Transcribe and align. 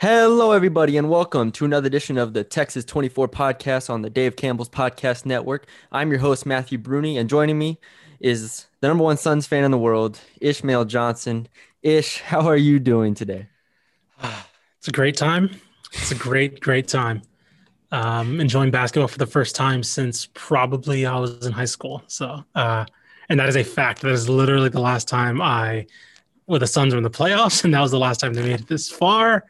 Hello, 0.00 0.52
everybody, 0.52 0.96
and 0.96 1.10
welcome 1.10 1.50
to 1.50 1.64
another 1.64 1.88
edition 1.88 2.18
of 2.18 2.32
the 2.32 2.44
Texas 2.44 2.84
24 2.84 3.26
podcast 3.26 3.90
on 3.90 4.02
the 4.02 4.08
Dave 4.08 4.36
Campbell's 4.36 4.68
Podcast 4.68 5.26
Network. 5.26 5.66
I'm 5.90 6.10
your 6.10 6.20
host, 6.20 6.46
Matthew 6.46 6.78
Bruni, 6.78 7.18
and 7.18 7.28
joining 7.28 7.58
me 7.58 7.80
is 8.20 8.68
the 8.80 8.86
number 8.86 9.02
one 9.02 9.16
Suns 9.16 9.48
fan 9.48 9.64
in 9.64 9.72
the 9.72 9.78
world, 9.78 10.20
Ishmael 10.40 10.84
Johnson. 10.84 11.48
Ish, 11.82 12.20
how 12.20 12.46
are 12.46 12.56
you 12.56 12.78
doing 12.78 13.14
today? 13.14 13.48
It's 14.78 14.86
a 14.86 14.92
great 14.92 15.16
time. 15.16 15.50
It's 15.92 16.12
a 16.12 16.14
great, 16.14 16.60
great 16.60 16.86
time. 16.86 17.22
Um, 17.90 18.40
enjoying 18.40 18.70
basketball 18.70 19.08
for 19.08 19.18
the 19.18 19.26
first 19.26 19.56
time 19.56 19.82
since 19.82 20.28
probably 20.32 21.06
I 21.06 21.18
was 21.18 21.44
in 21.44 21.50
high 21.50 21.64
school. 21.64 22.04
So, 22.06 22.44
uh, 22.54 22.84
and 23.28 23.40
that 23.40 23.48
is 23.48 23.56
a 23.56 23.64
fact. 23.64 24.02
That 24.02 24.12
is 24.12 24.28
literally 24.28 24.68
the 24.68 24.80
last 24.80 25.08
time 25.08 25.42
I, 25.42 25.88
well, 26.46 26.60
the 26.60 26.68
Suns 26.68 26.94
were 26.94 26.98
in 26.98 27.02
the 27.02 27.10
playoffs, 27.10 27.64
and 27.64 27.74
that 27.74 27.80
was 27.80 27.90
the 27.90 27.98
last 27.98 28.20
time 28.20 28.34
they 28.34 28.42
made 28.42 28.60
it 28.60 28.68
this 28.68 28.88
far. 28.88 29.44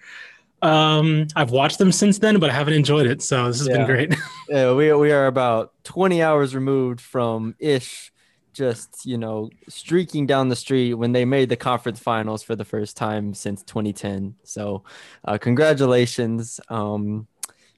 Um, 0.62 1.26
I've 1.36 1.50
watched 1.50 1.78
them 1.78 1.92
since 1.92 2.18
then, 2.18 2.38
but 2.38 2.50
I 2.50 2.52
haven't 2.52 2.74
enjoyed 2.74 3.06
it. 3.06 3.22
So 3.22 3.46
this 3.46 3.58
has 3.58 3.68
Yeah. 3.68 3.76
been 3.78 3.86
great. 3.86 4.14
Yeah, 4.48 4.72
we, 4.72 4.90
we 4.94 5.12
are 5.12 5.26
about 5.26 5.72
20 5.84 6.22
hours 6.22 6.54
removed 6.54 7.00
from 7.02 7.54
Ish 7.58 8.12
just, 8.54 9.04
you 9.04 9.18
know, 9.18 9.50
streaking 9.68 10.26
down 10.26 10.48
the 10.48 10.56
street 10.56 10.94
when 10.94 11.12
they 11.12 11.24
made 11.26 11.48
the 11.50 11.56
conference 11.56 12.00
finals 12.00 12.42
for 12.42 12.56
the 12.56 12.64
first 12.64 12.96
time 12.96 13.34
since 13.34 13.62
2010. 13.62 14.34
So, 14.42 14.84
uh, 15.24 15.36
congratulations. 15.38 16.60
Um, 16.70 17.28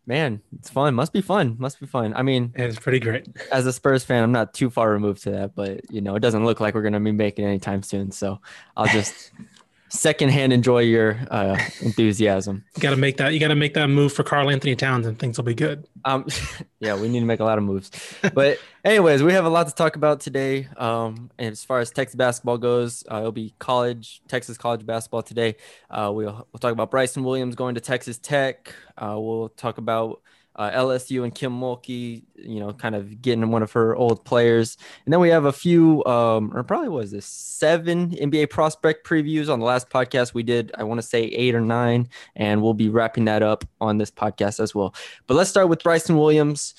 man, 0.06 0.40
it's 0.58 0.70
fun. 0.70 0.94
Must 0.94 1.12
be 1.12 1.20
fun. 1.20 1.56
Must 1.58 1.78
be 1.80 1.86
fun. 1.86 2.14
I 2.14 2.22
mean, 2.22 2.52
it's 2.54 2.78
pretty 2.78 3.00
great. 3.00 3.26
as 3.52 3.66
a 3.66 3.72
Spurs 3.72 4.04
fan, 4.04 4.22
I'm 4.22 4.32
not 4.32 4.54
too 4.54 4.70
far 4.70 4.90
removed 4.90 5.22
to 5.24 5.32
that, 5.32 5.54
but 5.54 5.80
you 5.90 6.00
know, 6.00 6.14
it 6.14 6.20
doesn't 6.20 6.44
look 6.44 6.60
like 6.60 6.74
we're 6.74 6.82
gonna 6.82 7.00
be 7.00 7.12
making 7.12 7.44
it 7.44 7.48
anytime 7.48 7.82
soon. 7.82 8.10
So 8.12 8.40
I'll 8.76 8.86
just 8.86 9.32
secondhand 9.90 10.52
enjoy 10.52 10.80
your 10.80 11.18
uh, 11.30 11.58
enthusiasm. 11.80 12.64
You 12.76 12.82
got 12.82 12.90
to 12.90 12.96
make 12.96 13.18
that. 13.18 13.34
You 13.34 13.40
got 13.40 13.48
to 13.48 13.54
make 13.54 13.74
that 13.74 13.88
move 13.88 14.12
for 14.12 14.22
Karl-Anthony 14.22 14.76
Towns, 14.76 15.06
and 15.06 15.18
things 15.18 15.36
will 15.36 15.44
be 15.44 15.54
good. 15.54 15.86
Um, 16.04 16.26
yeah, 16.80 16.98
we 16.98 17.08
need 17.08 17.20
to 17.20 17.26
make 17.26 17.40
a 17.40 17.44
lot 17.44 17.58
of 17.58 17.64
moves. 17.64 17.90
But 18.32 18.58
anyways, 18.84 19.22
we 19.22 19.32
have 19.32 19.44
a 19.44 19.48
lot 19.48 19.68
to 19.68 19.74
talk 19.74 19.96
about 19.96 20.20
today. 20.20 20.68
Um, 20.76 21.30
and 21.38 21.52
as 21.52 21.64
far 21.64 21.80
as 21.80 21.90
Texas 21.90 22.14
basketball 22.14 22.58
goes, 22.58 23.04
uh, 23.10 23.18
it'll 23.18 23.32
be 23.32 23.54
college, 23.58 24.22
Texas 24.28 24.56
college 24.56 24.86
basketball 24.86 25.22
today. 25.22 25.56
Uh, 25.90 26.10
we'll 26.14 26.46
we'll 26.52 26.60
talk 26.60 26.72
about 26.72 26.90
Bryson 26.90 27.24
Williams 27.24 27.54
going 27.54 27.74
to 27.74 27.80
Texas 27.80 28.18
Tech. 28.18 28.72
Uh, 28.96 29.16
we'll 29.18 29.50
talk 29.50 29.78
about 29.78 30.22
uh, 30.56 30.70
LSU 30.70 31.24
and 31.24 31.34
Kim 31.34 31.52
Mulkey, 31.58 32.24
you 32.34 32.60
know, 32.60 32.72
kind 32.72 32.94
of 32.94 33.22
getting 33.22 33.50
one 33.50 33.62
of 33.62 33.72
her 33.72 33.94
old 33.94 34.24
players. 34.24 34.76
And 35.04 35.12
then 35.12 35.20
we 35.20 35.28
have 35.30 35.44
a 35.44 35.52
few, 35.52 36.04
um, 36.04 36.52
or 36.54 36.62
probably 36.62 36.88
what 36.88 37.02
was 37.02 37.10
this 37.12 37.26
seven 37.26 38.10
NBA 38.10 38.50
prospect 38.50 39.06
previews 39.06 39.48
on 39.48 39.60
the 39.60 39.66
last 39.66 39.88
podcast 39.90 40.34
we 40.34 40.42
did. 40.42 40.72
I 40.76 40.84
want 40.84 41.00
to 41.00 41.06
say 41.06 41.22
eight 41.22 41.54
or 41.54 41.60
nine, 41.60 42.08
and 42.34 42.62
we'll 42.62 42.74
be 42.74 42.88
wrapping 42.88 43.26
that 43.26 43.42
up 43.42 43.64
on 43.80 43.98
this 43.98 44.10
podcast 44.10 44.60
as 44.60 44.74
well. 44.74 44.94
But 45.26 45.34
let's 45.34 45.50
start 45.50 45.68
with 45.68 45.82
Bryson 45.82 46.16
Williams, 46.16 46.74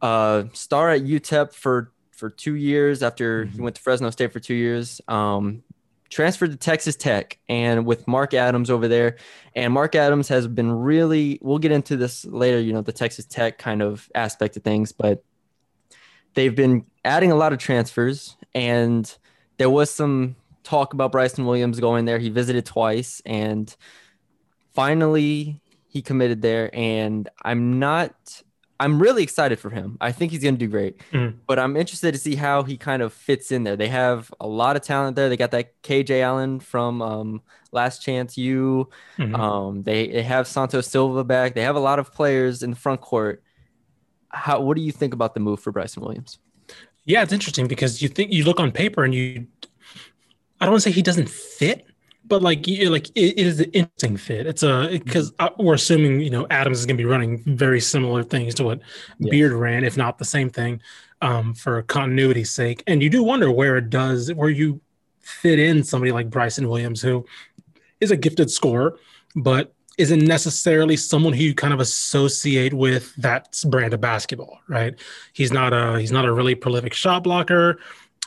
uh, 0.00 0.44
star 0.52 0.90
at 0.90 1.02
UTEP 1.02 1.52
for 1.52 1.92
for 2.10 2.30
two 2.30 2.54
years 2.54 3.02
after 3.02 3.46
he 3.46 3.60
went 3.60 3.74
to 3.74 3.82
Fresno 3.82 4.10
State 4.10 4.32
for 4.32 4.38
two 4.38 4.54
years. 4.54 5.00
Um, 5.08 5.64
transferred 6.12 6.50
to 6.50 6.56
Texas 6.58 6.94
Tech 6.94 7.38
and 7.48 7.86
with 7.86 8.06
Mark 8.06 8.34
Adams 8.34 8.68
over 8.68 8.86
there. 8.86 9.16
And 9.56 9.72
Mark 9.72 9.94
Adams 9.94 10.28
has 10.28 10.46
been 10.46 10.70
really, 10.70 11.38
we'll 11.40 11.58
get 11.58 11.72
into 11.72 11.96
this 11.96 12.26
later, 12.26 12.60
you 12.60 12.74
know, 12.74 12.82
the 12.82 12.92
Texas 12.92 13.24
Tech 13.24 13.56
kind 13.56 13.80
of 13.80 14.10
aspect 14.14 14.56
of 14.58 14.62
things, 14.62 14.92
but 14.92 15.24
they've 16.34 16.54
been 16.54 16.84
adding 17.02 17.32
a 17.32 17.34
lot 17.34 17.54
of 17.54 17.58
transfers. 17.58 18.36
And 18.54 19.12
there 19.56 19.70
was 19.70 19.90
some 19.90 20.36
talk 20.64 20.92
about 20.92 21.12
Bryson 21.12 21.46
Williams 21.46 21.80
going 21.80 22.04
there. 22.04 22.18
He 22.18 22.28
visited 22.28 22.66
twice 22.66 23.22
and 23.24 23.74
finally 24.74 25.62
he 25.88 26.02
committed 26.02 26.42
there. 26.42 26.68
And 26.74 27.26
I'm 27.42 27.78
not, 27.78 28.42
I'm 28.82 29.00
really 29.00 29.22
excited 29.22 29.58
for 29.60 29.70
him. 29.70 29.96
I 30.00 30.10
think 30.12 30.32
he's 30.32 30.42
going 30.42 30.56
to 30.56 30.58
do 30.58 30.66
great, 30.68 30.98
Mhm. 31.12 31.36
but 31.46 31.58
I'm 31.58 31.76
interested 31.76 32.12
to 32.12 32.18
see 32.18 32.34
how 32.34 32.62
he 32.64 32.76
kind 32.76 33.00
of 33.00 33.12
fits 33.12 33.52
in 33.52 33.62
there. 33.64 33.76
They 33.76 33.88
have 33.88 34.32
a 34.40 34.46
lot 34.46 34.74
of 34.76 34.82
talent 34.82 35.14
there. 35.16 35.28
They 35.28 35.36
got 35.36 35.52
that 35.52 35.80
KJ 35.82 36.20
Allen 36.20 36.58
from 36.58 37.00
um, 37.00 37.42
Last 37.70 38.02
Chance 38.02 38.36
U. 38.38 38.88
Mhm. 39.18 39.38
Um, 39.38 39.82
they, 39.84 40.08
they 40.08 40.22
have 40.24 40.46
Santos 40.48 40.88
Silva 40.88 41.22
back. 41.24 41.54
They 41.54 41.62
have 41.62 41.76
a 41.76 41.80
lot 41.80 41.98
of 42.00 42.12
players 42.12 42.62
in 42.62 42.70
the 42.70 42.76
front 42.76 43.00
court. 43.00 43.42
How, 44.30 44.60
what 44.60 44.76
do 44.76 44.82
you 44.82 44.92
think 44.92 45.14
about 45.14 45.34
the 45.34 45.40
move 45.40 45.60
for 45.60 45.70
Bryson 45.72 46.02
Williams? 46.02 46.38
Yeah, 47.04 47.22
it's 47.22 47.32
interesting 47.32 47.68
because 47.68 48.02
you 48.02 48.08
think 48.08 48.32
you 48.32 48.44
look 48.44 48.58
on 48.60 48.72
paper 48.72 49.04
and 49.04 49.14
you, 49.14 49.46
I 50.60 50.64
don't 50.66 50.72
want 50.72 50.82
to 50.82 50.88
say 50.90 50.94
he 50.94 51.02
doesn't 51.02 51.28
fit, 51.28 51.86
but 52.24 52.42
like 52.42 52.66
you 52.66 52.90
like 52.90 53.08
it, 53.14 53.38
it 53.38 53.46
is 53.46 53.60
an 53.60 53.70
interesting 53.72 54.16
fit. 54.16 54.46
It's 54.46 54.62
a 54.62 54.88
because 54.92 55.32
we're 55.58 55.74
assuming 55.74 56.20
you 56.20 56.30
know 56.30 56.46
Adams 56.50 56.78
is 56.80 56.86
going 56.86 56.96
to 56.96 57.02
be 57.02 57.08
running 57.08 57.42
very 57.44 57.80
similar 57.80 58.22
things 58.22 58.54
to 58.56 58.64
what 58.64 58.80
Yes. 59.18 59.30
Beard 59.30 59.52
ran, 59.52 59.84
if 59.84 59.96
not 59.96 60.18
the 60.18 60.24
same 60.24 60.50
thing, 60.50 60.80
um, 61.20 61.54
for 61.54 61.82
continuity's 61.82 62.50
sake. 62.50 62.82
And 62.86 63.02
you 63.02 63.10
do 63.10 63.22
wonder 63.22 63.50
where 63.50 63.76
it 63.76 63.90
does 63.90 64.32
where 64.32 64.50
you 64.50 64.80
fit 65.20 65.58
in 65.58 65.84
somebody 65.84 66.12
like 66.12 66.30
Bryson 66.30 66.68
Williams, 66.68 67.00
who 67.02 67.24
is 68.00 68.10
a 68.10 68.16
gifted 68.16 68.50
scorer, 68.50 68.98
but 69.36 69.74
isn't 69.98 70.24
necessarily 70.24 70.96
someone 70.96 71.32
who 71.32 71.42
you 71.42 71.54
kind 71.54 71.74
of 71.74 71.80
associate 71.80 72.72
with 72.72 73.14
that 73.16 73.60
brand 73.66 73.92
of 73.94 74.00
basketball, 74.00 74.60
right? 74.68 74.94
He's 75.32 75.52
not 75.52 75.72
a 75.72 76.00
he's 76.00 76.12
not 76.12 76.24
a 76.24 76.32
really 76.32 76.54
prolific 76.54 76.94
shot 76.94 77.24
blocker. 77.24 77.78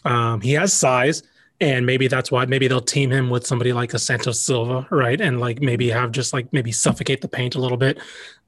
Um, 0.06 0.42
he 0.42 0.54
has 0.54 0.72
size, 0.74 1.24
and 1.62 1.86
maybe 1.86 2.08
that's 2.08 2.32
why 2.32 2.46
maybe 2.46 2.68
they'll 2.68 2.82
team 2.82 3.12
him 3.12 3.30
with 3.30 3.48
somebody 3.48 3.72
like 3.72 3.94
a 3.94 4.00
Santos 4.00 4.40
Silva, 4.40 4.88
right? 4.92 5.20
And 5.20 5.40
like 5.40 5.62
maybe 5.62 5.90
have 5.90 6.12
just 6.12 6.34
like 6.34 6.52
maybe 6.52 6.72
suffocate 6.72 7.22
the 7.22 7.28
paint 7.28 7.56
a 7.56 7.62
little 7.62 7.78
bit. 7.78 8.00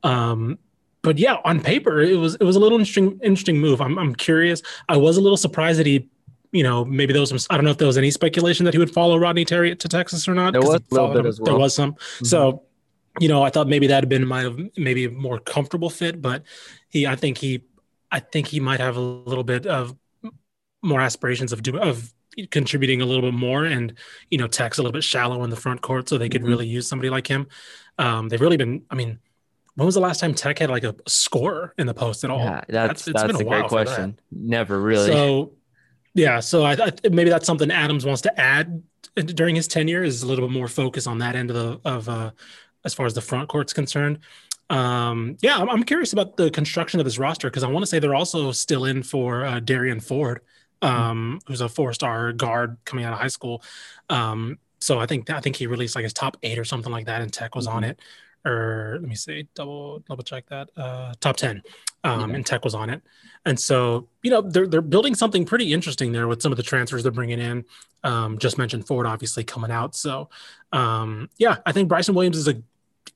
Um, 0.03 0.59
but 1.01 1.17
yeah, 1.17 1.37
on 1.45 1.61
paper 1.61 2.01
it 2.01 2.17
was 2.17 2.35
it 2.35 2.43
was 2.43 2.55
a 2.55 2.59
little 2.59 2.77
interesting 2.77 3.19
interesting 3.23 3.59
move. 3.59 3.81
I'm 3.81 3.97
I'm 3.97 4.13
curious. 4.13 4.61
I 4.89 4.97
was 4.97 5.17
a 5.17 5.21
little 5.21 5.37
surprised 5.37 5.79
that 5.79 5.85
he. 5.85 6.09
You 6.53 6.63
know, 6.63 6.85
maybe 6.85 7.11
there 7.11 7.19
was 7.19 7.29
some. 7.29 7.39
I 7.49 7.55
don't 7.57 7.65
know 7.65 7.71
if 7.71 7.77
there 7.77 7.87
was 7.87 7.97
any 7.97 8.09
speculation 8.09 8.63
that 8.65 8.73
he 8.73 8.77
would 8.77 8.91
follow 8.91 9.17
Rodney 9.17 9.43
Terry 9.43 9.75
to 9.75 9.87
Texas 9.87 10.29
or 10.29 10.33
not. 10.33 10.53
There 10.53 10.61
was 10.61 10.75
a 10.75 10.81
little 10.89 11.09
bit 11.09 11.19
him. 11.19 11.25
as 11.25 11.39
There 11.39 11.57
was 11.57 11.75
some. 11.75 11.97
So, 12.23 12.63
you 13.19 13.27
know, 13.27 13.43
I 13.43 13.49
thought 13.49 13.67
maybe 13.67 13.85
that 13.87 13.95
had 13.95 14.09
been 14.09 14.25
my 14.25 14.49
maybe 14.77 15.05
a 15.05 15.11
more 15.11 15.39
comfortable 15.39 15.89
fit, 15.89 16.21
but 16.21 16.43
he, 16.87 17.05
I 17.05 17.17
think 17.17 17.37
he, 17.37 17.63
I 18.13 18.21
think 18.21 18.47
he 18.47 18.61
might 18.61 18.79
have 18.79 18.95
a 18.95 18.99
little 19.01 19.43
bit 19.43 19.67
of 19.67 19.93
more 20.81 21.01
aspirations 21.01 21.51
of 21.51 21.61
do 21.61 21.77
of 21.77 22.13
contributing 22.51 23.01
a 23.01 23.05
little 23.05 23.23
bit 23.23 23.33
more, 23.33 23.65
and 23.65 23.93
you 24.29 24.37
know, 24.37 24.47
Tech's 24.47 24.77
a 24.77 24.81
little 24.81 24.93
bit 24.93 25.03
shallow 25.03 25.43
in 25.43 25.49
the 25.49 25.55
front 25.55 25.81
court, 25.81 26.07
so 26.09 26.17
they 26.17 26.29
could 26.29 26.43
Mhm. 26.43 26.47
really 26.47 26.67
use 26.67 26.87
somebody 26.87 27.09
like 27.09 27.27
him. 27.27 27.47
Um, 27.97 28.29
they've 28.29 28.41
really 28.41 28.57
been. 28.57 28.83
I 28.91 28.95
mean, 28.95 29.19
when 29.75 29.85
was 29.85 29.95
the 29.95 30.01
last 30.01 30.19
time 30.19 30.33
Tech 30.33 30.59
had 30.59 30.69
like 30.69 30.83
a 30.83 30.95
scorer 31.07 31.73
in 31.77 31.87
the 31.87 31.93
post 31.93 32.23
at 32.23 32.29
all? 32.29 32.39
Yeah, 32.39 32.61
that's 32.67 33.07
it's 33.07 33.19
that's, 33.21 33.27
been 33.27 33.35
a, 33.35 33.39
a 33.39 33.49
great 33.49 33.61
that. 33.61 33.69
question. 33.69 34.19
Never 34.31 34.79
really. 34.79 35.07
So, 35.07 35.53
yeah, 36.13 36.39
so 36.39 36.63
I, 36.63 36.73
I 36.73 36.91
maybe 37.09 37.29
that's 37.29 37.45
something 37.45 37.71
Adams 37.71 38.05
wants 38.05 38.21
to 38.23 38.39
add 38.39 38.81
during 39.15 39.55
his 39.55 39.67
tenure 39.67 40.03
is 40.03 40.23
a 40.23 40.27
little 40.27 40.47
bit 40.47 40.53
more 40.53 40.67
focus 40.67 41.07
on 41.07 41.17
that 41.19 41.35
end 41.35 41.49
of 41.49 41.55
the 41.55 41.89
of 41.89 42.09
uh, 42.09 42.31
as 42.85 42.93
far 42.93 43.05
as 43.05 43.13
the 43.13 43.21
front 43.21 43.49
court's 43.49 43.73
concerned. 43.73 44.19
Um, 44.69 45.37
yeah, 45.41 45.57
I'm, 45.57 45.69
I'm 45.69 45.83
curious 45.83 46.11
about 46.13 46.37
the 46.37 46.51
construction 46.51 46.99
of 46.99 47.05
this 47.05 47.17
roster 47.17 47.49
because 47.49 47.63
I 47.63 47.67
want 47.67 47.83
to 47.83 47.87
say 47.87 47.99
they're 47.99 48.15
also 48.15 48.51
still 48.51 48.85
in 48.85 49.01
for 49.01 49.45
uh, 49.45 49.59
Darian 49.59 49.99
Ford, 49.99 50.41
um, 50.81 51.39
who's 51.47 51.61
a 51.61 51.69
four-star 51.69 52.33
guard 52.33 52.77
coming 52.85 53.05
out 53.05 53.13
of 53.13 53.19
high 53.19 53.27
school. 53.27 53.63
Um, 54.09 54.57
so 54.79 54.99
I 54.99 55.05
think 55.05 55.29
I 55.29 55.39
think 55.39 55.55
he 55.55 55.67
released 55.67 55.95
like 55.95 56.03
his 56.03 56.13
top 56.13 56.37
eight 56.43 56.59
or 56.59 56.63
something 56.65 56.91
like 56.91 57.05
that, 57.07 57.21
and 57.21 57.31
Tech 57.33 57.55
was 57.55 57.67
on 57.67 57.83
Mhm. 57.83 57.89
it. 57.91 57.99
Or 58.45 58.97
let 59.01 59.09
me 59.09 59.15
see, 59.15 59.47
double 59.55 59.99
double 60.07 60.23
check 60.23 60.45
that. 60.47 60.69
Uh, 60.77 61.13
top 61.19 61.35
ten, 61.35 61.63
um, 62.03 62.29
Yeah. 62.29 62.35
and 62.37 62.45
Tech 62.45 62.63
was 62.63 62.75
on 62.75 62.89
it. 62.89 63.01
And 63.45 63.59
so, 63.59 64.07
you 64.23 64.29
know, 64.31 64.41
they're 64.41 64.67
they're 64.67 64.81
building 64.81 65.15
something 65.15 65.43
pretty 65.45 65.73
interesting 65.73 66.11
there 66.11 66.27
with 66.27 66.41
some 66.41 66.51
of 66.53 66.57
the 66.57 66.63
transfers 66.63 67.03
they're 67.03 67.11
bringing 67.11 67.39
in. 67.39 67.65
Um, 68.03 68.37
just 68.37 68.57
mentioned 68.57 68.87
Ford, 68.87 69.05
obviously 69.05 69.43
coming 69.43 69.71
out. 69.71 69.95
So, 69.95 70.29
um, 70.71 71.29
yeah, 71.37 71.57
I 71.65 71.71
think 71.71 71.89
Bryson 71.89 72.13
Williams 72.15 72.37
is 72.37 72.47
a 72.47 72.61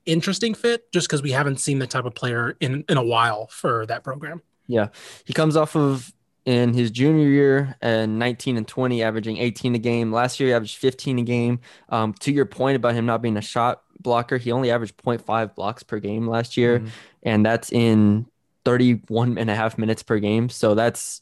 interesting 0.04 0.52
fit 0.54 0.90
just 0.92 1.06
because 1.06 1.22
we 1.22 1.30
haven't 1.30 1.60
seen 1.60 1.78
the 1.78 1.86
type 1.86 2.04
of 2.04 2.14
player 2.14 2.56
in 2.60 2.84
in 2.88 2.96
a 2.98 3.04
while 3.04 3.46
for 3.46 3.86
that 3.86 4.02
program. 4.04 4.42
Yeah, 4.66 4.88
he 5.24 5.32
comes 5.32 5.56
off 5.56 5.76
of 5.76 6.12
in 6.44 6.74
his 6.74 6.90
junior 6.90 7.28
year 7.28 7.76
and 7.80 8.18
19 8.18 8.56
and 8.56 8.66
20, 8.66 9.02
averaging 9.02 9.36
18 9.38 9.74
a 9.74 9.78
game. 9.78 10.12
Last 10.12 10.40
year, 10.40 10.48
he 10.48 10.54
averaged 10.54 10.76
15 10.76 11.18
a 11.20 11.22
game. 11.22 11.60
Um, 11.88 12.14
to 12.20 12.32
your 12.32 12.46
point 12.46 12.76
about 12.76 12.94
him 12.94 13.06
not 13.06 13.22
being 13.22 13.36
a 13.36 13.40
shot 13.42 13.82
blocker, 14.00 14.38
he 14.38 14.50
only 14.50 14.70
averaged 14.70 14.96
0.5 14.98 15.54
blocks 15.54 15.82
per 15.84 15.98
game 16.00 16.26
last 16.26 16.56
year, 16.56 16.80
Mhm. 16.80 16.88
and 17.22 17.46
that's 17.46 17.70
in 17.72 18.26
31 18.64 19.38
and 19.38 19.50
a 19.50 19.54
half 19.54 19.78
minutes 19.78 20.02
per 20.02 20.18
game. 20.18 20.48
So 20.48 20.74
that's 20.74 21.20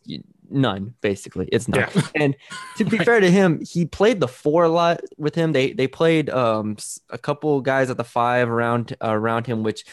none, 0.51 0.95
basically. 1.01 1.49
It's 1.53 1.69
none. 1.69 1.81
Yeah. 1.95 2.03
And 2.15 2.37
to 2.79 2.85
be 2.85 2.97
Right. 2.99 3.05
fair 3.07 3.21
to 3.21 3.31
him, 3.31 3.63
he 3.65 3.87
played 3.87 4.21
the 4.21 4.29
four 4.29 4.65
a 4.65 4.69
lot 4.69 5.01
with 5.19 5.35
him. 5.35 5.53
They 5.53 5.73
they 5.73 5.87
played 5.87 6.29
um 6.31 6.77
a 7.11 7.19
couple 7.19 7.61
guys 7.61 7.89
at 7.91 7.97
the 7.97 8.05
five 8.05 8.49
around 8.51 8.97
around 9.01 9.47
him, 9.47 9.63
which 9.63 9.85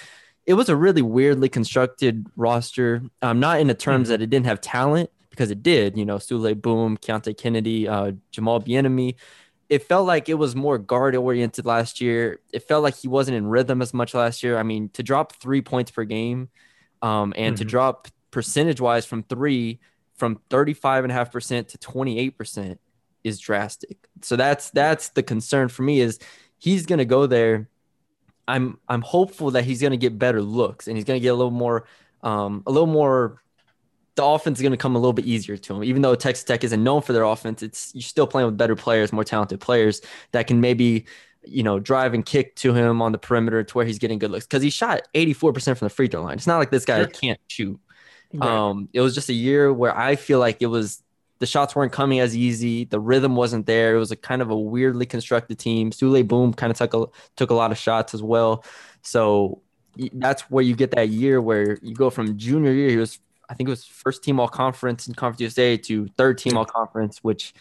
it 0.45 0.53
was 0.55 0.67
a 0.69 0.75
really 0.75 1.01
weirdly 1.01 1.49
constructed 1.49 2.25
roster. 2.37 3.03
Um, 3.21 3.39
not 3.39 3.59
in 3.59 3.67
the 3.67 3.73
terms 3.75 4.07
that 4.09 4.21
it 4.21 4.29
didn't 4.29 4.45
have 4.45 4.59
talent 4.61 5.09
because 5.37 5.51
it 5.51 5.61
did. 5.61 5.97
You 5.97 6.05
know, 6.05 6.15
Souley 6.15 6.59
Boum, 6.59 6.97
Keonte 6.97 7.37
Kennedy, 7.37 7.87
uh, 7.87 8.13
Jamal 8.31 8.59
Bieniemy. 8.59 9.15
it 9.69 9.83
felt 9.83 10.07
like 10.07 10.29
it 10.29 10.33
was 10.33 10.55
more 10.55 10.77
guard 10.77 11.15
oriented 11.15 11.65
last 11.65 12.01
year. 12.01 12.39
It 12.51 12.67
felt 12.67 12.83
like 12.83 12.95
he 12.95 13.07
wasn't 13.07 13.37
in 13.37 13.45
rhythm 13.47 13.81
as 13.81 13.93
much 13.93 14.13
last 14.13 14.41
year. 14.41 14.57
I 14.57 14.63
mean, 14.63 14.89
to 14.89 15.03
drop 15.03 15.33
three 15.33 15.61
points 15.61 15.91
per 15.91 16.05
game 16.05 16.49
um, 17.01 17.33
and 17.37 17.55
mm-hmm. 17.55 17.63
to 17.63 17.65
drop 17.65 18.07
percentage 18.31 18.81
wise 18.81 19.05
from 19.05 19.23
three 19.23 19.79
from 20.15 20.39
35.5% 20.49 21.67
to 21.67 21.77
28% 21.77 22.77
is 23.23 23.39
drastic. 23.39 23.97
So 24.21 24.35
that's 24.35 24.71
that's 24.71 25.09
the 25.09 25.21
concern 25.21 25.67
for 25.67 25.83
me 25.83 25.99
is 25.99 26.17
he's 26.57 26.87
going 26.87 26.99
to 26.99 27.05
go 27.05 27.27
there. 27.27 27.69
I'm 28.47 28.79
I'm 28.87 29.01
hopeful 29.01 29.51
that 29.51 29.65
he's 29.65 29.81
going 29.81 29.91
to 29.91 29.97
get 29.97 30.17
better 30.17 30.41
looks 30.41 30.87
and 30.87 30.97
he's 30.97 31.03
going 31.03 31.19
to 31.19 31.21
get 31.21 31.29
a 31.29 31.35
little 31.35 31.51
more 31.51 31.85
um, 32.23 32.63
a 32.65 32.71
little 32.71 32.87
more 32.87 33.41
the 34.17 34.25
offense 34.25 34.57
is 34.57 34.61
going 34.61 34.71
to 34.71 34.77
come 34.77 34.95
a 34.95 34.99
little 34.99 35.13
bit 35.13 35.25
easier 35.25 35.55
to 35.55 35.75
him. 35.75 35.83
Even 35.83 36.01
though 36.01 36.15
Texas 36.15 36.43
Tech 36.43 36.63
isn't 36.63 36.83
known 36.83 37.01
for 37.01 37.13
their 37.13 37.23
offense, 37.23 37.63
it's 37.63 37.91
you're 37.93 38.01
still 38.01 38.27
playing 38.27 38.47
with 38.47 38.57
better 38.57 38.75
players, 38.75 39.13
more 39.13 39.23
talented 39.23 39.61
players 39.61 40.01
that 40.31 40.47
can 40.47 40.59
maybe 40.59 41.05
you 41.45 41.63
know 41.63 41.79
drive 41.79 42.13
and 42.13 42.25
kick 42.25 42.55
to 42.57 42.73
him 42.73 43.01
on 43.01 43.13
the 43.13 43.17
perimeter 43.17 43.63
to 43.63 43.73
where 43.77 43.85
he's 43.85 43.99
getting 43.99 44.19
good 44.19 44.31
looks 44.31 44.45
because 44.45 44.61
he 44.61 44.69
shot 44.69 45.07
84% 45.13 45.77
from 45.77 45.85
the 45.85 45.89
free 45.89 46.07
throw 46.07 46.23
line. 46.23 46.33
It's 46.33 46.47
not 46.47 46.57
like 46.57 46.71
this 46.71 46.83
guy 46.83 46.97
sure. 46.97 47.07
can't 47.07 47.39
shoot. 47.47 47.79
Right. 48.33 48.49
Um, 48.49 48.89
it 48.91 48.99
was 49.01 49.15
just 49.15 49.29
a 49.29 49.33
year 49.33 49.71
where 49.71 49.97
I 49.97 50.17
feel 50.17 50.39
like 50.39 50.57
it 50.61 50.65
was 50.65 51.01
the 51.39 51.45
shots 51.45 51.75
weren't 51.75 51.93
coming 51.93 52.19
as 52.19 52.35
easy. 52.35 52.85
The 52.85 52.99
rhythm 52.99 53.35
wasn't 53.35 53.67
there. 53.67 53.95
It 53.95 53.99
was 53.99 54.11
a 54.11 54.15
kind 54.15 54.41
of 54.41 54.49
a 54.49 54.57
weirdly 54.57 55.05
constructed 55.05 55.59
team. 55.59 55.91
Souley 55.91 56.27
Boum 56.27 56.53
kind 56.53 56.71
of 56.71 56.77
took 56.77 56.93
a 56.95 57.05
took 57.35 57.51
a 57.51 57.53
lot 57.53 57.71
of 57.71 57.77
shots 57.77 58.15
as 58.15 58.23
well. 58.23 58.65
So 59.03 59.61
that's 60.13 60.41
where 60.49 60.63
you 60.63 60.75
get 60.75 60.91
that 60.91 61.09
year 61.09 61.39
where 61.39 61.77
you 61.83 61.93
go 61.93 62.09
from 62.09 62.37
junior 62.37 62.73
year. 62.73 62.89
He 62.89 62.97
was 62.97 63.19
I 63.49 63.53
think 63.53 63.67
it 63.67 63.71
was 63.71 63.85
first 63.85 64.23
team 64.23 64.39
all 64.39 64.47
conference 64.47 65.07
in 65.07 65.13
Conference 65.13 65.41
USA 65.41 65.77
to 65.77 66.07
third 66.17 66.37
team 66.37 66.57
all 66.57 66.65
conference, 66.65 67.23
which 67.23 67.53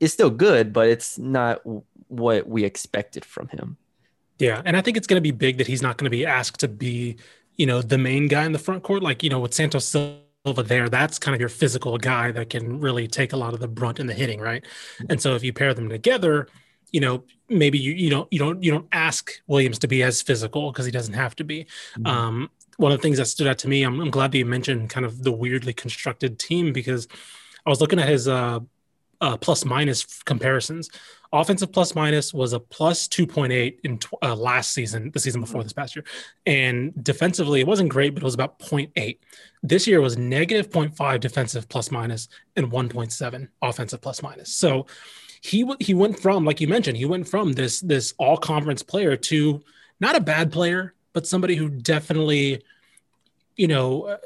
is 0.00 0.12
still 0.12 0.30
good, 0.30 0.72
but 0.72 0.88
it's 0.88 1.18
not 1.18 1.60
what 2.08 2.48
we 2.48 2.64
expected 2.64 3.24
from 3.24 3.48
him. 3.48 3.76
Yeah, 4.38 4.60
and 4.64 4.76
I 4.76 4.80
think 4.80 4.96
it's 4.96 5.06
going 5.06 5.18
to 5.18 5.22
be 5.22 5.30
big 5.30 5.58
that 5.58 5.66
he's 5.66 5.82
not 5.82 5.96
going 5.96 6.06
to 6.06 6.16
be 6.16 6.26
asked 6.26 6.60
to 6.60 6.68
be, 6.68 7.16
you 7.56 7.66
know, 7.66 7.80
the 7.80 7.98
main 7.98 8.28
guy 8.28 8.44
in 8.44 8.52
the 8.52 8.58
front 8.58 8.82
court. 8.82 9.02
Like 9.02 9.22
you 9.22 9.30
know, 9.30 9.40
with 9.40 9.54
Santos 9.54 9.86
Silva 9.86 10.62
there, 10.62 10.88
that's 10.88 11.18
kind 11.18 11.34
of 11.34 11.40
your 11.40 11.48
physical 11.48 11.96
guy 11.98 12.32
that 12.32 12.50
can 12.50 12.80
really 12.80 13.06
take 13.06 13.32
a 13.32 13.36
lot 13.36 13.54
of 13.54 13.60
the 13.60 13.68
brunt 13.68 14.00
in 14.00 14.06
the 14.06 14.14
hitting, 14.14 14.40
right? 14.40 14.64
And 15.08 15.20
so 15.20 15.34
if 15.36 15.44
you 15.44 15.52
pair 15.52 15.72
them 15.74 15.88
together, 15.88 16.48
you 16.90 17.00
know, 17.00 17.24
maybe 17.48 17.78
you 17.78 17.92
you 17.92 18.10
don't 18.10 18.28
you 18.32 18.38
don't 18.38 18.62
you 18.62 18.70
don't 18.70 18.88
ask 18.92 19.30
Williams 19.46 19.78
to 19.80 19.88
be 19.88 20.02
as 20.02 20.20
physical 20.20 20.72
because 20.72 20.84
he 20.86 20.92
doesn't 20.92 21.14
have 21.14 21.36
to 21.36 21.44
be. 21.44 21.66
Mm-hmm. 21.96 22.06
Um, 22.06 22.50
one 22.76 22.92
of 22.92 22.98
the 22.98 23.02
things 23.02 23.18
that 23.18 23.26
stood 23.26 23.46
out 23.46 23.58
to 23.58 23.68
me, 23.68 23.82
I'm, 23.82 24.00
I'm, 24.00 24.10
glad 24.10 24.32
that 24.32 24.38
you 24.38 24.46
mentioned 24.46 24.90
kind 24.90 25.06
of 25.06 25.22
the 25.22 25.32
weirdly 25.32 25.72
constructed 25.72 26.38
team 26.38 26.72
because 26.72 27.08
I 27.66 27.70
was 27.70 27.80
looking 27.80 27.98
at 27.98 28.08
his 28.08 28.28
uh, 28.28 28.60
uh, 29.20 29.36
plus 29.36 29.64
minus 29.64 30.04
comparisons. 30.24 30.90
Offensive 31.32 31.72
plus 31.72 31.94
minus 31.94 32.34
was 32.34 32.52
a 32.52 32.60
plus 32.60 33.08
2.8 33.08 33.78
in 33.84 33.98
tw- 33.98 34.08
uh, 34.22 34.34
last 34.34 34.72
season, 34.72 35.10
the 35.12 35.20
season 35.20 35.40
before 35.40 35.60
mm-hmm. 35.60 35.66
this 35.66 35.72
past 35.72 35.96
year. 35.96 36.04
And 36.44 36.92
defensively, 37.02 37.60
it 37.60 37.66
wasn't 37.66 37.88
great, 37.88 38.14
but 38.14 38.22
it 38.22 38.24
was 38.24 38.34
about 38.34 38.58
0.8. 38.58 39.18
This 39.62 39.86
year 39.86 40.00
was 40.00 40.18
negative 40.18 40.70
0.5 40.70 41.20
defensive 41.20 41.68
plus 41.68 41.90
minus 41.90 42.28
and 42.56 42.70
1.7 42.70 43.48
offensive 43.62 44.00
plus 44.00 44.22
minus. 44.22 44.54
So 44.54 44.86
he 45.40 45.68
he 45.80 45.94
went 45.94 46.18
from, 46.18 46.44
like 46.44 46.60
you 46.60 46.68
mentioned, 46.68 46.96
he 46.96 47.04
went 47.04 47.28
from 47.28 47.52
this 47.52 47.80
this 47.80 48.14
all 48.18 48.36
conference 48.36 48.82
player 48.82 49.16
to 49.16 49.62
not 50.00 50.16
a 50.16 50.20
bad 50.20 50.52
player, 50.52 50.94
but 51.12 51.26
somebody 51.26 51.56
who 51.56 51.68
definitely, 51.68 52.62
you 53.56 53.68
know, 53.68 54.02
uh, 54.04 54.16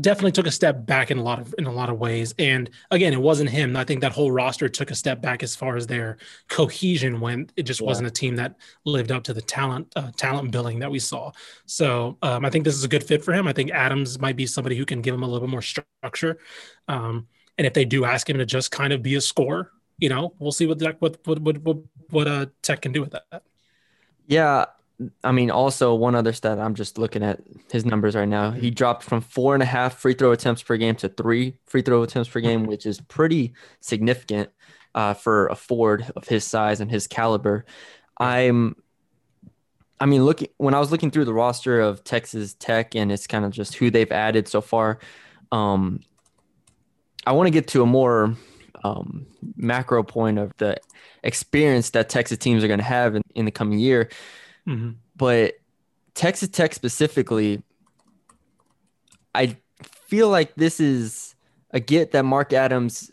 definitely 0.00 0.32
took 0.32 0.46
a 0.46 0.50
step 0.50 0.84
back 0.84 1.10
in 1.10 1.18
a 1.18 1.22
lot 1.22 1.40
of 1.40 1.54
in 1.58 1.66
a 1.66 1.72
lot 1.72 1.88
of 1.88 1.98
ways. 1.98 2.34
And 2.38 2.70
again, 2.90 3.12
it 3.12 3.20
wasn't 3.20 3.50
him. 3.50 3.76
I 3.76 3.84
think 3.84 4.00
that 4.02 4.12
whole 4.12 4.30
roster 4.30 4.68
took 4.68 4.90
a 4.90 4.94
step 4.94 5.20
back 5.22 5.42
as 5.42 5.56
far 5.56 5.76
as 5.76 5.86
their 5.86 6.18
cohesion 6.48 7.20
went. 7.20 7.52
It 7.56 7.62
just 7.62 7.80
yeah. 7.80 7.86
wasn't 7.86 8.08
a 8.08 8.10
team 8.10 8.36
that 8.36 8.56
lived 8.84 9.10
up 9.10 9.24
to 9.24 9.34
the 9.34 9.40
talent 9.40 9.92
uh, 9.96 10.10
talent 10.16 10.50
billing 10.50 10.80
that 10.80 10.90
we 10.90 10.98
saw. 10.98 11.32
So 11.66 12.18
um, 12.22 12.44
I 12.44 12.50
think 12.50 12.64
this 12.64 12.74
is 12.74 12.84
a 12.84 12.88
good 12.88 13.04
fit 13.04 13.24
for 13.24 13.32
him. 13.32 13.46
I 13.46 13.52
think 13.52 13.70
Adams 13.70 14.18
might 14.18 14.36
be 14.36 14.46
somebody 14.46 14.76
who 14.76 14.84
can 14.84 15.00
give 15.00 15.14
him 15.14 15.22
a 15.22 15.26
little 15.26 15.46
bit 15.46 15.50
more 15.50 15.62
structure. 15.62 16.38
Um, 16.88 17.28
and 17.56 17.66
if 17.66 17.74
they 17.74 17.84
do 17.84 18.04
ask 18.04 18.28
him 18.28 18.38
to 18.38 18.46
just 18.46 18.70
kind 18.70 18.92
of 18.92 19.02
be 19.02 19.14
a 19.16 19.20
scorer, 19.20 19.70
you 19.98 20.08
know, 20.08 20.34
we'll 20.38 20.52
see 20.52 20.66
what 20.66 20.78
that 20.80 21.00
what 21.00 21.18
what 21.26 21.38
what 21.40 21.58
what, 21.58 21.78
what 22.10 22.28
uh, 22.28 22.46
Tech 22.62 22.82
can 22.82 22.92
do 22.92 23.00
with 23.00 23.12
that. 23.12 23.42
Yeah, 24.26 24.66
I 25.24 25.32
mean, 25.32 25.50
also 25.50 25.94
one 25.94 26.14
other 26.14 26.32
stat. 26.32 26.58
I'm 26.58 26.74
just 26.74 26.98
looking 26.98 27.22
at 27.22 27.40
his 27.70 27.86
numbers 27.86 28.14
right 28.14 28.28
now. 28.28 28.50
He 28.50 28.70
dropped 28.70 29.02
from 29.02 29.20
four 29.20 29.54
and 29.54 29.62
a 29.62 29.66
half 29.66 29.98
free 29.98 30.14
throw 30.14 30.32
attempts 30.32 30.62
per 30.62 30.76
game 30.76 30.94
to 30.96 31.08
three 31.08 31.56
free 31.66 31.82
throw 31.82 32.02
attempts 32.02 32.28
per 32.28 32.40
game, 32.40 32.66
which 32.66 32.84
is 32.84 33.00
pretty 33.00 33.54
significant 33.80 34.50
uh, 34.94 35.14
for 35.14 35.46
a 35.46 35.54
forward 35.54 36.10
of 36.16 36.28
his 36.28 36.44
size 36.44 36.80
and 36.80 36.90
his 36.90 37.06
caliber. 37.06 37.64
I'm, 38.18 38.76
I 39.98 40.06
mean, 40.06 40.24
looking 40.24 40.48
when 40.58 40.74
I 40.74 40.80
was 40.80 40.90
looking 40.90 41.10
through 41.10 41.24
the 41.24 41.34
roster 41.34 41.80
of 41.80 42.04
Texas 42.04 42.54
Tech, 42.54 42.94
and 42.94 43.10
it's 43.10 43.26
kind 43.26 43.44
of 43.44 43.52
just 43.52 43.76
who 43.76 43.90
they've 43.90 44.12
added 44.12 44.48
so 44.48 44.60
far. 44.60 44.98
Um, 45.50 46.00
I 47.26 47.32
want 47.32 47.46
to 47.46 47.50
get 47.50 47.68
to 47.68 47.82
a 47.82 47.86
more 47.86 48.36
um, 48.84 49.26
macro 49.56 50.02
point 50.02 50.38
of 50.38 50.52
the 50.58 50.76
experience 51.22 51.90
that 51.90 52.08
Texas 52.08 52.38
teams 52.38 52.64
are 52.64 52.68
going 52.68 52.78
to 52.78 52.84
have 52.84 53.14
in, 53.14 53.22
in 53.34 53.44
the 53.44 53.50
coming 53.50 53.78
year. 53.78 54.08
Mm-hmm. 54.70 54.90
But 55.16 55.54
Texas 56.14 56.48
Tech 56.48 56.74
specifically, 56.74 57.62
I 59.34 59.56
feel 60.06 60.28
like 60.28 60.54
this 60.54 60.80
is 60.80 61.34
a 61.72 61.80
get 61.80 62.12
that 62.12 62.24
Mark 62.24 62.52
Adams. 62.52 63.10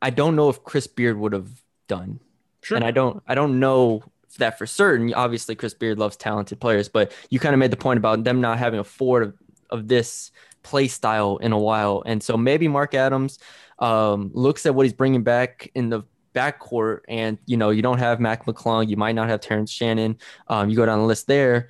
I 0.00 0.10
don't 0.10 0.36
know 0.36 0.48
if 0.48 0.62
Chris 0.64 0.86
Beard 0.86 1.18
would 1.18 1.32
have 1.32 1.48
done, 1.88 2.20
sure. 2.62 2.76
and 2.76 2.84
I 2.84 2.90
don't. 2.90 3.22
I 3.26 3.34
don't 3.34 3.58
know 3.58 4.02
that 4.38 4.58
for 4.58 4.66
certain. 4.66 5.12
Obviously, 5.14 5.54
Chris 5.54 5.74
Beard 5.74 5.98
loves 5.98 6.16
talented 6.16 6.60
players, 6.60 6.88
but 6.88 7.12
you 7.30 7.38
kind 7.38 7.54
of 7.54 7.58
made 7.58 7.70
the 7.70 7.76
point 7.76 7.98
about 7.98 8.24
them 8.24 8.40
not 8.40 8.58
having 8.58 8.80
a 8.80 8.84
forward 8.84 9.22
of, 9.22 9.34
of 9.70 9.88
this 9.88 10.30
play 10.62 10.88
style 10.88 11.38
in 11.38 11.52
a 11.52 11.58
while, 11.58 12.02
and 12.04 12.22
so 12.22 12.36
maybe 12.36 12.68
Mark 12.68 12.94
Adams 12.94 13.38
um, 13.78 14.30
looks 14.34 14.66
at 14.66 14.74
what 14.74 14.84
he's 14.84 14.92
bringing 14.92 15.22
back 15.22 15.70
in 15.74 15.88
the 15.88 16.02
backcourt, 16.34 17.00
and 17.08 17.38
you 17.46 17.56
know 17.56 17.70
you 17.70 17.82
don't 17.82 17.98
have 17.98 18.20
Mac 18.20 18.46
McClung, 18.46 18.88
you 18.88 18.96
might 18.96 19.14
not 19.14 19.28
have 19.28 19.40
Terrence 19.40 19.70
Shannon. 19.70 20.18
Um, 20.48 20.70
you 20.70 20.76
go 20.76 20.86
down 20.86 20.98
the 20.98 21.06
list 21.06 21.26
there, 21.26 21.68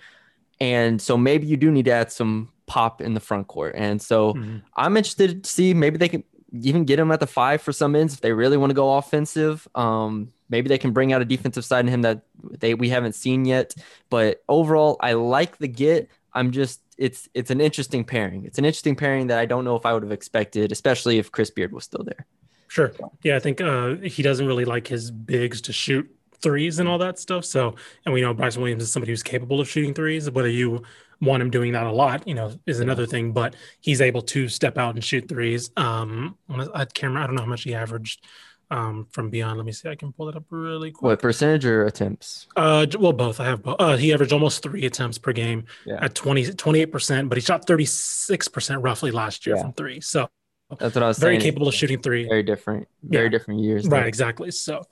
and 0.60 1.00
so 1.00 1.16
maybe 1.16 1.46
you 1.46 1.56
do 1.56 1.70
need 1.70 1.86
to 1.86 1.92
add 1.92 2.12
some 2.12 2.52
pop 2.66 3.00
in 3.00 3.14
the 3.14 3.20
front 3.20 3.48
court. 3.48 3.74
And 3.76 4.00
so 4.00 4.34
mm-hmm. 4.34 4.58
I'm 4.76 4.96
interested 4.96 5.44
to 5.44 5.50
see 5.50 5.74
maybe 5.74 5.98
they 5.98 6.08
can 6.08 6.24
even 6.52 6.84
get 6.84 6.98
him 6.98 7.10
at 7.10 7.20
the 7.20 7.26
five 7.26 7.62
for 7.62 7.72
some 7.72 7.96
ends 7.96 8.14
if 8.14 8.20
they 8.20 8.32
really 8.32 8.56
want 8.56 8.70
to 8.70 8.74
go 8.74 8.96
offensive. 8.96 9.66
Um, 9.74 10.32
maybe 10.48 10.68
they 10.68 10.78
can 10.78 10.92
bring 10.92 11.12
out 11.12 11.22
a 11.22 11.24
defensive 11.24 11.64
side 11.64 11.84
in 11.86 11.88
him 11.88 12.02
that 12.02 12.22
they 12.60 12.74
we 12.74 12.88
haven't 12.88 13.14
seen 13.14 13.44
yet. 13.44 13.74
But 14.10 14.42
overall, 14.48 14.96
I 15.00 15.14
like 15.14 15.58
the 15.58 15.68
get. 15.68 16.08
I'm 16.32 16.50
just 16.50 16.80
it's 16.98 17.28
it's 17.34 17.50
an 17.50 17.60
interesting 17.60 18.04
pairing. 18.04 18.44
It's 18.44 18.58
an 18.58 18.64
interesting 18.64 18.96
pairing 18.96 19.28
that 19.28 19.38
I 19.38 19.46
don't 19.46 19.64
know 19.64 19.76
if 19.76 19.86
I 19.86 19.92
would 19.92 20.02
have 20.02 20.12
expected, 20.12 20.72
especially 20.72 21.18
if 21.18 21.32
Chris 21.32 21.50
Beard 21.50 21.72
was 21.72 21.84
still 21.84 22.04
there. 22.04 22.26
Sure. 22.72 22.90
Yeah, 23.22 23.36
I 23.36 23.38
think 23.38 23.60
uh, 23.60 23.96
he 23.96 24.22
doesn't 24.22 24.46
really 24.46 24.64
like 24.64 24.86
his 24.86 25.10
bigs 25.10 25.60
to 25.60 25.74
shoot 25.74 26.10
threes 26.40 26.78
and 26.78 26.88
all 26.88 26.96
that 26.96 27.18
stuff. 27.18 27.44
So, 27.44 27.74
and 28.06 28.14
we 28.14 28.22
know 28.22 28.32
Bryson 28.32 28.62
Williams 28.62 28.84
is 28.84 28.90
somebody 28.90 29.12
who's 29.12 29.22
capable 29.22 29.60
of 29.60 29.68
shooting 29.68 29.92
threes. 29.92 30.30
Whether 30.30 30.48
you 30.48 30.82
want 31.20 31.42
him 31.42 31.50
doing 31.50 31.72
that 31.72 31.84
a 31.84 31.92
lot, 31.92 32.26
you 32.26 32.32
know, 32.32 32.50
is 32.66 32.80
another 32.80 33.04
thing. 33.04 33.32
But 33.32 33.56
he's 33.82 34.00
able 34.00 34.22
to 34.22 34.48
step 34.48 34.78
out 34.78 34.94
and 34.94 35.04
shoot 35.04 35.28
threes. 35.28 35.70
Um, 35.76 36.38
I 36.48 36.86
can't. 36.86 37.14
I 37.14 37.26
don't 37.26 37.36
know 37.36 37.42
how 37.42 37.48
much 37.48 37.64
he 37.64 37.74
averaged 37.74 38.24
um, 38.70 39.06
from 39.10 39.28
beyond. 39.28 39.58
Let 39.58 39.66
me 39.66 39.72
see. 39.72 39.90
I 39.90 39.94
can 39.94 40.10
pull 40.10 40.30
it 40.30 40.34
up 40.34 40.44
really 40.48 40.92
quick. 40.92 41.02
What 41.02 41.20
percentage 41.20 41.66
or 41.66 41.84
attempts? 41.84 42.46
Uh, 42.56 42.86
well, 42.98 43.12
both. 43.12 43.38
I 43.38 43.44
have 43.44 43.62
both. 43.62 43.76
Uh, 43.78 43.98
he 43.98 44.14
averaged 44.14 44.32
almost 44.32 44.62
three 44.62 44.86
attempts 44.86 45.18
per 45.18 45.34
game 45.34 45.66
yeah. 45.84 46.02
at 46.02 46.14
20, 46.14 46.54
28 46.54 46.86
percent, 46.86 47.28
but 47.28 47.36
he 47.36 47.42
shot 47.42 47.66
thirty 47.66 47.84
six 47.84 48.48
percent 48.48 48.80
roughly 48.80 49.10
last 49.10 49.46
year 49.46 49.56
yeah. 49.56 49.62
from 49.62 49.74
three. 49.74 50.00
So 50.00 50.30
that's 50.78 50.94
what 50.94 51.04
I 51.04 51.08
was 51.08 51.18
very 51.18 51.34
saying. 51.34 51.42
capable 51.42 51.68
of 51.68 51.74
shooting 51.74 52.00
three. 52.00 52.26
Very 52.28 52.42
different, 52.42 52.88
very 53.02 53.24
yeah. 53.24 53.30
different 53.30 53.60
years. 53.60 53.86
Right, 53.86 54.06
exactly. 54.06 54.50
So, 54.50 54.82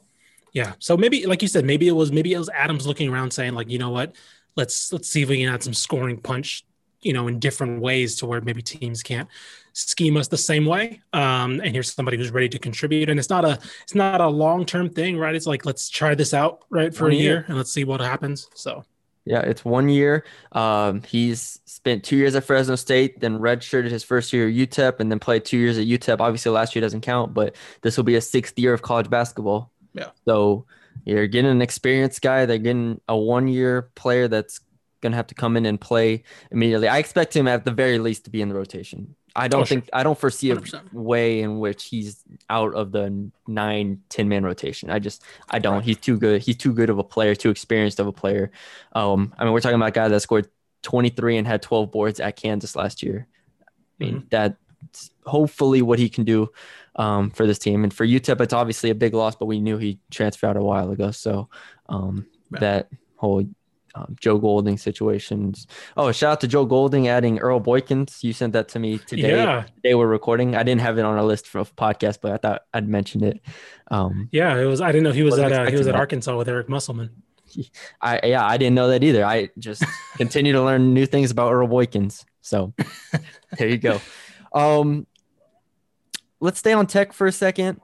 yeah. 0.52 0.74
So 0.78 0.96
maybe, 0.96 1.26
like 1.26 1.42
you 1.42 1.48
said, 1.48 1.64
maybe 1.64 1.88
it 1.88 1.92
was 1.92 2.12
maybe 2.12 2.32
it 2.32 2.38
was 2.38 2.48
Adams 2.50 2.86
looking 2.86 3.08
around 3.08 3.32
saying 3.32 3.54
like, 3.54 3.70
you 3.70 3.78
know 3.78 3.90
what, 3.90 4.16
let's 4.56 4.92
let's 4.92 5.08
see 5.08 5.22
if 5.22 5.28
we 5.28 5.38
can 5.38 5.52
add 5.52 5.62
some 5.62 5.74
scoring 5.74 6.18
punch, 6.18 6.64
you 7.02 7.12
know, 7.12 7.28
in 7.28 7.38
different 7.38 7.80
ways 7.80 8.16
to 8.16 8.26
where 8.26 8.40
maybe 8.40 8.62
teams 8.62 9.02
can't 9.02 9.28
scheme 9.72 10.16
us 10.16 10.28
the 10.28 10.36
same 10.36 10.66
way. 10.66 11.00
Um, 11.12 11.60
and 11.60 11.72
here's 11.72 11.92
somebody 11.92 12.16
who's 12.16 12.30
ready 12.30 12.48
to 12.48 12.58
contribute. 12.58 13.08
And 13.08 13.18
it's 13.18 13.30
not 13.30 13.44
a 13.44 13.58
it's 13.82 13.94
not 13.94 14.20
a 14.20 14.28
long 14.28 14.66
term 14.66 14.88
thing, 14.88 15.16
right? 15.18 15.34
It's 15.34 15.46
like 15.46 15.64
let's 15.64 15.88
try 15.88 16.14
this 16.14 16.34
out 16.34 16.64
right 16.70 16.94
for 16.94 17.08
a 17.08 17.14
year 17.14 17.44
and 17.48 17.56
let's 17.56 17.72
see 17.72 17.84
what 17.84 18.00
happens. 18.00 18.48
So 18.54 18.84
yeah, 19.24 19.40
it's 19.40 19.64
one 19.64 19.88
year. 19.88 20.24
Um, 20.52 21.02
he's 21.02 21.60
spent 21.66 22.04
two 22.04 22.16
years 22.16 22.34
at 22.34 22.44
Fresno 22.44 22.76
State, 22.76 23.20
then 23.20 23.38
redshirted 23.38 23.90
his 23.90 24.02
first 24.02 24.32
year 24.32 24.48
at 24.48 24.54
UTEP, 24.54 25.00
and 25.00 25.10
then 25.10 25.18
played 25.18 25.44
two 25.44 25.58
years 25.58 25.78
at 25.78 25.86
UTEP. 25.86 26.20
Obviously, 26.20 26.50
last 26.52 26.74
year 26.74 26.80
doesn't 26.80 27.02
count, 27.02 27.34
but 27.34 27.54
this 27.82 27.96
will 27.96 28.04
be 28.04 28.16
a 28.16 28.20
sixth 28.20 28.58
year 28.58 28.72
of 28.72 28.82
college 28.82 29.10
basketball. 29.10 29.70
Yeah. 29.92 30.10
So 30.24 30.66
you're 31.04 31.26
getting 31.26 31.50
an 31.50 31.62
experienced 31.62 32.22
guy. 32.22 32.46
They're 32.46 32.58
getting 32.58 33.00
a 33.08 33.16
one 33.16 33.48
year 33.48 33.90
player 33.94 34.28
that's 34.28 34.60
gonna 35.00 35.16
have 35.16 35.26
to 35.28 35.34
come 35.34 35.56
in 35.56 35.66
and 35.66 35.80
play 35.80 36.24
immediately. 36.50 36.88
I 36.88 36.98
expect 36.98 37.34
him 37.34 37.48
at 37.48 37.64
the 37.64 37.70
very 37.70 37.98
least 37.98 38.24
to 38.24 38.30
be 38.30 38.42
in 38.42 38.48
the 38.48 38.54
rotation. 38.54 39.16
I 39.36 39.48
don't 39.48 39.62
Oh, 39.62 39.64
sure. 39.64 39.80
think 39.80 39.90
I 39.92 40.02
don't 40.02 40.18
foresee 40.18 40.50
a 40.50 40.56
100%. 40.56 40.92
way 40.92 41.40
in 41.40 41.58
which 41.60 41.84
he's 41.84 42.22
out 42.48 42.74
of 42.74 42.92
the 42.92 43.30
nine, 43.46 44.00
10 44.08 44.28
man 44.28 44.44
rotation. 44.44 44.90
I 44.90 44.98
just 44.98 45.22
I 45.48 45.58
don't. 45.58 45.82
He's 45.82 45.98
too 45.98 46.18
good. 46.18 46.42
He's 46.42 46.56
too 46.56 46.72
good 46.72 46.90
of 46.90 46.98
a 46.98 47.04
player, 47.04 47.34
too 47.34 47.50
experienced 47.50 48.00
of 48.00 48.06
a 48.06 48.12
player. 48.12 48.50
Um, 48.92 49.32
I 49.38 49.44
mean, 49.44 49.52
we're 49.52 49.60
talking 49.60 49.76
about 49.76 49.88
a 49.88 49.92
guy 49.92 50.08
that 50.08 50.20
scored 50.20 50.48
23 50.82 51.36
and 51.38 51.46
had 51.46 51.62
12 51.62 51.90
boards 51.90 52.20
at 52.20 52.36
Kansas 52.36 52.74
last 52.74 53.02
year. 53.02 53.26
I 53.62 54.04
mean, 54.04 54.26
that's 54.30 54.56
hopefully 55.26 55.82
what 55.82 55.98
he 55.98 56.08
can 56.08 56.24
do 56.24 56.48
um, 56.96 57.30
for 57.30 57.46
this 57.46 57.58
team. 57.58 57.84
And 57.84 57.92
for 57.92 58.06
UTEP, 58.06 58.40
it's 58.40 58.52
obviously 58.54 58.90
a 58.90 58.94
big 58.94 59.12
loss, 59.14 59.36
but 59.36 59.46
we 59.46 59.60
knew 59.60 59.76
he 59.78 59.98
transferred 60.10 60.48
out 60.50 60.56
a 60.56 60.62
while 60.62 60.90
ago. 60.90 61.10
So 61.10 61.48
um, 61.88 62.26
Right. 62.50 62.60
that 62.60 62.88
whole 63.16 63.44
um, 63.94 64.16
Joe 64.20 64.38
Golding 64.38 64.78
situations. 64.78 65.66
Oh, 65.96 66.12
shout 66.12 66.32
out 66.32 66.40
to 66.42 66.48
Joe 66.48 66.64
Golding 66.64 67.08
adding 67.08 67.38
Earl 67.38 67.60
Boykins. 67.60 68.22
You 68.22 68.32
sent 68.32 68.52
that 68.52 68.68
to 68.68 68.78
me 68.78 68.98
today. 68.98 69.30
Yeah, 69.30 69.64
Today 69.76 69.94
we're 69.94 70.06
recording. 70.06 70.56
I 70.56 70.62
didn't 70.62 70.80
have 70.80 70.98
it 70.98 71.02
on 71.02 71.16
our 71.16 71.24
list 71.24 71.46
for 71.46 71.64
podcast, 71.64 72.18
but 72.20 72.32
I 72.32 72.36
thought 72.36 72.62
I'd 72.72 72.88
mention 72.88 73.24
it. 73.24 73.40
Um, 73.90 74.28
yeah. 74.32 74.56
It 74.56 74.66
was. 74.66 74.80
I 74.80 74.92
didn't 74.92 75.04
know 75.04 75.12
he 75.12 75.22
was 75.22 75.38
at 75.38 75.52
uh, 75.52 75.70
he 75.70 75.76
was 75.76 75.86
at. 75.86 75.94
Arkansas 75.94 76.36
with 76.36 76.48
Eric 76.48 76.68
Musselman. 76.68 77.10
I 78.00 78.20
yeah, 78.24 78.46
I 78.46 78.56
didn't 78.56 78.74
know 78.74 78.88
that 78.88 79.02
either. 79.02 79.24
I 79.24 79.50
just 79.58 79.84
continue 80.16 80.52
to 80.52 80.62
learn 80.62 80.94
new 80.94 81.06
things 81.06 81.30
about 81.30 81.52
Earl 81.52 81.68
Boykins. 81.68 82.24
So 82.40 82.72
there 83.58 83.68
you 83.68 83.78
go. 83.78 84.00
Um, 84.52 85.06
let's 86.40 86.58
stay 86.58 86.72
on 86.72 86.86
tech 86.86 87.12
for 87.12 87.26
a 87.26 87.32
second. 87.32 87.80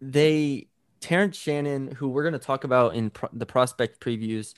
They 0.00 0.68
Terrence 1.02 1.36
Shannon, 1.36 1.88
who 1.96 2.08
we're 2.08 2.22
going 2.22 2.32
to 2.32 2.38
talk 2.38 2.64
about 2.64 2.94
in 2.94 3.10
pro- 3.10 3.28
the 3.32 3.44
prospect 3.44 4.00
previews, 4.00 4.54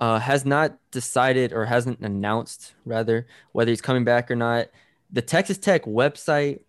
uh, 0.00 0.18
has 0.18 0.44
not 0.44 0.76
decided 0.90 1.52
or 1.52 1.64
hasn't 1.64 2.00
announced 2.00 2.74
rather 2.84 3.26
whether 3.52 3.70
he's 3.70 3.80
coming 3.80 4.02
back 4.02 4.30
or 4.30 4.36
not. 4.36 4.66
The 5.12 5.22
Texas 5.22 5.58
Tech 5.58 5.84
website 5.84 6.60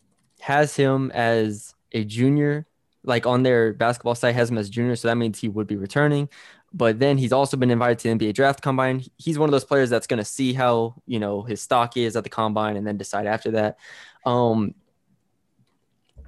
has 0.41 0.75
him 0.75 1.09
as 1.11 1.73
a 1.93 2.03
junior, 2.03 2.67
like 3.03 3.25
on 3.25 3.43
their 3.43 3.73
basketball 3.73 4.15
site 4.15 4.35
has 4.35 4.51
him 4.51 4.57
as 4.57 4.69
junior, 4.69 4.95
so 4.95 5.07
that 5.07 5.15
means 5.15 5.39
he 5.39 5.47
would 5.47 5.67
be 5.67 5.77
returning. 5.77 6.29
But 6.73 6.99
then 6.99 7.17
he's 7.17 7.31
also 7.31 7.55
been 7.55 7.71
invited 7.71 7.99
to 7.99 8.09
the 8.09 8.15
NBA 8.15 8.33
draft 8.33 8.61
combine. 8.61 9.03
He's 9.17 9.39
one 9.39 9.47
of 9.47 9.51
those 9.51 9.65
players 9.65 9.89
that's 9.89 10.07
going 10.07 10.17
to 10.17 10.25
see 10.25 10.53
how 10.53 10.95
you 11.05 11.19
know 11.19 11.43
his 11.43 11.61
stock 11.61 11.97
is 11.97 12.15
at 12.15 12.23
the 12.23 12.29
combine 12.29 12.77
and 12.77 12.85
then 12.85 12.97
decide 12.97 13.25
after 13.25 13.51
that. 13.51 13.77
Um, 14.25 14.75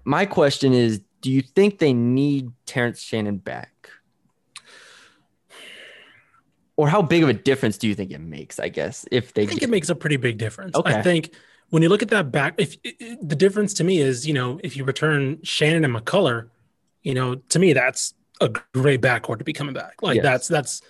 my 0.06 0.26
question 0.26 0.74
is, 0.74 1.02
do 1.26 1.32
you 1.32 1.42
think 1.42 1.80
they 1.80 1.92
need 1.92 2.52
Terrence 2.68 3.02
Shannon 3.02 3.38
back? 3.38 3.90
Or 6.78 6.88
how 6.88 7.02
big 7.02 7.24
of 7.24 7.30
a 7.30 7.34
difference 7.34 7.80
do 7.80 7.88
you 7.88 7.96
think 7.96 8.12
it 8.12 8.20
makes? 8.22 8.60
I 8.60 8.70
guess 8.70 9.06
if 9.12 9.34
they 9.34 9.42
I 9.42 9.46
think 9.48 9.62
get- 9.62 9.70
it 9.70 9.72
makes 9.72 9.90
a 9.90 9.96
pretty 9.96 10.18
big 10.18 10.38
difference. 10.38 10.76
Okay. 10.76 10.94
I 10.94 11.02
think 11.02 11.34
when 11.72 11.82
you 11.82 11.90
look 11.90 12.04
at 12.04 12.10
that 12.10 12.32
back, 12.32 12.54
if 12.60 12.78
the 12.84 13.36
difference 13.36 13.74
to 13.76 13.84
me 13.84 14.02
is, 14.02 14.28
you 14.28 14.36
know, 14.36 14.60
if 14.64 14.78
you 14.78 14.84
return 14.84 15.40
Shannon 15.42 15.84
and 15.84 15.96
McCullough, 15.96 16.48
you 17.02 17.16
know, 17.16 17.36
to 17.50 17.58
me 17.58 17.74
that's 17.74 18.14
a 18.40 18.50
great 18.76 19.02
backcourt 19.02 19.40
to 19.40 19.44
be 19.44 19.54
coming 19.54 19.74
back. 19.74 20.04
Like 20.04 20.18
Yes. 20.18 20.24
that's 20.24 20.48
that's. 20.48 20.82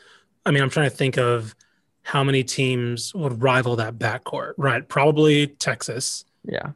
I 0.46 0.52
mean, 0.52 0.62
I'm 0.64 0.70
trying 0.70 0.90
to 0.90 0.96
think 0.98 1.18
of 1.18 1.56
how 2.04 2.26
many 2.26 2.44
teams 2.44 3.16
would 3.16 3.42
rival 3.42 3.78
that 3.78 3.98
backcourt. 3.98 4.56
Right, 4.58 4.86
probably 4.88 5.48
Texas, 5.48 6.26
yeah, 6.44 6.72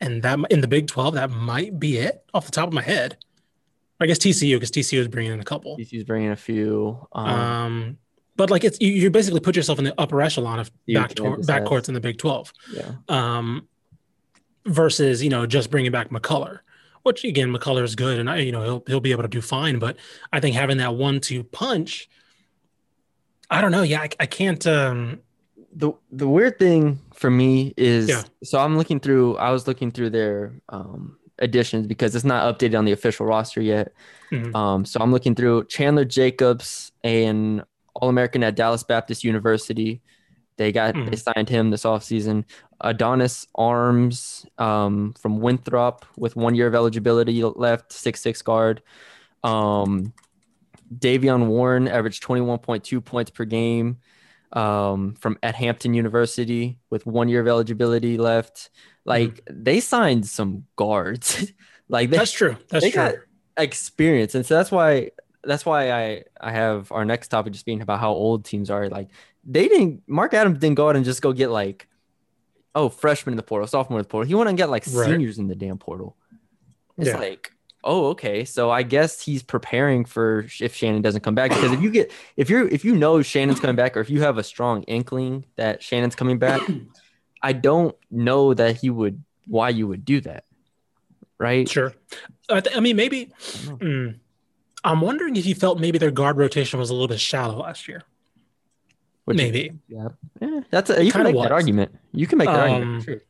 and 0.00 0.22
that 0.22 0.38
in 0.50 0.60
the 0.60 0.68
Big 0.68 0.86
12, 0.86 1.14
that 1.14 1.30
might 1.30 1.78
be 1.78 1.98
it 1.98 2.24
off 2.32 2.46
the 2.46 2.52
top 2.52 2.68
of 2.68 2.74
my 2.74 2.82
head. 2.82 3.16
I 4.00 4.06
guess 4.06 4.18
TCU 4.18 4.56
because 4.56 4.70
TCU 4.70 4.98
is 4.98 5.08
bringing 5.08 5.32
in 5.32 5.40
a 5.40 5.44
couple. 5.44 5.76
TCU's 5.76 6.04
bringing 6.04 6.30
a 6.30 6.36
few. 6.36 7.06
Um, 7.12 7.26
Um, 7.26 7.98
but 8.36 8.50
like 8.50 8.62
it's 8.62 8.80
you, 8.80 8.92
you 8.92 9.10
basically 9.10 9.40
put 9.40 9.56
yourself 9.56 9.78
in 9.78 9.84
the 9.84 9.94
upper 10.00 10.22
echelon 10.22 10.60
of 10.60 10.70
back 10.86 11.18
has. 11.18 11.46
backcourts 11.46 11.88
in 11.88 11.94
the 11.94 12.00
Big 12.00 12.18
12 12.18 12.52
yeah, 12.72 12.92
um, 13.08 13.66
versus 14.64 15.22
you 15.22 15.28
know 15.28 15.44
just 15.44 15.70
bringing 15.70 15.90
back 15.90 16.10
McCullough, 16.10 16.60
which 17.02 17.24
again 17.24 17.52
McCullough 17.52 17.82
is 17.82 17.96
good 17.96 18.20
and 18.20 18.30
I 18.30 18.36
you 18.38 18.52
know 18.52 18.62
he'll 18.62 18.84
he'll 18.86 19.00
be 19.00 19.10
able 19.10 19.24
to 19.24 19.28
do 19.28 19.40
fine, 19.40 19.80
but 19.80 19.96
I 20.32 20.38
think 20.38 20.54
having 20.54 20.76
that 20.76 20.94
one-two 20.94 21.42
punch, 21.42 22.08
I 23.50 23.60
don't 23.60 23.72
know. 23.72 23.82
Yeah, 23.82 24.02
I, 24.02 24.08
I 24.20 24.26
can't. 24.26 24.64
Um, 24.68 25.20
the 25.72 25.92
the 26.12 26.28
weird 26.28 26.60
thing 26.60 27.00
for 27.18 27.30
me 27.30 27.74
is 27.76 28.08
Yeah. 28.08 28.22
so 28.44 28.58
I'm 28.58 28.76
looking 28.78 29.00
through 29.00 29.36
I 29.36 29.50
was 29.50 29.66
looking 29.66 29.90
through 29.90 30.10
their 30.10 30.60
um 30.68 31.18
additions 31.40 31.86
because 31.86 32.14
it's 32.16 32.24
not 32.24 32.42
updated 32.58 32.78
on 32.78 32.84
the 32.84 32.92
official 32.92 33.26
roster 33.26 33.60
yet. 33.60 33.92
Mhm. 34.32 34.54
Um 34.54 34.84
so 34.84 35.00
I'm 35.00 35.12
looking 35.12 35.34
through 35.34 35.64
Chandler 35.66 36.04
Jacobs 36.04 36.92
an 37.04 37.62
All-American 37.94 38.42
at 38.44 38.54
Dallas 38.56 38.84
Baptist 38.84 39.24
University. 39.24 40.00
They 40.58 40.70
got 40.72 40.94
they 40.94 41.00
Mhm. 41.16 41.22
signed 41.34 41.48
him 41.48 41.70
this 41.70 41.84
offseason. 41.84 42.44
Adonis 42.80 43.46
Arms 43.56 44.46
um 44.58 45.12
from 45.20 45.40
Winthrop 45.40 46.04
with 46.16 46.36
1 46.36 46.54
year 46.54 46.68
of 46.68 46.74
eligibility 46.74 47.42
left, 47.42 47.92
six 47.92 48.20
six 48.20 48.42
guard. 48.42 48.82
Um 49.42 50.12
Davion 50.96 51.46
Warren 51.48 51.86
averaged 51.88 52.22
21.2 52.22 53.00
points 53.00 53.30
per 53.30 53.44
game 53.44 53.98
um, 54.52 55.14
from 55.14 55.38
at 55.42 55.54
Hampton 55.54 55.94
University 55.94 56.78
with 56.90 57.06
one 57.06 57.28
year 57.28 57.40
of 57.40 57.48
eligibility 57.48 58.16
left. 58.18 58.70
Like 59.04 59.40
they 59.50 59.80
signed 59.80 60.26
some 60.26 60.64
guards, 60.76 61.52
like 61.88 62.10
they, 62.10 62.16
that's 62.18 62.32
true. 62.32 62.56
That's 62.68 62.84
they 62.84 62.90
true. 62.90 63.02
got 63.02 63.14
experience, 63.56 64.34
and 64.34 64.44
so 64.44 64.54
that's 64.54 64.70
why 64.70 65.10
that's 65.44 65.64
why 65.64 65.90
I 65.92 66.24
I 66.40 66.50
have 66.52 66.90
our 66.92 67.04
next 67.04 67.28
topic 67.28 67.52
just 67.52 67.64
being 67.64 67.80
about 67.80 68.00
how 68.00 68.12
old 68.12 68.44
teams 68.44 68.68
are. 68.70 68.88
Like 68.88 69.08
they 69.44 69.68
didn't 69.68 70.02
Mark 70.06 70.34
Adams 70.34 70.58
didn't 70.58 70.76
go 70.76 70.88
out 70.88 70.96
and 70.96 71.04
just 71.04 71.22
go 71.22 71.32
get 71.32 71.50
like 71.50 71.88
oh 72.74 72.88
freshman 72.90 73.32
in 73.32 73.36
the 73.38 73.42
portal, 73.42 73.66
sophomore 73.66 73.98
in 73.98 74.02
the 74.02 74.08
portal. 74.08 74.28
He 74.28 74.34
went 74.34 74.48
and 74.50 74.58
get 74.58 74.68
like 74.70 74.84
Right. 74.92 75.06
seniors 75.06 75.38
in 75.38 75.48
the 75.48 75.54
damn 75.54 75.78
portal. 75.78 76.16
It's 76.98 77.08
Yeah. 77.08 77.16
like 77.18 77.52
oh 77.84 78.06
okay 78.08 78.44
so 78.44 78.70
i 78.70 78.82
guess 78.82 79.22
he's 79.22 79.42
preparing 79.42 80.04
for 80.04 80.46
if 80.60 80.74
shannon 80.74 81.00
doesn't 81.00 81.20
come 81.22 81.34
back 81.34 81.50
because 81.50 81.70
if 81.72 81.80
you 81.80 81.90
get 81.90 82.10
if 82.36 82.50
you're 82.50 82.66
if 82.68 82.84
you 82.84 82.94
know 82.96 83.22
shannon's 83.22 83.60
coming 83.60 83.76
back 83.76 83.96
or 83.96 84.00
if 84.00 84.10
you 84.10 84.20
have 84.20 84.36
a 84.36 84.42
strong 84.42 84.82
inkling 84.84 85.44
that 85.56 85.82
shannon's 85.82 86.14
coming 86.16 86.38
back 86.38 86.60
i 87.42 87.52
don't 87.52 87.94
know 88.10 88.52
that 88.52 88.76
he 88.76 88.90
would 88.90 89.22
why 89.46 89.68
you 89.68 89.86
would 89.86 90.04
do 90.04 90.20
that 90.20 90.44
right 91.38 91.68
Sure. 91.68 91.94
I, 92.50 92.60
th- 92.60 92.76
I 92.76 92.80
mean, 92.80 92.96
maybe. 92.96 93.30
I 93.38 93.70
mm, 93.74 94.18
i'm 94.84 95.00
wondering 95.00 95.36
if 95.36 95.46
you 95.46 95.54
felt 95.54 95.78
maybe 95.78 95.98
their 95.98 96.10
guard 96.10 96.36
rotation 96.36 96.80
was 96.80 96.90
a 96.90 96.94
little 96.94 97.08
bit 97.08 97.20
shallow 97.20 97.60
last 97.62 97.86
year. 97.88 98.02
Which- 99.24 99.36
maybe. 99.36 99.72
yeah 99.88 100.08
Eh, 100.42 100.62
that's 100.70 100.90
a, 100.90 101.04
you 101.04 101.12
can 101.12 101.22
make 101.22 101.36
that 101.36 101.52
argument 101.52 101.94
you 102.12 102.26
can 102.26 102.38
make 102.38 102.48
that 102.48 102.64
Um, 102.66 102.72
argument 102.72 103.04
sure. 103.04 103.22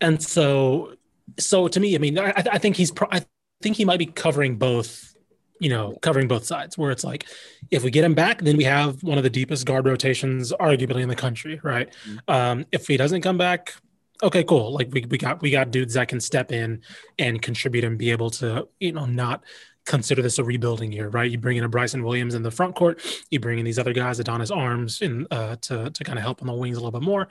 And 0.00 0.20
so, 0.22 0.94
so 1.38 1.68
to 1.68 1.78
me, 1.80 1.94
I 1.94 1.98
mean, 1.98 2.18
I, 2.18 2.32
I 2.36 2.58
think 2.58 2.76
he's, 2.76 2.90
pro- 2.90 3.08
I 3.10 3.24
think 3.64 3.76
he 3.76 3.84
might 3.84 3.98
be 3.98 4.06
covering 4.06 4.56
both, 4.56 5.16
you 5.58 5.70
know, 5.70 5.96
covering 6.02 6.28
both 6.28 6.44
sides. 6.44 6.76
Where 6.78 6.92
it's 6.92 7.02
like, 7.02 7.26
if 7.70 7.82
we 7.82 7.90
get 7.90 8.04
him 8.04 8.14
back, 8.14 8.42
then 8.42 8.56
we 8.56 8.64
have 8.64 9.02
one 9.02 9.18
of 9.18 9.24
the 9.24 9.30
deepest 9.30 9.66
guard 9.66 9.86
rotations, 9.86 10.52
arguably 10.52 11.02
in 11.02 11.08
the 11.08 11.16
country, 11.16 11.58
right? 11.64 11.88
Mm-hmm. 12.06 12.30
Um, 12.30 12.66
if 12.70 12.86
he 12.86 12.96
doesn't 12.96 13.22
come 13.22 13.38
back, 13.38 13.74
okay, 14.22 14.44
cool. 14.44 14.72
Like 14.72 14.90
we 14.92 15.06
we 15.10 15.18
got 15.18 15.40
we 15.42 15.50
got 15.50 15.70
dudes 15.70 15.94
that 15.94 16.08
can 16.08 16.20
step 16.20 16.52
in 16.52 16.82
and 17.18 17.40
contribute 17.40 17.84
and 17.84 17.98
be 17.98 18.10
able 18.10 18.30
to, 18.30 18.68
you 18.78 18.92
know, 18.92 19.06
not 19.06 19.42
consider 19.86 20.22
this 20.22 20.38
a 20.38 20.44
rebuilding 20.44 20.92
year, 20.92 21.08
right? 21.08 21.30
You 21.30 21.38
bring 21.38 21.56
in 21.56 21.64
a 21.64 21.68
Bryson 21.68 22.02
Williams 22.04 22.34
in 22.34 22.42
the 22.42 22.50
front 22.50 22.74
court, 22.74 23.00
you 23.30 23.40
bring 23.40 23.58
in 23.58 23.64
these 23.64 23.78
other 23.78 23.92
guys, 23.92 24.18
Adonis 24.20 24.50
Arms, 24.50 25.02
in 25.02 25.26
uh, 25.30 25.56
to 25.62 25.90
to 25.90 26.04
kind 26.04 26.18
of 26.18 26.22
help 26.22 26.42
on 26.42 26.48
the 26.48 26.54
wings 26.54 26.76
a 26.76 26.80
little 26.80 26.98
bit 27.00 27.04
more. 27.04 27.28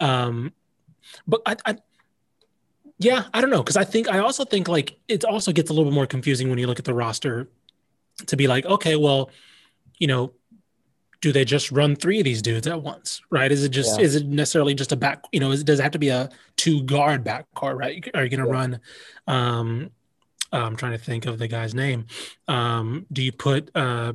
Um, 0.00 0.52
but 1.26 1.40
I, 1.46 1.56
I 1.64 1.76
yeah, 2.98 3.24
I 3.34 3.40
don't 3.40 3.50
know 3.50 3.62
because 3.62 3.76
I 3.76 3.84
think 3.84 4.08
I 4.08 4.18
also 4.18 4.44
think 4.44 4.68
like 4.68 4.98
it 5.08 5.24
also 5.24 5.52
gets 5.52 5.70
a 5.70 5.72
little 5.72 5.90
bit 5.90 5.94
more 5.94 6.06
confusing 6.06 6.48
when 6.48 6.58
you 6.58 6.66
look 6.66 6.78
at 6.78 6.84
the 6.84 6.94
roster 6.94 7.48
to 8.26 8.36
be 8.36 8.46
like, 8.46 8.64
okay, 8.64 8.96
well, 8.96 9.30
you 9.98 10.06
know, 10.06 10.32
do 11.20 11.32
they 11.32 11.44
just 11.44 11.72
run 11.72 11.96
three 11.96 12.18
of 12.18 12.24
these 12.24 12.40
dudes 12.40 12.66
at 12.66 12.80
once, 12.82 13.20
right? 13.30 13.50
Is 13.52 13.64
it 13.64 13.70
just 13.70 13.98
Yeah. 13.98 14.04
is 14.04 14.16
it 14.16 14.26
necessarily 14.26 14.74
just 14.74 14.92
a 14.92 14.96
back? 14.96 15.24
You 15.32 15.40
know, 15.40 15.50
is, 15.50 15.64
does 15.64 15.80
it 15.80 15.82
have 15.82 15.92
to 15.92 15.98
be 15.98 16.08
a 16.08 16.30
two 16.56 16.82
guard 16.84 17.24
backcourt, 17.24 17.76
right? 17.78 18.08
Are 18.14 18.24
you 18.24 18.30
going 18.30 18.40
to 18.40 18.46
Yeah. 18.46 18.52
run? 18.52 18.80
Um, 19.26 19.90
I'm 20.52 20.76
trying 20.76 20.92
to 20.92 20.98
think 20.98 21.26
of 21.26 21.38
the 21.38 21.48
guy's 21.48 21.74
name. 21.74 22.06
Um, 22.48 23.06
do 23.12 23.22
you 23.22 23.32
put 23.32 23.70
uh, 23.74 24.12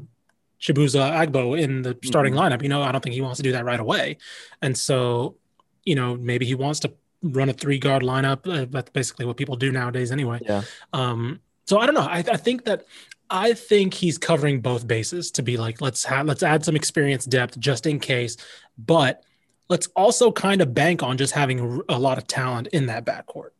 Chibuzo 0.59 1.01
Agbo 1.01 1.59
in 1.59 1.81
the 1.81 1.97
starting 2.03 2.33
lineup? 2.33 2.63
You 2.63 2.69
know, 2.69 2.81
I 2.81 2.91
don't 2.91 3.01
think 3.03 3.13
he 3.13 3.21
wants 3.21 3.37
to 3.37 3.43
do 3.43 3.51
that 3.51 3.65
right 3.65 3.79
away, 3.79 4.17
and 4.61 4.75
so 4.77 5.35
you 5.83 5.95
know 5.95 6.15
maybe 6.15 6.45
he 6.45 6.55
wants 6.55 6.79
to 6.81 6.93
run 7.21 7.49
a 7.49 7.53
three 7.53 7.79
guard 7.79 8.03
lineup. 8.03 8.47
Uh, 8.51 8.65
that's 8.69 8.89
basically 8.91 9.25
what 9.25 9.37
people 9.37 9.55
do 9.55 9.71
nowadays, 9.71 10.11
anyway. 10.11 10.39
yeah 10.43 10.63
Um, 10.93 11.39
so 11.65 11.79
I 11.79 11.85
don't 11.85 11.95
know. 11.95 12.01
I, 12.01 12.17
I 12.17 12.37
think 12.37 12.65
that 12.65 12.85
I 13.29 13.53
think 13.53 13.93
he's 13.93 14.17
covering 14.17 14.59
both 14.59 14.85
bases 14.85 15.31
to 15.31 15.41
be 15.41 15.57
like, 15.57 15.81
let's 15.81 16.03
have 16.05 16.25
let's 16.25 16.43
add 16.43 16.65
some 16.65 16.75
experience 16.75 17.25
depth 17.25 17.57
just 17.59 17.85
in 17.85 17.99
case, 17.99 18.37
but 18.77 19.23
let's 19.69 19.87
also 19.95 20.31
kind 20.31 20.61
of 20.61 20.73
bank 20.73 21.01
on 21.01 21.17
just 21.17 21.33
having 21.33 21.81
a 21.87 21.97
lot 21.97 22.17
of 22.17 22.27
talent 22.27 22.67
in 22.67 22.87
that 22.87 23.05
backcourt. 23.05 23.51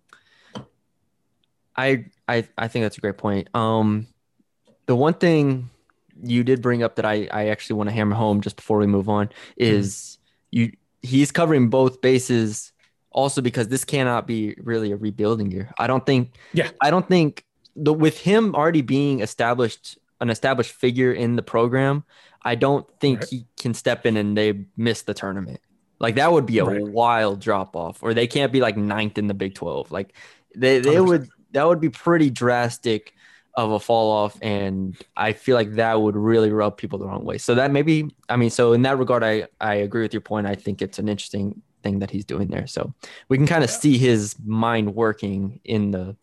I 1.76 2.06
I 2.28 2.48
I 2.58 2.68
think 2.68 2.84
that's 2.84 2.98
a 2.98 3.02
great 3.02 3.18
point. 3.18 3.48
Um, 3.56 4.08
the 4.88 4.96
one 4.96 5.14
thing 5.14 5.70
you 6.22 6.44
did 6.44 6.62
bring 6.62 6.84
up 6.84 6.98
that 6.98 7.06
I 7.06 7.30
I 7.32 7.48
actually 7.48 7.78
want 7.78 7.90
to 7.90 7.96
hammer 7.96 8.16
home 8.16 8.42
just 8.42 8.58
before 8.58 8.78
we 8.78 8.88
move 8.88 9.08
on 9.08 9.30
is 9.56 10.18
you 10.52 10.74
he's 11.02 11.32
covering 11.32 11.70
both 11.70 12.02
bases 12.02 12.71
also 13.12 13.42
because 13.42 13.68
this 13.68 13.84
cannot 13.86 14.26
be 14.28 14.56
really 14.62 14.92
a 14.92 14.98
rebuilding 14.98 15.52
year. 15.52 15.72
I 15.78 15.88
don't 15.88 16.06
think 16.06 16.36
Yeah. 16.54 16.70
I 16.82 16.90
don't 16.92 17.08
think 17.08 17.46
the 17.76 17.94
with 17.94 18.18
him 18.20 18.56
already 18.56 18.82
being 18.82 19.22
established 19.22 19.98
an 20.20 20.30
established 20.30 20.72
figure 20.74 21.12
in 21.12 21.36
the 21.36 21.42
program, 21.42 22.04
I 22.44 22.54
don't 22.56 22.86
think 23.00 23.22
Right. 23.22 23.30
he 23.30 23.46
can 23.60 23.74
step 23.74 24.06
in 24.06 24.18
and 24.18 24.38
they 24.38 24.66
miss 24.78 25.02
the 25.02 25.14
tournament. 25.16 25.60
Like 26.00 26.16
that 26.16 26.32
would 26.32 26.46
be 26.46 26.60
a 26.60 26.66
Right. 26.66 26.84
wild 26.88 27.40
drop 27.40 27.76
off, 27.76 28.02
or 28.04 28.14
they 28.14 28.28
can't 28.28 28.52
be 28.52 28.62
like 28.62 28.78
ninth 28.78 29.18
in 29.18 29.28
the 29.28 29.34
Big 29.34 29.56
Twelve. 29.56 29.92
Like 29.92 30.14
they 30.56 30.80
they 30.80 30.96
100%. 30.96 31.08
would 31.08 31.30
that 31.54 31.68
would 31.68 31.80
be 31.82 31.90
pretty 31.90 32.30
drastic 32.30 33.14
of 33.56 33.72
a 33.72 33.80
fall 33.80 34.12
off, 34.12 34.38
and 34.42 34.96
I 35.18 35.34
feel 35.34 35.56
like 35.56 35.74
that 35.76 36.02
would 36.02 36.16
really 36.16 36.52
rub 36.52 36.78
people 36.78 36.98
the 37.00 37.06
wrong 37.06 37.26
way. 37.26 37.38
So 37.38 37.56
that 37.56 37.72
maybe 37.72 38.16
I 38.30 38.36
mean, 38.38 38.50
so 38.50 38.74
in 38.74 38.84
that 38.84 38.98
regard, 38.98 39.24
I 39.24 39.48
I 39.60 39.76
agree 39.76 40.04
with 40.04 40.14
your 40.14 40.22
point. 40.22 40.48
I 40.48 40.56
think 40.56 40.82
it's 40.82 41.00
an 41.00 41.10
interesting 41.10 41.62
thing 41.84 42.00
that 42.00 42.10
he's 42.12 42.26
doing 42.26 42.48
there. 42.48 42.68
So 42.68 42.94
we 43.30 43.38
can 43.38 43.48
kind 43.48 43.64
of 43.64 43.70
Yeah. 43.70 43.76
see 43.78 43.98
his 43.98 44.36
mind 44.46 44.96
working 44.96 45.60
in 45.64 45.92
the 45.92 46.16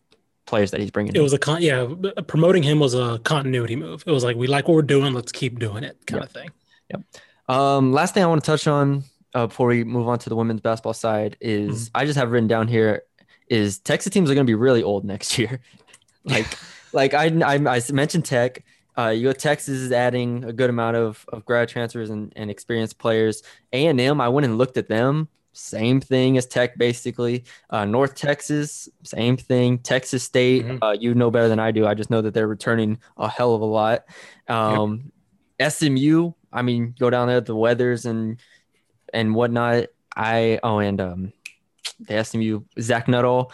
players 0.45 0.71
that 0.71 0.79
he's 0.79 0.91
bringing. 0.91 1.13
It 1.13 1.17
in. 1.17 1.23
was 1.23 1.33
a 1.33 1.37
con 1.37 1.61
yeah, 1.61 1.87
promoting 2.27 2.63
him 2.63 2.79
was 2.79 2.93
a 2.95 3.19
continuity 3.23 3.75
move. 3.75 4.03
It 4.07 4.11
was 4.11 4.23
like 4.23 4.35
we 4.35 4.47
like 4.47 4.67
what 4.67 4.73
we're 4.75 4.81
doing, 4.81 5.13
let's 5.13 5.31
keep 5.31 5.59
doing 5.59 5.83
it 5.83 5.97
kind 6.07 6.21
Yeah. 6.21 6.25
of 6.25 6.31
thing. 6.31 6.49
Um, 7.47 7.91
last 7.93 8.13
thing 8.13 8.23
I 8.23 8.27
want 8.27 8.43
to 8.43 8.45
touch 8.51 8.67
on 8.67 9.03
uh, 9.33 9.47
before 9.47 9.67
we 9.67 9.83
move 9.83 10.07
on 10.07 10.19
to 10.19 10.29
the 10.29 10.35
women's 10.35 10.61
basketball 10.61 10.93
side 10.93 11.35
is 11.41 11.89
I 11.95 12.05
just 12.05 12.17
have 12.17 12.31
written 12.31 12.47
down 12.47 12.67
here 12.67 13.03
is 13.47 13.79
Texas 13.79 14.13
teams 14.13 14.29
are 14.29 14.35
going 14.35 14.45
to 14.45 14.49
be 14.49 14.55
really 14.55 14.83
old 14.83 15.03
next 15.05 15.37
year. 15.39 15.59
like, 16.23 16.45
like 16.93 17.13
I, 17.15 17.25
I, 17.43 17.55
I 17.55 17.81
mentioned 17.91 18.25
Tech. 18.25 18.63
Uh, 18.97 19.09
you 19.09 19.23
go 19.23 19.31
Texas 19.31 19.77
is 19.79 19.91
adding 19.91 20.43
a 20.43 20.51
good 20.53 20.69
amount 20.69 20.97
of, 20.97 21.25
of 21.31 21.45
grad 21.45 21.69
transfers 21.69 22.09
and, 22.09 22.33
and 22.35 22.51
experienced 22.51 22.97
players. 22.99 23.41
A 23.73 23.87
and 23.87 23.99
M, 23.99 24.19
I 24.19 24.29
went 24.29 24.45
and 24.45 24.57
looked 24.57 24.77
at 24.77 24.87
them. 24.89 25.27
Same 25.51 25.99
thing 25.99 26.37
as 26.37 26.45
Tech, 26.45 26.77
basically. 26.77 27.43
Uh, 27.69 27.83
North 27.85 28.15
Texas, 28.15 28.87
same 29.03 29.35
thing. 29.35 29.79
Texas 29.79 30.23
State, 30.23 30.65
Mhm. 30.65 30.79
uh, 30.81 30.91
you 30.99 31.13
know 31.15 31.31
better 31.31 31.49
than 31.49 31.59
I 31.59 31.71
do. 31.71 31.85
I 31.87 31.95
just 31.95 32.09
know 32.09 32.21
that 32.21 32.33
they're 32.33 32.47
returning 32.47 32.99
a 33.17 33.27
hell 33.27 33.55
of 33.55 33.61
a 33.61 33.65
lot. 33.65 34.05
Um, 34.47 35.11
SMU, 35.59 36.31
I 36.53 36.61
mean, 36.61 36.95
go 36.99 37.09
down 37.09 37.27
there, 37.27 37.41
the 37.41 37.55
weathers 37.55 38.05
and 38.05 38.37
and 39.13 39.33
whatnot. 39.35 39.85
I 40.15 40.59
oh, 40.63 40.79
and 40.79 41.01
um, 41.01 41.33
the 41.99 42.23
SMU 42.23 42.61
Zach 42.79 43.07
Nuttall. 43.07 43.51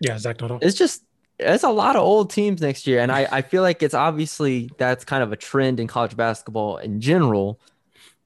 Yeah, 0.00 0.18
Zach 0.18 0.40
Nuttall. 0.40 0.58
It's 0.60 0.76
just 0.76 1.04
it's 1.38 1.62
a 1.64 1.70
lot 1.70 1.94
of 1.94 2.02
old 2.02 2.30
teams 2.30 2.60
next 2.60 2.86
year, 2.86 2.98
and 3.00 3.12
I 3.12 3.28
I 3.30 3.42
feel 3.42 3.62
like 3.62 3.82
it's 3.82 3.94
obviously 3.94 4.68
that's 4.76 5.04
kind 5.04 5.22
of 5.22 5.32
a 5.32 5.36
trend 5.36 5.78
in 5.80 5.86
college 5.86 6.16
basketball 6.16 6.78
in 6.78 7.00
general, 7.00 7.60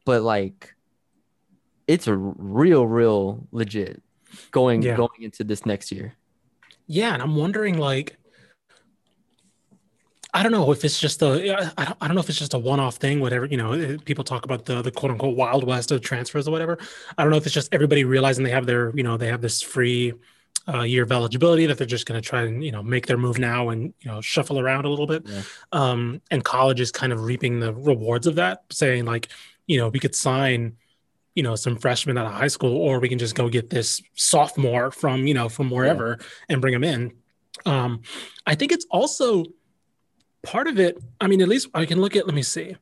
but 0.04 0.23
like 0.23 0.72
it's 1.87 2.07
a 2.07 2.15
real, 2.17 2.87
real 2.87 3.47
legit 3.53 4.03
going 4.51 4.83
Yeah. 4.83 4.97
going 4.97 5.23
into 5.23 5.45
this 5.45 5.67
next 5.67 5.93
year. 5.93 6.15
Yeah, 6.87 7.12
and 7.15 7.23
I'm 7.23 7.37
wondering 7.37 7.79
like 7.79 8.17
I 10.35 10.43
don't 10.43 10.53
know 10.53 10.73
if 10.73 10.83
it's 10.85 10.99
just 10.99 11.21
a 11.23 11.73
I 11.77 11.85
don't, 11.85 11.97
I 12.01 12.07
don't 12.07 12.15
know 12.15 12.21
if 12.23 12.29
it's 12.31 12.39
just 12.39 12.55
a 12.55 12.59
one-off 12.59 12.97
thing 12.97 13.21
whatever 13.21 13.45
you 13.45 13.59
know 13.59 13.73
eh, 13.73 13.97
people 14.05 14.25
talk 14.25 14.45
about 14.47 14.65
the 14.65 14.81
the 14.81 14.91
quote 14.91 15.12
unquote 15.12 15.37
wild 15.37 15.65
west 15.65 15.91
of 15.93 16.01
transfers 16.01 16.49
or 16.49 16.53
whatever 16.53 16.79
I 17.19 17.23
don't 17.23 17.31
know 17.31 17.37
if 17.37 17.45
it's 17.45 17.55
just 17.55 17.73
everybody 17.75 18.05
realizing 18.05 18.43
they 18.45 18.51
have 18.51 18.65
their 18.67 18.97
you 18.97 19.03
know 19.03 19.19
they 19.19 19.27
have 19.29 19.43
this 19.43 19.61
free 19.61 20.15
uh, 20.73 20.83
year 20.83 21.03
of 21.03 21.12
eligibility 21.12 21.67
that 21.67 21.77
they're 21.77 21.87
just 21.87 22.07
going 22.07 22.21
to 22.21 22.27
try 22.27 22.43
and 22.43 22.65
you 22.65 22.73
know 22.73 22.83
make 22.83 23.07
their 23.07 23.19
move 23.19 23.39
now 23.39 23.69
and 23.69 23.93
you 24.01 24.11
know 24.11 24.21
shuffle 24.23 24.59
around 24.59 24.87
a 24.87 24.89
little 24.89 25.07
bit 25.07 25.23
Yeah. 25.27 25.43
um 25.73 26.23
and 26.31 26.43
college 26.43 26.81
is 26.81 26.91
kind 26.93 27.12
of 27.12 27.21
reaping 27.25 27.61
the 27.61 27.75
rewards 27.75 28.27
of 28.27 28.37
that 28.37 28.62
saying 28.71 29.05
like 29.05 29.29
you 29.67 29.77
know 29.77 29.91
we 29.91 29.99
could 29.99 30.15
sign 30.15 30.77
you 31.35 31.43
know 31.43 31.55
some 31.57 31.77
freshmen 31.77 32.19
out 32.19 32.27
of 32.27 32.33
high 32.33 32.49
school 32.49 32.77
or 32.77 33.01
we 33.01 33.09
can 33.09 33.19
just 33.19 33.35
go 33.35 33.49
get 33.49 33.71
this 33.71 34.03
sophomore 34.15 34.91
from 34.91 35.27
you 35.27 35.35
know 35.35 35.49
from 35.49 35.71
wherever 35.71 36.19
and 36.49 36.61
bring 36.61 36.73
them 36.73 36.85
in. 36.85 37.12
Um 37.67 38.03
i 38.47 38.55
think 38.55 38.73
it's 38.73 38.87
also 38.91 39.45
part 40.43 40.67
of 40.67 40.81
it 40.81 41.01
i 41.21 41.29
mean 41.29 41.41
at 41.41 41.49
least 41.49 41.69
i 41.73 41.85
can 41.85 42.01
look 42.01 42.17
at 42.17 42.27
let 42.27 42.35
me 42.35 42.43
see. 42.43 42.77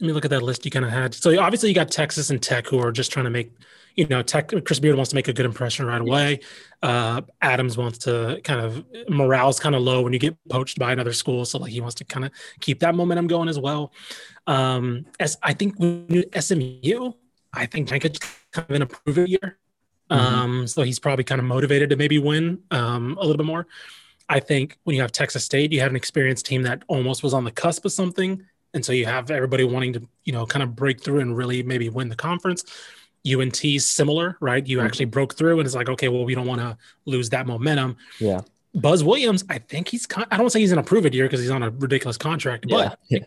Let 0.00 0.06
me 0.06 0.12
look 0.12 0.24
at 0.24 0.30
that 0.30 0.42
list 0.42 0.64
you 0.64 0.70
kind 0.70 0.84
of 0.84 0.90
had. 0.90 1.12
So 1.12 1.38
obviously 1.38 1.68
you 1.68 1.74
got 1.74 1.90
texas 1.90 2.30
and 2.30 2.42
tech 2.42 2.66
who 2.66 2.78
are 2.78 2.92
just 2.92 3.12
trying 3.12 3.24
to 3.24 3.30
make 3.30 3.52
you 3.96 4.06
know 4.06 4.22
tech 4.22 4.50
chris 4.64 4.78
beard 4.78 4.96
wants 4.96 5.10
to 5.10 5.16
make 5.16 5.28
a 5.28 5.32
good 5.32 5.44
impression 5.44 5.84
right 5.84 6.00
away. 6.00 6.40
Uh 6.82 7.20
adams 7.42 7.76
wants 7.76 7.98
to 7.98 8.40
kind 8.44 8.60
of 8.60 8.84
morale's 9.08 9.60
kind 9.60 9.74
of 9.74 9.82
low 9.82 10.00
when 10.02 10.12
you 10.12 10.18
get 10.18 10.36
poached 10.48 10.78
by 10.78 10.92
another 10.92 11.12
school. 11.12 11.44
So 11.44 11.58
like 11.58 11.72
he 11.72 11.80
wants 11.80 11.96
to 11.96 12.04
kind 12.04 12.24
of 12.24 12.30
keep 12.60 12.80
that 12.80 12.94
momentum 12.94 13.26
going 13.26 13.48
as 13.48 13.58
well. 13.58 13.92
Um 14.46 15.04
as 15.18 15.36
i 15.42 15.52
think 15.52 15.78
when 15.78 16.06
you 16.08 16.24
smu 16.40 17.14
i 17.54 17.66
think 17.66 17.88
Jenkins 17.88 18.18
kind 18.52 18.66
of 18.68 18.76
in 18.76 18.82
a 18.82 18.86
prove 18.86 19.18
it 19.18 19.28
year 19.28 19.58
Mhm. 20.10 20.16
um 20.16 20.66
so 20.66 20.82
he's 20.82 20.98
probably 20.98 21.22
kind 21.24 21.40
of 21.40 21.44
motivated 21.46 21.90
to 21.90 21.96
maybe 21.96 22.18
win 22.18 22.58
um 22.70 23.16
a 23.18 23.20
little 23.20 23.36
bit 23.36 23.46
more 23.46 23.66
I 24.28 24.38
think 24.38 24.78
when 24.84 24.94
you 24.94 25.02
have 25.02 25.10
Texas 25.10 25.44
State, 25.44 25.72
you 25.72 25.80
have 25.80 25.90
an 25.90 25.96
experienced 25.96 26.46
team 26.46 26.62
that 26.62 26.84
almost 26.86 27.24
was 27.24 27.34
on 27.34 27.42
the 27.42 27.50
cusp 27.50 27.84
of 27.84 27.90
something. 27.90 28.40
And 28.74 28.84
so 28.84 28.92
you 28.92 29.04
have 29.06 29.28
everybody 29.32 29.64
wanting 29.64 29.92
to, 29.94 30.02
you 30.24 30.32
know, 30.32 30.46
kind 30.46 30.62
of 30.62 30.76
break 30.76 31.02
through 31.02 31.18
and 31.18 31.36
really 31.36 31.64
maybe 31.64 31.88
win 31.88 32.08
the 32.08 32.14
conference. 32.14 32.62
UNT's 33.26 33.90
similar, 33.90 34.36
right? 34.40 34.64
You 34.64 34.78
Mhm. 34.78 34.84
actually 34.84 35.06
broke 35.06 35.34
through 35.34 35.58
and 35.58 35.66
it's 35.66 35.74
like, 35.74 35.88
okay, 35.88 36.06
well, 36.06 36.24
we 36.24 36.36
don't 36.36 36.46
want 36.46 36.60
to 36.60 36.78
lose 37.06 37.28
that 37.30 37.48
momentum. 37.48 37.96
Yeah. 38.20 38.42
Buzz 38.72 39.02
Williams, 39.02 39.42
I 39.48 39.58
think 39.58 39.88
he's, 39.88 40.06
kind 40.06 40.24
I 40.30 40.36
don't 40.36 40.44
want 40.44 40.52
to 40.52 40.58
say 40.58 40.60
he's 40.60 40.70
in 40.70 40.78
a 40.78 40.82
prove 40.84 41.06
it 41.06 41.12
year 41.12 41.24
because 41.24 41.40
he's 41.40 41.50
on 41.50 41.64
a 41.64 41.70
ridiculous 41.70 42.16
contract, 42.16 42.66
but 42.68 42.98
yeah. 43.08 43.18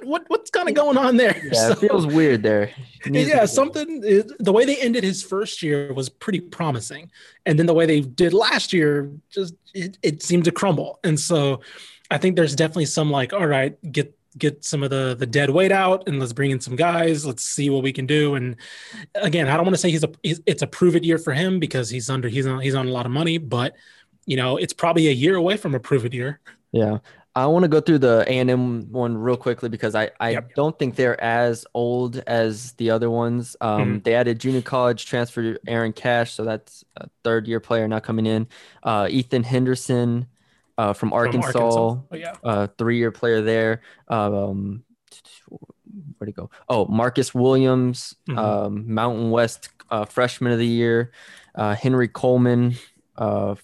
What, 0.00 0.04
what, 0.04 0.24
what's 0.28 0.50
kind 0.50 0.68
of 0.68 0.74
going 0.74 0.96
on 0.96 1.16
there? 1.16 1.40
Yeah, 1.44 1.52
So- 1.52 1.72
it 1.72 1.78
feels 1.78 2.06
weird 2.06 2.42
there. 2.42 2.70
He 3.04 3.10
needs 3.10 3.30
to 3.30 3.36
yeah, 3.36 3.44
something 3.46 4.00
the 4.00 4.52
way 4.52 4.64
they 4.64 4.76
ended 4.76 5.04
his 5.04 5.22
first 5.22 5.62
year 5.62 5.92
was 5.92 6.08
pretty 6.08 6.40
promising, 6.40 7.10
and 7.46 7.58
then 7.58 7.66
the 7.66 7.74
way 7.74 7.86
they 7.86 8.00
did 8.00 8.32
last 8.34 8.72
year 8.72 9.10
just 9.30 9.54
it, 9.74 9.98
it 10.02 10.22
seemed 10.22 10.44
to 10.44 10.52
crumble. 10.52 11.00
And 11.04 11.18
so, 11.18 11.60
I 12.10 12.18
think 12.18 12.36
there's 12.36 12.54
definitely 12.56 12.86
some 12.86 13.10
like, 13.10 13.32
all 13.32 13.46
right, 13.46 13.76
get 13.92 14.14
get 14.38 14.64
some 14.64 14.82
of 14.82 14.90
the 14.90 15.16
the 15.18 15.26
dead 15.26 15.50
weight 15.50 15.72
out, 15.72 16.06
and 16.08 16.18
let's 16.20 16.32
bring 16.32 16.50
in 16.50 16.60
some 16.60 16.76
guys. 16.76 17.24
Let's 17.24 17.44
see 17.44 17.70
what 17.70 17.82
we 17.82 17.92
can 17.92 18.06
do. 18.06 18.34
And 18.34 18.56
again, 19.14 19.48
I 19.48 19.56
don't 19.56 19.64
want 19.64 19.74
to 19.74 19.80
say 19.80 19.90
he's 19.90 20.04
a 20.04 20.10
he's, 20.22 20.40
it's 20.46 20.62
a 20.62 20.66
prove 20.66 20.94
it 20.96 21.04
year 21.04 21.18
for 21.18 21.32
him 21.32 21.58
because 21.58 21.88
he's 21.90 22.10
under 22.10 22.28
he's 22.28 22.46
on 22.46 22.60
he's 22.60 22.74
on 22.74 22.86
a 22.88 22.92
lot 22.92 23.06
of 23.06 23.12
money, 23.12 23.38
but 23.38 23.74
you 24.26 24.36
know 24.36 24.56
it's 24.56 24.72
probably 24.72 25.08
a 25.08 25.12
year 25.12 25.36
away 25.36 25.56
from 25.56 25.74
a 25.74 25.80
prove 25.80 26.04
it 26.04 26.12
year. 26.12 26.40
Yeah. 26.72 26.98
I 27.36 27.46
want 27.46 27.62
to 27.62 27.68
go 27.68 27.80
through 27.80 27.98
the 28.00 28.24
A&M 28.26 28.90
one 28.90 29.16
real 29.16 29.36
quickly 29.36 29.68
because 29.68 29.94
I, 29.94 30.10
I 30.18 30.30
Yep. 30.30 30.54
don't 30.56 30.78
think 30.78 30.96
they're 30.96 31.20
as 31.22 31.64
old 31.74 32.16
as 32.26 32.72
the 32.72 32.90
other 32.90 33.08
ones. 33.08 33.56
Um, 33.60 34.00
They 34.04 34.14
added 34.14 34.40
junior 34.40 34.62
college 34.62 35.06
transfer 35.06 35.56
Aaron 35.66 35.92
Cash, 35.92 36.32
so 36.32 36.44
that's 36.44 36.84
a 36.96 37.08
third 37.22 37.46
year 37.46 37.60
player 37.60 37.86
now 37.86 38.00
coming 38.00 38.26
in. 38.26 38.48
Uh, 38.82 39.06
Ethan 39.10 39.44
Henderson 39.44 40.26
uh, 40.76 40.92
from 40.92 41.10
from 41.10 41.12
Arkansas, 41.18 41.94
But 42.10 42.18
yeah, 42.20 42.34
uh, 42.42 42.66
three 42.78 42.98
year 42.98 43.12
player 43.12 43.42
there. 43.42 43.82
Um, 44.08 44.82
where'd 46.18 46.28
he 46.28 46.32
go? 46.32 46.50
Oh, 46.68 46.86
Marcus 46.86 47.34
Williams, 47.34 48.14
Mhm. 48.28 48.38
um, 48.38 48.92
Mountain 48.94 49.30
West 49.30 49.68
uh, 49.90 50.04
freshman 50.04 50.52
of 50.52 50.58
the 50.58 50.66
year. 50.66 51.12
Uh, 51.54 51.74
Henry 51.74 52.08
Coleman 52.08 52.74
uh, 53.16 53.54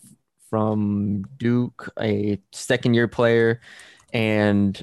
from 0.57 1.23
Duke, 1.37 1.93
a 2.01 2.41
second 2.51 2.95
year 2.95 3.09
player, 3.09 3.61
and 4.15 4.83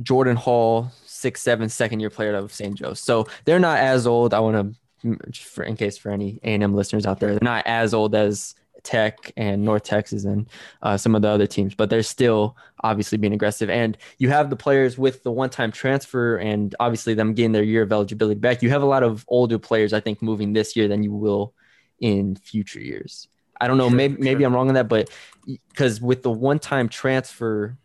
Jordan 0.00 0.36
Hall, 0.36 0.92
six 1.04 1.42
seven 1.42 1.68
second 1.68 1.98
year 1.98 2.08
player 2.08 2.36
out 2.36 2.44
of 2.44 2.52
St. 2.52 2.76
Joe. 2.76 2.94
So 2.94 3.26
they're 3.46 3.58
not 3.58 3.80
as 3.80 4.06
old. 4.06 4.32
I 4.32 4.38
want 4.38 4.76
to, 5.02 5.64
in 5.64 5.76
case 5.76 5.98
for 5.98 6.12
any 6.12 6.38
A 6.44 6.54
and 6.54 6.62
M 6.62 6.72
listeners 6.72 7.04
out 7.04 7.18
there, 7.18 7.30
they're 7.30 7.40
not 7.42 7.66
as 7.66 7.94
old 7.94 8.14
as 8.14 8.54
Tech 8.84 9.32
and 9.36 9.64
North 9.64 9.82
Texas 9.82 10.24
and 10.24 10.48
uh, 10.82 10.96
some 10.96 11.16
of 11.16 11.22
the 11.22 11.28
other 11.30 11.48
teams, 11.48 11.74
but 11.74 11.90
they're 11.90 12.04
still 12.04 12.56
obviously 12.84 13.18
being 13.18 13.32
aggressive. 13.32 13.68
And 13.68 13.98
you 14.18 14.28
have 14.28 14.50
the 14.50 14.56
players 14.56 14.96
with 14.96 15.24
the 15.24 15.32
one 15.32 15.50
time 15.50 15.72
transfer 15.72 16.36
and 16.36 16.76
obviously 16.78 17.14
them 17.14 17.34
getting 17.34 17.50
their 17.50 17.64
year 17.64 17.82
of 17.82 17.90
eligibility 17.90 18.38
back. 18.38 18.62
You 18.62 18.70
have 18.70 18.82
a 18.82 18.86
lot 18.86 19.02
of 19.02 19.24
older 19.26 19.58
players, 19.58 19.92
I 19.92 19.98
think, 19.98 20.22
moving 20.22 20.52
this 20.52 20.76
year 20.76 20.86
than 20.86 21.02
you 21.02 21.10
will 21.10 21.54
in 21.98 22.36
future 22.36 22.78
years. 22.78 23.26
I 23.60 23.66
don't 23.68 23.78
know. 23.78 23.88
Sure, 23.88 23.96
maybe 23.96 24.16
maybe 24.18 24.40
sure. 24.40 24.46
I'm 24.46 24.54
wrong 24.54 24.68
on 24.68 24.74
that, 24.74 24.88
but 24.88 25.10
because 25.70 26.00
with 26.00 26.22
the 26.22 26.30
one 26.30 26.58
time 26.58 26.88
transfer, 26.88 27.76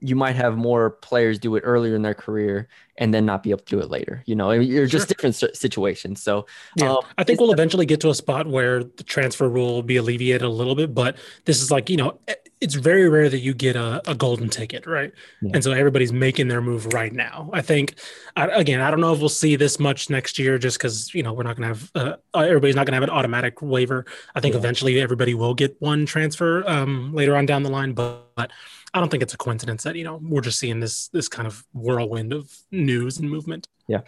you 0.00 0.14
might 0.14 0.36
have 0.36 0.56
more 0.56 0.90
players 0.90 1.40
do 1.40 1.56
it 1.56 1.62
earlier 1.62 1.96
in 1.96 2.02
their 2.02 2.14
career 2.14 2.68
and 2.98 3.12
then 3.12 3.26
not 3.26 3.42
be 3.42 3.50
able 3.50 3.58
to 3.60 3.64
do 3.64 3.80
it 3.80 3.90
later. 3.90 4.22
You 4.26 4.36
know, 4.36 4.52
you're 4.52 4.86
just 4.86 5.08
Sure. 5.08 5.14
different 5.16 5.56
situations. 5.56 6.22
So 6.22 6.46
Yeah, 6.76 6.92
um, 6.92 6.98
I 7.16 7.24
think 7.24 7.40
we'll 7.40 7.52
eventually 7.52 7.84
get 7.86 8.00
to 8.02 8.10
a 8.10 8.14
spot 8.14 8.46
where 8.46 8.84
the 8.84 9.02
transfer 9.02 9.48
rule 9.48 9.74
will 9.74 9.82
be 9.82 9.96
alleviated 9.96 10.42
a 10.42 10.48
little 10.48 10.76
bit, 10.76 10.94
but 10.94 11.16
this 11.46 11.60
is 11.60 11.70
like, 11.72 11.90
you 11.90 11.96
know, 11.96 12.20
it's 12.60 12.74
very 12.74 13.08
rare 13.08 13.28
that 13.28 13.38
you 13.38 13.54
get 13.54 13.76
a, 13.76 14.02
a 14.10 14.14
golden 14.14 14.48
ticket, 14.48 14.86
right? 14.86 15.12
Yeah. 15.40 15.52
And 15.54 15.62
so 15.64 15.72
everybody's 15.72 16.12
making 16.12 16.48
their 16.48 16.60
move 16.60 16.92
right 16.92 17.12
now. 17.12 17.50
I 17.52 17.62
think, 17.62 17.94
I, 18.36 18.46
again, 18.48 18.80
I 18.80 18.90
don't 18.90 19.00
know 19.00 19.12
if 19.12 19.20
we'll 19.20 19.28
see 19.28 19.54
this 19.56 19.78
much 19.78 20.10
next 20.10 20.38
year 20.38 20.58
just 20.58 20.78
because, 20.78 21.14
you 21.14 21.22
know, 21.22 21.32
we're 21.32 21.44
not 21.44 21.56
going 21.56 21.72
to 21.72 21.78
have, 21.78 21.90
uh, 21.94 22.16
uh, 22.34 22.40
everybody's 22.40 22.74
not 22.74 22.86
going 22.86 22.92
to 22.92 22.96
have 22.96 23.02
an 23.04 23.10
automatic 23.10 23.62
waiver. 23.62 24.04
I 24.34 24.40
think 24.40 24.54
Yeah. 24.54 24.58
eventually 24.60 25.00
everybody 25.00 25.34
will 25.34 25.54
get 25.54 25.76
one 25.80 26.04
transfer 26.04 26.68
um, 26.68 27.12
later 27.14 27.36
on 27.36 27.46
down 27.46 27.62
the 27.62 27.70
line, 27.70 27.92
but, 27.92 28.34
but 28.34 28.50
I 28.92 29.00
don't 29.00 29.08
think 29.08 29.22
it's 29.22 29.34
a 29.34 29.38
coincidence 29.38 29.84
that, 29.84 29.96
you 29.96 30.04
know, 30.04 30.18
we're 30.22 30.40
just 30.40 30.58
seeing 30.58 30.80
this, 30.80 31.08
this 31.08 31.28
kind 31.28 31.46
of 31.46 31.64
whirlwind 31.72 32.32
of 32.32 32.50
news 32.72 33.18
and 33.18 33.30
movement. 33.30 33.68
Yeah. 33.86 34.00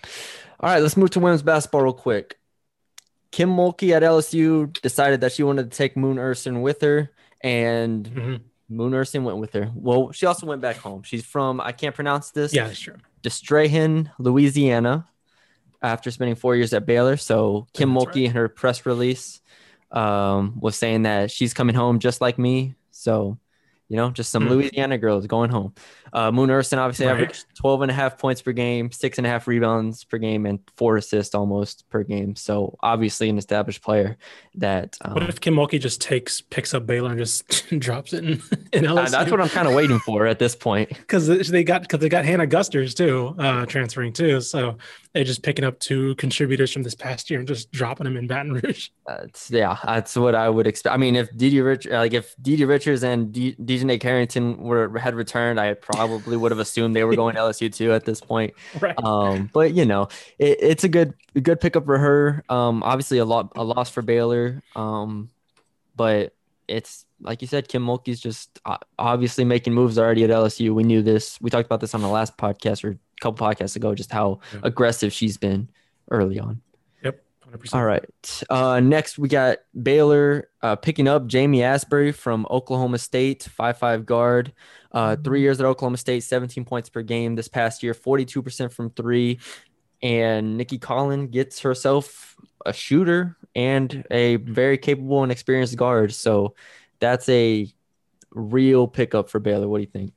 All 0.58 0.70
right, 0.70 0.82
let's 0.82 0.96
move 0.96 1.10
to 1.10 1.20
women's 1.20 1.42
basketball 1.42 1.82
real 1.82 1.92
quick. 1.92 2.36
Kim 3.30 3.50
Mulkey 3.50 3.92
at 3.94 4.02
LSU 4.02 4.72
decided 4.82 5.20
that 5.20 5.32
she 5.32 5.44
wanted 5.44 5.70
to 5.70 5.76
take 5.76 5.96
Moon 5.96 6.18
Ursin 6.18 6.62
with 6.62 6.80
her, 6.80 7.12
and 7.42 8.08
Mm-hmm. 8.08 8.36
Moon 8.72 8.94
Ursin 8.94 9.24
went 9.24 9.38
with 9.38 9.52
her. 9.54 9.70
Well, 9.74 10.12
she 10.12 10.26
also 10.26 10.46
went 10.46 10.62
back 10.62 10.76
home. 10.76 11.02
She's 11.02 11.24
from 11.24 11.60
I 11.60 11.72
can't 11.72 11.94
pronounce 11.94 12.30
this. 12.30 12.54
Yeah, 12.54 12.68
that's 12.68 12.78
true. 12.78 12.96
Destrehan, 13.22 14.12
Louisiana, 14.20 15.08
after 15.82 16.10
spending 16.12 16.36
four 16.36 16.54
years 16.54 16.72
at 16.72 16.86
Baylor. 16.86 17.16
So 17.16 17.66
Kim 17.72 17.92
That's 17.92 18.06
Mulkey 18.06 18.26
in 18.26 18.30
her 18.32 18.48
press 18.48 18.86
release 18.86 19.40
um, 19.90 20.60
was 20.60 20.76
saying 20.76 21.02
that 21.02 21.32
she's 21.32 21.52
coming 21.52 21.74
home 21.74 21.98
just 21.98 22.20
like 22.20 22.38
me. 22.38 22.76
So, 22.92 23.38
you 23.90 23.96
know, 23.96 24.08
just 24.10 24.30
some 24.30 24.44
Hmm. 24.44 24.50
Louisiana 24.52 24.96
girls 24.96 25.26
going 25.26 25.50
home. 25.50 25.74
Uh, 26.12 26.30
Moon 26.32 26.50
Ursin 26.50 26.78
obviously 26.78 27.06
Right. 27.06 27.12
averaged 27.12 27.44
12 27.56 27.82
and 27.82 27.90
a 27.90 27.94
half 27.94 28.16
points 28.18 28.40
per 28.40 28.52
game, 28.52 28.90
six 28.90 29.18
and 29.18 29.26
a 29.26 29.30
half 29.30 29.46
rebounds 29.46 30.04
per 30.04 30.16
game, 30.16 30.46
and 30.46 30.60
four 30.76 30.96
assists 30.96 31.34
almost 31.34 31.84
per 31.90 32.02
game. 32.04 32.34
So 32.36 32.78
obviously 32.82 33.28
an 33.28 33.36
established 33.36 33.82
player 33.82 34.16
that 34.54 34.96
um, 35.02 35.14
What 35.14 35.28
if 35.28 35.40
Kim 35.40 35.54
Mulkey 35.54 35.80
just 35.80 36.00
takes 36.00 36.40
picks 36.40 36.72
up 36.72 36.86
Baylor 36.86 37.10
and 37.10 37.18
just 37.18 37.46
drops 37.78 38.12
it 38.12 38.24
in, 38.24 38.40
in 38.72 38.86
uh, 38.86 38.94
LSU? 38.94 39.10
that's 39.10 39.30
what 39.30 39.40
I'm 39.40 39.48
kind 39.50 39.68
of 39.68 39.74
waiting 39.74 39.98
for 40.00 40.26
at 40.26 40.38
this 40.38 40.54
point. 40.56 40.88
because 40.96 41.26
they 41.50 41.62
got 41.64 41.82
because 41.82 41.98
they 42.00 42.08
got 42.08 42.24
Hannah 42.24 42.46
Gusters 42.46 42.94
too 42.94 43.34
uh, 43.38 43.66
transferring 43.66 44.12
too, 44.12 44.40
so 44.40 44.78
they're 45.12 45.24
just 45.24 45.42
picking 45.42 45.64
up 45.64 45.78
two 45.80 46.14
contributors 46.16 46.72
from 46.72 46.84
this 46.84 46.94
past 46.94 47.30
year 47.30 47.40
and 47.40 47.48
just 47.48 47.72
dropping 47.72 48.04
them 48.04 48.16
in 48.16 48.28
Baton 48.28 48.52
Rouge. 48.52 48.90
That's 49.06 49.50
yeah, 49.50 49.76
that's 49.84 50.14
what 50.16 50.34
I 50.36 50.48
would 50.48 50.66
expect. 50.68 50.94
I 50.94 50.96
mean, 50.96 51.16
if 51.16 51.28
Didi 51.36 51.60
Rich, 51.60 51.86
like 51.86 52.14
if 52.14 52.34
Didi 52.40 52.64
Richards 52.64 53.02
and 53.02 53.32
D- 53.32 53.56
DJ 53.88 54.00
Carrington 54.00 54.58
were 54.58 54.98
had 54.98 55.14
returned, 55.14 55.58
I 55.60 55.74
probably 55.74 56.36
would 56.36 56.50
have 56.52 56.58
assumed 56.58 56.94
they 56.94 57.04
were 57.04 57.16
going 57.16 57.34
to 57.36 57.40
LSU 57.40 57.72
too 57.72 57.92
at 57.92 58.04
this 58.04 58.20
point. 58.20 58.54
Right. 58.80 58.94
Um, 59.02 59.50
but 59.52 59.74
you 59.74 59.84
know, 59.84 60.08
it, 60.38 60.58
it's 60.60 60.84
a 60.84 60.88
good 60.88 61.14
a 61.34 61.40
good 61.40 61.60
pickup 61.60 61.84
for 61.84 61.98
her. 61.98 62.44
Um, 62.48 62.82
obviously 62.82 63.18
a 63.18 63.24
lot 63.24 63.52
a 63.56 63.64
loss 63.64 63.90
for 63.90 64.02
Baylor. 64.02 64.62
Um, 64.76 65.30
but 65.96 66.34
it's 66.68 67.04
like 67.20 67.42
you 67.42 67.48
said, 67.48 67.68
Kim 67.68 67.84
Mulkey's 67.84 68.20
just 68.20 68.60
uh, 68.64 68.76
obviously 68.98 69.44
making 69.44 69.74
moves 69.74 69.98
already 69.98 70.24
at 70.24 70.30
LSU. 70.30 70.72
We 70.74 70.84
knew 70.84 71.02
this. 71.02 71.38
We 71.40 71.50
talked 71.50 71.66
about 71.66 71.80
this 71.80 71.94
on 71.94 72.00
the 72.00 72.08
last 72.08 72.36
podcast 72.38 72.84
or 72.84 72.90
a 72.92 72.98
couple 73.20 73.46
podcasts 73.46 73.76
ago, 73.76 73.94
just 73.94 74.10
how 74.12 74.40
Yeah. 74.54 74.60
aggressive 74.62 75.12
she's 75.12 75.36
been 75.36 75.68
early 76.10 76.38
on. 76.38 76.60
Yep. 77.50 77.60
100%. 77.60 77.74
All 77.74 77.84
right. 77.84 78.42
Uh, 78.48 78.80
next, 78.80 79.18
we 79.18 79.28
got 79.28 79.58
Baylor 79.80 80.48
uh, 80.62 80.76
picking 80.76 81.08
up 81.08 81.26
Ja'Mee 81.26 81.58
Asberry 81.58 82.14
from 82.14 82.46
Oklahoma 82.50 82.98
State, 82.98 83.44
five-five 83.44 84.06
guard. 84.06 84.52
Uh, 84.92 85.16
three 85.16 85.40
years 85.40 85.60
at 85.60 85.66
Oklahoma 85.66 85.96
State, 85.96 86.20
17 86.20 86.64
points 86.64 86.88
per 86.88 87.02
game 87.02 87.36
this 87.36 87.48
past 87.48 87.82
year, 87.82 87.94
42% 87.94 88.72
from 88.72 88.90
three. 88.90 89.38
And 90.02 90.56
Nicki 90.56 90.78
Collen 90.78 91.30
gets 91.30 91.60
herself 91.60 92.36
a 92.66 92.72
shooter 92.72 93.36
and 93.54 94.04
a 94.10 94.36
very 94.36 94.78
capable 94.78 95.22
and 95.22 95.30
experienced 95.30 95.76
guard. 95.76 96.12
So 96.12 96.54
that's 96.98 97.28
a 97.28 97.72
real 98.30 98.88
pickup 98.88 99.28
for 99.30 99.38
Baylor. 99.38 99.68
What 99.68 99.78
do 99.78 99.82
you 99.82 99.90
think? 99.90 100.12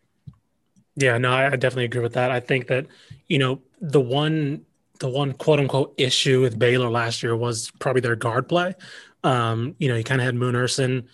Yeah, 0.95 1.17
no, 1.17 1.31
I 1.31 1.49
definitely 1.51 1.85
agree 1.85 2.01
with 2.01 2.13
that. 2.13 2.31
I 2.31 2.39
think 2.39 2.67
that 2.67 2.85
you 3.27 3.39
know 3.39 3.61
the 3.81 3.99
one 3.99 4.65
the 4.99 5.10
one 5.10 5.34
quote 5.34 5.60
unquote 5.60 5.93
issue 5.97 6.41
with 6.41 6.58
Baylor 6.60 6.89
last 6.89 7.23
year 7.23 7.36
was 7.36 7.71
probably 7.79 8.01
their 8.01 8.15
guard 8.15 8.47
play. 8.47 8.75
Um, 9.23 9.75
you 9.79 9.88
know, 9.89 9.95
you 9.95 10.03
kind 10.03 10.21
of 10.21 10.25
had 10.25 10.36
Moon 10.36 10.56
Ursin 10.56 11.08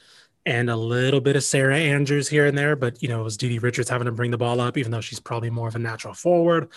and 0.46 0.70
a 0.70 0.76
little 0.76 1.22
bit 1.22 1.36
of 1.36 1.44
Sarah 1.44 1.78
Andrews 1.78 2.28
here 2.30 2.46
and 2.46 2.58
there, 2.58 2.76
but 2.76 3.02
you 3.04 3.10
know, 3.10 3.22
it 3.22 3.24
was 3.24 3.38
Didi 3.38 3.60
Richards 3.60 3.90
having 3.90 4.06
to 4.06 4.12
bring 4.12 4.32
the 4.32 4.38
ball 4.38 4.60
up, 4.62 4.78
even 4.78 4.92
though 4.92 5.02
she's 5.02 5.20
probably 5.20 5.50
more 5.50 5.68
of 5.68 5.76
a 5.76 5.80
natural 5.80 6.14
forward. 6.14 6.70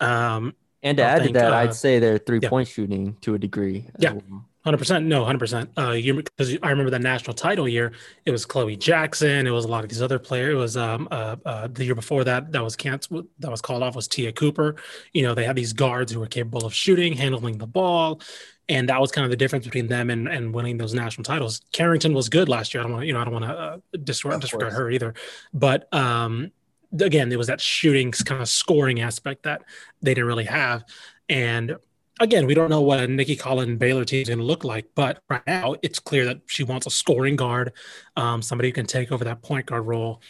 Um, 0.00 0.54
And 0.82 0.98
to 0.98 1.04
I 1.04 1.06
add 1.06 1.22
think, 1.22 1.34
to 1.34 1.40
that, 1.40 1.52
uh, 1.52 1.52
I'd 1.52 1.74
say 1.74 1.98
their 1.98 2.18
three-point 2.18 2.68
shooting 2.68 3.16
to 3.22 3.34
a 3.34 3.38
degree. 3.38 3.88
Yeah. 3.98 4.12
well. 4.30 4.44
Hundred 4.68 4.78
percent, 4.80 5.06
no, 5.06 5.24
hundred 5.24 5.38
percent. 5.38 5.70
Uh, 5.78 5.92
you 5.92 6.12
because 6.12 6.58
I 6.62 6.68
remember 6.68 6.90
the 6.90 6.98
national 6.98 7.32
title 7.32 7.66
year. 7.66 7.92
It 8.26 8.32
was 8.32 8.44
Chloe 8.44 8.76
Jackson. 8.76 9.46
It 9.46 9.50
was 9.50 9.64
a 9.64 9.68
lot 9.68 9.82
of 9.82 9.88
these 9.88 10.02
other 10.02 10.18
players. 10.18 10.52
It 10.52 10.56
was 10.58 10.76
um 10.76 11.08
uh, 11.10 11.36
uh 11.46 11.68
the 11.68 11.86
year 11.86 11.94
before 11.94 12.22
that 12.24 12.52
that 12.52 12.62
was 12.62 12.76
canceled. 12.76 13.28
That 13.38 13.50
was 13.50 13.62
called 13.62 13.82
off 13.82 13.96
was 13.96 14.06
Te'a 14.08 14.30
Cooper. 14.30 14.76
You 15.14 15.22
know 15.22 15.34
they 15.34 15.44
had 15.44 15.56
these 15.56 15.72
guards 15.72 16.12
who 16.12 16.20
were 16.20 16.26
capable 16.26 16.66
of 16.66 16.74
shooting, 16.74 17.14
handling 17.14 17.56
the 17.56 17.66
ball, 17.66 18.20
and 18.68 18.90
that 18.90 19.00
was 19.00 19.10
kind 19.10 19.24
of 19.24 19.30
the 19.30 19.38
difference 19.38 19.64
between 19.64 19.86
them 19.86 20.10
and 20.10 20.28
and 20.28 20.52
winning 20.52 20.76
those 20.76 20.92
national 20.92 21.24
titles. 21.24 21.62
Carrington 21.72 22.12
was 22.12 22.28
good 22.28 22.50
last 22.50 22.74
year. 22.74 22.82
I 22.82 22.84
don't 22.84 22.92
want 22.92 23.04
to 23.04 23.06
you 23.06 23.14
know 23.14 23.20
I 23.20 23.24
don't 23.24 23.32
want 23.32 23.46
to 23.46 23.52
uh, 23.52 23.78
disregard, 24.04 24.42
disregard 24.42 24.74
her 24.74 24.90
either, 24.90 25.14
but 25.54 25.90
um 25.94 26.52
again 27.00 27.30
there 27.30 27.38
was 27.38 27.46
that 27.46 27.62
shooting 27.62 28.12
kind 28.12 28.42
of 28.42 28.50
scoring 28.50 29.00
aspect 29.00 29.44
that 29.44 29.62
they 30.02 30.12
didn't 30.12 30.26
really 30.26 30.44
have, 30.44 30.84
and 31.30 31.78
again, 32.20 32.46
we 32.46 32.54
don't 32.54 32.70
know 32.70 32.80
what 32.80 33.00
a 33.00 33.06
Nicki 33.08 33.36
Collen 33.36 33.78
Baylor 33.78 34.04
team 34.04 34.22
is 34.22 34.28
going 34.28 34.38
to 34.38 34.44
look 34.44 34.64
like, 34.64 34.86
but 34.94 35.22
right 35.28 35.42
now 35.46 35.76
it's 35.82 35.98
clear 35.98 36.24
that 36.26 36.40
she 36.46 36.64
wants 36.64 36.86
a 36.86 36.90
scoring 36.90 37.36
guard, 37.36 37.72
um, 38.16 38.42
somebody 38.42 38.68
who 38.68 38.72
can 38.72 38.86
take 38.86 39.12
over 39.12 39.24
that 39.24 39.42
point 39.42 39.66
guard 39.66 39.86
role. 39.86 40.20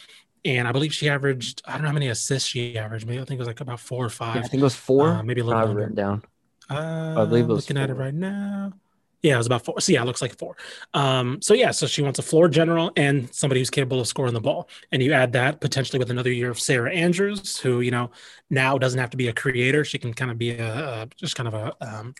And 0.45 0.67
I 0.67 0.71
believe 0.71 0.93
she 0.93 1.09
averaged, 1.09 1.61
I 1.65 1.73
don't 1.73 1.81
know 1.81 1.89
how 1.89 1.93
many 1.93 2.07
assists 2.07 2.49
she 2.49 2.77
averaged. 2.77 3.05
Maybe 3.05 3.19
I 3.21 3.25
think 3.25 3.37
it 3.37 3.39
was 3.39 3.47
like 3.47 3.61
about 3.61 3.79
four 3.79 4.05
or 4.05 4.09
Yeah, 4.33 4.41
I 4.41 4.47
think 4.47 4.61
it 4.61 4.63
was 4.63 4.75
four. 4.75 5.07
Uh, 5.07 5.23
maybe 5.23 5.41
a 5.41 5.43
I 5.43 5.47
little 5.47 5.61
under. 5.69 5.81
written 5.81 5.95
down. 5.95 6.23
Uh, 6.69 7.25
believe 7.25 7.45
it 7.45 7.47
was 7.53 7.65
looking 7.67 7.77
at 7.77 7.89
it 7.89 7.95
right 7.95 8.13
now. 8.13 8.73
Yeah, 9.21 9.33
it 9.33 9.37
was 9.37 9.47
about 9.47 9.65
four. 9.65 9.81
So 9.81 9.91
yeah, 9.91 10.01
it 10.01 10.05
looks 10.05 10.21
like 10.21 10.37
four. 10.37 10.55
Um, 10.93 11.41
so 11.41 11.53
yeah, 11.53 11.71
so 11.71 11.87
she 11.87 12.01
wants 12.01 12.19
a 12.19 12.21
floor 12.21 12.47
general 12.47 12.91
and 12.95 13.33
somebody 13.35 13.59
who's 13.59 13.69
capable 13.69 13.99
of 13.99 14.07
scoring 14.07 14.33
the 14.33 14.39
ball. 14.39 14.69
And 14.91 15.03
you 15.03 15.11
add 15.11 15.33
that 15.33 15.59
potentially 15.59 15.99
with 15.99 16.09
another 16.09 16.31
year 16.31 16.49
of 16.49 16.59
Sarah 16.59 16.93
Andrews, 16.93 17.57
who 17.59 17.81
you 17.81 17.91
know 17.91 18.11
now 18.49 18.77
doesn't 18.77 18.99
have 18.99 19.09
to 19.09 19.17
be 19.17 19.27
a 19.27 19.33
creator; 19.33 19.83
she 19.83 19.97
can 19.97 20.13
kind 20.13 20.31
of 20.31 20.37
be 20.37 20.51
a, 20.51 21.01
a 21.03 21.07
just 21.17 21.35
kind 21.35 21.47
of 21.47 21.53
a 21.53 21.75
um, 21.81 22.15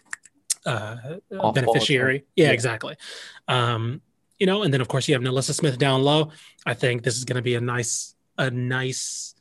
uh, 0.66 0.96
beneficiary. 1.54 2.26
Yeah, 2.36 2.48
Yeah. 2.48 2.52
exactly. 2.52 2.96
Um, 3.48 4.02
you 4.38 4.46
know, 4.46 4.64
and 4.64 4.74
then 4.74 4.82
of 4.82 4.88
course 4.88 5.08
you 5.08 5.14
have 5.16 5.22
NaLyssa 5.22 5.54
Smith 5.54 5.78
down 5.78 6.02
low. 6.04 6.32
I 6.66 6.74
think 6.74 7.04
this 7.04 7.18
is 7.18 7.24
going 7.26 7.36
to 7.38 7.42
be 7.42 7.56
a 7.56 7.62
nice, 7.62 8.16
a 8.38 8.50
nice 8.52 9.36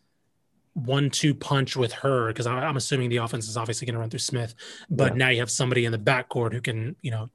one-two 0.74 1.34
punch 1.34 1.76
with 1.76 1.92
her 1.92 2.28
because 2.28 2.46
I'm 2.46 2.76
assuming 2.76 3.08
the 3.10 3.16
offense 3.16 3.48
is 3.48 3.56
obviously 3.56 3.86
going 3.86 3.94
to 3.94 4.00
run 4.00 4.10
through 4.10 4.20
Smith, 4.20 4.54
but 4.90 5.12
Yeah. 5.12 5.18
now 5.18 5.28
you 5.30 5.40
have 5.40 5.50
somebody 5.50 5.84
in 5.84 5.92
the 5.92 5.98
backcourt 5.98 6.52
who 6.52 6.60
can, 6.60 6.94
you 7.02 7.10
know, 7.10 7.30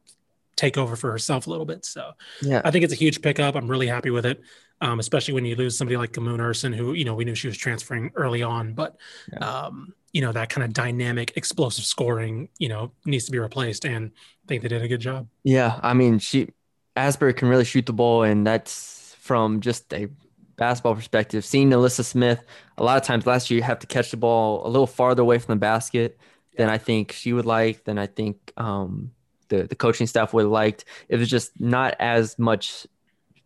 take 0.56 0.78
over 0.78 0.96
for 0.96 1.12
herself 1.12 1.48
a 1.48 1.50
little 1.50 1.66
bit. 1.66 1.86
So 1.86 2.12
Yeah. 2.42 2.62
I 2.64 2.72
think 2.72 2.84
it's 2.84 2.94
a 2.94 2.98
huge 2.98 3.22
pickup. 3.22 3.56
I'm 3.56 3.68
really 3.70 3.88
happy 3.88 4.10
with 4.10 4.26
it, 4.26 4.42
um, 4.82 5.00
especially 5.00 5.34
when 5.34 5.46
you 5.46 5.56
lose 5.56 5.78
somebody 5.78 5.98
like 5.98 6.12
Gamoon 6.12 6.40
Ursin, 6.40 6.74
who 6.74 6.94
you 6.94 7.06
know 7.06 7.16
we 7.16 7.26
knew 7.26 7.36
she 7.36 7.48
was 7.48 7.58
transferring 7.58 8.12
early 8.16 8.44
on, 8.44 8.74
but 8.74 8.98
Yeah. 9.32 9.40
um, 9.40 9.94
you 10.12 10.22
know 10.22 10.32
that 10.32 10.50
kind 10.50 10.64
of 10.64 10.74
dynamic, 10.74 11.34
explosive 11.36 11.86
scoring, 11.86 12.50
you 12.60 12.70
know, 12.70 12.92
needs 13.06 13.26
to 13.26 13.32
be 13.32 13.40
replaced, 13.40 13.86
and 13.86 14.12
I 14.16 14.48
think 14.48 14.62
they 14.62 14.68
did 14.70 14.82
a 14.84 14.88
good 14.88 15.02
job. 15.02 15.28
Yeah, 15.44 15.80
I 15.82 15.94
mean, 15.94 16.20
she 16.20 16.50
Asberry 16.96 17.36
can 17.36 17.48
really 17.48 17.66
shoot 17.66 17.86
the 17.86 17.94
ball, 17.94 18.24
and 18.24 18.46
that's 18.46 19.16
from 19.20 19.62
just 19.62 19.92
a 19.94 20.08
basketball 20.56 20.96
perspective. 20.96 21.44
Seeing 21.44 21.70
NaLyssa 21.70 22.04
Smith, 22.06 22.44
a 22.78 22.84
lot 22.84 22.98
of 22.98 23.04
times 23.04 23.26
last 23.26 23.50
year, 23.50 23.58
you 23.58 23.64
have 23.64 23.80
to 23.80 23.88
catch 23.88 24.12
the 24.12 24.18
ball 24.18 24.66
a 24.66 24.70
little 24.70 24.86
farther 24.88 25.22
away 25.24 25.40
from 25.40 25.54
the 25.56 25.60
basket 25.60 26.20
than 26.58 26.70
I 26.70 26.78
think 26.78 27.12
she 27.12 27.34
would 27.34 27.46
like, 27.48 27.84
than 27.86 27.98
I 27.98 28.06
think 28.06 28.54
um, 28.58 29.12
the 29.50 29.64
the 29.64 29.76
coaching 29.76 30.08
staff 30.08 30.34
would 30.34 30.44
have 30.44 30.52
liked. 30.52 30.86
It 31.10 31.18
was 31.18 31.30
just 31.30 31.60
not 31.60 31.96
as 32.00 32.38
much 32.40 32.88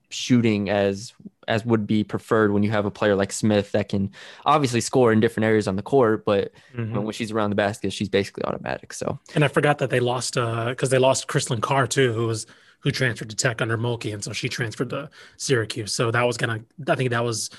shooting 0.10 0.70
as 0.70 1.14
as 1.50 1.66
would 1.66 1.88
be 1.88 2.04
preferred 2.04 2.52
when 2.52 2.62
you 2.64 2.72
have 2.72 2.86
a 2.86 2.92
player 2.92 3.16
like 3.16 3.32
Smith 3.32 3.72
that 3.72 3.88
can 3.90 4.12
obviously 4.46 4.82
score 4.82 5.14
in 5.14 5.20
different 5.22 5.46
areas 5.46 5.66
on 5.68 5.78
the 5.78 5.82
court, 5.82 6.26
but 6.26 6.52
Mhm. 6.76 7.04
when 7.04 7.14
she's 7.14 7.32
around 7.32 7.52
the 7.52 7.56
basket, 7.56 7.94
she's 7.94 8.10
basically 8.10 8.44
automatic. 8.44 8.92
So 8.94 9.18
And 9.34 9.46
I 9.46 9.48
forgot 9.48 9.78
that 9.80 9.90
they 9.90 10.02
lost 10.02 10.36
because 10.36 10.90
they 10.90 10.98
lost 10.98 11.28
Kristlyn 11.28 11.62
Carr 11.62 11.88
too, 11.88 12.14
who 12.14 12.28
was 12.28 12.46
who 12.82 12.92
transferred 12.92 13.30
to 13.30 13.36
Tech 13.36 13.62
under 13.62 13.78
Mulkey, 13.78 14.14
and 14.14 14.24
so 14.24 14.32
she 14.34 14.48
transferred 14.50 14.90
to 14.92 15.10
Syracuse. 15.38 15.94
So 15.94 16.12
that 16.12 16.24
was 16.24 16.38
gonna, 16.38 16.60
I 16.88 16.96
think 16.96 17.10
that 17.10 17.24
was 17.24 17.50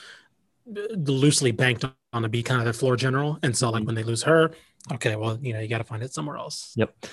uh, 0.70 0.80
loosely 0.94 1.50
banked 1.50 1.84
on 2.12 2.22
to 2.22 2.28
be 2.28 2.42
kind 2.42 2.60
of 2.60 2.66
the 2.66 2.72
floor 2.72 2.94
general. 2.96 3.38
And 3.42 3.56
so 3.56 3.70
like 3.70 3.82
Mhm. 3.82 3.86
when 3.86 3.94
they 3.94 4.04
lose 4.04 4.22
her, 4.24 4.52
okay, 4.92 5.16
well 5.16 5.38
you 5.42 5.52
know 5.54 5.60
you 5.60 5.68
got 5.68 5.78
to 5.78 5.84
find 5.84 6.02
it 6.02 6.12
somewhere 6.14 6.36
else. 6.36 6.72
Yep. 6.76 7.06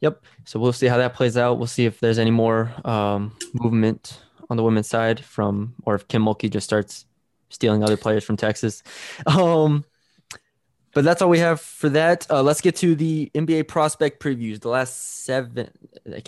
Yep. 0.00 0.22
So 0.44 0.58
we'll 0.58 0.72
see 0.72 0.86
how 0.86 0.96
that 0.98 1.14
plays 1.14 1.36
out. 1.36 1.58
We'll 1.58 1.66
see 1.66 1.84
if 1.86 2.00
there's 2.00 2.18
any 2.18 2.30
more 2.30 2.72
um, 2.84 3.36
movement 3.54 4.18
on 4.48 4.56
the 4.56 4.62
women's 4.62 4.88
side 4.88 5.20
from, 5.24 5.74
or 5.84 5.94
if 5.94 6.08
Kim 6.08 6.24
Mulkey 6.24 6.50
just 6.50 6.64
starts 6.66 7.04
stealing 7.50 7.82
other 7.84 7.96
players 7.96 8.24
from 8.24 8.36
Texas. 8.36 8.82
Um, 9.26 9.84
but 10.92 11.04
that's 11.04 11.22
all 11.22 11.28
we 11.28 11.38
have 11.38 11.60
for 11.60 11.88
that. 11.90 12.26
Uh, 12.28 12.42
let's 12.42 12.60
get 12.60 12.74
to 12.76 12.96
the 12.96 13.30
NBA 13.32 13.68
prospect 13.68 14.20
previews. 14.20 14.58
The 14.60 14.70
last 14.70 15.24
seven, 15.24 15.70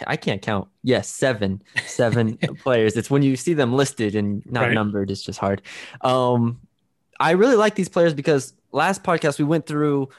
I 0.06 0.16
can't 0.16 0.40
count. 0.40 0.68
Yes, 0.84 1.08
seven, 1.08 1.62
seven 1.84 2.36
players. 2.62 2.96
It's 2.96 3.10
when 3.10 3.22
you 3.22 3.34
see 3.34 3.54
them 3.54 3.72
listed 3.72 4.14
and 4.14 4.40
not 4.46 4.66
Right. 4.66 4.72
numbered. 4.72 5.10
It's 5.10 5.22
just 5.22 5.40
hard. 5.40 5.62
Um, 6.02 6.60
I 7.18 7.32
really 7.32 7.56
like 7.56 7.74
these 7.74 7.88
players 7.88 8.14
because 8.14 8.52
last 8.70 9.02
podcast 9.02 9.40
we 9.40 9.44
went 9.44 9.66
through 9.66 10.10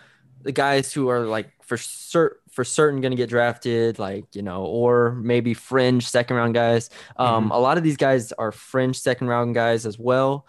the 0.44 0.52
guys 0.52 0.94
who 0.94 1.10
are 1.10 1.26
like 1.26 1.50
for 1.62 1.78
cert 1.78 2.32
for 2.52 2.64
certain 2.64 3.02
going 3.02 3.12
to 3.12 3.18
get 3.18 3.30
drafted, 3.30 3.98
like 3.98 4.36
you 4.36 4.42
know, 4.42 4.64
or 4.64 5.14
maybe 5.14 5.54
fringe 5.54 6.08
second 6.08 6.36
round 6.36 6.54
guys. 6.54 6.90
Um, 7.18 7.52
A 7.52 7.60
lot 7.60 7.78
of 7.78 7.84
these 7.84 7.98
guys 7.98 8.32
are 8.34 8.52
fringe 8.52 9.00
second 9.00 9.28
round 9.28 9.56
guys 9.56 9.86
as 9.86 9.98
well. 9.98 10.46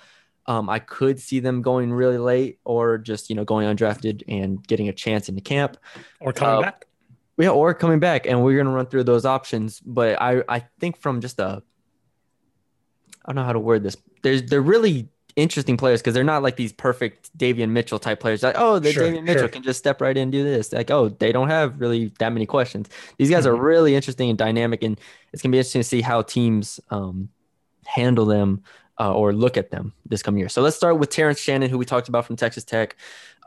Um, 0.47 0.69
I 0.69 0.79
could 0.79 1.19
see 1.19 1.41
them 1.41 1.63
going 1.63 1.91
really 1.91 2.19
late 2.19 2.59
or 2.65 2.99
just, 2.99 3.31
you 3.31 3.37
know, 3.37 3.45
going 3.45 3.67
undrafted 3.67 4.23
and 4.29 4.63
getting 4.67 4.91
a 4.91 4.93
chance 4.93 5.31
in 5.31 5.35
the 5.35 5.41
camp. 5.41 5.79
Or 6.21 6.35
coming 6.35 6.59
Uh, 6.59 6.63
back. 6.63 6.87
Yeah, 7.39 7.49
or 7.49 7.73
coming 7.73 7.99
back. 7.99 8.27
And 8.27 8.45
we're 8.45 8.59
gonna 8.59 8.77
run 8.77 8.87
through 8.87 9.05
those 9.05 9.25
options. 9.25 9.81
But 9.81 10.21
I, 10.21 10.43
I 10.49 10.67
think 10.81 10.99
from 10.99 11.21
just 11.23 11.39
a 11.41 11.63
I 13.25 13.33
don't 13.33 13.37
know 13.37 13.45
how 13.45 13.55
to 13.55 13.59
word 13.61 13.83
this. 13.83 13.97
There's 14.23 14.43
they're 14.43 14.61
really 14.61 15.09
interesting 15.37 15.77
players 15.77 16.01
because 16.01 16.15
they're 16.15 16.25
not 16.25 16.43
like 16.43 16.57
these 16.57 16.73
perfect 16.73 17.37
Davion 17.37 17.71
Mitchell 17.71 17.99
type 17.99 18.21
players. 18.21 18.43
Like, 18.43 18.57
oh, 18.59 18.79
the 18.79 18.93
Sure, 18.93 19.05
Davion 19.05 19.25
Mitchell 19.25 19.43
sure. 19.43 19.49
can 19.49 19.63
just 19.63 19.79
step 19.79 20.01
right 20.01 20.17
in 20.17 20.25
and 20.25 20.33
do 20.33 20.45
this. 20.45 20.73
Like, 20.73 20.91
oh, 20.91 21.09
they 21.09 21.33
don't 21.33 21.49
have 21.49 21.81
really 21.81 22.13
that 22.19 22.33
many 22.33 22.47
questions. 22.47 22.89
These 23.19 23.31
guys 23.31 23.47
are 23.47 23.55
Mhm. 23.55 23.63
really 23.63 23.95
interesting 23.95 24.31
and 24.31 24.39
dynamic, 24.39 24.83
and 24.83 24.99
it's 25.33 25.43
gonna 25.43 25.53
be 25.53 25.59
interesting 25.59 25.81
to 25.83 25.89
see 25.89 26.01
how 26.03 26.23
teams 26.23 26.81
um, 26.91 27.29
handle 27.87 28.27
them 28.27 28.63
uh, 29.01 29.13
or 29.13 29.33
look 29.33 29.57
at 29.57 29.71
them 29.71 29.93
this 30.07 30.23
coming 30.23 30.39
year. 30.39 30.49
So 30.49 30.63
let's 30.63 30.77
start 30.77 30.99
with 30.99 31.11
Terrence 31.11 31.41
Shannon, 31.41 31.69
who 31.71 31.79
we 31.79 31.85
talked 31.85 32.09
about 32.09 32.27
from 32.27 32.37
Texas 32.37 32.65
Tech, 32.65 32.97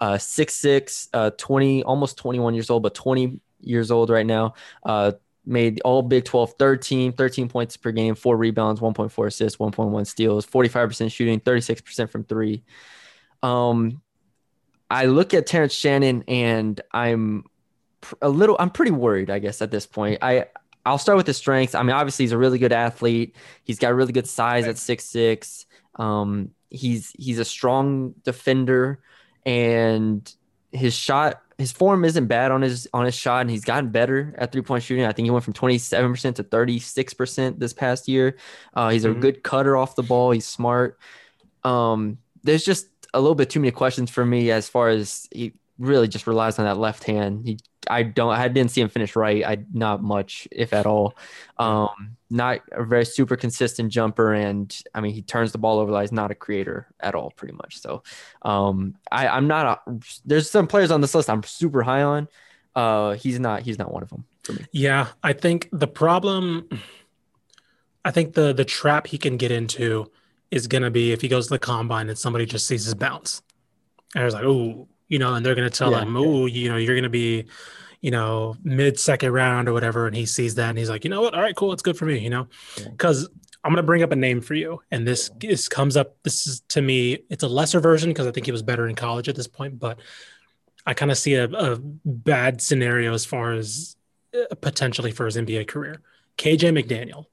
uh, 0.02 0.18
6'6", 0.18 1.08
uh, 1.14 1.32
20, 1.38 1.84
almost 1.84 2.18
21 2.18 2.54
years 2.54 2.70
old, 2.70 2.84
but 2.84 2.94
20 2.94 3.40
years 3.62 3.90
old 3.92 4.10
right 4.10 4.26
now. 4.26 4.54
Uh, 4.84 5.14
made 5.48 5.82
all 5.86 6.02
Big 6.02 6.26
12 6.26 6.54
third 6.60 6.82
team, 6.82 7.14
13 7.14 7.48
points 7.50 7.78
per 7.78 7.92
game, 7.92 8.16
four 8.16 8.38
rebounds, 8.38 8.82
1.4 8.82 9.28
assists, 9.28 9.58
1.1 9.58 10.08
steals, 10.08 10.46
45% 10.46 11.12
shooting, 11.12 11.40
36% 11.40 12.10
from 12.10 12.24
three. 12.24 12.64
Um, 13.42 14.02
I 14.90 15.06
look 15.06 15.34
at 15.34 15.48
Terrence 15.48 15.74
Shannon 15.74 16.24
and 16.28 16.80
I'm 16.92 17.46
a 18.22 18.30
little, 18.30 18.56
I'm 18.60 18.70
pretty 18.70 18.92
worried, 18.92 19.30
I 19.30 19.40
guess, 19.40 19.62
at 19.62 19.72
this 19.72 19.86
point. 19.86 20.20
I, 20.22 20.46
I'll 20.86 20.98
start 20.98 21.18
with 21.18 21.28
his 21.28 21.38
strengths. 21.38 21.76
I 21.76 21.84
mean, 21.84 21.96
obviously, 21.96 22.24
he's 22.24 22.32
a 22.32 22.38
really 22.38 22.60
good 22.60 22.72
athlete. 22.72 23.36
He's 23.64 23.78
got 23.78 23.94
really 23.94 24.14
good 24.14 24.28
size 24.28 24.68
at 24.68 24.78
six 24.78 25.04
six. 25.04 25.66
Um, 25.96 26.52
he's 26.70 27.12
he's 27.18 27.40
a 27.40 27.46
strong 27.46 28.14
defender, 28.24 29.02
and 29.46 30.34
his 30.78 30.94
shot, 30.94 31.42
his 31.58 31.72
form 31.72 32.06
isn't 32.06 32.28
bad 32.28 32.52
on 32.52 32.62
his 32.62 32.88
on 32.94 33.06
his 33.06 33.16
shot, 33.16 33.42
and 33.42 33.50
he's 33.50 33.66
gotten 33.66 33.90
better 33.90 34.34
at 34.38 34.52
three 34.52 34.62
point 34.62 34.84
shooting. 34.84 35.06
I 35.06 35.12
think 35.12 35.26
he 35.26 35.32
went 35.32 35.44
from 35.44 35.54
twenty 35.54 35.78
seven 35.78 36.12
percent 36.12 36.36
to 36.38 36.44
thirty 36.44 36.80
six 36.80 37.14
percent 37.14 37.60
this 37.60 37.74
past 37.74 38.08
year. 38.08 38.38
Uh, 38.74 38.90
he's 38.90 39.06
a 39.06 39.10
Mhm. 39.10 39.22
good 39.22 39.44
cutter 39.44 39.76
off 39.76 39.96
the 39.96 40.04
ball. 40.04 40.32
He's 40.32 40.48
smart. 40.48 41.00
Um, 41.64 42.20
there's 42.44 42.64
just 42.64 42.88
a 43.14 43.20
little 43.20 43.36
bit 43.36 43.50
too 43.50 43.60
many 43.60 43.72
questions 43.72 44.10
for 44.10 44.26
me 44.26 44.52
as 44.52 44.70
far 44.70 44.90
as 44.90 45.28
he 45.32 45.54
really 45.80 46.08
just 46.08 46.28
relies 46.28 46.60
on 46.60 46.66
that 46.66 46.78
left 46.78 47.04
hand. 47.04 47.46
He, 47.46 47.58
I 47.90 48.04
don't, 48.04 48.34
I 48.34 48.48
didn't 48.48 48.72
see 48.72 48.82
him 48.82 48.90
finish 48.90 49.16
right. 49.16 49.46
I 49.46 49.58
not 49.74 50.02
much, 50.02 50.48
if 50.52 50.74
at 50.74 50.86
all. 50.86 51.16
Um, 51.58 52.18
not 52.30 52.62
a 52.72 52.84
very 52.84 53.06
super 53.06 53.36
consistent 53.36 53.92
jumper, 53.92 54.34
and 54.34 54.76
I 54.94 55.02
mean 55.02 55.14
he 55.14 55.22
turns 55.22 55.52
the 55.52 55.58
ball 55.58 55.80
over. 55.80 55.92
Like 55.92 56.04
he's 56.04 56.12
not 56.12 56.32
a 56.32 56.36
creator 56.36 56.88
at 57.00 57.16
all, 57.16 57.32
pretty 57.32 57.54
much. 57.54 57.80
So, 57.80 58.04
um, 58.42 58.96
I, 59.12 59.28
I'm 59.28 59.48
not. 59.48 59.82
A, 59.88 59.94
there's 60.26 60.50
some 60.50 60.68
players 60.68 60.92
on 60.92 61.02
this 61.02 61.16
list 61.16 61.30
I'm 61.30 61.44
super 61.44 61.84
high 61.84 62.04
on. 62.04 62.28
Uh, 62.76 63.14
he's 63.14 63.40
not. 63.40 63.62
He's 63.62 63.80
not 63.80 63.94
one 63.94 64.04
of 64.04 64.10
them 64.10 64.26
for 64.44 64.54
me. 64.54 64.66
Yeah, 64.72 65.08
I 65.24 65.34
think 65.34 65.70
the 65.72 65.88
problem, 65.88 66.70
I 68.04 68.12
think 68.12 68.34
the 68.34 68.54
the 68.54 68.66
trap 68.66 69.08
he 69.08 69.18
can 69.18 69.38
get 69.38 69.52
into 69.52 70.12
is 70.52 70.68
gonna 70.68 70.92
be 70.92 71.12
if 71.12 71.22
he 71.22 71.28
goes 71.28 71.48
to 71.48 71.56
the 71.56 71.60
combine 71.60 72.10
and 72.10 72.18
somebody 72.18 72.46
just 72.46 72.68
sees 72.68 72.86
his 72.86 72.94
bounce, 72.94 73.42
and 74.16 74.26
it's 74.26 74.36
like, 74.36 74.44
oh, 74.44 74.88
you 75.08 75.20
know, 75.20 75.36
and 75.36 75.46
they're 75.46 75.56
gonna 75.56 75.70
tell 75.70 75.92
Yeah, 75.92 76.02
him, 76.02 76.16
oh, 76.18 76.46
you 76.46 76.70
know, 76.70 76.78
you're 76.78 76.96
gonna 76.96 77.10
be, 77.10 77.46
you 78.02 78.12
know, 78.12 78.56
mid 78.64 79.00
second 79.00 79.32
round 79.32 79.68
or 79.70 79.74
whatever, 79.74 80.08
and 80.08 80.16
he 80.16 80.26
sees 80.26 80.56
that 80.56 80.70
and 80.70 80.78
he's 80.78 80.90
like, 80.90 81.04
you 81.04 81.10
know 81.10 81.22
what, 81.22 81.34
all 81.34 81.42
right, 81.42 81.56
cool, 81.56 81.74
it's 81.74 81.82
good 81.84 81.98
for 81.98 82.06
me, 82.06 82.20
you 82.20 82.30
know, 82.30 82.48
Yeah. 82.80 82.90
because 82.92 83.30
I'm 83.64 83.72
gonna 83.72 83.84
bring 83.84 84.04
up 84.04 84.12
a 84.12 84.16
name 84.16 84.42
for 84.42 84.54
you, 84.54 84.82
and 84.92 85.06
this 85.08 85.30
this 85.40 85.68
comes 85.68 85.98
up. 85.98 86.16
This 86.24 86.48
is 86.48 86.62
to 86.70 86.82
me, 86.82 87.20
it's 87.30 87.44
a 87.44 87.48
lesser 87.48 87.80
version 87.80 88.10
because 88.12 88.28
I 88.28 88.32
think 88.32 88.46
he 88.46 88.52
was 88.52 88.62
better 88.64 88.88
in 88.88 88.96
college 88.96 89.28
at 89.30 89.36
this 89.36 89.48
point, 89.48 89.80
but 89.80 90.00
I 90.86 90.94
kind 90.94 91.12
of 91.12 91.18
see 91.18 91.34
a, 91.36 91.46
a 91.46 91.78
bad 92.06 92.62
scenario 92.62 93.14
as 93.14 93.26
far 93.26 93.52
as 93.54 93.96
uh, 94.34 94.56
potentially 94.56 95.12
for 95.12 95.26
his 95.26 95.36
NBA 95.36 95.66
career. 95.66 96.02
KJ 96.38 96.72
McDaniel. 96.72 97.26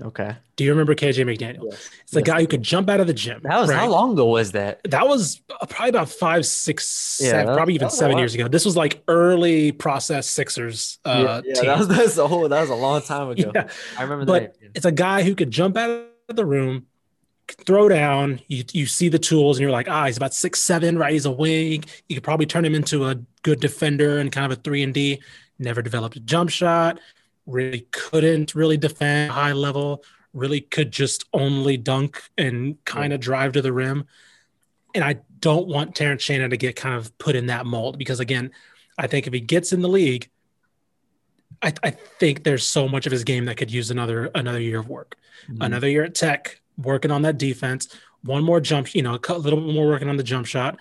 Okay, 0.00 0.36
Do 0.56 0.64
you 0.64 0.70
remember 0.70 0.94
KJ 0.94 1.24
McDaniel? 1.24 1.72
It's 2.02 2.12
the 2.12 2.20
Yes, 2.20 2.26
guy 2.26 2.40
who 2.40 2.46
could 2.46 2.62
jump 2.62 2.88
out 2.88 3.00
of 3.00 3.06
the 3.08 3.12
gym. 3.14 3.40
that 3.42 3.58
was 3.60 3.70
how 3.70 3.88
long 3.88 4.12
ago 4.12 4.26
was 4.26 4.52
that? 4.52 4.80
That 4.84 5.08
was 5.08 5.40
uh, 5.60 5.66
probably 5.66 5.90
about 5.90 6.08
five, 6.08 6.46
six, 6.46 7.18
Yeah, 7.20 7.30
seven, 7.30 7.46
that- 7.46 7.54
probably 7.56 7.74
even 7.74 7.90
seven 7.90 8.16
years 8.18 8.34
ago. 8.34 8.46
This 8.48 8.64
was 8.64 8.76
like 8.76 9.02
early 9.08 9.72
process 9.72 10.28
Sixers 10.28 10.98
uh, 11.04 11.42
yeah, 11.44 11.54
team. 11.54 11.66
that 11.66 11.78
was 11.78 11.88
that's 11.96 12.16
a 12.16 12.28
whole 12.28 12.48
that 12.48 12.60
was 12.60 12.70
a 12.70 12.74
long 12.76 13.02
time 13.02 13.30
ago. 13.30 13.50
Yeah. 13.54 13.68
I 13.98 14.02
remember 14.04 14.24
But 14.24 14.60
that. 14.60 14.70
It's 14.76 14.86
a 14.86 14.92
guy 14.92 15.22
who 15.24 15.34
could 15.34 15.50
jump 15.50 15.76
out 15.76 15.90
of 16.28 16.36
the 16.36 16.46
room, 16.46 16.86
throw 17.66 17.88
down. 17.88 18.40
You 18.46 18.62
you 18.72 18.86
see 18.86 19.08
the 19.08 19.18
tools, 19.18 19.56
and 19.56 19.62
you're 19.62 19.70
like, 19.72 19.88
ah, 19.88 20.06
he's 20.06 20.16
about 20.16 20.32
six 20.34 20.60
seven, 20.62 20.96
right? 20.98 21.12
He's 21.12 21.26
a 21.26 21.30
wing. 21.32 21.82
You 22.08 22.14
could 22.16 22.24
probably 22.24 22.46
turn 22.46 22.64
him 22.64 22.74
into 22.74 23.06
a 23.06 23.16
good 23.42 23.58
defender 23.60 24.18
and 24.18 24.30
kind 24.30 24.50
of 24.52 24.58
a 24.58 24.60
three 24.62 24.82
and 24.82 24.94
D. 24.94 25.20
Never 25.58 25.82
developed 25.82 26.14
a 26.16 26.20
jump 26.20 26.50
shot. 26.50 27.00
Really 27.48 27.86
couldn't 27.90 28.54
really 28.54 28.76
defend 28.76 29.32
high 29.32 29.52
level. 29.52 30.04
Really 30.34 30.60
could 30.60 30.92
just 30.92 31.24
only 31.32 31.78
dunk 31.78 32.22
and 32.36 32.76
kind 32.84 33.12
of 33.14 33.20
drive 33.20 33.52
to 33.52 33.62
the 33.62 33.72
rim. 33.72 34.06
And 34.94 35.02
I 35.02 35.20
don't 35.40 35.66
want 35.66 35.94
Terrence 35.94 36.22
Shannon 36.22 36.50
to 36.50 36.56
get 36.58 36.76
kind 36.76 36.94
of 36.94 37.16
put 37.16 37.34
in 37.36 37.46
that 37.46 37.64
mold 37.64 37.98
because 37.98 38.20
again, 38.20 38.50
I 38.98 39.06
think 39.06 39.26
if 39.26 39.32
he 39.32 39.40
gets 39.40 39.72
in 39.72 39.80
the 39.80 39.88
league, 39.88 40.28
I, 41.62 41.72
I 41.82 41.90
think 41.90 42.44
there's 42.44 42.64
so 42.64 42.86
much 42.86 43.06
of 43.06 43.12
his 43.12 43.24
game 43.24 43.46
that 43.46 43.56
could 43.56 43.70
use 43.70 43.90
another 43.90 44.30
another 44.34 44.60
year 44.60 44.78
of 44.80 44.88
work 44.88 45.16
Mhm. 45.48 45.64
another 45.64 45.88
year 45.88 46.04
at 46.04 46.14
Tech, 46.14 46.60
working 46.76 47.10
on 47.10 47.22
that 47.22 47.38
defense, 47.38 47.88
one 48.22 48.44
more 48.44 48.60
jump, 48.60 48.94
you 48.94 49.02
know, 49.02 49.18
a 49.28 49.38
little 49.38 49.60
bit 49.60 49.74
more 49.74 49.86
working 49.86 50.08
on 50.10 50.16
the 50.18 50.22
jump 50.22 50.46
shot. 50.46 50.78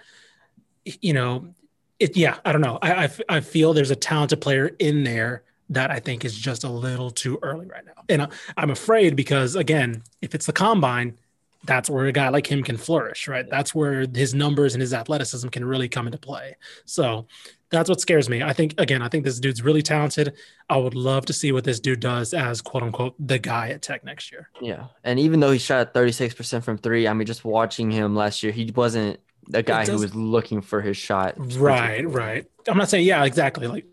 You 0.83 1.13
know, 1.13 1.53
it, 1.99 2.17
yeah, 2.17 2.37
I 2.43 2.51
don't 2.51 2.61
know. 2.61 2.77
I, 2.81 3.05
I, 3.05 3.09
I 3.29 3.39
feel 3.39 3.73
there's 3.73 3.91
a 3.91 3.95
talented 3.95 4.41
player 4.41 4.67
in 4.79 5.03
there 5.03 5.43
that 5.69 5.91
I 5.91 5.99
think 5.99 6.23
is 6.25 6.35
just 6.37 6.63
a 6.63 6.69
little 6.69 7.11
too 7.11 7.39
early 7.41 7.67
right 7.67 7.85
now. 7.85 8.03
And 8.09 8.21
I, 8.23 8.29
I'm 8.55 8.69
afraid 8.69 9.15
because, 9.15 9.55
again, 9.55 10.03
if 10.21 10.33
it's 10.33 10.45
the 10.45 10.53
combine, 10.53 11.17
that's 11.63 11.89
where 11.89 12.05
a 12.05 12.11
guy 12.11 12.29
like 12.29 12.47
him 12.47 12.63
can 12.63 12.77
flourish, 12.77 13.27
right? 13.27 13.49
That's 13.49 13.75
where 13.75 14.05
his 14.13 14.33
numbers 14.33 14.73
and 14.73 14.81
his 14.81 14.93
athleticism 14.93 15.49
can 15.49 15.65
really 15.65 15.89
come 15.89 16.05
into 16.05 16.17
play. 16.17 16.55
So 16.85 17.27
that's 17.69 17.89
what 17.89 17.99
scares 17.99 18.29
me. 18.29 18.41
I 18.41 18.53
think, 18.53 18.75
again, 18.77 19.01
I 19.01 19.09
think 19.09 19.25
this 19.25 19.39
dude's 19.39 19.61
really 19.61 19.81
talented. 19.81 20.33
I 20.69 20.77
would 20.77 20.95
love 20.95 21.25
to 21.25 21.33
see 21.33 21.51
what 21.51 21.65
this 21.65 21.79
dude 21.79 21.99
does 21.99 22.33
as 22.33 22.61
quote 22.61 22.83
unquote 22.83 23.15
the 23.19 23.39
guy 23.39 23.69
at 23.69 23.81
Tech 23.81 24.05
next 24.05 24.31
year. 24.31 24.49
Yeah, 24.61 24.85
and 25.03 25.19
even 25.19 25.39
though 25.39 25.51
he 25.51 25.59
shot 25.59 25.93
36% 25.93 26.63
from 26.63 26.77
three, 26.77 27.07
I 27.07 27.13
mean, 27.13 27.25
just 27.25 27.43
watching 27.43 27.91
him 27.91 28.15
last 28.15 28.43
year, 28.43 28.53
he 28.53 28.71
wasn't 28.73 29.19
a 29.53 29.63
guy 29.63 29.85
who 29.85 29.97
was 29.97 30.15
looking 30.15 30.61
for 30.61 30.81
his 30.81 30.95
shot. 30.95 31.35
Right, 31.37 32.07
right. 32.07 32.45
I'm 32.67 32.77
not 32.77 32.89
saying 32.89 33.05
yeah, 33.05 33.23
exactly. 33.25 33.67
Like 33.67 33.85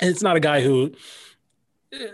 it's 0.00 0.22
not 0.22 0.36
a 0.36 0.40
guy 0.40 0.60
who 0.62 0.92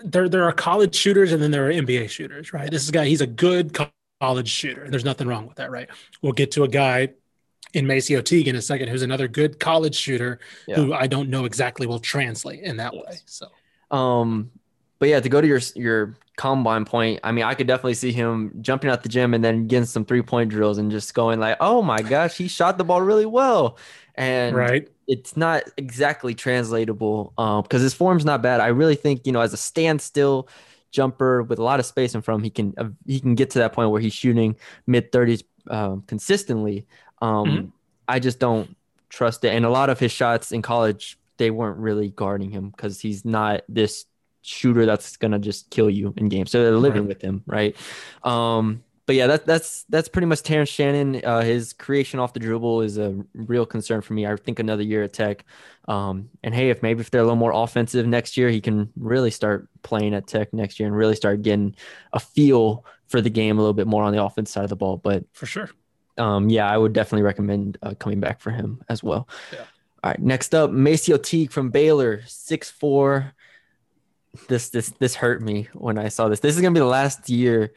there 0.05 0.29
there 0.29 0.45
are 0.45 0.53
college 0.53 0.95
shooters 0.95 1.33
and 1.33 1.43
then 1.43 1.51
there 1.51 1.67
are 1.67 1.71
NBA 1.73 2.07
shooters, 2.09 2.53
right? 2.53 2.71
This 2.71 2.83
is 2.83 2.89
a 2.91 2.93
guy 2.93 3.07
he's 3.07 3.21
a 3.21 3.27
good 3.27 3.77
college 4.21 4.49
shooter. 4.49 4.89
There's 4.91 5.05
nothing 5.05 5.27
wrong 5.29 5.47
with 5.47 5.57
that, 5.57 5.71
right? 5.71 5.89
We'll 6.23 6.33
get 6.33 6.51
to 6.53 6.65
a 6.65 6.69
guy 6.69 7.11
in 7.75 7.87
MaCio 7.87 8.25
Teague 8.25 8.49
in 8.49 8.57
a 8.57 8.63
second 8.63 8.89
who's 8.89 9.03
another 9.03 9.29
good 9.29 9.61
college 9.61 9.97
shooter 9.97 10.41
who 10.75 10.95
I 10.95 11.07
don't 11.07 11.31
know 11.31 11.45
exactly 11.47 11.87
will 11.87 12.01
translate 12.01 12.63
in 12.63 12.79
that 12.79 12.97
way. 12.97 13.21
So 13.27 13.49
Um, 13.91 14.51
but 14.99 15.09
yeah, 15.09 15.21
to 15.21 15.29
go 15.29 15.41
to 15.41 15.47
your 15.47 15.61
your 15.75 16.19
combine 16.37 16.85
point, 16.85 17.21
I 17.25 17.33
mean, 17.33 17.45
I 17.45 17.55
could 17.55 17.67
definitely 17.67 17.95
see 17.95 18.13
him 18.13 18.53
jumping 18.61 18.91
out 18.91 19.03
the 19.03 19.09
gym 19.09 19.35
and 19.35 19.43
then 19.45 19.67
getting 19.67 19.87
some 19.87 20.05
three 20.05 20.23
point 20.23 20.51
drills 20.51 20.79
and 20.79 20.91
just 20.91 21.15
going 21.15 21.41
like, 21.41 21.57
"Oh 21.61 21.83
my 21.83 22.03
gosh, 22.03 22.37
he 22.37 22.49
shot 22.49 22.79
the 22.79 22.85
ball 22.85 23.01
really 23.03 23.27
well," 23.27 23.79
and 24.21 24.55
right. 24.55 24.89
it's 25.09 25.37
not 25.37 25.65
exactly 25.77 26.35
translatable 26.35 27.33
um, 27.39 27.63
because 27.63 27.83
his 27.83 27.95
form's 27.95 28.25
not 28.25 28.43
bad. 28.43 28.61
I 28.61 28.69
really 28.69 28.95
think 28.95 29.27
you 29.27 29.33
know 29.33 29.41
as 29.41 29.53
a 29.53 29.57
standstill 29.57 30.49
jumper 30.93 31.43
with 31.43 31.59
a 31.59 31.63
lot 31.63 31.81
of 31.81 31.87
space 31.87 32.15
in 32.15 32.21
front 32.23 32.37
of 32.37 32.41
him, 32.41 32.45
he 32.45 32.51
can 32.51 32.75
uh, 32.79 32.89
he 33.07 33.19
can 33.21 33.35
get 33.35 33.51
to 33.51 33.59
that 33.61 33.73
point 33.73 33.91
where 33.91 34.01
he's 34.01 34.13
shooting 34.15 34.57
mid 34.87 35.11
thirties 35.11 35.43
um, 35.69 36.03
consistently. 36.07 36.87
Um, 37.23 37.47
Mhm. 37.49 37.73
I 38.09 38.19
just 38.19 38.39
don't 38.39 38.77
trust 39.09 39.45
it, 39.45 39.49
and 39.55 39.65
a 39.65 39.71
lot 39.71 39.89
of 39.91 39.99
his 39.99 40.13
shots 40.13 40.53
in 40.53 40.63
college 40.63 41.19
they 41.39 41.51
weren't 41.51 41.79
really 41.79 42.11
guarding 42.11 42.51
him 42.51 42.69
because 42.69 43.01
he's 43.01 43.25
not 43.25 43.63
this 43.69 44.05
shooter 44.43 44.85
that's 44.85 45.17
gonna 45.17 45.39
just 45.39 45.71
kill 45.71 45.89
you 45.89 46.13
in 46.17 46.29
games. 46.29 46.51
So 46.51 46.63
they're 46.63 46.77
living 46.77 47.03
Right. 47.03 47.09
with 47.09 47.23
him, 47.23 47.43
right? 47.47 47.75
Um, 48.23 48.83
but 49.11 49.17
yeah, 49.17 49.27
that, 49.27 49.45
that's 49.45 49.83
that's 49.89 50.09
pretty 50.09 50.27
much 50.27 50.45
Terrence 50.45 50.69
Shannon. 50.69 51.21
Uh, 51.25 51.41
his 51.41 51.73
creation 51.73 52.21
off 52.21 52.33
the 52.33 52.39
dribble 52.39 52.83
is 52.83 52.97
a 52.97 53.21
real 53.35 53.67
concern 53.67 54.03
for 54.03 54.13
me. 54.13 54.25
I 54.25 54.37
think 54.37 54.61
another 54.61 54.85
year 54.85 55.03
at 55.03 55.13
Tech. 55.13 55.45
Um, 55.89 56.29
and 56.45 56.55
hey, 56.55 56.71
if 56.71 56.81
maybe 56.81 57.01
if 57.01 57.11
they're 57.11 57.21
a 57.21 57.25
little 57.25 57.35
more 57.35 57.51
offensive 57.51 58.07
next 58.07 58.37
year, 58.37 58.51
he 58.51 58.61
can 58.61 58.89
really 58.97 59.33
start 59.33 59.69
playing 59.83 60.15
at 60.15 60.29
Tech 60.29 60.53
next 60.53 60.79
year 60.79 60.87
and 60.87 60.97
really 60.97 61.17
start 61.17 61.43
getting 61.43 61.75
a 62.13 62.21
feel 62.21 62.85
for 63.09 63.21
the 63.21 63.31
game 63.31 63.59
a 63.59 63.61
little 63.61 63.75
bit 63.75 63.89
more 63.89 64.05
on 64.05 64.13
the 64.13 64.23
offense 64.23 64.53
side 64.53 64.63
of 64.63 64.71
the 64.71 64.77
ball. 64.77 64.97
But 64.97 65.25
For 65.33 65.47
sure. 65.47 65.69
um, 66.17 66.49
yeah, 66.49 66.71
I 66.71 66.79
would 66.79 66.93
definitely 66.93 67.25
recommend 67.25 67.79
uh, 67.83 67.95
coming 67.95 68.21
back 68.21 68.41
for 68.41 68.53
him 68.53 68.81
as 68.89 69.03
well. 69.03 69.29
Yeah. 69.53 69.65
All 70.05 70.11
right, 70.13 70.23
next 70.23 70.55
up, 70.55 70.71
MaCio 70.71 71.21
Teague 71.21 71.51
from 71.51 71.71
Baylor, 71.71 72.23
six 72.29 72.71
four. 72.71 73.33
This 74.47 74.69
this 74.69 74.91
this 75.01 75.17
hurt 75.17 75.43
me 75.43 75.69
when 75.75 75.99
I 75.99 76.11
saw 76.11 76.29
this. 76.29 76.39
This 76.39 76.55
is 76.55 76.63
gonna 76.63 76.75
be 76.75 76.79
the 76.79 76.87
last 76.87 77.29
year 77.29 77.73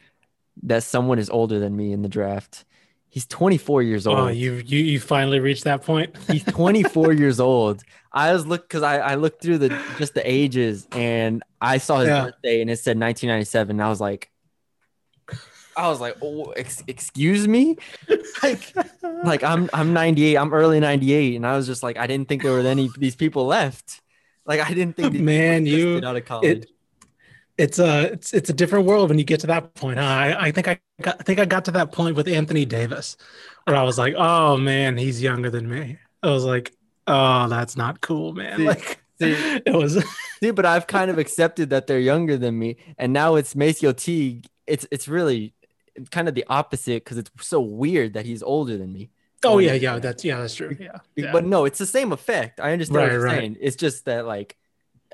that 0.62 0.82
someone 0.82 1.18
is 1.18 1.28
older 1.30 1.58
than 1.58 1.76
me 1.76 1.92
in 1.92 2.02
the 2.02 2.08
draft. 2.08 2.64
He's 3.08 3.26
24 3.26 3.82
years 3.82 4.06
oh, 4.06 4.10
old. 4.10 4.18
Oh, 4.18 4.26
you 4.28 4.54
you 4.66 4.78
you 4.80 4.98
finally 4.98 5.38
reached 5.38 5.64
that 5.64 5.82
point. 5.82 6.16
He's 6.28 6.42
24 6.44 7.12
years 7.12 7.38
old. 7.38 7.82
I 8.12 8.32
was 8.32 8.44
look 8.44 8.62
because 8.68 8.82
I, 8.82 8.98
I 8.98 9.14
looked 9.14 9.40
through 9.40 9.58
the 9.58 9.68
just 9.98 10.14
the 10.14 10.28
ages 10.28 10.88
and 10.90 11.42
I 11.60 11.78
saw 11.78 11.98
his 12.00 12.08
Yeah. 12.08 12.24
birthday 12.24 12.60
and 12.60 12.68
it 12.70 12.78
said 12.78 12.98
1997. 12.98 13.76
And 13.76 13.82
I 13.82 13.88
was 13.88 14.00
like, 14.00 14.30
I 15.76 15.88
was 15.88 16.00
like, 16.00 16.16
oh, 16.22 16.50
ex- 16.52 16.82
excuse 16.86 17.46
me, 17.48 17.76
like, 18.42 18.72
like 19.24 19.42
I'm 19.42 19.70
I'm 19.72 19.92
98. 19.92 20.36
I'm 20.36 20.52
early 20.52 20.80
98, 20.80 21.36
and 21.36 21.46
I 21.46 21.56
was 21.56 21.66
just 21.66 21.82
like, 21.82 21.96
I 21.96 22.06
didn't 22.06 22.28
think 22.28 22.42
there 22.42 22.52
were 22.52 22.60
any 22.60 22.90
these 22.98 23.16
people 23.16 23.46
left. 23.46 24.00
Like 24.46 24.60
I 24.60 24.74
didn't 24.74 24.96
think 24.96 25.12
these 25.12 25.22
Man, 25.22 25.66
you- 25.66 26.00
out 26.04 26.16
of 26.16 26.24
college. 26.24 26.66
It's 27.56 27.78
a 27.78 28.12
it's 28.12 28.34
it's 28.34 28.50
a 28.50 28.52
different 28.52 28.86
world 28.86 29.08
when 29.10 29.18
you 29.18 29.24
get 29.24 29.40
to 29.40 29.46
that 29.48 29.74
point. 29.74 29.98
Huh? 29.98 30.04
I, 30.04 30.46
I 30.46 30.50
think 30.50 30.66
I 30.68 30.80
got, 31.00 31.16
I 31.20 31.22
think 31.22 31.38
I 31.38 31.44
got 31.44 31.64
to 31.66 31.70
that 31.72 31.92
point 31.92 32.16
with 32.16 32.26
Anthony 32.26 32.64
Davis, 32.64 33.16
where 33.64 33.76
I 33.76 33.84
was 33.84 33.96
like, 33.98 34.14
oh 34.16 34.56
man, 34.56 34.96
he's 34.96 35.22
younger 35.22 35.50
than 35.50 35.68
me. 35.68 35.98
I 36.22 36.30
was 36.30 36.44
like, 36.44 36.72
oh, 37.06 37.48
that's 37.48 37.76
not 37.76 38.00
cool, 38.00 38.32
man. 38.32 38.58
See- 38.58 38.66
like 38.66 39.00
see- 39.20 39.60
it 39.66 39.74
was 39.74 40.02
See, 40.42 40.50
but 40.50 40.66
I've 40.66 40.86
kind 40.88 41.10
of 41.10 41.18
accepted 41.18 41.70
that 41.70 41.86
they're 41.86 42.00
younger 42.00 42.36
than 42.36 42.58
me, 42.58 42.76
and 42.98 43.12
now 43.12 43.36
it's 43.36 43.54
MaCio 43.54 43.96
Teague. 43.96 44.46
It's 44.66 44.86
it's 44.90 45.06
really 45.06 45.54
kind 46.10 46.28
of 46.28 46.34
the 46.34 46.44
opposite 46.48 47.04
because 47.04 47.18
it's 47.18 47.30
so 47.40 47.60
weird 47.60 48.14
that 48.14 48.26
he's 48.26 48.42
older 48.42 48.76
than 48.76 48.92
me. 48.92 49.10
Oh 49.44 49.58
yeah, 49.58 49.74
yeah. 49.74 49.98
that's 49.98 50.24
yeah, 50.24 50.38
that's 50.40 50.54
true. 50.54 50.76
Yeah. 50.80 50.98
yeah. 51.16 51.30
But 51.30 51.44
no, 51.44 51.66
it's 51.66 51.78
the 51.78 51.86
same 51.86 52.12
effect. 52.12 52.58
I 52.60 52.72
understand 52.72 52.96
Right, 52.96 53.04
what 53.04 53.12
you're 53.12 53.22
right. 53.22 53.38
saying. 53.40 53.56
It's 53.60 53.76
just 53.76 54.06
that 54.06 54.26
like 54.26 54.56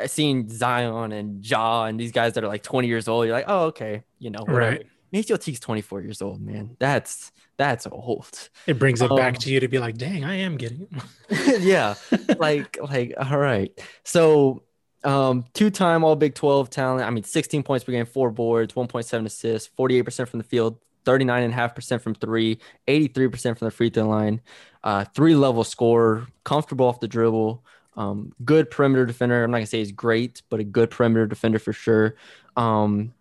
seeing 0.06 0.48
Zion 0.48 1.12
and 1.12 1.44
Ja 1.44 1.84
and 1.84 1.98
these 1.98 2.12
guys 2.12 2.34
that 2.34 2.44
are 2.44 2.48
like 2.48 2.62
20 2.62 2.88
years 2.88 3.08
old, 3.08 3.26
you're 3.26 3.34
like, 3.34 3.46
oh 3.48 3.66
okay, 3.66 4.02
you 4.18 4.30
know, 4.30 4.40
whatever. 4.40 4.58
Right. 4.58 4.86
MaCio 5.12 5.36
Teague's 5.40 5.58
24 5.58 6.02
years 6.02 6.22
old, 6.22 6.40
man. 6.40 6.76
That's 6.78 7.32
that's 7.56 7.86
old. 7.90 8.48
It 8.66 8.78
brings 8.78 9.02
it 9.02 9.10
back 9.10 9.34
Um, 9.34 9.40
to 9.40 9.50
you 9.50 9.60
to 9.60 9.68
be 9.68 9.78
like, 9.78 9.98
dang, 9.98 10.24
I 10.24 10.36
am 10.36 10.56
getting 10.56 10.86
it. 11.28 11.60
yeah. 11.62 11.94
like 12.38 12.78
like 12.80 13.14
all 13.18 13.38
right 13.38 13.78
so 14.04 14.62
um 15.04 15.44
two-time 15.54 16.04
all 16.04 16.14
big 16.14 16.34
12 16.34 16.68
talent 16.68 17.06
i 17.06 17.10
mean 17.10 17.24
16 17.24 17.62
points 17.62 17.84
per 17.84 17.92
game 17.92 18.04
four 18.04 18.30
boards 18.30 18.74
1.7 18.74 19.24
assists 19.24 19.70
48% 19.78 20.28
from 20.28 20.38
the 20.38 20.44
field 20.44 20.78
39.5% 21.06 22.00
from 22.02 22.14
three 22.14 22.58
83% 22.86 23.58
from 23.58 23.66
the 23.66 23.70
free 23.70 23.88
throw 23.90 24.06
line 24.08 24.40
uh 24.84 25.04
three 25.14 25.34
level 25.34 25.64
score, 25.64 26.28
comfortable 26.44 26.86
off 26.86 27.00
the 27.00 27.08
dribble 27.08 27.64
um 27.96 28.32
good 28.44 28.70
perimeter 28.70 29.04
defender 29.04 29.42
i'm 29.44 29.50
not 29.50 29.58
gonna 29.58 29.66
say 29.66 29.78
he's 29.78 29.92
great 29.92 30.42
but 30.50 30.60
a 30.60 30.64
good 30.64 30.90
perimeter 30.90 31.26
defender 31.26 31.58
for 31.58 31.72
sure 31.72 32.14
um 32.56 33.12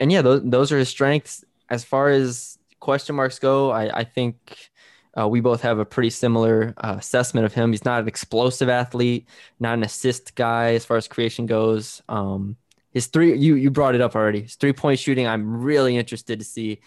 and 0.00 0.10
yeah 0.10 0.22
those, 0.22 0.42
those 0.44 0.72
are 0.72 0.78
his 0.78 0.88
strengths 0.88 1.44
as 1.68 1.84
far 1.84 2.08
as 2.08 2.58
question 2.80 3.14
marks 3.14 3.38
go 3.38 3.70
i 3.70 3.98
i 4.00 4.04
think 4.04 4.70
uh, 5.14 5.28
we 5.28 5.40
both 5.42 5.60
have 5.60 5.78
a 5.78 5.84
pretty 5.84 6.08
similar 6.08 6.72
uh, 6.78 6.94
assessment 6.98 7.44
of 7.44 7.52
him. 7.52 7.70
He's 7.70 7.84
not 7.84 8.00
an 8.00 8.08
explosive 8.08 8.70
athlete, 8.70 9.28
not 9.60 9.74
an 9.74 9.82
assist 9.82 10.34
guy 10.34 10.72
as 10.72 10.86
far 10.86 10.96
as 10.96 11.06
creation 11.06 11.44
goes. 11.44 12.00
Um, 12.08 12.56
his 12.92 13.08
three, 13.08 13.36
you 13.36 13.56
you 13.56 13.70
brought 13.70 13.94
it 13.94 14.00
up 14.00 14.16
already. 14.16 14.40
His 14.40 14.54
three 14.54 14.72
point 14.72 14.98
shooting, 14.98 15.26
I'm 15.26 15.60
really 15.62 15.98
interested 15.98 16.38
to 16.38 16.46
see. 16.46 16.80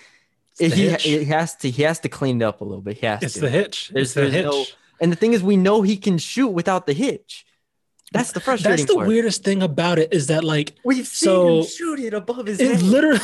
He, 0.57 0.69
he 0.95 1.25
has 1.25 1.55
to 1.57 1.69
he 1.69 1.83
has 1.83 1.99
to 1.99 2.09
clean 2.09 2.41
it 2.41 2.45
up 2.45 2.61
a 2.61 2.63
little 2.63 2.81
bit. 2.81 2.97
He 2.97 3.05
has 3.05 3.19
to, 3.19 3.25
It's 3.27 3.33
to. 3.35 3.39
the 3.41 3.49
hitch. 3.51 3.89
There's- 3.89 4.05
it's 4.05 4.13
the 4.15 4.21
there's 4.21 4.33
hitch. 4.33 4.45
no- 4.45 4.65
and 5.01 5.12
the 5.12 5.15
thing 5.15 5.34
is, 5.34 5.43
we 5.43 5.58
know 5.58 5.81
he 5.81 5.97
can 5.97 6.17
shoot 6.17 6.49
without 6.49 6.86
the 6.86 6.93
hitch. 6.93 7.45
That's 8.12 8.31
the 8.31 8.39
frustrating 8.39 8.77
That's 8.86 8.89
the 8.89 8.95
part. 8.95 9.08
weirdest 9.08 9.43
thing 9.43 9.62
about 9.63 9.99
it 9.99 10.13
is 10.13 10.27
that 10.27 10.43
like 10.43 10.73
We've 10.86 11.08
seen 11.08 11.27
So- 11.27 11.60
him 11.60 11.65
shoot 11.65 11.99
it 11.99 12.13
above 12.13 12.45
his 12.45 12.60
it 12.60 12.71
head. 12.71 12.81
literally 12.84 13.19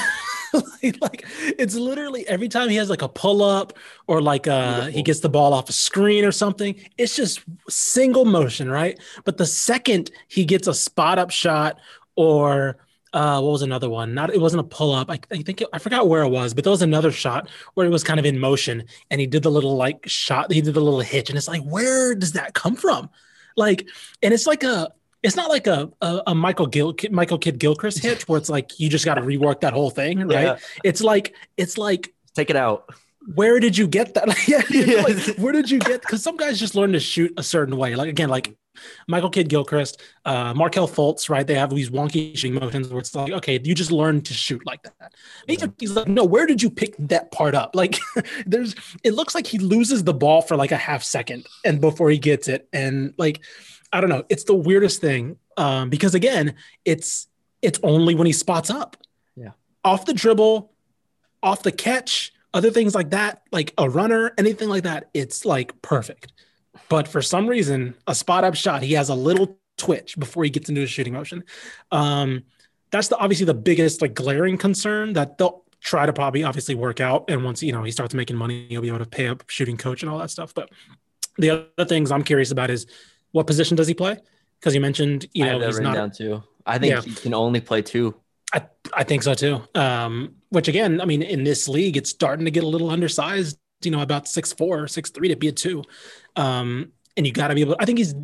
like 1.02 1.26
it's 1.58 1.76
literally 1.76 2.28
every 2.28 2.50
time 2.50 2.68
he 2.68 2.76
has 2.76 2.90
like 2.90 3.02
a 3.02 3.08
pull 3.08 3.42
up 3.42 3.72
or 4.08 4.22
like 4.22 4.48
uh 4.48 4.88
he 4.88 5.02
gets 5.02 5.22
the 5.22 5.30
ball 5.30 5.54
off 5.54 5.70
a 5.70 5.72
screen 5.72 6.26
or 6.26 6.32
something 6.34 6.76
it's 6.98 7.16
just 7.16 7.40
single 7.70 8.26
motion 8.26 8.70
right 8.70 9.00
but 9.24 9.38
the 9.38 9.46
second 9.46 10.12
he 10.28 10.44
gets 10.44 10.68
a 10.68 10.74
spot 10.74 11.18
up 11.18 11.32
shot 11.32 11.78
or 12.18 12.76
uh 13.14 13.40
what 13.42 13.52
was 13.52 13.62
another 13.62 13.90
one 13.90 14.14
not 14.14 14.34
it 14.34 14.40
wasn't 14.40 14.60
a 14.60 14.64
pull 14.64 14.94
up 14.94 15.10
I, 15.10 15.20
I 15.32 15.42
think 15.42 15.62
it, 15.62 15.68
I 15.74 15.80
forgot 15.80 16.08
where 16.08 16.24
it 16.24 16.30
was 16.30 16.54
but 16.54 16.64
there 16.64 16.72
was 16.72 16.82
another 16.82 17.12
shot 17.12 17.50
where 17.74 17.86
it 17.86 17.90
was 17.90 18.04
kind 18.04 18.20
of 18.20 18.26
in 18.26 18.40
motion 18.40 18.84
and 19.10 19.20
he 19.20 19.28
did 19.28 19.44
the 19.44 19.52
little 19.52 19.76
like 19.76 20.04
shot 20.08 20.52
he 20.52 20.62
did 20.62 20.74
the 20.74 20.80
little 20.82 21.02
hitch 21.02 21.30
and 21.30 21.38
it's 21.38 21.48
like 21.48 21.62
where 21.64 22.16
does 22.16 22.32
that 22.34 22.54
come 22.54 22.76
from 22.76 23.10
like 23.58 23.88
and 24.24 24.34
it's 24.34 24.48
like 24.48 24.64
a 24.64 24.92
it's 25.24 25.36
not 25.36 25.50
like 25.50 25.68
a 25.68 25.92
a, 26.02 26.24
a 26.28 26.36
Michael 26.36 26.66
Gil 26.68 26.96
Michael 27.12 27.38
Kidd 27.38 27.60
Gilchrist 27.60 28.00
hitch 28.04 28.28
where 28.28 28.38
it's 28.40 28.50
like 28.50 28.80
you 28.80 28.90
just 28.90 29.06
got 29.06 29.16
to 29.16 29.22
rework 29.22 29.60
that 29.62 29.74
whole 29.74 29.90
thing, 29.92 30.20
right? 30.28 30.44
Yeah. 30.44 30.58
It's 30.84 31.02
like 31.02 31.36
it's 31.58 31.78
like 31.78 32.14
Take 32.34 32.50
it 32.50 32.56
out. 32.56 32.90
where 33.36 33.60
did 33.60 33.78
you 33.78 33.88
get 33.88 34.14
that? 34.16 34.28
Like, 34.32 34.48
yeah, 34.48 34.62
it's 34.70 34.72
Yes. 34.88 35.28
like, 35.28 35.38
where 35.38 35.52
did 35.52 35.70
you 35.70 35.80
get? 35.80 36.02
Because 36.02 36.24
some 36.24 36.38
guys 36.38 36.58
just 36.60 36.74
learn 36.76 36.94
to 36.94 37.00
shoot 37.00 37.34
a 37.38 37.44
certain 37.44 37.76
way. 37.78 37.94
Like 37.96 38.10
again, 38.10 38.30
like 38.30 38.56
Michael 39.08 39.30
Kidd 39.30 39.50
Gilchrist, 39.50 40.02
uh, 40.26 40.54
Markelle 40.54 40.88
Fultz, 40.88 41.30
right? 41.30 41.46
They 41.46 41.56
have 41.56 41.70
these 41.70 41.90
wonky 41.90 42.36
shooting 42.38 42.60
motions 42.60 42.88
where 42.90 43.00
it's 43.00 43.14
like, 43.14 43.32
okay, 43.32 43.60
you 43.64 43.76
just 43.76 43.92
learn 43.92 44.22
to 44.22 44.34
shoot 44.34 44.66
like 44.66 44.84
that. 44.84 45.14
He's, 45.48 45.64
he's 45.80 45.92
like, 45.92 46.08
no, 46.08 46.24
where 46.24 46.46
did 46.46 46.62
you 46.62 46.70
pick 46.70 46.96
that 47.00 47.32
part 47.32 47.56
up? 47.56 47.76
Like, 47.82 47.98
there's, 48.46 48.76
it 49.04 49.14
looks 49.16 49.34
like 49.34 49.48
he 49.48 49.58
loses 49.58 50.04
the 50.04 50.14
ball 50.14 50.42
for 50.44 50.56
like 50.56 50.72
a 50.72 50.78
half 50.78 51.04
second 51.04 51.48
and 51.66 51.82
before 51.82 52.10
he 52.12 52.18
gets 52.20 52.48
it, 52.48 52.68
and 52.72 53.14
like, 53.18 53.42
I 53.92 54.00
don't 54.02 54.10
know, 54.10 54.24
it's 54.30 54.44
the 54.44 54.54
weirdest 54.54 55.02
thing 55.02 55.38
um, 55.58 55.90
because 55.90 56.14
again, 56.16 56.56
it's 56.86 57.28
it's 57.62 57.80
only 57.84 58.16
when 58.16 58.26
he 58.28 58.34
spots 58.34 58.70
up, 58.70 58.98
Yeah. 59.36 59.52
off 59.84 60.06
the 60.06 60.14
dribble, 60.14 60.72
off 61.44 61.64
the 61.64 61.72
catch, 61.72 62.34
other 62.54 62.72
things 62.72 62.94
like 62.96 63.10
that, 63.12 63.42
like 63.52 63.74
a 63.78 63.90
runner, 63.90 64.32
anything 64.38 64.70
like 64.70 64.84
that, 64.84 65.10
it's 65.14 65.46
like 65.46 65.80
perfect. 65.82 66.34
But 66.90 67.08
for 67.08 67.22
some 67.22 67.48
reason, 67.48 67.96
a 68.08 68.16
spot 68.16 68.44
up 68.44 68.56
shot, 68.56 68.82
he 68.82 68.94
has 68.94 69.10
a 69.10 69.16
little 69.16 69.58
twitch 69.78 70.18
before 70.18 70.44
he 70.44 70.50
gets 70.50 70.70
into 70.70 70.82
his 70.82 70.90
shooting 70.90 71.14
motion. 71.14 71.44
Um, 71.92 72.44
that's 72.92 73.08
the 73.08 73.18
obviously 73.18 73.46
the 73.46 73.54
biggest 73.54 74.02
like 74.02 74.14
glaring 74.14 74.58
concern 74.58 75.14
that 75.14 75.38
they'll 75.38 75.64
try 75.80 76.06
to 76.06 76.14
probably 76.14 76.44
obviously 76.44 76.76
work 76.76 77.00
out. 77.00 77.26
And 77.30 77.44
once 77.44 77.64
you 77.64 77.72
know 77.72 77.84
he 77.84 77.92
starts 77.92 78.14
making 78.14 78.36
money, 78.36 78.68
he'll 78.70 78.82
be 78.82 78.90
able 78.90 79.00
to 79.00 79.06
pay 79.06 79.28
a 79.28 79.38
shooting 79.48 79.78
coach 79.78 80.04
and 80.04 80.10
all 80.12 80.20
that 80.20 80.30
stuff. 80.30 80.54
But 80.54 80.70
the 81.38 81.50
other 81.78 81.88
things 81.88 82.12
I'm 82.12 82.24
curious 82.24 82.52
about 82.52 82.70
is 82.70 82.86
what 83.32 83.48
position 83.48 83.76
does 83.78 83.88
he 83.88 83.94
play? 83.94 84.18
Because 84.60 84.76
you 84.76 84.82
mentioned, 84.82 85.26
you 85.34 85.46
know, 85.46 85.60
he's 85.60 85.80
not 85.80 85.96
down 85.96 86.12
too. 86.12 86.44
I 86.66 86.78
think 86.78 86.92
Yeah. 86.92 87.02
he 87.02 87.16
can 87.16 87.34
only 87.34 87.62
play 87.62 87.82
two. 87.82 88.16
I, 88.54 88.64
I 88.94 89.04
think 89.04 89.24
so 89.24 89.34
too. 89.34 89.62
Um, 89.74 90.36
which 90.50 90.68
again, 90.68 91.02
I 91.02 91.06
mean, 91.06 91.22
in 91.22 91.44
this 91.44 91.68
league, 91.68 91.98
it's 91.98 92.10
starting 92.10 92.46
to 92.46 92.52
get 92.52 92.64
a 92.64 92.68
little 92.68 92.90
undersized, 92.90 93.58
you 93.86 93.92
know, 93.92 94.02
about 94.02 94.28
six 94.28 94.54
four, 94.54 94.88
six 94.88 95.10
three 95.10 95.28
to 95.30 95.36
be 95.36 95.48
a 95.48 95.52
two. 95.52 95.84
Um, 96.36 96.92
and 97.18 97.26
you 97.28 97.34
got 97.34 97.50
to 97.50 97.56
be 97.56 97.62
able. 97.62 97.76
I 97.80 97.86
think 97.86 97.98
he's 97.98 98.16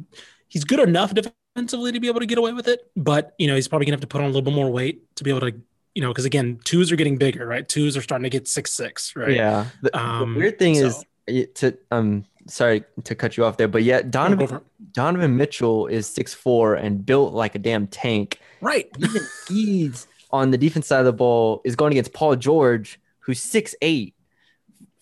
he's 0.48 0.64
good 0.64 0.80
enough 0.80 1.14
defensively 1.14 1.92
to 1.92 2.00
be 2.00 2.08
able 2.08 2.20
to 2.20 2.26
get 2.26 2.38
away 2.38 2.54
with 2.54 2.68
it, 2.68 2.90
but 2.96 3.34
you 3.38 3.48
know, 3.48 3.56
he's 3.56 3.68
probably 3.68 3.86
gonna 3.86 3.96
have 3.96 4.02
to 4.02 4.08
put 4.08 4.20
on 4.22 4.26
a 4.26 4.28
little 4.28 4.42
bit 4.44 4.54
more 4.54 4.70
weight 4.72 5.04
to 5.18 5.24
be 5.24 5.30
able 5.30 5.42
to, 5.42 5.54
you 5.96 6.02
know, 6.02 6.10
because 6.10 6.26
again, 6.26 6.60
twos 6.64 6.92
are 6.92 6.96
getting 6.96 7.18
bigger, 7.18 7.46
right? 7.46 7.68
Twos 7.68 7.98
are 7.98 8.02
starting 8.02 8.24
to 8.24 8.30
get 8.30 8.48
six 8.48 8.72
six, 8.72 9.16
right? 9.16 9.32
Yeah. 9.36 9.66
The, 9.82 9.90
the 9.90 10.00
Um, 10.00 10.36
weird 10.36 10.58
thing 10.60 10.76
is 10.76 10.96
so- 10.98 11.04
it- 11.28 11.56
to 11.56 11.78
um 11.92 12.26
sorry 12.48 12.84
to 13.04 13.14
cut 13.14 13.36
you 13.36 13.44
off 13.44 13.58
there, 13.58 13.68
but 13.68 13.84
yeah, 13.84 14.02
Donovan. 14.02 14.62
Donovan 14.94 15.36
Mitchell 15.36 15.88
is 15.88 16.08
six 16.08 16.34
four 16.34 16.76
and 16.76 17.06
built 17.06 17.34
like 17.34 17.56
a 17.56 17.60
damn 17.60 17.88
tank. 17.88 18.40
Right. 18.62 18.88
Even 18.98 19.22
he's 19.50 20.08
on 20.32 20.52
the 20.52 20.58
defense 20.58 20.88
side 20.88 21.00
of 21.00 21.06
the 21.06 21.14
ball 21.14 21.62
is 21.66 21.76
going 21.76 21.92
against 21.92 22.14
Paul 22.14 22.36
George, 22.38 23.00
who's 23.20 23.42
six 23.42 23.76
eight. 23.82 24.14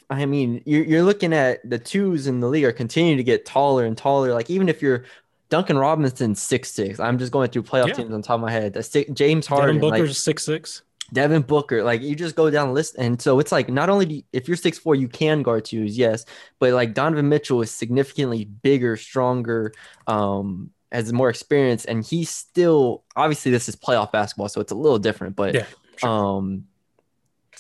I 0.10 0.26
mean, 0.26 0.62
you're 0.66 0.84
you're 0.84 1.04
looking 1.04 1.34
at 1.34 1.68
the 1.70 1.80
twos 1.80 2.28
in 2.28 2.40
the 2.40 2.48
league 2.48 2.66
are 2.66 2.72
continuing 2.72 3.18
to 3.18 3.24
get 3.24 3.46
taller 3.46 3.86
and 3.86 3.98
taller. 3.98 4.34
Like 4.34 4.50
even 4.50 4.70
if 4.70 4.82
you're 4.82 5.06
Duncan 5.50 5.78
Robinson 5.78 6.36
six 6.36 6.72
six, 6.72 7.00
I'm 7.00 7.18
just 7.18 7.32
going 7.32 7.50
through 7.50 7.64
playoff 7.64 7.88
Yeah. 7.88 7.94
teams 7.96 8.14
on 8.14 8.22
top 8.22 8.36
of 8.36 8.42
my 8.42 8.52
head. 8.52 8.84
Six, 8.86 9.12
James 9.12 9.48
Devin 9.48 9.60
Harden, 9.62 9.80
Booker's 9.80 10.10
like, 10.10 10.16
six 10.16 10.44
six. 10.44 10.84
Devin 11.14 11.44
Booker, 11.44 11.84
like 11.84 12.02
you 12.02 12.16
just 12.16 12.36
go 12.36 12.50
down 12.50 12.70
the 12.70 12.74
list, 12.74 12.96
and 12.98 13.22
so 13.22 13.40
it's 13.40 13.52
like 13.52 13.70
not 13.70 13.90
only 13.90 14.06
do 14.08 14.16
you, 14.16 14.24
if 14.34 14.48
you're 14.48 14.58
six 14.58 14.80
four, 14.80 14.96
you 14.96 15.08
can 15.08 15.44
guard 15.44 15.66
twos, 15.66 15.98
yes, 15.98 16.26
but 16.60 16.74
like 16.74 16.96
Donovan 16.96 17.30
Mitchell 17.30 17.62
is 17.62 17.70
significantly 17.70 18.46
bigger, 18.46 18.98
stronger, 18.98 19.72
um, 20.08 20.72
has 20.92 21.14
more 21.14 21.30
experience, 21.30 21.86
and 21.86 22.04
he's 22.04 22.32
still 22.32 23.04
obviously 23.16 23.52
this 23.52 23.70
is 23.70 23.76
playoff 23.76 24.12
basketball, 24.12 24.50
so 24.50 24.62
it's 24.62 24.72
a 24.72 24.76
little 24.76 24.98
different, 24.98 25.36
but 25.36 25.54
Yeah, 25.54 25.66
sure. 25.98 26.10
um, 26.10 26.66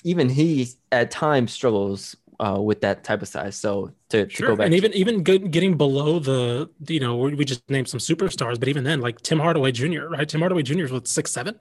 even 0.03 0.27
he 0.27 0.67
at 0.91 1.11
times 1.11 1.51
struggles 1.51 2.15
uh, 2.39 2.59
with 2.61 2.81
that 2.81 3.03
type 3.03 3.21
of 3.21 3.27
size. 3.27 3.55
So 3.55 3.91
to, 4.09 4.25
to 4.25 4.43
go 4.43 4.55
back, 4.55 4.65
and 4.65 4.75
even 4.75 4.93
even 4.93 5.23
getting 5.23 5.77
below 5.77 6.19
the, 6.19 6.69
you 6.87 6.99
know, 6.99 7.15
we 7.17 7.33
we 7.35 7.45
just 7.45 7.69
named 7.69 7.87
some 7.87 7.99
superstars, 7.99 8.59
but 8.59 8.67
even 8.67 8.83
then, 8.83 9.01
like 9.01 9.21
Tim 9.21 9.39
Hardaway 9.39 9.71
Jr., 9.71 10.07
right? 10.07 10.27
Tim 10.27 10.41
Hardaway 10.41 10.63
Jr. 10.63 10.83
is 10.83 10.91
what 10.91 11.07
six 11.07 11.31
seven, 11.31 11.57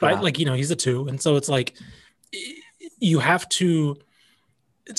right? 0.00 0.20
Like 0.22 0.38
you 0.38 0.46
know, 0.46 0.54
he's 0.54 0.70
a 0.70 0.76
two, 0.76 1.08
and 1.08 1.20
so 1.20 1.36
it's 1.36 1.48
like 1.48 1.74
you 2.98 3.18
have 3.18 3.48
to, 3.50 3.96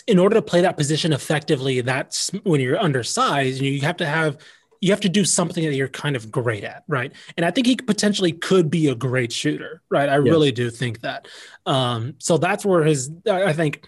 in 0.08 0.20
order 0.20 0.36
to 0.36 0.42
play 0.42 0.62
that 0.62 0.78
position 0.78 1.14
effectively. 1.14 1.82
That's 1.82 2.30
when 2.44 2.62
you're 2.62 2.80
undersized, 2.80 3.62
you 3.62 3.82
have 3.82 3.98
to 3.98 4.06
have. 4.06 4.38
You 4.80 4.92
have 4.92 5.02
to 5.02 5.10
do 5.10 5.26
something 5.26 5.66
that 5.66 5.74
you're 5.74 5.88
kind 5.88 6.16
of 6.16 6.32
great 6.32 6.64
at, 6.64 6.84
right? 6.88 7.12
And 7.36 7.44
I 7.44 7.50
think 7.50 7.66
he 7.66 7.78
potentially 7.78 8.32
could 8.32 8.70
be 8.70 8.90
a 8.90 8.94
great 8.94 9.32
shooter, 9.32 9.82
right? 9.90 10.08
I 10.08 10.18
really 10.18 10.52
do 10.52 10.70
think 10.70 11.02
that. 11.02 11.28
Um, 11.66 12.14
so 12.20 12.38
that's 12.38 12.64
where 12.64 12.84
his, 12.84 13.10
I 13.26 13.54
think, 13.54 13.88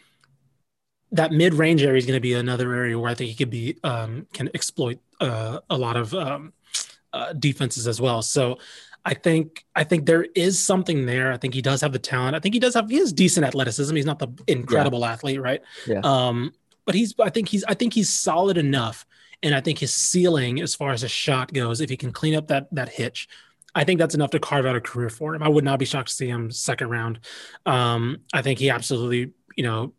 that 1.11 1.31
mid 1.31 1.53
range 1.53 1.83
area 1.83 1.97
is 1.97 2.05
going 2.05 2.17
to 2.17 2.21
be 2.21 2.33
another 2.33 2.73
area 2.73 2.97
where 2.97 3.09
I 3.09 3.15
think 3.15 3.29
he 3.29 3.35
could 3.35 3.49
be 3.49 3.77
um, 3.83 4.27
can 4.33 4.49
exploit 4.53 4.99
uh, 5.19 5.59
a 5.69 5.77
lot 5.77 5.97
of 5.97 6.13
um, 6.13 6.53
uh, 7.13 7.33
defenses 7.33 7.87
as 7.87 7.99
well. 7.99 8.21
So 8.21 8.59
I 9.05 9.13
think 9.13 9.65
I 9.75 9.83
think 9.83 10.05
there 10.05 10.27
is 10.35 10.63
something 10.63 11.05
there. 11.05 11.31
I 11.31 11.37
think 11.37 11.53
he 11.53 11.61
does 11.61 11.81
have 11.81 11.93
the 11.93 11.99
talent. 11.99 12.35
I 12.35 12.39
think 12.39 12.53
he 12.53 12.59
does 12.59 12.75
have 12.75 12.89
he 12.89 12.97
has 12.97 13.13
decent 13.13 13.45
athleticism. 13.45 13.95
He's 13.95 14.05
not 14.05 14.19
the 14.19 14.27
incredible 14.47 14.99
yeah. 14.99 15.11
athlete, 15.11 15.41
right? 15.41 15.61
Yeah. 15.87 16.01
Um, 16.03 16.53
but 16.85 16.95
he's 16.95 17.13
I 17.19 17.29
think 17.29 17.49
he's 17.49 17.63
I 17.63 17.73
think 17.73 17.93
he's 17.93 18.09
solid 18.09 18.57
enough, 18.57 19.05
and 19.41 19.55
I 19.55 19.61
think 19.61 19.79
his 19.79 19.93
ceiling 19.93 20.61
as 20.61 20.75
far 20.75 20.91
as 20.91 21.03
a 21.03 21.07
shot 21.07 21.53
goes, 21.53 21.81
if 21.81 21.89
he 21.89 21.97
can 21.97 22.11
clean 22.11 22.35
up 22.35 22.47
that 22.47 22.67
that 22.73 22.89
hitch, 22.89 23.27
I 23.73 23.83
think 23.83 23.99
that's 23.99 24.15
enough 24.15 24.31
to 24.31 24.39
carve 24.39 24.65
out 24.65 24.75
a 24.75 24.81
career 24.81 25.09
for 25.09 25.33
him. 25.33 25.43
I 25.43 25.49
would 25.49 25.63
not 25.63 25.79
be 25.79 25.85
shocked 25.85 26.09
to 26.09 26.13
see 26.15 26.27
him 26.27 26.51
second 26.51 26.89
round. 26.89 27.19
Um, 27.65 28.21
I 28.33 28.41
think 28.41 28.59
he 28.59 28.69
absolutely, 28.69 29.33
you 29.55 29.63
know, 29.63 29.93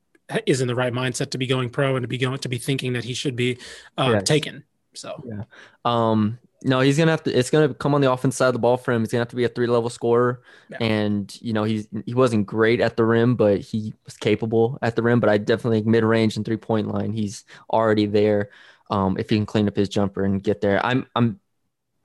is 0.47 0.61
in 0.61 0.69
the 0.69 0.75
right 0.75 0.93
mindset 0.93 1.31
to 1.31 1.39
be 1.39 1.47
going 1.47 1.71
pro 1.71 1.97
and 1.97 2.03
to 2.03 2.09
be 2.09 2.19
going 2.19 2.39
to 2.39 2.49
be 2.49 2.59
thinking 2.59 2.93
that 2.95 3.05
he 3.05 3.15
should 3.15 3.37
be 3.37 3.59
uh, 3.99 4.11
yes. 4.15 4.25
taken. 4.25 4.65
So 4.95 5.23
yeah. 5.27 5.45
Um, 5.85 6.39
no, 6.63 6.81
he's 6.81 6.99
gonna 6.99 7.11
have 7.11 7.23
to. 7.23 7.33
It's 7.33 7.51
gonna 7.51 7.73
come 7.73 7.95
on 7.95 8.01
the 8.01 8.13
offense 8.13 8.37
side 8.37 8.49
of 8.49 8.53
the 8.53 8.59
ball 8.59 8.77
for 8.77 8.93
him. 8.93 9.01
He's 9.01 9.11
gonna 9.11 9.23
have 9.23 9.29
to 9.29 9.37
be 9.37 9.45
a 9.45 9.49
three 9.49 9.67
level 9.67 9.89
scorer, 9.89 10.43
yeah. 10.69 10.77
and 10.81 11.35
you 11.41 11.53
know 11.53 11.65
he's 11.65 11.89
he 12.05 12.13
wasn't 12.15 12.47
great 12.47 12.81
at 12.81 12.97
the 12.97 13.05
rim, 13.05 13.35
but 13.35 13.61
he 13.61 13.95
was 14.05 14.17
capable 14.17 14.79
at 14.83 14.95
the 14.95 15.03
rim. 15.03 15.21
But 15.21 15.31
I 15.31 15.39
definitely 15.39 15.79
think 15.79 15.87
mid 15.87 16.05
range 16.05 16.37
and 16.37 16.45
three 16.45 16.59
point 16.59 16.89
line, 16.89 17.13
he's 17.13 17.45
already 17.71 18.07
there. 18.07 18.51
Um, 18.91 19.17
if 19.19 19.31
he 19.31 19.37
can 19.37 19.47
clean 19.47 19.69
up 19.69 19.77
his 19.77 19.89
jumper 19.89 20.25
and 20.25 20.43
get 20.43 20.61
there, 20.61 20.85
I'm 20.85 21.07
I'm 21.17 21.41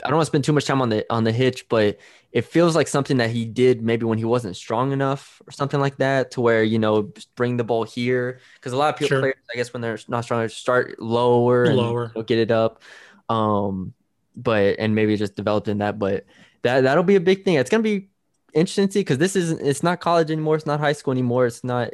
I 0.04 0.10
don't 0.10 0.18
want 0.18 0.26
to 0.26 0.32
spend 0.32 0.43
too 0.43 0.54
much 0.54 0.66
time 0.66 0.82
on 0.82 0.89
the 0.89 1.06
on 1.10 1.24
the 1.24 1.32
hitch, 1.32 1.70
but 1.70 1.98
it 2.32 2.43
feels 2.43 2.76
like 2.76 2.88
something 2.88 3.18
that 3.18 3.30
he 3.30 3.46
did 3.46 3.82
maybe 3.82 4.06
when 4.06 4.18
he 4.18 4.26
wasn't 4.26 4.58
strong 4.58 4.91
enough 4.91 5.41
or 5.48 5.52
something 5.52 5.80
like 5.80 5.98
that, 5.98 6.32
to 6.32 6.41
where 6.41 6.64
you 6.64 6.80
know 6.80 7.14
bring 7.36 7.58
the 7.58 7.64
ball 7.64 7.84
here 7.84 8.39
because 8.56 8.74
a 8.74 8.78
lot 8.78 8.93
of 8.93 9.00
people 9.00 9.10
sure. 9.10 9.20
players, 9.22 9.36
I 9.54 9.58
guess, 9.58 9.72
when 9.72 9.82
they're 9.82 10.00
not 10.08 10.26
strong, 10.26 10.48
start 10.50 11.00
lower 11.00 11.64
and 11.64 11.78
lower, 11.78 12.08
you 12.08 12.12
know, 12.20 12.24
get 12.24 12.39
it 12.39 12.52
up. 12.52 12.82
Um, 13.30 13.93
but 14.36 14.76
and 14.80 14.96
maybe 14.96 15.16
just 15.16 15.36
developed 15.36 15.70
in 15.70 15.78
that. 15.78 15.98
But 15.98 16.26
that 16.64 16.82
that'll 16.82 17.04
be 17.04 17.16
a 17.16 17.22
big 17.22 17.46
thing. 17.46 17.56
It's 17.56 17.70
gonna 17.70 17.84
be 17.84 18.10
interesting 18.54 18.88
to 18.88 18.93
see 18.93 19.00
because 19.00 19.18
this 19.18 19.36
isn't 19.36 19.62
it's 19.66 19.84
not 19.84 20.02
college 20.02 20.30
anymore. 20.30 20.56
It's 20.56 20.66
not 20.66 20.80
high 20.80 20.93
school 20.93 21.14
anymore. 21.14 21.46
It's 21.46 21.64
not 21.64 21.91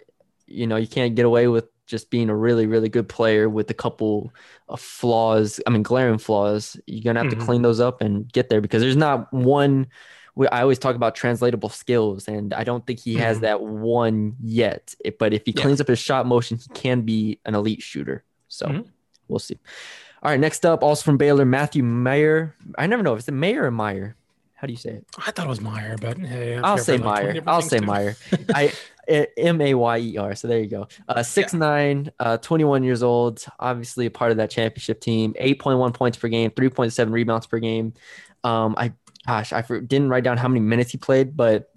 you 0.48 0.66
know 0.66 0.78
you 0.78 0.88
can't 0.88 1.16
get 1.16 1.26
away 1.26 1.48
with 1.48 1.66
just 1.92 2.10
being 2.10 2.30
a 2.30 2.36
really 2.36 2.66
really 2.66 2.90
good 2.90 3.08
player 3.08 3.50
with 3.50 3.70
a 3.70 3.74
couple 3.76 4.34
of 4.70 4.80
flaws. 4.80 5.60
I 5.68 5.70
mean 5.70 5.84
glaring 5.84 6.18
flaws. 6.18 6.80
You're 6.88 7.04
gonna 7.04 7.20
have 7.20 7.30
mm-hmm. 7.30 7.40
to 7.42 7.46
clean 7.46 7.62
those 7.62 7.82
up 7.82 8.02
and 8.02 8.32
get 8.32 8.50
there 8.50 8.62
because 8.62 8.82
there's 8.82 8.96
not 8.96 9.32
one. 9.32 9.88
I 10.50 10.62
always 10.62 10.80
talk 10.80 10.96
about 10.96 11.14
translatable 11.14 11.68
skills, 11.68 12.30
and 12.30 12.54
I 12.54 12.64
don't 12.64 12.88
think 12.88 13.00
he 13.00 13.16
has 13.16 13.38
mm-hmm. 13.38 13.44
that 13.44 13.62
one 13.62 14.38
yet. 14.42 14.96
But 15.20 15.34
if 15.34 15.44
he 15.46 15.52
cleans 15.52 15.82
up 15.82 15.88
his 15.88 16.00
shot 16.00 16.26
motion, 16.26 16.58
he 16.58 16.70
can 16.74 17.02
be 17.02 17.40
an 17.46 17.54
elite 17.54 17.82
shooter. 17.82 18.24
So 18.48 18.68
mm-hmm. 18.68 18.90
we'll 19.28 19.40
see. 19.40 19.60
All 20.24 20.32
right, 20.32 20.40
next 20.40 20.66
up, 20.66 20.84
also 20.84 21.04
from 21.04 21.18
Baylor, 21.18 21.44
Matthew 21.44 21.84
Mayer. 21.84 22.56
I 22.78 22.88
never 22.88 23.04
know 23.04 23.14
if 23.14 23.20
it's 23.20 23.28
a 23.28 23.34
Mayer 23.34 23.66
or 23.66 23.72
Meyer. 23.72 24.16
How 24.54 24.68
do 24.68 24.74
you 24.74 24.78
say 24.78 24.92
it? 24.92 25.06
I 25.18 25.32
thought 25.32 25.48
it 25.48 25.50
was 25.50 25.60
Meyer, 25.60 25.98
but 26.00 26.20
hey, 26.20 26.58
I'll 26.58 26.78
say 26.78 26.98
Meyer. 26.98 27.42
I'll 27.48 27.64
say 27.64 27.80
Meyer. 27.80 28.16
I 28.56 28.72
M 29.38 29.62
A 29.62 29.74
Y 29.74 29.98
E 30.00 30.18
R. 30.18 30.36
So 30.36 30.48
there 30.48 30.60
you 30.60 30.68
go. 30.68 30.88
Uh, 31.08 31.24
six 31.24 31.54
yeah. 31.54 31.60
nine, 31.60 32.12
uh, 32.20 32.38
21 32.38 32.84
years 32.84 33.04
old. 33.04 33.44
Obviously 33.60 34.06
a 34.06 34.12
part 34.12 34.32
of 34.32 34.38
that 34.38 34.50
championship 34.50 35.02
team. 35.02 35.34
8.1 35.40 35.94
points 35.94 36.18
per 36.18 36.28
game, 36.28 36.52
3.7 36.52 37.12
rebounds 37.12 37.48
per 37.48 37.60
game. 37.60 37.94
Um, 38.44 38.76
I 38.78 38.94
gosh, 39.26 39.54
I 39.54 39.62
didn't 39.62 40.10
write 40.10 40.24
down 40.24 40.38
how 40.38 40.48
many 40.48 40.62
minutes 40.62 40.92
he 40.92 40.98
played, 40.98 41.36
but 41.36 41.72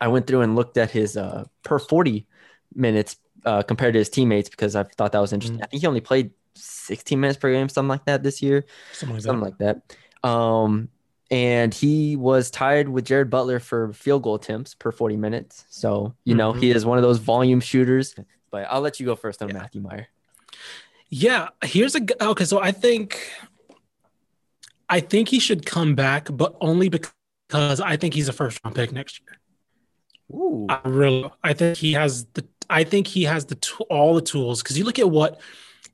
I 0.00 0.08
went 0.08 0.26
through 0.26 0.42
and 0.42 0.56
looked 0.56 0.76
at 0.76 0.90
his 0.90 1.16
uh, 1.16 1.44
per 1.62 1.78
40 1.78 2.26
minutes 2.74 3.16
uh, 3.44 3.62
compared 3.62 3.94
to 3.94 3.98
his 3.98 4.08
teammates 4.08 4.48
because 4.48 4.76
I 4.76 4.84
thought 4.84 5.12
that 5.12 5.20
was 5.20 5.32
interesting. 5.32 5.60
Mm. 5.60 5.64
I 5.64 5.66
think 5.66 5.80
he 5.82 5.86
only 5.86 6.00
played 6.00 6.32
16 6.56 7.18
minutes 7.18 7.38
per 7.38 7.52
game, 7.52 7.68
something 7.68 7.88
like 7.88 8.04
that 8.06 8.22
this 8.22 8.42
year. 8.42 8.64
Something 8.92 9.16
like, 9.16 9.22
something 9.22 9.54
that. 9.58 9.76
like 9.76 9.82
that. 10.22 10.28
Um, 10.28 10.88
and 11.32 11.72
he 11.72 12.14
was 12.14 12.50
tied 12.50 12.90
with 12.90 13.06
Jared 13.06 13.30
Butler 13.30 13.58
for 13.58 13.94
field 13.94 14.22
goal 14.22 14.34
attempts 14.34 14.74
per 14.74 14.92
40 14.92 15.16
minutes. 15.16 15.64
So, 15.70 16.14
you 16.24 16.32
mm-hmm. 16.32 16.38
know, 16.38 16.52
he 16.52 16.70
is 16.70 16.84
one 16.84 16.98
of 16.98 17.02
those 17.02 17.18
volume 17.18 17.60
shooters. 17.60 18.14
But 18.50 18.66
I'll 18.68 18.82
let 18.82 19.00
you 19.00 19.06
go 19.06 19.16
first 19.16 19.42
on 19.42 19.48
yeah. 19.48 19.54
Matthew 19.54 19.80
Meyer. 19.80 20.08
Yeah, 21.08 21.48
here's 21.64 21.96
a 21.96 22.00
okay. 22.20 22.44
So 22.44 22.60
I 22.60 22.70
think, 22.70 23.18
I 24.90 25.00
think 25.00 25.30
he 25.30 25.40
should 25.40 25.64
come 25.64 25.94
back, 25.94 26.28
but 26.30 26.54
only 26.60 26.90
because 26.90 27.80
I 27.80 27.96
think 27.96 28.12
he's 28.12 28.28
a 28.28 28.32
first 28.34 28.60
round 28.62 28.76
pick 28.76 28.92
next 28.92 29.20
year. 29.20 29.38
Ooh. 30.38 30.66
I 30.68 30.80
really, 30.84 31.30
I 31.42 31.54
think 31.54 31.78
he 31.78 31.94
has 31.94 32.26
the, 32.34 32.46
I 32.68 32.84
think 32.84 33.06
he 33.06 33.24
has 33.24 33.46
the 33.46 33.58
all 33.88 34.14
the 34.14 34.20
tools 34.20 34.62
because 34.62 34.76
you 34.76 34.84
look 34.84 34.98
at 34.98 35.08
what 35.08 35.40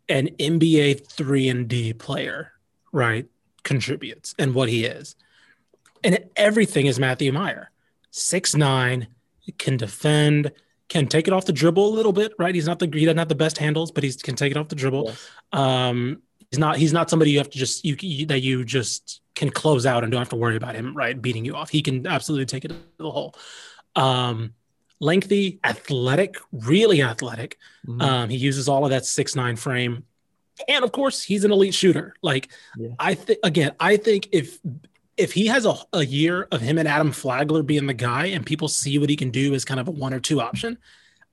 an 0.09 0.31
NBA 0.41 1.07
3 1.07 1.49
and 1.49 1.69
D 1.69 1.93
player, 1.93 2.53
right, 2.91 3.27
contributes 3.63 4.35
and 4.37 4.53
what 4.53 4.69
he 4.69 4.85
is. 4.85 5.15
And 6.05 6.25
everything 6.37 6.87
is 6.87 6.99
Matthew 6.99 7.33
Meyer. 7.33 7.71
Six 8.11 8.55
nine, 8.55 9.09
can 9.59 9.77
defend, 9.77 10.53
can 10.89 11.07
take 11.07 11.29
it 11.29 11.33
off 11.33 11.45
the 11.45 11.53
dribble 11.53 11.87
a 11.87 11.95
little 11.95 12.13
bit, 12.13 12.33
right? 12.39 12.55
He's 12.55 12.67
not 12.67 12.79
the 12.79 12.89
he 12.93 13.05
doesn't 13.05 13.19
have 13.19 13.29
the 13.29 13.35
best 13.35 13.59
handles, 13.59 13.91
but 13.91 14.05
he 14.05 14.13
can 14.13 14.37
take 14.37 14.51
it 14.51 14.57
off 14.57 14.69
the 14.69 14.77
dribble. 14.77 15.05
Yes. 15.07 15.31
Um, 15.53 16.23
he's 16.51 16.59
not 16.59 16.77
he's 16.77 16.93
not 16.93 17.11
somebody 17.11 17.31
you 17.31 17.39
have 17.39 17.51
to 17.51 17.59
just 17.59 17.85
you, 17.85 17.97
you, 18.01 18.27
that 18.27 18.41
you 18.41 18.65
just 18.65 19.21
can 19.35 19.51
close 19.51 19.87
out 19.87 20.03
and 20.03 20.11
don't 20.11 20.21
have 20.21 20.31
to 20.31 20.37
worry 20.37 20.57
about 20.57 20.75
him 20.75 20.97
right 20.97 21.21
beating 21.21 21.45
you 21.45 21.55
off. 21.55 21.71
He 21.71 21.83
can 21.83 22.07
absolutely 22.07 22.47
take 22.47 22.65
it 22.65 22.69
to 22.69 22.77
the 22.99 23.11
hole. 23.11 23.35
Um, 23.95 24.55
lengthy, 25.01 25.61
athletic, 25.65 26.37
really 26.53 27.03
athletic. 27.03 27.59
Mm-hmm. 27.87 28.01
Um, 28.01 28.29
he 28.31 28.37
uses 28.37 28.69
all 28.69 28.85
of 28.85 28.91
that 28.91 29.05
six 29.05 29.37
nine 29.37 29.57
frame, 29.57 30.05
and 30.67 30.85
of 30.85 30.93
course, 30.93 31.23
he's 31.23 31.45
an 31.45 31.53
elite 31.53 31.75
shooter. 31.75 32.15
Like 32.23 32.49
yeah. 32.77 32.91
I 32.99 33.15
think 33.15 33.39
again, 33.43 33.73
I 33.79 33.97
think 33.97 34.29
if 34.33 34.59
if 35.19 35.33
he 35.33 35.47
has 35.47 35.67
a, 35.67 35.75
a 35.93 36.05
year 36.05 36.49
of 36.53 36.61
him 36.61 36.79
and 36.79 36.89
Adam 36.89 37.13
Flagler 37.13 37.63
being 37.63 37.87
the 37.87 37.95
guy, 37.95 38.27
and 38.27 38.47
people 38.47 38.69
see 38.69 38.99
what 38.99 39.11
he 39.11 39.17
can 39.17 39.31
do 39.31 39.53
as 39.55 39.65
kind 39.65 39.81
of 39.81 39.89
a 39.89 39.91
one 39.91 40.15
or 40.15 40.21
two 40.21 40.41
option, 40.41 40.79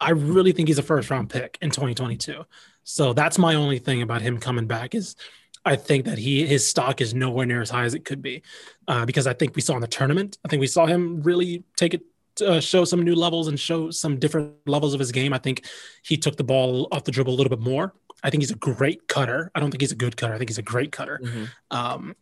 I 0.01 0.11
really 0.11 0.51
think 0.51 0.67
he's 0.67 0.79
a 0.79 0.83
first 0.83 1.09
round 1.09 1.29
pick 1.29 1.57
in 1.61 1.69
2022. 1.69 2.43
So 2.83 3.13
that's 3.13 3.37
my 3.37 3.55
only 3.55 3.79
thing 3.79 4.01
about 4.01 4.21
him 4.21 4.39
coming 4.39 4.67
back 4.67 4.95
is 4.95 5.15
I 5.63 5.75
think 5.75 6.05
that 6.05 6.17
he 6.17 6.45
his 6.45 6.67
stock 6.67 7.01
is 7.01 7.13
nowhere 7.13 7.45
near 7.45 7.61
as 7.61 7.69
high 7.69 7.85
as 7.85 7.93
it 7.93 8.05
could 8.05 8.21
be, 8.21 8.43
uh, 8.87 9.05
because 9.05 9.27
I 9.27 9.33
think 9.33 9.55
we 9.55 9.61
saw 9.61 9.75
in 9.75 9.81
the 9.81 9.87
tournament. 9.87 10.37
I 10.43 10.47
think 10.47 10.59
we 10.59 10.67
saw 10.67 10.85
him 10.85 11.21
really 11.23 11.63
take 11.75 11.93
it 11.93 12.01
uh, 12.45 12.59
show 12.59 12.85
some 12.85 13.01
new 13.01 13.15
levels 13.15 13.47
and 13.47 13.59
show 13.59 13.89
some 13.91 14.19
different 14.19 14.53
levels 14.65 14.93
of 14.93 14.99
his 14.99 15.11
game. 15.11 15.33
I 15.33 15.37
think 15.37 15.65
he 16.03 16.17
took 16.17 16.35
the 16.35 16.43
ball 16.43 16.87
off 16.91 17.03
the 17.03 17.11
dribble 17.11 17.33
a 17.33 17.37
little 17.37 17.49
bit 17.49 17.63
more. 17.63 17.93
I 18.23 18.29
think 18.29 18.43
he's 18.43 18.51
a 18.51 18.55
great 18.55 19.07
cutter. 19.07 19.51
I 19.55 19.59
don't 19.59 19.71
think 19.71 19.81
he's 19.81 19.91
a 19.91 19.95
good 19.95 20.17
cutter. 20.17 20.33
I 20.33 20.37
think 20.37 20.49
he's 20.49 20.57
a 20.57 20.63
great 20.63 20.91
cutter. 20.91 21.19
Mm-hmm. 21.23 21.45
Um, 21.71 22.15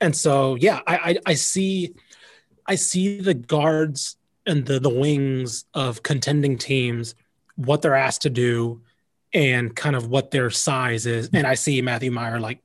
and 0.00 0.14
so, 0.14 0.54
yeah, 0.56 0.80
I, 0.86 0.96
I, 0.96 1.16
I 1.26 1.34
see, 1.34 1.94
I 2.66 2.74
see 2.74 3.20
the 3.20 3.34
guards 3.34 4.16
and 4.46 4.64
the 4.64 4.80
the 4.80 4.88
wings 4.88 5.66
of 5.74 6.02
contending 6.02 6.56
teams, 6.58 7.14
what 7.56 7.82
they're 7.82 7.94
asked 7.94 8.22
to 8.22 8.30
do, 8.30 8.80
and 9.32 9.74
kind 9.76 9.94
of 9.94 10.08
what 10.08 10.30
their 10.30 10.50
size 10.50 11.06
is. 11.06 11.28
And 11.32 11.46
I 11.46 11.54
see 11.54 11.82
Matthew 11.82 12.10
Meyer 12.10 12.40
like 12.40 12.60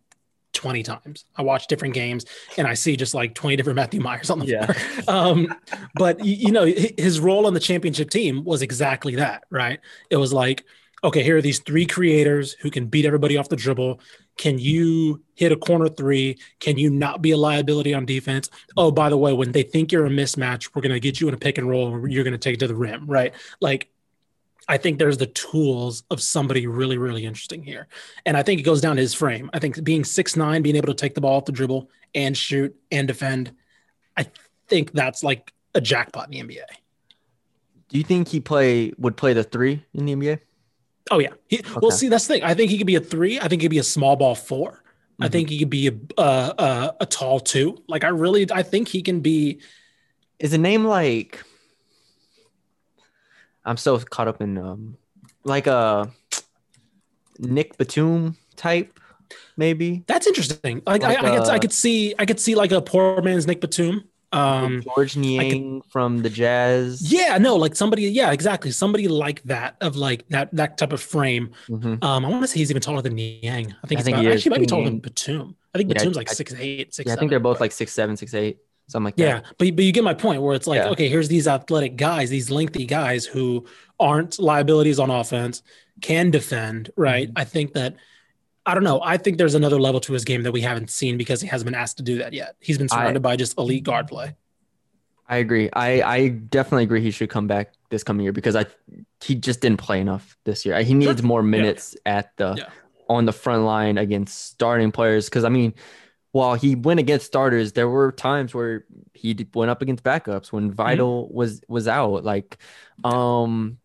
20 0.53 0.83
times. 0.83 1.25
I 1.35 1.41
watch 1.41 1.67
different 1.67 1.93
games 1.93 2.25
and 2.57 2.67
I 2.67 2.73
see 2.73 2.95
just 2.95 3.13
like 3.13 3.35
20 3.35 3.55
different 3.55 3.75
Matthew 3.83 4.01
Mayers 4.01 4.31
on 4.31 4.39
the 4.39 4.45
yeah. 4.45 4.71
floor. 4.71 5.15
Um, 5.15 5.53
but 5.95 6.23
you 6.23 6.51
know, 6.51 6.65
his 6.65 7.19
role 7.19 7.45
on 7.45 7.53
the 7.53 7.59
championship 7.59 8.09
team 8.09 8.43
was 8.43 8.61
exactly 8.61 9.15
that, 9.15 9.43
right? 9.49 9.79
It 10.09 10.17
was 10.17 10.31
like, 10.31 10.63
okay, 11.03 11.21
here 11.21 11.37
are 11.37 11.41
these 11.41 11.59
three 11.59 11.85
creators 11.85 12.53
who 12.53 12.71
can 12.71 12.85
beat 12.85 13.05
everybody 13.05 13.35
off 13.35 13.49
the 13.49 13.57
dribble. 13.57 13.99
Can 14.37 14.57
you 14.57 15.21
hit 15.35 15.51
a 15.51 15.55
corner 15.55 15.87
three? 15.87 16.37
Can 16.59 16.77
you 16.77 16.89
not 16.89 17.21
be 17.21 17.31
a 17.31 17.37
liability 17.37 17.93
on 17.93 18.05
defense? 18.05 18.49
Oh, 18.75 18.91
by 18.91 19.09
the 19.09 19.17
way, 19.17 19.33
when 19.33 19.51
they 19.51 19.63
think 19.63 19.91
you're 19.91 20.05
a 20.05 20.09
mismatch, 20.09 20.71
we're 20.73 20.81
going 20.81 20.93
to 20.93 20.99
get 20.99 21.21
you 21.21 21.27
in 21.27 21.33
a 21.33 21.37
pick 21.37 21.57
and 21.57 21.69
roll. 21.69 22.07
You're 22.09 22.23
going 22.23 22.33
to 22.33 22.37
take 22.37 22.55
it 22.55 22.59
to 22.61 22.67
the 22.67 22.75
rim, 22.75 23.05
right? 23.05 23.33
Like 23.61 23.89
I 24.67 24.77
think 24.77 24.97
there's 24.97 25.17
the 25.17 25.27
tools 25.27 26.03
of 26.09 26.21
somebody 26.21 26.67
really, 26.67 26.97
really 26.97 27.25
interesting 27.25 27.63
here. 27.63 27.87
And 28.25 28.37
I 28.37 28.43
think 28.43 28.59
it 28.59 28.63
goes 28.63 28.81
down 28.81 28.95
to 28.95 29.01
his 29.01 29.13
frame. 29.13 29.49
I 29.53 29.59
think 29.59 29.83
being 29.83 30.03
six 30.03 30.35
nine, 30.35 30.61
being 30.61 30.75
able 30.75 30.87
to 30.87 30.93
take 30.93 31.15
the 31.15 31.21
ball 31.21 31.37
off 31.37 31.45
the 31.45 31.51
dribble 31.51 31.89
and 32.15 32.37
shoot 32.37 32.75
and 32.91 33.07
defend, 33.07 33.53
I 34.15 34.27
think 34.67 34.91
that's 34.93 35.23
like 35.23 35.53
a 35.75 35.81
jackpot 35.81 36.33
in 36.33 36.47
the 36.47 36.53
NBA. 36.53 36.65
Do 37.89 37.97
you 37.97 38.03
think 38.03 38.29
he 38.29 38.39
play 38.39 38.93
would 38.97 39.17
play 39.17 39.33
the 39.33 39.43
three 39.43 39.85
in 39.93 40.05
the 40.05 40.15
NBA? 40.15 40.39
Oh 41.11 41.19
yeah. 41.19 41.33
He, 41.47 41.59
okay. 41.59 41.69
Well, 41.81 41.91
see, 41.91 42.07
that's 42.07 42.27
the 42.27 42.35
thing. 42.35 42.43
I 42.43 42.53
think 42.53 42.71
he 42.71 42.77
could 42.77 42.87
be 42.87 42.95
a 42.95 43.01
three. 43.01 43.39
I 43.39 43.47
think 43.47 43.61
he'd 43.61 43.67
be 43.67 43.79
a 43.79 43.83
small 43.83 44.15
ball 44.15 44.35
4 44.35 44.71
mm-hmm. 44.71 45.23
I 45.23 45.27
think 45.27 45.49
he 45.49 45.59
could 45.59 45.69
be 45.69 45.87
a, 45.87 46.21
a 46.21 46.95
a 47.01 47.05
tall 47.05 47.39
two. 47.39 47.77
Like 47.87 48.03
I 48.03 48.09
really, 48.09 48.47
I 48.51 48.63
think 48.63 48.87
he 48.87 49.01
can 49.01 49.19
be. 49.19 49.59
Is 50.39 50.53
a 50.53 50.57
name 50.57 50.83
like 50.83 51.41
I'm 53.65 53.77
so 53.77 53.97
caught 53.99 54.27
up 54.27 54.41
in 54.41 54.57
um 54.57 54.97
like 55.43 55.67
a 55.67 56.11
Nick 57.39 57.77
Batum 57.77 58.37
type, 58.55 58.99
maybe. 59.57 60.03
That's 60.07 60.27
interesting. 60.27 60.81
Like, 60.85 61.03
like 61.03 61.17
I, 61.17 61.27
I, 61.27 61.37
could, 61.37 61.47
I 61.49 61.59
could 61.59 61.73
see 61.73 62.15
I 62.17 62.25
could 62.25 62.39
see 62.39 62.55
like 62.55 62.71
a 62.71 62.81
poor 62.81 63.21
man's 63.21 63.47
Nick 63.47 63.61
Batum. 63.61 64.03
Um, 64.33 64.81
Georges 64.83 65.15
Niang 65.17 65.81
from 65.89 66.19
the 66.23 66.29
Jazz. 66.29 67.11
yeah, 67.11 67.37
no, 67.37 67.55
like 67.55 67.75
somebody, 67.75 68.03
yeah, 68.03 68.31
exactly, 68.31 68.71
somebody 68.71 69.07
like 69.07 69.43
that 69.43 69.75
of 69.81 69.95
like 69.95 70.27
that 70.29 70.49
that 70.53 70.77
type 70.77 70.91
of 70.93 71.01
frame. 71.01 71.51
Mhm. 71.69 72.03
Um, 72.03 72.25
I 72.25 72.29
want 72.29 72.41
to 72.43 72.47
say 72.47 72.59
he's 72.59 72.69
even 72.71 72.81
taller 72.81 73.01
than 73.01 73.15
Niang. 73.15 73.75
I 73.83 73.87
think 73.87 73.99
I 73.99 74.03
think 74.03 74.15
about, 74.17 74.25
he 74.25 74.31
actually 74.31 74.49
might 74.51 74.59
be 74.61 74.65
taller 74.65 74.85
than 74.85 74.99
Batum. 74.99 75.55
I 75.73 75.77
think 75.77 75.89
Yeah, 75.89 75.95
Batum's 75.99 76.15
like 76.15 76.29
I- 76.29 76.33
six 76.33 76.53
eight, 76.57 76.93
six. 76.93 77.07
Yeah, 77.07 77.13
I 77.13 77.15
think 77.17 77.29
they're 77.29 77.39
both 77.39 77.55
but- 77.57 77.61
like 77.65 77.71
six 77.71 77.91
seven, 77.93 78.17
six 78.17 78.33
eight, 78.33 78.57
something 78.87 79.05
like 79.05 79.13
Yeah, 79.17 79.41
but 79.57 79.75
but 79.75 79.85
you 79.85 79.91
get 79.91 80.03
my 80.03 80.13
point 80.13 80.41
where 80.41 80.55
it's 80.55 80.67
like, 80.67 80.77
Yeah. 80.77 80.89
okay, 80.89 81.09
here's 81.09 81.27
these 81.27 81.47
athletic 81.47 81.95
guys, 81.95 82.29
these 82.29 82.49
lengthy 82.49 82.85
guys 82.85 83.25
who 83.25 83.65
aren't 83.99 84.39
liabilities 84.39 84.99
on 84.99 85.09
offense, 85.11 85.61
can 86.01 86.31
defend, 86.31 86.89
right? 86.97 87.29
Mhm. 87.29 87.33
I 87.35 87.43
think 87.43 87.73
that 87.73 87.95
I 88.65 88.73
don't 88.73 88.83
know. 88.83 89.01
I 89.03 89.17
think 89.17 89.37
there's 89.37 89.55
another 89.55 89.79
level 89.79 89.99
to 90.01 90.13
his 90.13 90.23
game 90.23 90.43
that 90.43 90.51
we 90.53 90.61
haven't 90.61 90.89
seen 90.89 91.17
because 91.17 91.41
he 91.41 91.47
hasn't 91.47 91.65
been 91.65 91.75
asked 91.75 91.97
to 91.97 92.03
do 92.03 92.19
that 92.19 92.31
yet. 92.33 92.55
He's 92.59 92.77
been 92.77 92.87
I- 92.91 92.95
surrounded 92.95 93.21
by 93.21 93.35
just 93.35 93.57
elite 93.57 93.83
guard 93.83 94.07
play. 94.07 94.35
I 95.27 95.37
agree. 95.37 95.69
I 95.71 96.01
I 96.01 96.27
definitely 96.27 96.83
agree. 96.83 97.01
He 97.01 97.09
should 97.11 97.29
come 97.29 97.47
back 97.47 97.73
this 97.89 98.03
coming 98.03 98.23
year 98.23 98.33
because 98.33 98.55
I 98.57 98.65
he 99.21 99.35
just 99.35 99.61
didn't 99.61 99.79
play 99.79 100.01
enough 100.01 100.37
this 100.43 100.65
year. 100.65 100.81
He 100.83 100.93
needs 100.93 101.23
more 101.23 101.41
minutes 101.41 101.95
at 102.05 102.35
the 102.37 102.55
Yeah. 102.57 102.69
on 103.09 103.25
the 103.25 103.31
front 103.31 103.63
line 103.63 103.97
against 103.97 104.45
starting 104.51 104.91
players. 104.91 105.25
Because 105.25 105.45
I 105.45 105.49
mean, 105.49 105.73
while 106.33 106.55
he 106.55 106.75
went 106.75 106.99
against 106.99 107.25
starters, 107.25 107.71
there 107.71 107.87
were 107.87 108.11
times 108.11 108.53
where 108.53 108.85
he 109.13 109.47
went 109.53 109.71
up 109.71 109.81
against 109.81 110.03
backups 110.03 110.51
when 110.51 110.71
Vital 110.71 111.29
was 111.31 111.61
was 111.69 111.87
out. 111.87 112.25
Like, 112.25 112.57
um, 113.05 113.77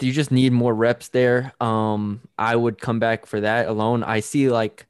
you 0.00 0.12
just 0.12 0.30
need 0.30 0.52
more 0.52 0.74
reps 0.74 1.08
there. 1.08 1.52
Um, 1.60 2.20
I 2.38 2.54
would 2.56 2.80
come 2.80 2.98
back 2.98 3.26
for 3.26 3.40
that 3.40 3.68
alone. 3.68 4.02
I 4.04 4.20
see 4.20 4.48
like 4.50 4.86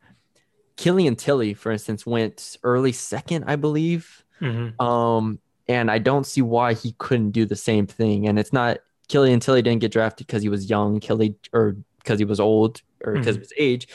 Killian 0.76 1.16
Tillie, 1.16 1.54
for 1.54 1.72
instance, 1.72 2.06
went 2.06 2.56
early 2.62 2.92
second, 2.92 3.44
I 3.46 3.56
believe. 3.56 4.24
Mhm. 4.40 4.80
Um, 4.80 5.38
and 5.68 5.90
I 5.90 5.98
don't 5.98 6.24
see 6.24 6.42
why 6.42 6.74
he 6.74 6.94
couldn't 6.98 7.30
do 7.32 7.44
the 7.44 7.56
same 7.56 7.86
thing. 7.86 8.28
And 8.28 8.38
it's 8.38 8.52
not 8.52 8.78
Killian 9.08 9.40
Tillie 9.40 9.62
didn't 9.62 9.80
get 9.80 9.92
drafted 9.92 10.26
because 10.26 10.42
he 10.42 10.48
was 10.48 10.68
young, 10.70 11.00
Killy 11.00 11.34
or 11.52 11.76
because 11.98 12.18
he 12.18 12.24
was 12.24 12.40
old 12.40 12.82
or 13.04 13.14
because 13.14 13.36
of 13.36 13.42
his 13.42 13.52
age. 13.58 13.88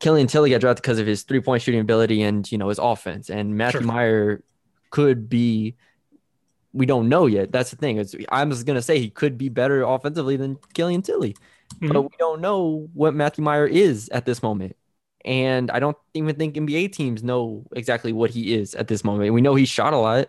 Killian 0.00 0.26
Tillie 0.26 0.50
got 0.50 0.60
drafted 0.60 0.82
because 0.82 0.98
of 0.98 1.06
his 1.06 1.22
three 1.22 1.40
point 1.40 1.62
shooting 1.62 1.80
ability 1.80 2.22
and 2.22 2.50
you 2.50 2.58
know 2.58 2.68
his 2.68 2.78
offense. 2.78 3.30
And 3.30 3.56
Matthew 3.56 3.80
Sure. 3.80 3.86
Meyer 3.86 4.42
could 4.90 5.28
be. 5.28 5.74
We 6.72 6.86
don't 6.86 7.08
know 7.08 7.26
yet. 7.26 7.50
That's 7.52 7.70
the 7.70 7.76
thing. 7.76 7.98
It's, 7.98 8.14
I'm 8.30 8.50
just 8.50 8.66
gonna 8.66 8.82
say 8.82 8.98
he 8.98 9.10
could 9.10 9.38
be 9.38 9.48
better 9.48 9.82
offensively 9.82 10.36
than 10.36 10.58
Killian 10.74 11.02
Tillie, 11.02 11.36
but 11.80 12.02
Mhm. 12.02 12.10
we 12.10 12.16
don't 12.18 12.40
know 12.40 12.88
what 12.94 13.14
Matthew 13.14 13.42
Meyer 13.44 13.66
is 13.66 14.08
at 14.10 14.26
this 14.26 14.42
moment. 14.42 14.76
And 15.24 15.70
I 15.70 15.80
don't 15.80 15.96
even 16.14 16.36
think 16.36 16.56
NBA 16.56 16.88
teams 16.88 17.22
know 17.22 17.66
exactly 17.72 18.12
what 18.12 18.30
he 18.30 18.54
is 18.54 18.74
at 18.74 18.88
this 18.88 19.04
moment. 19.04 19.32
We 19.34 19.40
know 19.40 19.54
he 19.54 19.64
shot 19.66 19.92
a 19.92 19.98
lot 19.98 20.28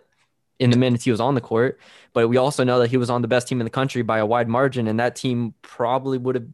in 0.58 0.70
the 0.70 0.76
minutes 0.76 1.04
he 1.04 1.10
was 1.10 1.20
on 1.20 1.34
the 1.34 1.40
court, 1.40 1.80
but 2.12 2.28
we 2.28 2.36
also 2.36 2.64
know 2.64 2.78
that 2.80 2.90
he 2.90 2.96
was 2.98 3.10
on 3.10 3.22
the 3.22 3.28
best 3.28 3.48
team 3.48 3.60
in 3.60 3.64
the 3.64 3.70
country 3.70 4.02
by 4.02 4.18
a 4.18 4.26
wide 4.26 4.48
margin, 4.48 4.88
and 4.88 5.00
that 5.00 5.16
team 5.16 5.54
probably 5.62 6.18
would 6.18 6.34
have 6.34 6.46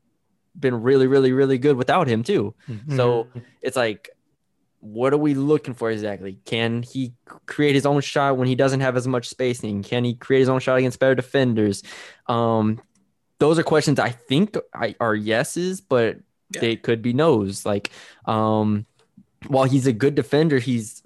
been 0.58 0.82
really, 0.82 1.06
really, 1.06 1.32
really 1.32 1.58
good 1.58 1.76
without 1.76 2.06
him 2.08 2.22
too. 2.22 2.54
So 2.88 3.28
Mhm. 3.34 3.42
it's 3.62 3.76
like, 3.76 4.10
what 4.92 5.12
are 5.12 5.18
we 5.18 5.34
looking 5.34 5.74
for 5.74 5.90
exactly? 5.90 6.38
Can 6.44 6.82
he 6.82 7.12
create 7.46 7.74
his 7.74 7.86
own 7.86 8.00
shot 8.00 8.36
when 8.36 8.46
he 8.46 8.54
doesn't 8.54 8.80
have 8.80 8.96
as 8.96 9.06
much 9.08 9.28
spacing? 9.28 9.82
Can 9.82 10.04
he 10.04 10.14
create 10.14 10.40
his 10.40 10.48
own 10.48 10.60
shot 10.60 10.76
against 10.78 11.00
better 11.00 11.14
defenders? 11.14 11.82
Um, 12.28 12.80
those 13.38 13.58
are 13.58 13.62
questions 13.62 13.98
I 13.98 14.10
think 14.10 14.56
are 15.00 15.14
yeses, 15.14 15.80
but 15.80 16.18
Yeah. 16.54 16.60
they 16.60 16.76
could 16.76 17.02
be 17.02 17.12
no's. 17.12 17.66
Like, 17.66 17.90
um, 18.26 18.86
while 19.48 19.64
he's 19.64 19.86
a 19.86 19.92
good 19.92 20.14
defender, 20.14 20.58
he's 20.58 21.02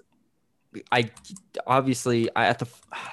I 0.91 1.11
obviously 1.67 2.29
I, 2.35 2.45
at 2.45 2.59
the 2.59 2.67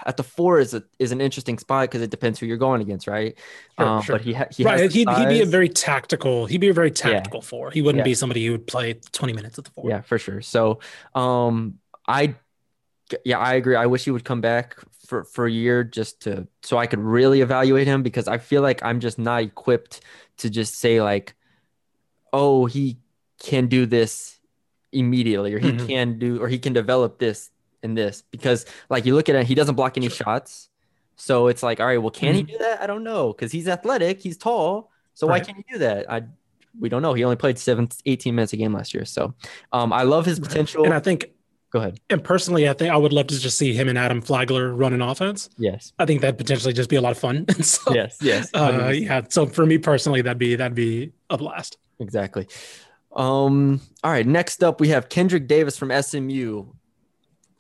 at 0.06 0.16
the 0.16 0.22
four 0.22 0.61
is 0.61 0.74
a 0.74 0.84
is 0.98 1.11
an 1.11 1.20
interesting 1.20 1.59
spot 1.59 1.82
because 1.82 2.02
it 2.02 2.11
depends 2.11 2.38
who 2.38 2.46
you're 2.46 2.56
going 2.56 2.80
against, 2.80 3.06
right? 3.09 3.36
Sure, 3.78 3.88
um, 3.88 4.02
sure. 4.02 4.16
But 4.16 4.24
he 4.24 4.32
ha, 4.32 4.46
he 4.50 4.62
right. 4.64 4.78
has 4.78 4.94
he'd, 4.94 5.09
he'd 5.09 5.28
be 5.28 5.42
a 5.42 5.46
very 5.46 5.68
tactical. 5.68 6.46
He'd 6.46 6.61
be 6.61 6.68
a 6.68 6.72
very 6.72 6.90
tactical 6.90 7.42
four. 7.42 7.70
He 7.70 7.82
wouldn't 7.82 8.00
Yeah. 8.00 8.04
be 8.04 8.14
somebody 8.14 8.46
who 8.46 8.52
would 8.52 8.66
play 8.66 8.94
20 9.12 9.32
minutes 9.32 9.59
at 9.59 9.64
the 9.64 9.70
four. 9.72 9.90
Yeah, 9.90 10.02
for 10.02 10.18
sure. 10.18 10.40
So, 10.40 10.78
um, 11.14 11.78
I, 12.06 12.36
yeah, 13.24 13.38
I 13.38 13.54
agree. 13.54 13.74
I 13.74 13.86
wish 13.86 14.04
he 14.04 14.12
would 14.12 14.24
come 14.24 14.40
back 14.40 14.76
for 15.06 15.24
for 15.24 15.46
a 15.46 15.50
year 15.50 15.82
just 15.82 16.20
to 16.22 16.46
so 16.62 16.78
I 16.78 16.86
could 16.86 17.00
really 17.00 17.40
evaluate 17.40 17.86
him 17.86 18.02
because 18.02 18.28
I 18.28 18.38
feel 18.38 18.62
like 18.62 18.84
I'm 18.84 19.00
just 19.00 19.18
not 19.18 19.42
equipped 19.42 20.00
to 20.38 20.50
just 20.50 20.76
say 20.76 21.02
like, 21.02 21.34
oh, 22.32 22.66
he 22.66 22.98
can 23.40 23.66
do 23.66 23.86
this 23.86 24.38
immediately, 24.93 25.53
or 25.55 25.59
he 25.59 25.72
Mhm. 25.72 25.86
can 25.86 26.18
do, 26.18 26.41
or 26.43 26.49
he 26.49 26.59
can 26.59 26.72
develop 26.72 27.18
this 27.18 27.51
and 27.82 27.97
this 27.97 28.22
because 28.30 28.66
like 28.91 29.07
you 29.07 29.14
look 29.14 29.28
at 29.28 29.36
it, 29.36 29.47
he 29.47 29.55
doesn't 29.55 29.74
block 29.74 29.97
any 29.97 30.09
shots. 30.09 30.68
So 31.16 31.49
it's 31.49 31.62
like, 31.62 31.80
all 31.80 31.86
right, 31.86 31.99
well, 31.99 32.11
can 32.11 32.34
he 32.34 32.43
Mhm. 32.43 32.49
do 32.49 32.59
that? 32.59 32.80
I 32.80 32.86
don't 32.86 33.03
know 33.05 33.32
because 33.32 33.53
he's 33.53 33.68
athletic, 33.68 34.20
he's 34.20 34.36
tall. 34.36 34.91
So 35.14 35.26
why 35.26 35.41
can't 35.41 35.57
he 35.59 35.64
do 35.72 35.78
that? 35.80 36.11
I 36.11 36.22
we 36.78 36.89
don't 36.89 37.03
know. 37.03 37.12
He 37.14 37.24
only 37.24 37.34
played 37.36 37.59
seven, 37.59 37.89
18 38.07 38.34
minutes 38.36 38.53
a 38.53 38.57
game 38.57 38.72
last 38.72 38.95
year. 38.95 39.05
So 39.05 39.34
um, 39.72 39.93
I 39.93 40.03
love 40.03 40.24
his 40.26 40.39
potential. 40.39 40.84
And 40.84 40.95
I 40.95 41.01
think, 41.01 41.26
Go 41.72 41.80
ahead. 41.80 41.99
and 42.09 42.22
personally, 42.22 42.68
I 42.68 42.72
think 42.72 42.93
I 42.93 42.97
would 42.97 43.12
love 43.12 43.26
to 43.28 43.39
just 43.41 43.59
see 43.59 43.72
him 43.74 43.89
and 43.89 43.99
Adam 43.99 44.20
Flagler 44.20 44.72
run 44.72 44.93
an 44.93 45.03
offense. 45.03 45.51
Yes. 45.59 45.93
I 45.99 46.07
think 46.07 46.20
that'd 46.20 46.39
potentially 46.39 46.72
just 46.72 46.89
be 46.89 46.95
a 46.97 47.01
lot 47.01 47.11
of 47.11 47.18
fun. 47.18 47.47
So, 47.62 47.93
Yes. 47.95 48.18
Yes. 48.20 48.51
uh, 48.55 48.93
yeah. 48.95 49.22
So 49.28 49.47
for 49.47 49.66
me 49.66 49.78
personally, 49.78 50.22
that'd 50.22 50.39
be 50.39 50.55
that'd 50.55 50.76
be 50.76 51.11
a 51.30 51.36
blast. 51.36 51.78
Exactly. 51.99 52.47
Um, 53.14 53.80
all 54.04 54.11
right. 54.11 54.26
Next 54.26 54.62
up, 54.62 54.80
we 54.80 54.88
have 54.88 55.09
Kendrick 55.09 55.46
Davis 55.46 55.76
from 55.76 55.90
SMU. 55.90 56.66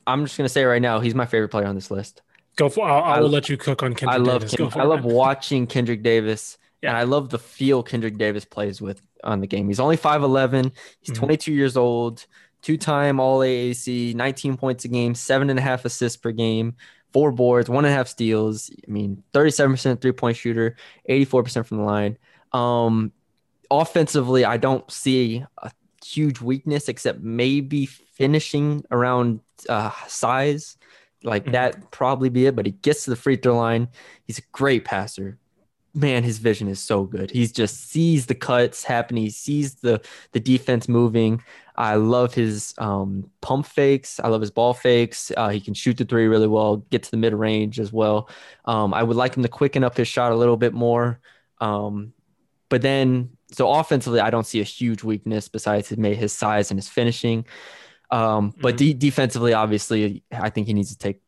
I'm 0.06 0.24
just 0.24 0.36
gonna 0.38 0.48
say 0.48 0.64
right 0.64 0.80
now, 0.82 1.00
he's 1.00 1.14
my 1.14 1.26
favorite 1.26 1.48
player 1.50 1.66
on 1.66 1.74
this 1.74 1.90
list. 1.90 2.22
Go 2.56 2.68
for. 2.68 2.88
I'll, 2.88 3.02
I 3.02 3.16
I- 3.16 3.20
will 3.20 3.28
let 3.28 3.48
you 3.48 3.56
cook 3.56 3.82
on 3.82 3.94
Kendrick 3.94 4.14
I 4.14 4.22
love 4.22 4.40
Davis. 4.42 4.54
Ken- 4.56 4.66
Go 4.66 4.70
for 4.70 4.80
I 4.80 4.84
love 4.84 5.04
man. 5.04 5.12
watching 5.14 5.66
Kendrick 5.66 6.02
Davis, 6.02 6.58
and 6.82 6.96
I 6.96 7.02
love 7.02 7.30
the 7.30 7.38
feel 7.38 7.82
Kendrick 7.82 8.16
Davis 8.18 8.44
plays 8.44 8.80
with 8.80 9.02
on 9.24 9.40
the 9.40 9.46
game. 9.46 9.66
He's 9.68 9.80
only 9.80 9.96
5'11, 9.96 10.72
he's 11.00 11.10
Mhm. 11.14 11.18
22 11.18 11.52
years 11.52 11.76
old, 11.76 12.24
two-time 12.62 13.18
all 13.20 13.40
AAC, 13.40 14.14
19 14.14 14.56
points 14.56 14.84
a 14.84 14.88
game, 14.88 15.14
seven 15.14 15.50
and 15.50 15.58
a 15.58 15.62
half 15.62 15.84
assists 15.84 16.16
per 16.16 16.30
game, 16.30 16.74
four 17.12 17.32
boards, 17.32 17.68
one 17.68 17.84
and 17.84 17.92
a 17.92 17.96
half 17.96 18.06
steals. 18.08 18.70
I 18.86 18.90
mean, 18.90 19.22
37% 19.32 20.00
three-point 20.00 20.36
shooter, 20.36 20.76
84% 21.08 21.66
from 21.66 21.78
the 21.78 21.84
line. 21.84 22.16
Um, 22.52 23.12
offensively, 23.70 24.44
I 24.44 24.56
don't 24.56 24.90
see 24.90 25.44
a 25.62 25.70
huge 26.04 26.40
weakness 26.40 26.88
except 26.88 27.20
maybe 27.20 27.86
finishing 27.86 28.84
around 28.90 29.40
uh, 29.68 29.90
size. 30.06 30.76
Like 31.24 31.46
Mhm. 31.46 31.52
that 31.52 31.90
probably 31.90 32.28
be 32.28 32.46
it, 32.46 32.54
but 32.56 32.66
he 32.66 32.72
gets 32.72 33.04
to 33.04 33.10
the 33.10 33.16
free 33.16 33.36
throw 33.36 33.56
line. 33.56 33.88
He's 34.24 34.38
a 34.38 34.42
great 34.52 34.84
passer. 34.84 35.38
Man, 35.94 36.22
his 36.22 36.38
vision 36.38 36.68
is 36.68 36.80
so 36.80 37.04
good. 37.04 37.30
He's 37.30 37.50
just 37.50 37.90
sees 37.90 38.26
the 38.26 38.34
cuts 38.34 38.84
happening. 38.84 39.24
He 39.24 39.30
sees 39.30 39.76
the 39.76 40.00
the 40.32 40.38
defense 40.40 40.88
moving. 40.88 41.42
I 41.76 41.94
love 41.96 42.34
his 42.34 42.74
um, 42.78 43.30
pump 43.40 43.66
fakes. 43.66 44.20
I 44.20 44.28
love 44.28 44.40
his 44.42 44.50
ball 44.50 44.74
fakes. 44.74 45.32
Uh, 45.36 45.48
he 45.48 45.60
can 45.60 45.74
shoot 45.74 45.96
the 45.96 46.04
three 46.04 46.26
really 46.28 46.46
well, 46.46 46.78
get 46.90 47.02
to 47.04 47.10
the 47.10 47.16
mid 47.16 47.32
range 47.34 47.80
as 47.80 47.92
well. 47.92 48.28
Um, 48.66 48.92
I 48.94 49.02
would 49.02 49.16
like 49.16 49.36
him 49.36 49.42
to 49.42 49.48
quicken 49.48 49.82
up 49.82 49.96
his 49.96 50.08
shot 50.08 50.30
a 50.32 50.36
little 50.36 50.56
bit 50.56 50.74
more. 50.74 51.20
Um, 51.60 52.12
but 52.68 52.82
then, 52.82 53.30
so 53.50 53.70
offensively, 53.72 54.20
I 54.20 54.30
don't 54.30 54.46
see 54.46 54.60
a 54.60 54.64
huge 54.64 55.02
weakness 55.02 55.48
besides 55.48 55.88
his, 55.88 55.98
his 56.18 56.32
size 56.32 56.70
and 56.70 56.78
his 56.78 56.88
finishing. 56.88 57.46
Um, 58.10 58.54
but 58.60 58.74
Mhm. 58.74 58.78
de- 58.78 58.94
defensively, 58.94 59.52
obviously, 59.52 60.22
I 60.32 60.50
think 60.50 60.66
he 60.66 60.72
needs 60.74 60.90
to 60.90 60.98
take 60.98 61.20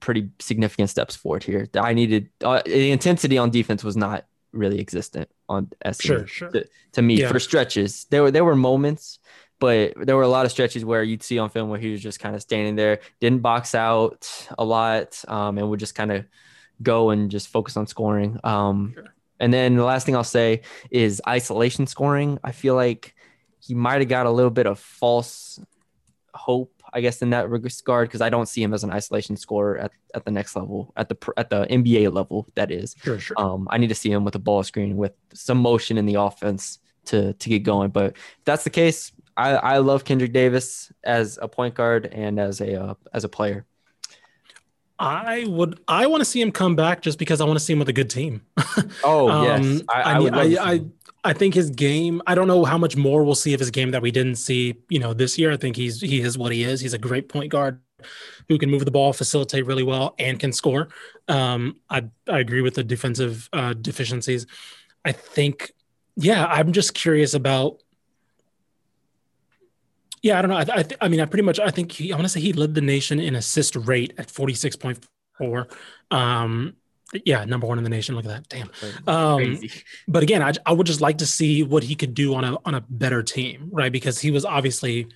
pretty 0.00 0.30
significant 0.40 0.90
steps 0.90 1.14
forward 1.14 1.44
here. 1.44 1.68
I 1.74 1.92
needed 1.94 2.28
uh, 2.44 2.62
the 2.64 2.90
intensity 2.90 3.38
on 3.38 3.50
defense 3.50 3.84
was 3.84 3.96
not 3.96 4.26
really 4.52 4.80
existent 4.80 5.28
on 5.48 5.70
SMU 5.84 6.18
Sure, 6.18 6.26
sure. 6.26 6.50
to, 6.50 6.66
to 6.92 7.02
me 7.02 7.14
Yeah. 7.20 7.28
for 7.28 7.38
stretches. 7.38 8.04
There 8.10 8.22
were 8.22 8.30
there 8.30 8.44
were 8.44 8.56
moments, 8.56 9.18
but 9.60 9.94
there 9.96 10.16
were 10.16 10.22
a 10.24 10.28
lot 10.28 10.44
of 10.44 10.50
stretches 10.50 10.84
where 10.84 11.02
you'd 11.02 11.22
see 11.22 11.38
on 11.38 11.48
film 11.50 11.70
where 11.70 11.78
he 11.78 11.92
was 11.92 12.00
just 12.02 12.18
kind 12.18 12.34
of 12.34 12.42
standing 12.42 12.76
there, 12.76 13.00
didn't 13.20 13.40
box 13.42 13.74
out 13.74 14.28
a 14.58 14.64
lot, 14.64 15.22
um, 15.28 15.56
and 15.58 15.70
would 15.70 15.80
just 15.80 15.94
kind 15.94 16.10
of 16.12 16.24
go 16.82 17.10
and 17.10 17.30
just 17.30 17.48
focus 17.48 17.76
on 17.76 17.86
scoring. 17.86 18.38
Um, 18.42 18.92
Sure. 18.94 19.14
And 19.42 19.52
then 19.52 19.74
the 19.74 19.84
last 19.84 20.06
thing 20.06 20.14
I'll 20.14 20.22
say 20.24 20.62
is 20.90 21.20
isolation 21.28 21.88
scoring. 21.88 22.38
I 22.44 22.52
feel 22.52 22.76
like 22.76 23.14
he 23.58 23.74
might 23.74 24.00
have 24.00 24.08
got 24.08 24.24
a 24.24 24.30
little 24.30 24.52
bit 24.52 24.66
of 24.66 24.78
false 24.78 25.60
hope, 26.32 26.72
I 26.92 27.00
guess, 27.00 27.22
in 27.22 27.30
that 27.30 27.50
regard 27.50 28.08
because 28.08 28.20
I 28.20 28.30
don't 28.30 28.46
see 28.46 28.62
him 28.62 28.72
as 28.72 28.84
an 28.84 28.92
isolation 28.92 29.36
scorer 29.36 29.78
at, 29.78 29.90
at 30.14 30.24
the 30.24 30.30
next 30.30 30.54
level, 30.54 30.92
at 30.96 31.08
the 31.08 31.16
at 31.36 31.50
the 31.50 31.66
NBA 31.66 32.14
level. 32.14 32.46
That 32.54 32.70
is. 32.70 32.94
Sure, 33.02 33.18
sure. 33.18 33.38
Um, 33.38 33.66
I 33.68 33.78
need 33.78 33.88
to 33.88 33.96
see 33.96 34.12
him 34.12 34.24
with 34.24 34.36
a 34.36 34.38
ball 34.38 34.62
screen 34.62 34.96
with 34.96 35.12
some 35.34 35.58
motion 35.58 35.98
in 35.98 36.06
the 36.06 36.14
offense 36.14 36.78
to 37.06 37.32
to 37.32 37.48
get 37.48 37.64
going. 37.64 37.90
But 37.90 38.12
if 38.12 38.44
that's 38.44 38.62
the 38.62 38.70
case, 38.70 39.10
I, 39.36 39.54
I 39.54 39.78
love 39.78 40.04
Kendrick 40.04 40.32
Davis 40.32 40.92
as 41.02 41.36
a 41.42 41.48
point 41.48 41.74
guard 41.74 42.06
and 42.06 42.38
as 42.38 42.60
a 42.60 42.80
uh, 42.80 42.94
as 43.12 43.24
a 43.24 43.28
player. 43.28 43.66
I 44.98 45.44
would. 45.48 45.80
I 45.88 46.06
want 46.06 46.20
to 46.20 46.24
see 46.24 46.40
him 46.40 46.52
come 46.52 46.76
back 46.76 47.02
just 47.02 47.18
because 47.18 47.40
I 47.40 47.44
want 47.44 47.58
to 47.58 47.64
see 47.64 47.72
him 47.72 47.78
with 47.80 47.88
a 47.88 47.92
good 47.92 48.10
team. 48.10 48.42
Oh 49.02 49.32
yes, 49.32 49.80
Um, 49.80 49.82
I, 49.88 50.02
I, 50.02 50.14
I, 50.14 50.18
love 50.18 50.34
I, 50.36 50.72
I. 50.74 50.80
I 51.24 51.32
think 51.32 51.54
his 51.54 51.70
game. 51.70 52.20
I 52.26 52.34
don't 52.34 52.48
know 52.48 52.64
how 52.64 52.78
much 52.78 52.96
more 52.96 53.24
we'll 53.24 53.34
see 53.36 53.54
of 53.54 53.60
his 53.60 53.70
game 53.70 53.92
that 53.92 54.02
we 54.02 54.10
didn't 54.10 54.36
see. 54.36 54.76
You 54.88 54.98
know, 54.98 55.14
this 55.14 55.38
year. 55.38 55.52
I 55.52 55.56
think 55.56 55.76
he's 55.76 56.00
he 56.00 56.20
is 56.20 56.36
what 56.38 56.52
he 56.52 56.64
is. 56.64 56.80
He's 56.80 56.94
a 56.94 56.98
great 56.98 57.28
point 57.28 57.50
guard. 57.52 57.80
who 58.48 58.58
can 58.58 58.70
move 58.70 58.84
the 58.84 58.90
ball, 58.90 59.12
facilitate 59.12 59.66
really 59.66 59.84
well, 59.84 60.14
and 60.18 60.38
can 60.40 60.52
score. 60.52 60.88
Um, 61.28 61.76
I 61.90 62.04
I 62.28 62.40
agree 62.40 62.62
with 62.62 62.74
the 62.74 62.84
defensive 62.84 63.48
uh, 63.52 63.74
deficiencies. 63.74 64.46
I 65.04 65.12
think, 65.12 65.72
yeah, 66.16 66.46
I'm 66.46 66.72
just 66.72 66.94
curious 66.94 67.34
about. 67.34 67.78
Yeah, 70.22 70.38
I 70.38 70.42
don't 70.42 70.50
know. 70.50 70.56
I 70.56 70.60
I, 70.60 70.82
th- 70.82 70.98
I 71.00 71.08
mean, 71.08 71.20
I 71.20 71.26
pretty 71.26 71.42
much 71.42 71.58
I 71.58 71.70
think 71.70 71.92
he, 71.92 72.12
I 72.12 72.16
want 72.16 72.24
to 72.24 72.28
say 72.28 72.40
he 72.40 72.52
led 72.52 72.74
the 72.74 72.80
nation 72.80 73.18
in 73.18 73.34
assist 73.34 73.74
rate 73.76 74.14
at 74.18 74.28
46.4. 74.28 75.72
Um, 76.10 76.76
yeah, 77.24 77.44
number 77.44 77.66
one 77.66 77.78
in 77.78 77.84
the 77.84 77.90
nation. 77.90 78.14
Look 78.14 78.24
at 78.24 78.48
that, 78.48 78.48
damn. 78.48 78.70
Um, 79.06 79.60
but 80.08 80.22
again, 80.22 80.42
I, 80.42 80.52
I 80.64 80.72
would 80.72 80.86
just 80.86 81.00
like 81.00 81.18
to 81.18 81.26
see 81.26 81.62
what 81.62 81.82
he 81.82 81.94
could 81.94 82.14
do 82.14 82.34
on 82.34 82.44
a 82.44 82.56
on 82.64 82.74
a 82.74 82.80
better 82.88 83.22
team, 83.22 83.68
right? 83.72 83.92
Because 83.92 84.18
he 84.18 84.30
was 84.30 84.44
obviously 84.44 85.08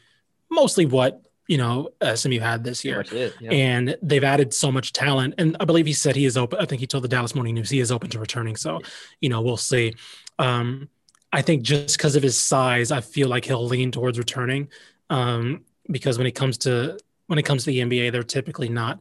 mostly 0.50 0.86
what 0.86 1.22
you 1.46 1.57
know 1.57 1.90
SMU 2.14 2.40
had 2.40 2.64
this 2.64 2.84
year, 2.84 3.04
it, 3.11 3.34
yeah. 3.40 3.50
and 3.50 3.96
they've 4.02 4.24
added 4.24 4.52
so 4.52 4.70
much 4.70 4.92
talent. 4.92 5.34
And 5.38 5.57
I 5.61 5.64
believe 5.64 5.86
he 5.86 5.92
said 5.92 6.16
he 6.16 6.26
is 6.26 6.36
open. 6.36 6.59
I 6.61 6.66
think 6.66 6.80
he 6.80 6.86
told 6.86 7.04
the 7.04 7.09
Dallas 7.09 7.34
Morning 7.34 7.54
News 7.54 7.70
he 7.70 7.80
is 7.80 7.92
open 7.92 8.11
to 8.11 8.18
returning. 8.18 8.57
So, 8.57 8.80
you 9.20 9.28
know, 9.28 9.40
we'll 9.40 9.57
see. 9.57 9.94
Um, 10.38 10.88
I 11.32 11.42
think 11.42 11.62
just 11.62 11.96
because 11.96 12.16
of 12.16 12.22
his 12.22 12.38
size, 12.38 12.90
I 12.90 13.00
feel 13.00 13.28
like 13.28 13.44
he'll 13.44 13.66
lean 13.66 13.90
towards 13.90 14.18
returning. 14.18 14.68
Um, 15.11 15.64
because 15.90 16.18
when 16.18 16.26
it 16.26 16.32
comes 16.32 16.59
to 16.59 16.98
when 17.26 17.38
it 17.38 17.44
comes 17.44 17.64
to 17.64 17.70
the 17.70 17.80
NBA, 17.80 18.12
they're 18.12 18.22
typically 18.22 18.68
not 18.68 19.00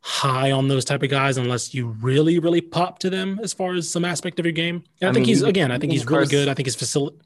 high 0.00 0.50
on 0.50 0.66
those 0.68 0.84
type 0.84 1.02
of 1.02 1.10
guys 1.10 1.36
unless 1.36 1.72
you 1.72 1.88
really, 2.00 2.38
really 2.38 2.60
pop 2.60 2.98
to 2.98 3.08
them 3.08 3.38
as 3.42 3.52
far 3.52 3.74
as 3.74 3.88
some 3.88 4.04
aspect 4.04 4.38
of 4.38 4.44
your 4.44 4.52
game. 4.52 4.82
I, 5.00 5.06
I 5.06 5.12
think 5.12 5.26
mean, 5.26 5.26
he's 5.26 5.42
again, 5.42 5.70
I 5.70 5.78
think 5.78 5.92
he's 5.92 6.04
Carson, 6.04 6.18
really 6.18 6.44
good. 6.44 6.48
I 6.50 6.54
think 6.54 6.66
his 6.66 6.76
facility. 6.76 7.18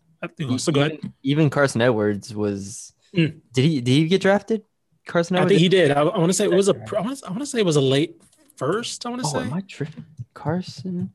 So 0.59 0.73
go 0.73 0.81
ahead. 0.83 1.01
Even 1.23 1.51
Carson 1.51 1.81
Edwards 1.81 2.35
was. 2.35 2.93
Mm. 3.15 3.41
Did 3.53 3.65
he? 3.65 3.81
Did 3.81 3.91
he 3.91 4.09
get 4.09 4.21
drafted? 4.21 4.63
Carson 5.07 5.37
Edwards. 5.37 5.47
I 5.47 5.49
think 5.51 5.61
he 5.61 5.69
did. 5.69 5.91
I, 5.93 6.01
I 6.01 6.19
want 6.19 6.29
to 6.29 6.35
say 6.35 6.45
it 6.45 6.51
was 6.51 6.69
a. 6.69 6.75
I 6.97 7.01
want 7.01 7.19
to, 7.19 7.27
want 7.27 7.41
to 7.41 7.47
say 7.47 7.59
it 7.59 7.67
was 7.67 7.77
a 7.77 7.81
late 7.81 8.21
first. 8.57 9.07
I 9.07 9.11
want 9.11 9.23
to 9.23 9.29
oh, 9.29 9.33
say. 9.33 9.41
Am 9.41 9.53
I 9.53 9.61
tripping? 9.61 10.05
Carson. 10.35 11.11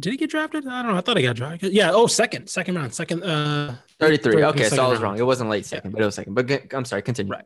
Did 0.00 0.12
he 0.12 0.16
get 0.16 0.30
drafted? 0.30 0.66
I 0.66 0.82
don't 0.82 0.92
know. 0.92 0.98
I 0.98 1.00
thought 1.00 1.16
he 1.16 1.22
got 1.24 1.36
drafted. 1.36 1.72
Yeah. 1.72 1.90
Oh, 1.92 2.06
second, 2.06 2.48
second 2.48 2.76
round, 2.76 2.94
second. 2.94 3.24
Uh, 3.24 3.74
thirty-three. 3.98 4.44
okay, 4.44 4.68
so 4.68 4.84
I 4.84 4.88
was 4.88 5.00
round. 5.00 5.02
wrong. 5.02 5.18
It 5.18 5.26
wasn't 5.26 5.50
late 5.50 5.66
second, 5.66 5.90
yeah. 5.90 5.94
but 5.96 6.02
it 6.02 6.06
was 6.06 6.14
second. 6.14 6.34
But 6.34 6.72
I'm 6.72 6.84
sorry. 6.84 7.02
Continue. 7.02 7.32
Right 7.32 7.44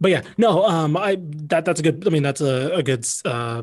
but 0.00 0.10
yeah, 0.10 0.22
no, 0.36 0.64
um, 0.64 0.96
I 0.96 1.18
that 1.20 1.64
that's 1.64 1.80
a 1.80 1.82
good. 1.82 2.06
I 2.06 2.10
mean, 2.10 2.22
that's 2.22 2.40
a, 2.40 2.74
a 2.74 2.82
good 2.82 3.06
uh, 3.24 3.62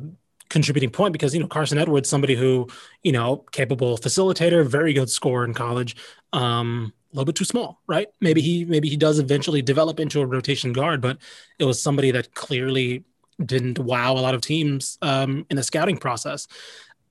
contributing 0.49 0.89
point 0.89 1.13
because 1.13 1.33
you 1.33 1.39
know 1.39 1.47
Carson 1.47 1.77
Edwards, 1.77 2.09
somebody 2.09 2.35
who 2.35 2.67
you 3.03 3.11
know 3.11 3.37
capable 3.51 3.97
facilitator, 3.97 4.65
very 4.65 4.93
good 4.93 5.09
scorer 5.09 5.45
in 5.45 5.53
college, 5.53 5.95
um, 6.33 6.91
a 7.11 7.15
little 7.15 7.25
bit 7.25 7.35
too 7.35 7.45
small, 7.45 7.81
right? 7.87 8.07
Maybe 8.19 8.41
he 8.41 8.65
maybe 8.65 8.89
he 8.89 8.97
does 8.97 9.19
eventually 9.19 9.61
develop 9.61 9.99
into 9.99 10.21
a 10.21 10.25
rotation 10.25 10.73
guard, 10.73 11.01
but 11.01 11.17
it 11.59 11.65
was 11.65 11.81
somebody 11.81 12.11
that 12.11 12.33
clearly 12.33 13.03
didn't 13.43 13.79
wow 13.79 14.13
a 14.13 14.21
lot 14.21 14.33
of 14.35 14.41
teams 14.41 14.97
um, 15.01 15.45
in 15.49 15.57
the 15.57 15.63
scouting 15.63 15.97
process. 15.97 16.47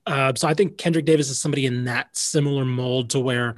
Uh, 0.07 0.33
so 0.35 0.49
I 0.49 0.55
think 0.55 0.79
Kendrick 0.79 1.05
Davis 1.05 1.31
is 1.31 1.41
somebody 1.41 1.67
in 1.67 1.85
that 1.85 2.17
similar 2.17 2.65
mold 2.65 3.11
to 3.11 3.21
where 3.21 3.57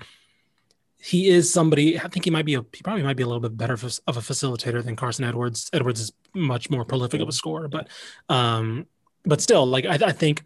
he 1.05 1.29
is 1.29 1.53
somebody. 1.53 1.99
I 1.99 2.09
think 2.09 2.25
he 2.25 2.31
might 2.31 2.47
be 2.47 2.55
a 2.55 2.65
he 2.73 2.83
probably 2.83 3.03
might 3.03 3.17
be 3.17 3.23
a 3.23 3.27
little 3.27 3.41
bit 3.41 3.57
better 3.57 3.75
of 3.75 3.85
a 3.85 4.21
facilitator 4.21 4.83
than 4.83 4.97
Carson 4.97 5.25
Edwards. 5.25 5.69
Edwards 5.73 6.01
is 6.01 6.13
much 6.35 6.71
more 6.71 6.85
prolific 6.85 7.21
of 7.21 7.29
a 7.29 7.33
scorer, 7.33 7.69
but 7.69 7.89
um, 8.29 8.87
but 9.25 9.41
still, 9.41 9.67
like 9.67 9.85
I, 9.85 9.95
I 9.95 10.13
think, 10.13 10.43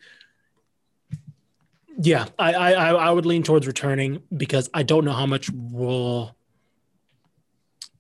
yeah, 1.97 2.27
I, 2.39 2.55
I 2.55 2.91
I 2.93 3.11
would 3.11 3.25
lean 3.25 3.45
towards 3.45 3.67
returning 3.69 4.23
because 4.37 4.69
I 4.75 4.83
don't 4.83 5.05
know 5.05 5.13
how 5.13 5.27
much 5.27 5.49
will. 5.51 6.37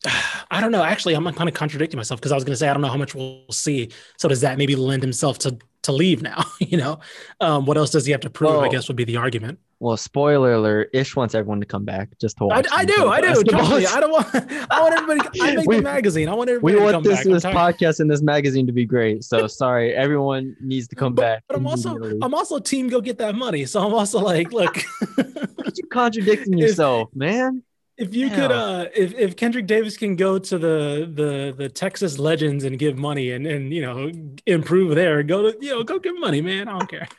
I 0.51 0.61
don't 0.61 0.73
know. 0.73 0.83
Actually, 0.83 1.15
I'm 1.15 1.25
kind 1.35 1.49
of 1.49 1.55
contradicting 1.55 1.97
myself 1.97 2.21
because 2.21 2.33
I 2.33 2.35
was 2.35 2.43
going 2.43 2.55
to 2.55 2.57
say 2.57 2.69
I 2.69 2.73
don't 2.73 2.83
know 2.83 2.89
how 2.89 2.97
much 2.97 3.15
we'll 3.15 3.45
see. 3.51 3.91
So 4.17 4.29
does 4.29 4.41
that 4.41 4.59
maybe 4.59 4.75
lend 4.75 5.03
himself 5.03 5.39
to 5.41 5.59
to 5.89 5.93
leave 5.93 6.23
now? 6.23 6.45
you 6.61 6.79
know, 6.79 7.01
um, 7.41 7.67
what 7.67 7.77
else 7.77 7.91
does 7.91 8.07
he 8.07 8.13
have 8.13 8.21
to 8.23 8.31
prove? 8.31 8.61
I 8.61 8.69
guess 8.69 8.89
would 8.89 8.97
be 8.97 9.05
the 9.05 9.17
argument. 9.17 9.59
Well, 9.81 9.97
spoiler 9.97 10.55
alert: 10.55 10.91
Ish 10.93 11.15
wants 11.15 11.35
everyone 11.35 11.61
to 11.61 11.67
come 11.67 11.85
back 11.85 12.11
just 12.19 12.37
to. 12.39 12.51
I, 12.51 12.63
I 12.73 12.85
do, 12.85 13.09
I 13.09 13.21
do. 13.21 13.29
Me, 13.29 13.87
I 13.87 14.01
don't 14.01 14.11
want. 14.11 14.29
I 14.35 14.81
want 14.81 14.95
everybody. 14.95 15.41
I 15.41 15.55
make 15.55 15.69
we, 15.69 15.77
the 15.77 15.83
magazine. 15.83 16.29
I 16.29 16.35
want 16.35 16.51
everybody. 16.51 16.75
We 16.75 16.81
want 16.81 17.05
this 17.05 17.25
this 17.25 17.45
podcast 17.45 18.01
and 18.01 18.11
this 18.11 18.23
magazine 18.23 18.67
to 18.67 18.73
be 18.73 18.85
great. 18.85 19.23
So 19.23 19.47
sorry, 19.47 19.95
everyone 19.95 20.57
needs 20.61 20.89
to 20.89 20.97
come 20.97 21.15
but, 21.15 21.23
back. 21.23 21.45
But 21.49 21.57
I'm 21.59 21.67
also 21.67 21.97
I'm 22.23 22.35
also 22.35 22.59
team 22.59 22.89
go 22.89 23.01
get 23.01 23.19
that 23.19 23.35
money. 23.35 23.67
So 23.67 23.85
I'm 23.85 23.95
also 23.95 24.19
like, 24.19 24.53
look, 24.53 24.83
you 25.17 25.87
contradicting 25.91 26.59
yourself, 26.59 27.11
man. 27.15 27.63
If 27.99 28.15
you 28.15 28.31
could, 28.31 28.53
uh, 28.53 28.87
if, 28.95 29.13
if 29.15 29.37
Kendrick 29.37 29.67
Davis 29.67 29.97
can 29.97 30.15
go 30.15 30.39
to 30.39 30.59
the 30.59 31.11
the 31.13 31.55
the 31.57 31.69
Texas 31.69 32.19
Legends 32.19 32.65
and 32.65 32.79
give 32.79 32.97
money 32.97 33.33
and 33.33 33.47
and 33.47 33.75
you 33.75 33.83
know 33.83 34.11
improve 34.47 34.95
there, 34.95 35.23
go 35.25 35.51
to 35.51 35.59
you 35.61 35.71
know 35.71 35.83
go 35.83 35.99
give 35.99 36.19
money, 36.19 36.41
man. 36.41 36.69
I 36.69 36.79
don't 36.79 36.89
care. 36.89 37.09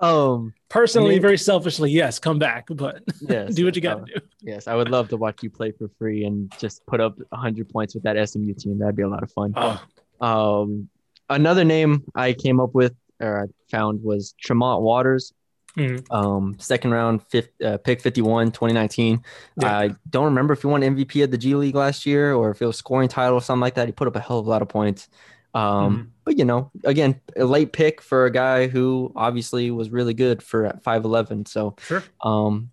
Um, 0.00 0.54
personally, 0.68 1.10
I 1.10 1.12
mean, 1.14 1.22
very 1.22 1.38
selfishly, 1.38 1.90
yes, 1.90 2.20
come 2.20 2.38
back, 2.38 2.68
but 2.70 3.02
yes, 3.20 3.52
do 3.52 3.64
what 3.64 3.74
you 3.74 3.82
got 3.82 4.06
to 4.06 4.14
do. 4.14 4.20
Yes, 4.40 4.68
I 4.68 4.76
would 4.76 4.90
love 4.90 5.08
to 5.08 5.16
watch 5.16 5.42
you 5.42 5.50
play 5.50 5.72
for 5.72 5.90
free 5.98 6.24
and 6.24 6.52
just 6.58 6.86
put 6.86 7.00
up 7.00 7.18
100 7.30 7.68
points 7.68 7.94
with 7.94 8.04
that 8.04 8.28
SMU 8.28 8.54
team. 8.54 8.78
That'd 8.78 8.94
be 8.94 9.02
a 9.02 9.08
lot 9.08 9.24
of 9.24 9.32
fun. 9.32 9.54
Oh. 9.56 9.82
Um, 10.20 10.88
another 11.28 11.64
name 11.64 12.04
I 12.14 12.32
came 12.32 12.60
up 12.60 12.74
with 12.74 12.94
or 13.20 13.44
I 13.44 13.46
found 13.70 14.02
was 14.02 14.34
Tremont 14.40 14.82
Waters. 14.82 15.32
Mm-hmm. 15.76 16.12
Um, 16.12 16.56
second 16.58 16.90
round, 16.90 17.22
fifth, 17.28 17.50
uh, 17.64 17.78
pick 17.78 18.00
51, 18.00 18.50
2019. 18.52 19.22
Yeah. 19.60 19.78
I 19.78 19.90
don't 20.10 20.24
remember 20.24 20.54
if 20.54 20.62
he 20.62 20.66
won 20.66 20.80
MVP 20.80 21.22
of 21.22 21.30
the 21.30 21.38
G 21.38 21.54
League 21.54 21.74
last 21.74 22.06
year 22.06 22.34
or 22.34 22.50
if 22.50 22.60
it 22.60 22.66
was 22.66 22.76
scoring 22.76 23.08
title 23.08 23.34
or 23.34 23.40
something 23.40 23.60
like 23.60 23.74
that. 23.74 23.86
He 23.86 23.92
put 23.92 24.08
up 24.08 24.16
a 24.16 24.20
hell 24.20 24.38
of 24.38 24.46
a 24.46 24.50
lot 24.50 24.62
of 24.62 24.68
points. 24.68 25.08
Um, 25.54 25.62
mm-hmm. 25.62 26.08
But 26.24 26.38
you 26.38 26.44
know, 26.44 26.70
again, 26.84 27.20
a 27.36 27.44
late 27.44 27.72
pick 27.72 28.02
for 28.02 28.26
a 28.26 28.30
guy 28.30 28.66
who 28.66 29.12
obviously 29.16 29.70
was 29.70 29.90
really 29.90 30.14
good 30.14 30.42
for 30.42 30.66
at 30.66 30.82
five 30.82 31.04
eleven. 31.04 31.46
So 31.46 31.76
sure. 31.80 32.02
Um, 32.22 32.70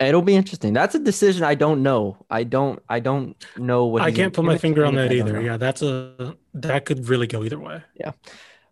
it'll 0.00 0.22
be 0.22 0.34
interesting. 0.34 0.72
That's 0.72 0.94
a 0.94 0.98
decision 0.98 1.44
I 1.44 1.54
don't 1.54 1.82
know. 1.82 2.24
I 2.30 2.44
don't. 2.44 2.82
I 2.88 3.00
don't 3.00 3.36
know 3.56 3.86
what. 3.86 4.02
I 4.02 4.12
can't 4.12 4.32
put 4.32 4.44
my 4.44 4.56
finger 4.56 4.84
on 4.84 4.94
that 4.94 5.12
either. 5.12 5.40
Yeah, 5.40 5.56
that's 5.56 5.82
a 5.82 6.36
that 6.54 6.84
could 6.84 7.08
really 7.08 7.26
go 7.26 7.44
either 7.44 7.58
way. 7.58 7.82
Yeah. 7.94 8.12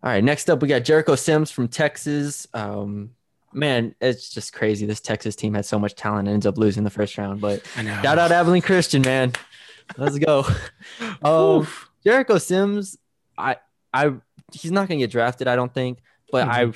All 0.00 0.10
right. 0.10 0.22
Next 0.22 0.48
up, 0.48 0.62
we 0.62 0.68
got 0.68 0.80
Jericho 0.80 1.14
Sims 1.16 1.50
from 1.50 1.68
Texas. 1.68 2.46
Um, 2.54 3.10
man, 3.58 3.94
it's 4.00 4.30
just 4.30 4.52
crazy. 4.52 4.86
This 4.86 5.00
Texas 5.00 5.36
team 5.36 5.54
had 5.54 5.66
so 5.66 5.78
much 5.78 5.94
talent 5.94 6.28
and 6.28 6.34
ends 6.34 6.46
up 6.46 6.56
losing 6.56 6.84
the 6.84 6.90
first 6.90 7.18
round. 7.18 7.40
But 7.40 7.66
shout 7.66 8.18
out 8.18 8.32
Abilene 8.32 8.62
Christian, 8.62 9.02
man. 9.02 9.32
Let's 9.96 10.18
go. 10.18 10.46
um, 11.22 11.66
Jericho 12.04 12.38
Sims 12.38 12.96
I 13.38 13.56
I 13.94 14.12
he's 14.52 14.72
not 14.72 14.88
going 14.88 14.98
to 14.98 15.04
get 15.04 15.12
drafted, 15.12 15.48
I 15.48 15.56
don't 15.56 15.72
think, 15.72 16.00
but 16.30 16.46
mm-hmm. 16.48 16.70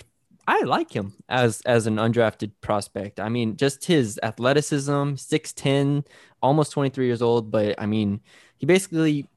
I 0.47 0.59
I 0.59 0.65
like 0.65 0.91
him 0.91 1.13
as 1.29 1.61
as 1.63 1.87
an 1.87 1.97
undrafted 1.97 2.53
prospect. 2.61 3.21
I 3.21 3.29
mean, 3.29 3.57
just 3.57 3.85
his 3.85 4.19
athleticism, 4.23 5.15
6'10, 5.15 6.07
almost 6.41 6.73
23 6.73 7.07
years 7.07 7.23
old, 7.23 7.51
but 7.51 7.75
I 7.79 7.87
mean, 7.87 8.21
he 8.57 8.67
basically 8.67 9.29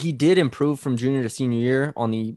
he 0.00 0.12
did 0.12 0.38
improve 0.38 0.80
from 0.80 0.96
junior 0.96 1.22
to 1.22 1.28
senior 1.28 1.58
year 1.58 1.92
on 1.96 2.10
the 2.10 2.36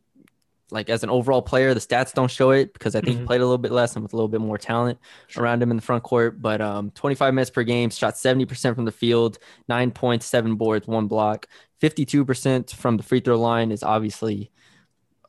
like 0.72 0.90
as 0.90 1.04
an 1.04 1.10
overall 1.10 1.42
player. 1.42 1.74
The 1.74 1.80
stats 1.80 2.14
don't 2.14 2.30
show 2.30 2.52
it 2.52 2.74
because 2.74 2.96
I 2.96 3.02
think 3.02 3.14
mm-hmm. 3.14 3.22
he 3.22 3.28
played 3.28 3.42
a 3.42 3.46
little 3.46 3.58
bit 3.58 3.72
less 3.72 3.96
and 3.96 4.04
with 4.04 4.14
a 4.14 4.16
little 4.16 4.30
bit 4.30 4.42
more 4.42 4.58
talent 4.58 5.00
sure. 5.28 5.44
around 5.44 5.62
him 5.62 5.72
in 5.72 5.78
the 5.78 5.82
front 5.84 6.04
court. 6.04 6.42
But 6.42 6.62
um, 6.62 6.92
25 6.92 7.34
minutes 7.34 7.50
per 7.50 7.64
game, 7.64 7.90
shot 7.90 8.16
70% 8.16 8.76
from 8.76 8.86
the 8.86 8.92
field, 8.92 9.40
nine 9.68 9.92
points, 9.92 10.26
seven 10.26 10.56
boards, 10.56 10.88
one 10.88 11.08
block. 11.08 11.48
52% 11.82 12.76
from 12.76 12.98
the 12.98 13.04
free 13.04 13.20
throw 13.20 13.40
line 13.40 13.72
is 13.72 13.84
obviously 13.84 14.52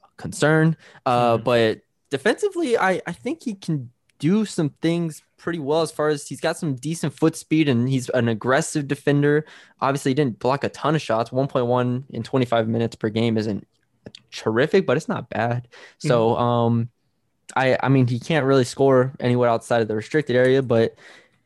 a 0.03 0.09
concern. 0.16 0.76
Uh, 1.07 1.36
mm-hmm. 1.36 1.45
But 1.45 1.80
defensively, 2.11 2.76
I, 2.76 3.01
I 3.07 3.12
think 3.12 3.43
he 3.43 3.55
can 3.55 3.91
do 4.18 4.45
some 4.45 4.70
things 4.82 5.22
pretty 5.38 5.59
well 5.59 5.80
as 5.80 5.91
far 5.91 6.09
as 6.09 6.28
he's 6.28 6.41
got 6.41 6.59
some 6.59 6.74
decent 6.74 7.14
foot 7.14 7.34
speed 7.34 7.68
and 7.68 7.88
he's 7.88 8.11
an 8.11 8.28
aggressive 8.28 8.86
defender. 8.86 9.47
Obviously, 9.80 10.11
he 10.11 10.14
didn't 10.14 10.38
block 10.38 10.62
a 10.62 10.68
ton 10.68 10.95
of 10.95 11.01
shots. 11.01 11.30
1.1 11.30 12.05
in 12.11 12.22
25 12.22 12.68
minutes 12.68 12.97
per 12.97 13.09
game 13.09 13.38
isn't 13.38 13.66
terrific, 14.32 14.86
but 14.86 14.96
it's 14.96 15.09
not 15.09 15.28
bad. 15.28 15.68
Mm-hmm. 15.68 16.09
So, 16.09 16.36
um, 16.36 16.90
I 17.57 17.78
I 17.82 17.88
mean, 17.88 18.07
he 18.07 18.18
can't 18.18 18.46
really 18.46 18.64
score 18.64 19.12
anywhere 19.20 19.48
outside 19.48 19.82
of 19.82 19.88
the 19.88 19.96
restricted 19.96 20.36
area, 20.36 20.62
but 20.62 20.94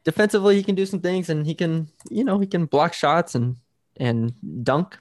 defensively, 0.05 0.57
he 0.57 0.63
can 0.63 0.75
do 0.75 0.87
some 0.87 1.01
things 1.01 1.31
and 1.31 1.47
he 1.47 1.55
can, 1.55 1.89
you 2.11 2.25
know, 2.25 2.39
he 2.39 2.47
can 2.47 2.67
block 2.67 2.93
shots 2.93 3.35
and 3.35 3.57
and 3.97 4.35
dunk. 4.65 4.99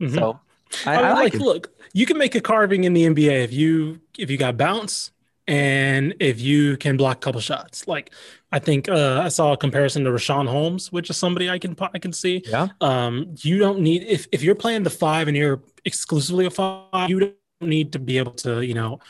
Mm-hmm. 0.00 0.14
So 0.14 0.40
I, 0.86 0.94
I, 0.94 1.00
I 1.00 1.12
like, 1.12 1.34
like 1.34 1.42
look, 1.42 1.72
you 1.92 2.06
can 2.06 2.18
make 2.18 2.34
a 2.34 2.40
carving 2.40 2.84
in 2.84 2.92
the 2.92 3.04
NBA 3.04 3.44
if 3.44 3.52
you 3.52 4.00
if 4.18 4.30
you 4.30 4.36
got 4.36 4.56
bounce 4.56 5.10
and 5.48 6.14
if 6.20 6.40
you 6.40 6.76
can 6.76 6.96
block 6.96 7.16
a 7.16 7.20
couple 7.20 7.40
shots. 7.40 7.88
Like 7.88 8.12
I 8.52 8.58
think 8.58 8.88
uh, 8.88 9.22
I 9.24 9.28
saw 9.28 9.52
a 9.54 9.56
comparison 9.56 10.04
to 10.04 10.10
Richaun 10.10 10.46
Holmes, 10.46 10.92
which 10.92 11.10
is 11.10 11.16
somebody 11.16 11.50
I 11.50 11.58
can 11.58 11.74
I 11.80 11.98
can 11.98 12.12
see. 12.12 12.42
Yeah. 12.46 12.68
Um, 12.80 13.34
you 13.38 13.58
don't 13.58 13.80
need 13.80 14.04
if 14.04 14.28
if 14.30 14.42
you're 14.42 14.54
playing 14.54 14.84
the 14.84 14.90
five 14.90 15.26
and 15.26 15.36
you're 15.36 15.62
exclusively 15.84 16.46
a 16.46 16.50
five, 16.50 17.08
you 17.08 17.18
don't 17.18 17.34
need 17.60 17.92
to 17.92 17.98
be 17.98 18.18
able 18.18 18.32
to 18.32 18.60
you 18.62 18.74
know 18.74 19.00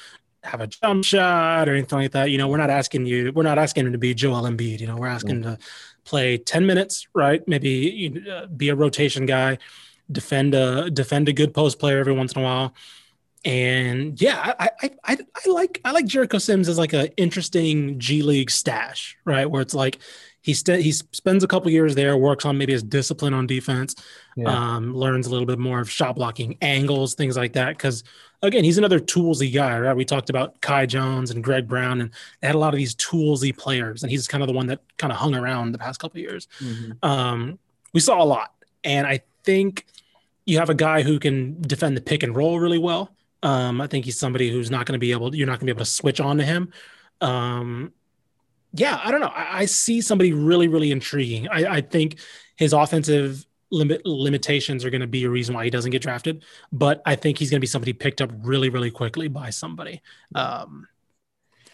have 0.44 0.60
a 0.60 0.68
jump 0.68 1.04
shot 1.04 1.68
or 1.68 1.72
anything 1.72 1.98
like 1.98 2.12
that. 2.12 2.30
You 2.30 2.38
know, 2.38 2.48
we're 2.48 2.56
not 2.56 2.70
asking 2.70 3.06
you, 3.06 3.32
we're 3.34 3.42
not 3.42 3.58
asking 3.58 3.86
him 3.86 3.92
to 3.92 3.98
be 3.98 4.14
Joel 4.14 4.42
Embiid. 4.42 4.80
You 4.80 4.86
know, 4.86 4.96
we're 4.96 5.08
asking 5.08 5.42
to 5.42 5.58
play 6.04 6.38
10 6.38 6.64
minutes, 6.64 7.08
right? 7.12 7.46
Maybe 7.46 8.24
uh, 8.30 8.46
be 8.46 8.68
a 8.68 8.76
rotation 8.76 9.26
guy 9.26 9.58
defend 10.10 10.54
a 10.54 10.90
defend 10.90 11.28
a 11.28 11.32
good 11.32 11.54
post 11.54 11.78
player 11.78 11.98
every 11.98 12.12
once 12.12 12.32
in 12.32 12.40
a 12.40 12.44
while. 12.44 12.74
And 13.44 14.20
yeah, 14.20 14.54
I 14.58 14.70
I, 14.82 14.90
I, 15.04 15.18
I 15.46 15.50
like 15.50 15.80
I 15.84 15.92
like 15.92 16.06
Jericho 16.06 16.38
Sims 16.38 16.68
as 16.68 16.78
like 16.78 16.92
an 16.92 17.08
interesting 17.16 17.98
G 17.98 18.22
League 18.22 18.50
stash, 18.50 19.16
right? 19.24 19.46
Where 19.46 19.62
it's 19.62 19.74
like 19.74 19.98
he 20.42 20.54
st- 20.54 20.82
he 20.82 20.92
spends 20.92 21.44
a 21.44 21.46
couple 21.46 21.70
years 21.70 21.94
there, 21.94 22.16
works 22.16 22.44
on 22.44 22.56
maybe 22.56 22.72
his 22.72 22.82
discipline 22.82 23.34
on 23.34 23.46
defense, 23.46 23.94
yeah. 24.36 24.48
um, 24.48 24.94
learns 24.94 25.26
a 25.26 25.30
little 25.30 25.46
bit 25.46 25.58
more 25.58 25.80
of 25.80 25.90
shot 25.90 26.16
blocking 26.16 26.56
angles, 26.62 27.14
things 27.14 27.36
like 27.36 27.52
that. 27.52 27.76
Because 27.76 28.02
again, 28.42 28.64
he's 28.64 28.78
another 28.78 28.98
toolsy 28.98 29.52
guy, 29.52 29.78
right? 29.78 29.96
We 29.96 30.04
talked 30.04 30.30
about 30.30 30.60
Kai 30.60 30.86
Jones 30.86 31.30
and 31.30 31.42
Greg 31.44 31.68
Brown, 31.68 32.00
and 32.00 32.10
they 32.40 32.46
had 32.46 32.56
a 32.56 32.58
lot 32.58 32.72
of 32.72 32.78
these 32.78 32.94
toolsy 32.94 33.56
players, 33.56 34.02
and 34.02 34.10
he's 34.10 34.26
kind 34.26 34.42
of 34.42 34.46
the 34.46 34.54
one 34.54 34.66
that 34.68 34.80
kind 34.96 35.12
of 35.12 35.18
hung 35.18 35.34
around 35.34 35.72
the 35.72 35.78
past 35.78 36.00
couple 36.00 36.20
years. 36.20 36.48
Mm-hmm. 36.60 36.92
Um, 37.08 37.58
we 37.92 38.00
saw 38.00 38.22
a 38.22 38.24
lot, 38.24 38.54
and 38.84 39.06
I 39.06 39.22
think 39.44 39.86
you 40.46 40.58
have 40.58 40.70
a 40.70 40.74
guy 40.74 41.02
who 41.02 41.18
can 41.18 41.60
defend 41.60 41.96
the 41.96 42.00
pick 42.00 42.22
and 42.22 42.34
roll 42.34 42.58
really 42.58 42.78
well. 42.78 43.10
Um, 43.42 43.80
I 43.80 43.86
think 43.86 44.04
he's 44.04 44.18
somebody 44.18 44.50
who's 44.50 44.70
not 44.70 44.86
going 44.86 44.94
to 44.94 44.98
be 44.98 45.12
able. 45.12 45.34
You're 45.34 45.46
not 45.46 45.60
going 45.60 45.66
to 45.66 45.66
be 45.66 45.70
able 45.70 45.84
to 45.84 45.90
switch 45.90 46.20
on 46.20 46.38
to 46.38 46.44
him. 46.44 46.72
Um, 47.20 47.92
yeah, 48.72 49.00
I 49.02 49.10
don't 49.10 49.20
know. 49.20 49.28
I, 49.28 49.60
I, 49.60 49.64
see 49.64 50.00
somebody 50.00 50.32
really, 50.32 50.68
really 50.68 50.90
intriguing. 50.90 51.48
I, 51.48 51.76
I 51.76 51.80
think 51.80 52.18
his 52.56 52.72
offensive 52.72 53.44
limit 53.70 54.04
limitations 54.04 54.84
are 54.84 54.90
going 54.90 55.00
to 55.00 55.06
be 55.06 55.24
a 55.24 55.30
reason 55.30 55.54
why 55.54 55.64
he 55.64 55.70
doesn't 55.70 55.90
get 55.90 56.02
drafted. 56.02 56.44
But 56.72 57.02
I 57.06 57.16
think 57.16 57.38
he's 57.38 57.50
going 57.50 57.58
to 57.58 57.62
be 57.62 57.66
somebody 57.66 57.92
picked 57.92 58.20
up 58.20 58.30
really, 58.42 58.68
really 58.68 58.90
quickly 58.90 59.28
by 59.28 59.50
somebody. 59.50 60.02
Um, 60.34 60.86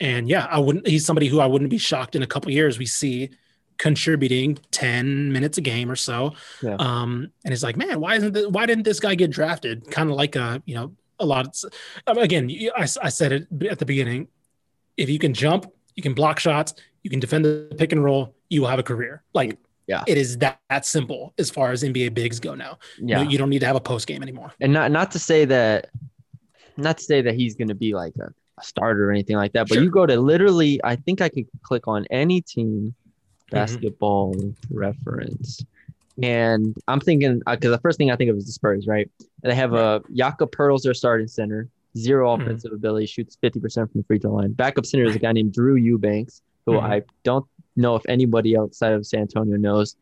and 0.01 0.29
yeah, 0.29 0.47
I 0.51 0.59
wouldn't. 0.59 0.87
He's 0.87 1.05
somebody 1.05 1.29
who 1.29 1.41
I 1.41 1.47
wouldn't 1.47 1.71
be 1.71 1.79
shocked 1.79 2.17
in 2.17 2.23
a 2.23 2.27
couple 2.27 2.51
years 2.51 2.79
we 2.79 2.87
see 2.87 3.31
contributing 3.79 4.59
10 4.71 5.33
minutes 5.33 5.59
a 5.59 5.61
game 5.61 5.91
or 5.91 5.97
so. 5.97 6.35
Yeah. 6.63 6.77
Um, 6.79 7.33
and 7.45 7.53
it's 7.53 7.63
like, 7.63 7.77
man, 7.77 8.01
why 8.01 8.17
isn't 8.17 8.33
this, 8.33 8.47
why 8.47 8.67
didn't 8.67 8.85
this 8.85 9.01
guy 9.01 9.15
get 9.15 9.31
drafted? 9.31 9.91
Kind 9.91 10.11
of 10.11 10.17
like 10.17 10.37
a, 10.37 10.63
you 10.65 10.75
know, 10.75 10.93
a 11.19 11.27
lot 11.27 11.57
of, 12.07 12.17
again, 12.19 12.51
I, 12.77 12.83
I 12.83 13.09
said 13.09 13.33
it 13.33 13.47
at 13.71 13.79
the 13.79 13.87
beginning. 13.87 14.29
If 14.97 15.09
you 15.09 15.19
can 15.19 15.35
jump, 15.35 15.67
you 15.97 16.03
can 16.03 16.15
block 16.15 16.39
shots, 16.39 16.75
you 17.03 17.11
can 17.11 17.21
defend 17.21 17.45
the 17.45 17.75
pick 17.77 17.93
and 17.93 18.03
roll, 18.03 18.35
you 18.49 18.63
will 18.63 18.69
have 18.69 18.79
a 18.79 18.85
career. 18.85 19.23
Like, 19.33 19.59
yeah, 19.87 20.03
it 20.07 20.17
is 20.17 20.39
that, 20.39 20.61
that 20.71 20.87
simple 20.87 21.35
as 21.39 21.51
far 21.51 21.71
as 21.71 21.83
NBA 21.83 22.15
bigs 22.15 22.41
go 22.41 22.55
now. 22.55 22.79
Yeah, 22.99 23.23
you, 23.23 23.31
you 23.31 23.39
don't 23.39 23.51
need 23.51 23.59
to 23.61 23.67
have 23.67 23.77
a 23.77 23.81
post 23.81 24.07
game 24.07 24.23
anymore. 24.23 24.53
And 24.61 24.73
not 24.73 24.91
not 24.91 25.11
to 25.13 25.19
say 25.19 25.45
that, 25.45 25.91
not 26.77 26.99
to 26.99 27.05
say 27.05 27.21
that 27.21 27.35
he's 27.35 27.55
going 27.55 27.69
to 27.69 27.75
be 27.75 27.95
like 27.95 28.15
a, 28.17 28.33
a, 28.59 28.65
starter 28.65 29.09
or 29.09 29.13
anything 29.13 29.37
like 29.37 29.53
that. 29.53 29.69
But 29.69 29.75
sure. 29.75 29.85
you 29.85 29.91
go 29.91 30.07
to 30.07 30.19
literally, 30.19 30.81
I 30.83 30.97
think 30.97 31.21
I 31.21 31.29
could 31.29 31.47
click 31.63 31.87
on 31.87 32.07
any 32.11 32.41
team, 32.41 32.95
mm-hmm. 32.95 33.57
basketball 33.57 34.35
mm-hmm. 34.35 34.77
reference, 34.77 35.63
and 36.23 36.77
I'm 36.87 37.01
thinking 37.01 37.41
because 37.41 37.69
uh, 37.69 37.77
the 37.77 37.81
first 37.81 37.99
thing 37.99 38.11
I 38.11 38.17
think 38.17 38.31
of 38.31 38.37
is 38.37 38.47
the 38.47 38.53
Spurs, 38.53 38.87
right? 38.87 39.11
And 39.43 39.51
they 39.51 39.57
have 39.57 39.75
a 39.75 40.03
Jakob 40.13 40.53
Poeltl, 40.53 40.83
their 40.83 40.95
starting 40.95 41.27
center, 41.27 41.69
zero 41.97 42.33
mm-hmm. 42.33 42.43
offensive 42.43 42.71
mm-hmm. 42.71 42.77
ability, 42.77 43.07
shoots 43.07 43.37
50% 43.43 43.75
from 43.75 44.01
the 44.01 44.05
free 44.05 44.19
throw 44.19 44.35
line. 44.35 44.53
Backup 44.53 44.87
center 44.87 45.05
is 45.05 45.17
a 45.17 45.19
guy 45.19 45.33
named 45.33 45.53
Drew 45.53 45.75
Eubanks, 45.75 46.43
who 46.67 46.73
mm-hmm. 46.73 46.87
I 46.87 47.03
don't 47.25 47.47
know 47.77 47.97
if 47.97 48.03
anybody 48.09 48.57
outside 48.57 48.93
of 48.93 49.07
San 49.07 49.23
Antonio 49.23 49.57
knows. 49.57 49.97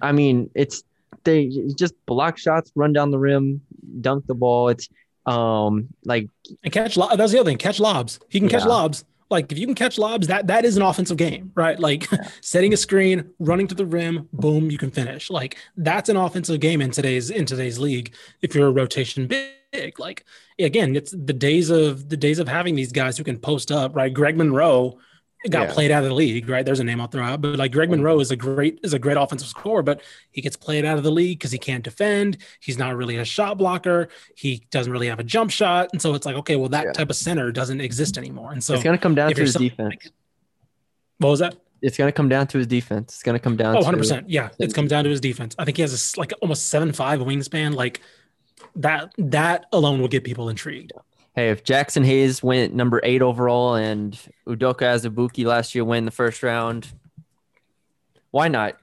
I 0.00 0.12
mean, 0.12 0.50
it's 0.54 0.84
they 1.24 1.48
just 1.74 1.94
block 2.06 2.38
shots, 2.38 2.72
run 2.74 2.92
down 2.92 3.10
the 3.10 3.18
rim, 3.18 3.60
dunk 4.00 4.26
the 4.26 4.34
ball. 4.34 4.68
It's 4.68 4.88
um 5.26 5.88
like 6.04 6.28
and 6.62 6.72
catch. 6.72 6.96
Lo- 6.96 7.14
that's 7.16 7.32
the 7.32 7.40
other 7.40 7.50
thing. 7.50 7.58
Catch 7.58 7.80
lobs. 7.80 8.20
He 8.28 8.38
can 8.38 8.48
yeah. 8.48 8.58
catch 8.58 8.66
lobs. 8.66 9.04
Like 9.30 9.50
if 9.50 9.58
you 9.58 9.66
can 9.66 9.74
catch 9.74 9.98
lobs, 9.98 10.26
that 10.28 10.46
that 10.46 10.64
is 10.64 10.76
an 10.76 10.82
offensive 10.82 11.16
game, 11.16 11.52
right? 11.54 11.78
Like 11.78 12.10
yeah. 12.10 12.28
setting 12.40 12.72
a 12.72 12.76
screen, 12.76 13.30
running 13.38 13.66
to 13.68 13.74
the 13.74 13.86
rim, 13.86 14.28
boom, 14.32 14.70
you 14.70 14.78
can 14.78 14.90
finish. 14.90 15.30
Like 15.30 15.56
that's 15.76 16.08
an 16.08 16.16
offensive 16.16 16.60
game 16.60 16.80
in 16.80 16.90
today's 16.90 17.30
in 17.30 17.46
today's 17.46 17.78
league. 17.78 18.14
If 18.42 18.54
you're 18.54 18.68
a 18.68 18.72
rotation 18.72 19.26
big, 19.26 19.98
like 19.98 20.24
again, 20.58 20.94
it's 20.94 21.10
the 21.10 21.32
days 21.32 21.70
of 21.70 22.08
the 22.08 22.16
days 22.16 22.38
of 22.38 22.48
having 22.48 22.76
these 22.76 22.92
guys 22.92 23.18
who 23.18 23.24
can 23.24 23.38
post 23.38 23.72
up, 23.72 23.96
right? 23.96 24.12
Greg 24.12 24.36
Monroe 24.36 24.98
got 25.48 25.68
yeah. 25.68 25.74
played 25.74 25.90
out 25.90 26.02
of 26.02 26.08
the 26.08 26.14
league, 26.14 26.48
right? 26.48 26.64
There's 26.64 26.80
a 26.80 26.84
name 26.84 27.00
I'll 27.00 27.06
throw 27.06 27.24
out, 27.24 27.40
but 27.40 27.56
like 27.56 27.72
Greg 27.72 27.88
mm-hmm. 27.88 27.98
Monroe 27.98 28.20
is 28.20 28.30
a 28.30 28.36
great 28.36 28.80
is 28.82 28.92
a 28.92 28.98
great 28.98 29.16
offensive 29.16 29.48
scorer, 29.48 29.82
but 29.82 30.02
he 30.30 30.40
gets 30.40 30.56
played 30.56 30.84
out 30.84 30.98
of 30.98 31.04
the 31.04 31.10
league 31.10 31.38
because 31.38 31.52
he 31.52 31.58
can't 31.58 31.84
defend. 31.84 32.38
He's 32.60 32.78
not 32.78 32.96
really 32.96 33.16
a 33.16 33.24
shot 33.24 33.58
blocker. 33.58 34.08
He 34.34 34.66
doesn't 34.70 34.92
really 34.92 35.08
have 35.08 35.20
a 35.20 35.24
jump 35.24 35.50
shot, 35.50 35.90
and 35.92 36.00
so 36.00 36.14
it's 36.14 36.26
like, 36.26 36.36
okay, 36.36 36.56
well, 36.56 36.68
that 36.70 36.84
yeah. 36.86 36.92
type 36.92 37.10
of 37.10 37.16
center 37.16 37.52
doesn't 37.52 37.80
exist 37.80 38.18
anymore. 38.18 38.52
And 38.52 38.62
so 38.62 38.74
it's 38.74 38.82
going 38.82 38.96
to 38.96 39.02
come 39.02 39.14
down 39.14 39.32
to 39.32 39.40
his 39.40 39.54
defense. 39.54 39.90
Like, 39.90 40.12
what 41.18 41.30
was 41.30 41.40
that? 41.40 41.56
It's 41.82 41.96
going 41.96 42.08
to 42.08 42.12
come 42.12 42.28
down 42.28 42.46
to 42.48 42.58
his 42.58 42.66
defense. 42.66 43.14
It's 43.14 43.22
going 43.22 43.38
to 43.38 43.42
come 43.42 43.56
down. 43.56 43.74
Oh, 43.74 43.78
100 43.78 43.98
percent. 43.98 44.30
Yeah, 44.30 44.48
it's 44.58 44.74
come 44.74 44.88
down 44.88 45.04
to 45.04 45.10
his 45.10 45.20
defense. 45.20 45.54
I 45.58 45.64
think 45.64 45.76
he 45.76 45.82
has 45.82 46.14
a 46.14 46.20
like 46.20 46.32
almost 46.40 46.68
seven 46.68 46.92
five 46.92 47.20
wingspan. 47.20 47.74
Like 47.74 48.00
that. 48.76 49.12
That 49.18 49.66
alone 49.72 50.00
will 50.00 50.08
get 50.08 50.24
people 50.24 50.48
intrigued 50.48 50.92
hey, 51.36 51.50
if 51.50 51.62
Jaxson 51.62 52.04
Hayes 52.04 52.42
went 52.42 52.74
number 52.74 53.00
eight 53.04 53.22
overall 53.22 53.74
and 53.74 54.18
Udoka 54.48 54.80
Azubuike 54.80 55.44
last 55.44 55.74
year 55.74 55.84
win 55.84 56.06
the 56.06 56.10
first 56.10 56.42
round, 56.42 56.88
why 58.30 58.48
not? 58.48 58.76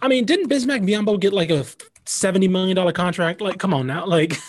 I 0.00 0.08
mean, 0.08 0.26
didn't 0.26 0.48
Bismack 0.48 0.86
Biyombo 0.86 1.18
get 1.18 1.32
like 1.32 1.50
a 1.50 1.64
seventy 2.04 2.48
million 2.48 2.76
dollar 2.76 2.92
contract? 2.92 3.40
Like, 3.40 3.58
come 3.58 3.74
on 3.74 3.88
now, 3.88 4.06
like. 4.06 4.36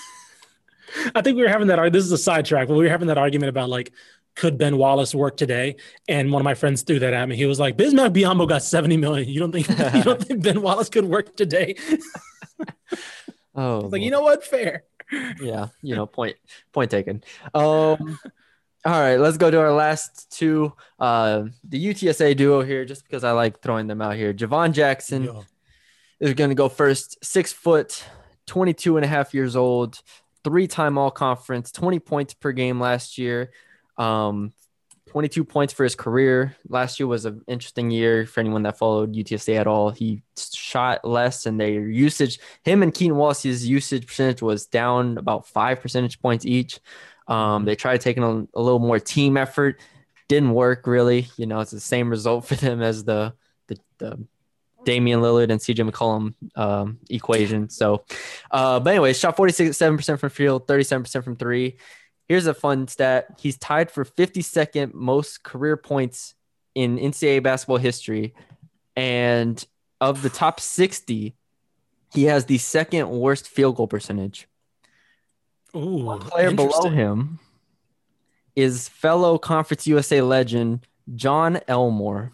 I 1.13 1.21
think 1.21 1.35
we 1.35 1.43
were 1.43 1.49
having 1.49 1.67
that. 1.67 1.91
This 1.91 2.05
is 2.05 2.11
a 2.13 2.17
sidetrack, 2.17 2.69
but 2.69 2.75
we 2.75 2.85
were 2.85 2.89
having 2.89 3.09
that 3.09 3.17
argument 3.17 3.49
about 3.49 3.69
like, 3.69 3.91
could 4.35 4.57
Ben 4.57 4.77
Wallace 4.77 5.13
work 5.13 5.35
today? 5.35 5.75
And 6.07 6.31
one 6.31 6.41
of 6.41 6.45
my 6.45 6.53
friends 6.53 6.81
threw 6.81 6.97
that 6.99 7.13
at 7.13 7.27
me. 7.27 7.35
He 7.35 7.45
was 7.45 7.59
like, 7.59 7.77
Bismack 7.77 8.13
Biyombo 8.13 8.47
got 8.47 8.63
seventy 8.63 8.95
million. 8.97 9.27
You 9.29 9.39
don't 9.39 9.51
think 9.51 9.67
you 9.95 10.03
don't 10.03 10.23
think 10.25 10.43
Ben 10.43 10.61
Wallace 10.61 10.89
could 10.89 11.05
work 11.05 11.35
today? 11.35 11.75
oh, 13.53 13.89
like 13.91 14.01
you 14.01 14.11
know 14.11 14.21
what? 14.21 14.45
Fair 14.45 14.83
yeah, 15.41 15.67
you 15.81 15.95
know, 15.95 16.05
point 16.05 16.35
point 16.71 16.91
taken. 16.91 17.23
Um, 17.53 18.19
all 18.85 18.99
right, 18.99 19.17
let's 19.17 19.37
go 19.37 19.51
to 19.51 19.59
our 19.59 19.73
last 19.73 20.31
two. 20.31 20.73
Uh, 20.99 21.45
the 21.67 21.93
UTSA 21.93 22.37
duo 22.37 22.61
here, 22.61 22.85
just 22.85 23.03
because 23.03 23.23
I 23.23 23.31
like 23.31 23.61
throwing 23.61 23.87
them 23.87 24.01
out 24.01 24.15
here. 24.15 24.33
Jhivvan 24.33 24.71
Jackson 24.71 25.23
Yo. 25.23 25.43
is 26.19 26.33
going 26.33 26.49
to 26.49 26.55
go 26.55 26.69
first. 26.69 27.17
Six 27.23 27.51
foot, 27.51 28.03
22 28.45 28.97
and 28.97 29.05
a 29.05 29.07
half 29.07 29.33
years 29.33 29.55
old, 29.55 30.01
three 30.43 30.67
time 30.67 30.97
all 30.97 31.11
conference, 31.11 31.71
20 31.71 31.99
points 31.99 32.33
per 32.33 32.51
game 32.51 32.79
last 32.79 33.17
year. 33.17 33.51
Um, 33.97 34.53
22 35.17 35.43
points 35.45 35.73
for 35.73 35.83
his 35.83 35.95
career. 35.95 36.55
Last 36.69 36.99
year 36.99 37.07
was 37.07 37.25
an 37.25 37.41
interesting 37.47 37.89
year 37.89 38.27
for 38.27 38.39
anyone 38.39 38.61
that 38.61 38.77
followed 38.77 39.15
UTSA 39.15 39.59
at 39.59 39.65
all. 39.65 39.89
He 39.89 40.21
shot 40.53 41.03
less, 41.03 41.47
and 41.47 41.59
their 41.59 41.87
usage, 41.89 42.37
him 42.63 42.83
and 42.83 42.93
Keaton 42.93 43.17
Wallace's 43.17 43.67
usage 43.67 44.05
percentage 44.05 44.43
was 44.43 44.67
down 44.67 45.17
about 45.17 45.47
five 45.47 45.81
percentage 45.81 46.21
points 46.21 46.45
each. 46.45 46.79
Um, 47.27 47.65
they 47.65 47.75
tried 47.75 48.01
taking 48.01 48.21
a, 48.21 48.29
a, 48.53 48.61
little 48.61 48.77
more 48.77 48.99
team 48.99 49.37
effort, 49.37 49.79
didn't 50.27 50.53
work 50.53 50.85
really. 50.85 51.29
You 51.35 51.47
know, 51.47 51.61
it's 51.61 51.71
the 51.71 51.79
same 51.79 52.11
result 52.11 52.45
for 52.45 52.53
them 52.53 52.83
as 52.83 53.03
the 53.03 53.33
the, 53.65 53.77
the 53.97 54.23
Damian 54.85 55.21
Lillard 55.21 55.49
and 55.49 55.59
CJ 55.59 55.89
McCollum 55.89 56.35
um, 56.55 56.99
equation. 57.09 57.71
So, 57.71 58.05
uh, 58.51 58.79
but 58.81 58.91
anyway, 58.91 59.13
shot 59.13 59.35
47% 59.35 60.19
from 60.19 60.29
field, 60.29 60.67
37% 60.67 61.23
from 61.23 61.37
three. 61.37 61.77
Here's 62.27 62.47
a 62.47 62.53
fun 62.53 62.87
stat. 62.87 63.39
He's 63.39 63.57
tied 63.57 63.89
for 63.89 64.03
52nd 64.03 64.93
most 64.93 65.43
career 65.43 65.77
points 65.77 66.35
in 66.75 66.97
NCAA 66.97 67.41
basketball 67.41 67.77
history. 67.77 68.33
And 68.95 69.63
of 70.01 70.21
the 70.21 70.29
top 70.29 70.59
60, 70.59 71.35
he 72.13 72.23
has 72.23 72.45
the 72.45 72.57
second 72.57 73.09
worst 73.09 73.47
field 73.47 73.75
goal 73.75 73.87
percentage. 73.87 74.47
Ooh, 75.75 76.03
One 76.03 76.19
player 76.19 76.51
below 76.51 76.89
him 76.89 77.39
is 78.55 78.89
fellow 78.89 79.37
Conference 79.37 79.85
USA 79.87 80.21
legend 80.21 80.81
Jon 81.15 81.59
Elmore. 81.67 82.31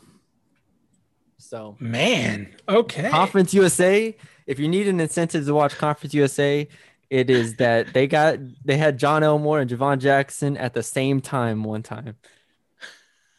So, 1.38 1.76
man, 1.80 2.56
okay. 2.68 3.10
Conference 3.10 3.54
USA, 3.54 4.16
if 4.48 4.60
you 4.60 4.68
need 4.68 4.88
an 4.88 5.00
incentive 5.00 5.46
to 5.46 5.54
watch 5.54 5.78
Conference 5.78 6.14
USA, 6.14 6.68
it 7.14 7.30
is 7.30 7.58
that 7.58 7.94
they 7.94 8.08
got 8.08 8.40
they 8.66 8.76
had 8.76 8.98
Jon 8.98 9.22
Elmore 9.22 9.60
and 9.60 9.70
Jhivvan 9.70 10.00
Jackson 10.00 10.58
at 10.58 10.74
the 10.74 10.82
same 10.82 11.22
time 11.22 11.64
one 11.64 11.84
time. 11.84 12.16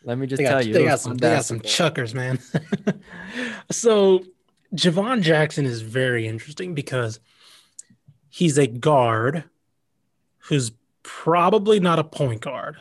Let 0.05 0.17
me 0.17 0.29
just 0.29 0.39
they 0.39 0.45
tell 0.45 0.59
got, 0.59 0.67
you, 0.67 0.75
they 0.75 0.85
got 0.85 1.01
some 1.01 1.17
they 1.17 1.35
got 1.35 1.45
some 1.45 1.61
chuckers, 1.61 2.15
man. 2.15 2.39
so 3.73 4.23
Jhivvan 4.77 5.23
Jackson 5.23 5.65
is 5.65 5.83
very 5.83 6.29
interesting 6.29 6.77
because 6.77 7.19
he's 8.29 8.59
a 8.59 8.69
guard 8.69 9.43
who's 10.39 10.71
probably 11.03 11.81
not 11.81 11.99
a 11.99 12.05
point 12.05 12.43
guard, 12.43 12.77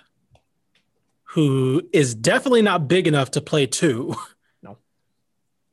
who 1.24 1.82
is 1.92 2.14
definitely 2.14 2.62
not 2.62 2.88
big 2.88 3.08
enough 3.08 3.32
to 3.32 3.42
play 3.42 3.66
two. 3.66 4.14
No. 4.62 4.78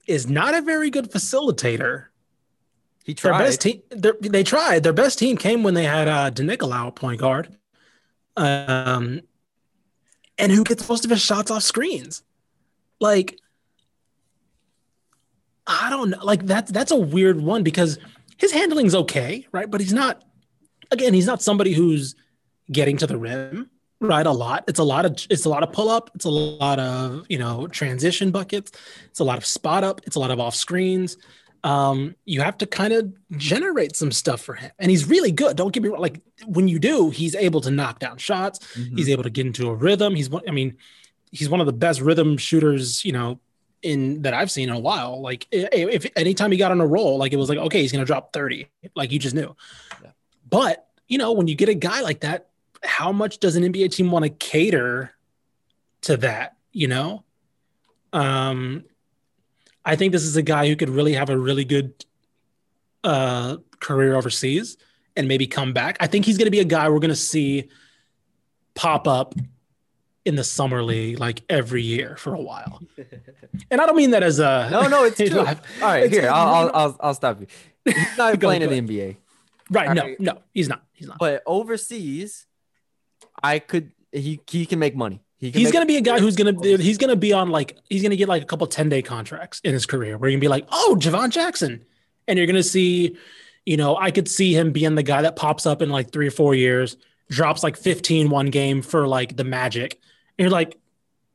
Is 0.07 0.31
not 0.31 0.55
a 0.55 0.63
very 0.63 0.89
good 0.89 1.11
facilitator 1.11 2.07
he 3.05 3.15
tried. 3.15 3.39
Their 3.39 3.47
best 3.47 3.61
team, 3.61 3.83
they 4.21 4.43
tried. 4.43 4.83
Their 4.83 4.93
best 4.93 5.19
team 5.19 5.37
came 5.37 5.63
when 5.63 5.75
they 5.75 5.85
had 5.85 6.09
uh, 6.09 6.31
De 6.31 6.43
Nicolao 6.43 6.95
point 6.95 7.21
guard, 7.21 7.57
um, 8.37 9.21
and 10.39 10.53
who 10.53 10.65
gets 10.65 10.89
most 10.89 11.05
of 11.05 11.11
his 11.11 11.21
shots 11.21 11.51
off 11.51 11.63
screens. 11.63 12.23
Like, 13.01 13.39
I 15.67 15.89
don't 15.91 16.11
know. 16.11 16.25
Like 16.25 16.47
that's 16.47 16.71
that's 16.71 16.91
a 16.91 16.97
weird 16.97 17.41
one 17.41 17.63
because 17.63 17.99
his 18.37 18.53
handling's 18.53 18.95
okay, 18.95 19.47
right? 19.53 19.71
But 19.71 19.81
he's 19.81 19.93
not. 19.93 20.23
Again, 20.91 21.15
he's 21.15 21.27
not 21.27 21.41
somebody 21.41 21.73
who's 21.73 22.17
getting 22.71 22.97
to 22.99 23.07
the 23.07 23.17
rim 23.17 23.71
right 24.01 24.27
a 24.27 24.31
lot 24.31 24.65
it's 24.67 24.79
a 24.79 24.85
lot 24.85 25.05
of 25.05 25.15
it's 25.29 25.45
a 25.45 25.49
lot 25.49 25.63
of 25.63 25.73
pull 25.73 25.91
up 25.91 26.11
it's 26.15 26.25
a 26.25 26.31
lot 26.31 26.79
of 26.79 27.27
you 27.29 27.39
know 27.39 27.67
transition 27.67 28.31
buckets 28.31 28.73
it's 29.07 29.21
a 29.21 29.25
lot 29.25 29.37
of 29.37 29.45
spot 29.45 29.85
up 29.85 30.01
it's 30.07 30.17
a 30.17 30.19
lot 30.19 30.31
of 30.31 30.41
off 30.41 30.55
screens 30.55 31.19
um 31.63 32.15
you 32.25 32.41
have 32.41 32.57
to 32.57 32.67
kind 32.67 32.93
of 32.93 33.13
generate 33.37 33.95
some 33.95 34.11
stuff 34.11 34.41
for 34.41 34.55
him 34.55 34.71
and 34.79 34.91
he's 34.91 35.09
really 35.09 35.31
good 35.31 35.57
don't 35.57 35.73
get 35.73 35.83
me 35.83 35.89
wrong 35.89 36.01
like 36.01 36.21
when 36.47 36.69
you 36.69 36.79
do 36.79 37.11
he's 37.11 37.35
able 37.35 37.61
to 37.61 37.71
knock 37.71 37.99
down 37.99 38.17
shots 38.17 38.59
mm-hmm. 38.75 38.97
he's 38.97 39.09
able 39.09 39.23
to 39.23 39.31
get 39.31 39.47
into 39.47 39.69
a 39.69 39.75
rhythm 39.75 40.15
he's 40.15 40.31
one, 40.31 40.43
i 40.49 40.51
mean 40.51 40.77
he's 41.31 41.49
one 41.49 41.61
of 41.61 41.67
the 41.67 41.73
best 41.73 42.01
rhythm 42.01 42.37
shooters 42.37 43.05
you 43.05 43.13
know 43.13 43.39
in 43.83 44.23
that 44.23 44.33
i've 44.33 44.51
seen 44.51 44.69
in 44.69 44.75
a 44.75 44.79
while 44.79 45.21
like 45.21 45.47
if, 45.51 46.05
if 46.05 46.13
anytime 46.17 46.51
he 46.51 46.57
got 46.57 46.71
on 46.71 46.81
a 46.81 46.87
roll 46.87 47.19
like 47.19 47.33
it 47.33 47.37
was 47.37 47.49
like 47.49 47.59
okay 47.59 47.83
he's 47.83 47.93
gonna 47.93 48.05
drop 48.05 48.33
30 48.33 48.67
like 48.95 49.13
you 49.13 49.19
just 49.19 49.35
knew 49.35 49.55
yeah. 50.03 50.11
but 50.49 50.89
you 51.09 51.19
know 51.19 51.33
when 51.33 51.47
you 51.47 51.55
get 51.55 51.69
a 51.69 51.75
guy 51.75 52.01
like 52.01 52.21
that 52.21 52.51
how 52.83 53.13
much 53.13 53.39
does 53.39 53.57
an 53.57 53.65
NBA 53.73 53.93
team 53.93 54.11
want 54.11 54.25
to 54.25 54.31
cater 54.31 55.13
to 56.03 56.17
that? 56.19 56.57
You 56.73 56.89
know, 56.89 57.25
um, 58.13 58.85
I 59.85 59.97
think 59.97 60.13
this 60.13 60.23
is 60.23 60.37
a 60.37 60.43
guy 60.43 60.69
who 60.69 60.77
could 60.77 60.91
really 60.91 61.15
have 61.15 61.31
a 61.31 61.39
really 61.39 61.65
good 61.65 62.05
uh, 63.05 63.57
career 63.81 64.15
overseas 64.15 64.77
and 65.17 65.29
maybe 65.29 65.47
come 65.47 65.73
back. 65.73 65.97
I 66.01 66.07
think 66.07 66.25
he's 66.25 66.39
going 66.39 66.47
to 66.47 66.51
be 66.51 66.61
a 66.61 66.65
guy 66.65 66.89
we're 66.89 66.99
going 66.99 67.11
to 67.11 67.17
see 67.17 67.69
pop 68.75 69.09
up 69.09 69.35
in 70.25 70.37
the 70.37 70.45
summer 70.45 70.83
league 70.83 71.19
like 71.19 71.43
every 71.49 71.83
year 71.83 72.17
for 72.17 72.35
a 72.35 72.41
while. 72.41 72.83
And 73.71 73.81
I 73.81 73.87
don't 73.87 73.97
mean 73.97 74.11
that 74.11 74.25
as 74.25 74.41
a 74.41 74.69
no, 74.71 74.89
no, 74.89 75.05
it's 75.05 75.17
true. 75.31 75.39
All 75.39 75.47
right, 75.81 76.05
it's, 76.05 76.13
here 76.13 76.29
I'll, 76.29 76.55
I'll, 76.55 76.71
I'll 76.75 76.97
I'll 77.01 77.15
stop 77.15 77.41
you. 77.41 77.47
He's 77.85 78.19
not 78.19 78.41
playing 78.41 78.63
in 78.63 78.71
the 78.71 78.81
NBA. 78.81 79.17
Right? 79.71 79.89
All 79.89 79.95
no, 79.95 80.03
right. 80.03 80.21
no, 80.21 80.43
he's 80.53 80.69
not. 80.69 80.83
He's 80.93 81.07
not. 81.07 81.19
But 81.19 81.43
overseas, 81.47 82.47
I 83.43 83.61
could 83.61 83.93
he 84.11 84.41
he 84.49 84.67
can 84.67 84.81
make 84.81 84.97
money. 84.97 85.23
He 85.41 85.51
he's 85.51 85.73
gonna 85.73 85.87
be 85.87 85.97
a 85.97 86.03
guy 86.03 86.21
who's 86.21 86.37
gonna 86.37 86.53
he's 86.63 86.99
gonna 86.99 87.17
be 87.17 87.33
on 87.33 87.51
like 87.51 87.79
he's 87.89 88.03
gonna 88.03 88.17
get 88.17 88.29
like 88.29 88.43
a 88.43 88.47
couple 88.47 88.67
10 88.67 88.91
day 88.91 89.01
contracts 89.01 89.61
in 89.65 89.73
his 89.73 89.87
career 89.87 90.19
where 90.19 90.29
you're 90.29 90.37
gonna 90.37 90.45
be 90.45 90.49
like, 90.49 90.67
oh, 90.71 90.97
Jhivvan 91.01 91.31
Jackson. 91.31 91.85
And 92.29 92.39
you're 92.39 92.47
gonna 92.47 92.63
see, 92.63 93.17
you 93.65 93.79
know, 93.79 93.97
I 93.97 94.11
could 94.11 94.29
see 94.29 94.55
him 94.55 94.71
being 94.71 94.95
the 94.95 95.03
guy 95.03 95.23
that 95.23 95.37
pops 95.37 95.65
up 95.65 95.81
in 95.81 95.89
like 95.89 96.13
three 96.13 96.29
or 96.29 96.31
four 96.31 96.55
years, 96.55 96.99
drops 97.31 97.63
like 97.63 97.79
15 97.79 98.29
one 98.29 98.51
game 98.51 98.83
for 98.83 99.09
like 99.09 99.35
the 99.35 99.45
magic. 99.45 99.95
And 100.39 100.45
you're 100.45 100.51
like, 100.51 100.77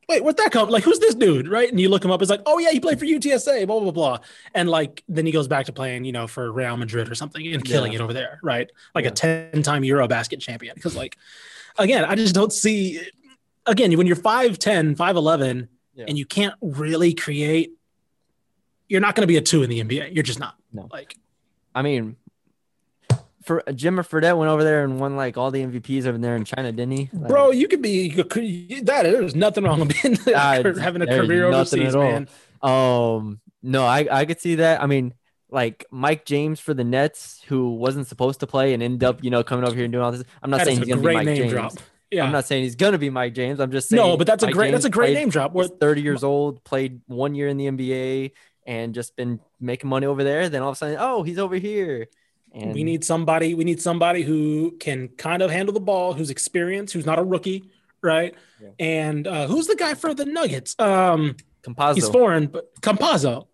wait, 0.08 0.22
where'd 0.22 0.36
that 0.36 0.52
come? 0.52 0.68
Like, 0.68 0.84
who's 0.84 1.00
this 1.00 1.16
dude? 1.16 1.48
Right. 1.48 1.68
And 1.68 1.80
you 1.80 1.88
look 1.88 2.04
him 2.04 2.12
up, 2.12 2.22
it's 2.22 2.30
like, 2.30 2.42
oh 2.46 2.58
yeah, 2.58 2.70
he 2.70 2.78
played 2.78 3.00
for 3.00 3.06
UTSA, 3.06 3.66
blah, 3.66 3.80
blah, 3.80 3.90
blah. 3.90 4.18
And 4.54 4.68
like 4.68 5.02
then 5.08 5.26
he 5.26 5.32
goes 5.32 5.48
back 5.48 5.66
to 5.66 5.72
playing, 5.72 6.04
you 6.04 6.12
know, 6.12 6.28
for 6.28 6.52
Real 6.52 6.76
Madrid 6.76 7.10
or 7.10 7.16
something 7.16 7.44
and 7.44 7.64
killing 7.64 7.92
yeah. 7.92 7.98
it 7.98 8.02
over 8.02 8.12
there, 8.12 8.38
right? 8.40 8.70
Like 8.94 9.04
yeah. 9.04 9.10
a 9.10 9.50
10 9.50 9.62
time 9.64 9.82
Euro 9.82 10.06
basket 10.06 10.40
champion. 10.40 10.76
Because 10.76 10.94
like 10.94 11.16
again, 11.78 12.04
I 12.04 12.14
just 12.14 12.34
don't 12.34 12.52
see. 12.52 13.00
Again, 13.66 13.96
when 13.96 14.06
you're 14.06 14.16
5'10, 14.16 14.96
5'11, 14.96 15.68
yeah. 15.94 16.04
and 16.08 16.18
you 16.18 16.26
can't 16.26 16.54
really 16.60 17.14
create, 17.14 17.72
you're 18.88 19.00
not 19.00 19.14
going 19.14 19.22
to 19.22 19.26
be 19.26 19.36
a 19.36 19.42
two 19.42 19.62
in 19.62 19.70
the 19.70 19.82
NBA. 19.82 20.14
You're 20.14 20.22
just 20.22 20.38
not. 20.38 20.54
No. 20.72 20.88
Like, 20.92 21.16
I 21.74 21.82
mean, 21.82 22.16
for 23.46 23.62
Jimmer 23.68 24.06
Fredette 24.06 24.36
went 24.36 24.50
over 24.50 24.64
there 24.64 24.82
and 24.82 24.98
won 24.98 25.16
like 25.16 25.36
all 25.36 25.50
the 25.50 25.62
MVPs 25.64 26.04
over 26.06 26.18
there 26.18 26.36
in 26.36 26.44
China, 26.44 26.72
didn't 26.72 26.92
he? 26.92 27.10
Like, 27.12 27.28
Bro, 27.28 27.52
you 27.52 27.68
could 27.68 27.80
be 27.80 28.10
that. 28.10 29.02
There's 29.04 29.36
nothing 29.36 29.64
wrong 29.64 29.80
with 29.80 30.02
being 30.02 30.18
uh, 30.34 30.74
having 30.80 31.02
a 31.02 31.06
career 31.06 31.46
overseas, 31.46 31.94
man. 31.94 32.28
Um, 32.60 33.40
no, 33.62 33.84
I 33.86 34.06
I 34.10 34.24
could 34.24 34.40
see 34.40 34.56
that. 34.56 34.82
I 34.82 34.86
mean, 34.86 35.14
like 35.48 35.86
Mike 35.90 36.24
James 36.24 36.58
for 36.58 36.74
the 36.74 36.82
Nets, 36.82 37.40
who 37.46 37.74
wasn't 37.74 38.08
supposed 38.08 38.40
to 38.40 38.46
play 38.48 38.74
and 38.74 38.82
end 38.82 39.04
up, 39.04 39.22
you 39.22 39.30
know, 39.30 39.44
coming 39.44 39.64
over 39.64 39.76
here 39.76 39.84
and 39.84 39.92
doing 39.92 40.04
all 40.04 40.12
this. 40.12 40.24
I'm 40.42 40.50
not 40.50 40.58
that 40.58 40.66
saying 40.66 40.78
he's 40.78 40.88
gonna 40.88 41.00
be 41.00 41.14
Mike 41.14 41.26
James. 41.26 41.52
Drop. 41.52 41.72
Yeah. 42.10 42.24
I'm 42.24 42.32
not 42.32 42.46
saying 42.46 42.64
he's 42.64 42.76
gonna 42.76 42.98
be 42.98 43.10
Mike 43.10 43.34
James. 43.34 43.60
I'm 43.60 43.72
just 43.72 43.88
saying 43.88 44.02
no, 44.02 44.16
but 44.16 44.26
that's 44.26 44.42
Mike 44.42 44.52
a 44.52 44.54
great 44.54 44.66
James 44.66 44.72
that's 44.74 44.84
a 44.84 44.90
great 44.90 45.14
name 45.14 45.28
drop. 45.28 45.52
We're 45.52 45.68
30 45.68 46.02
years 46.02 46.22
old, 46.22 46.62
played 46.64 47.00
one 47.06 47.34
year 47.34 47.48
in 47.48 47.56
the 47.56 47.66
NBA, 47.66 48.32
and 48.66 48.94
just 48.94 49.16
been 49.16 49.40
making 49.60 49.90
money 49.90 50.06
over 50.06 50.22
there. 50.22 50.48
Then 50.48 50.62
all 50.62 50.70
of 50.70 50.74
a 50.74 50.76
sudden, 50.76 50.96
oh, 51.00 51.22
he's 51.22 51.38
over 51.38 51.56
here. 51.56 52.08
And 52.52 52.72
we 52.72 52.84
need 52.84 53.04
somebody. 53.04 53.52
We 53.54 53.64
need 53.64 53.82
somebody 53.82 54.22
who 54.22 54.76
can 54.78 55.08
kind 55.08 55.42
of 55.42 55.50
handle 55.50 55.74
the 55.74 55.80
ball, 55.80 56.14
who's 56.14 56.30
experienced, 56.30 56.94
who's 56.94 57.04
not 57.04 57.18
a 57.18 57.24
rookie, 57.24 57.70
right? 58.02 58.34
Yeah. 58.62 58.68
And 58.78 59.26
uh, 59.26 59.46
who's 59.46 59.66
the 59.66 59.76
guy 59.76 59.94
for 59.94 60.14
the 60.14 60.24
Nuggets? 60.24 60.74
Um. 60.78 61.36
He's 61.94 62.08
foreign, 62.08 62.46
but 62.46 62.72
Campazzo, 62.80 63.48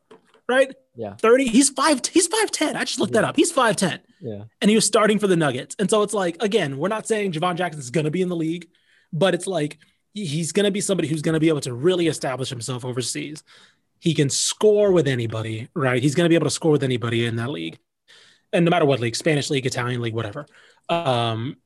right? 0.46 0.70
Yeah. 0.96 1.14
30. 1.14 1.48
He's 1.48 1.70
five, 1.70 2.04
he's 2.06 2.28
5'10. 2.28 2.76
I 2.76 2.84
just 2.84 3.00
looked 3.00 3.14
yeah. 3.14 3.22
that 3.22 3.28
up. 3.28 3.36
He's 3.36 3.52
5'10. 3.52 4.00
Yeah. 4.22 4.44
And 4.60 4.70
he 4.70 4.76
was 4.76 4.86
starting 4.86 5.18
for 5.18 5.26
the 5.26 5.36
Nuggets. 5.36 5.74
And 5.78 5.90
so 5.90 6.02
it's 6.02 6.14
like, 6.14 6.40
again, 6.40 6.78
we're 6.78 6.88
not 6.88 7.06
saying 7.06 7.32
Jhivvan 7.32 7.56
Jackson 7.56 7.80
is 7.80 7.90
gonna 7.90 8.10
be 8.10 8.22
in 8.22 8.28
the 8.28 8.36
league, 8.36 8.68
but 9.12 9.34
it's 9.34 9.46
like 9.46 9.78
he's 10.14 10.52
gonna 10.52 10.70
be 10.70 10.80
somebody 10.80 11.08
who's 11.08 11.22
gonna 11.22 11.40
be 11.40 11.48
able 11.48 11.60
to 11.62 11.74
really 11.74 12.06
establish 12.06 12.48
himself 12.48 12.84
overseas. 12.84 13.42
He 13.98 14.14
can 14.14 14.30
score 14.30 14.92
with 14.92 15.08
anybody, 15.08 15.68
right? 15.74 16.02
He's 16.02 16.14
gonna 16.14 16.28
be 16.28 16.36
able 16.36 16.46
to 16.46 16.50
score 16.50 16.70
with 16.70 16.84
anybody 16.84 17.26
in 17.26 17.36
that 17.36 17.50
league. 17.50 17.78
And 18.52 18.64
no 18.64 18.70
matter 18.70 18.84
what 18.84 19.00
league, 19.00 19.16
Spanish 19.16 19.50
league, 19.50 19.66
Italian 19.66 20.00
league, 20.00 20.14
whatever. 20.14 20.46
Um, 20.88 21.56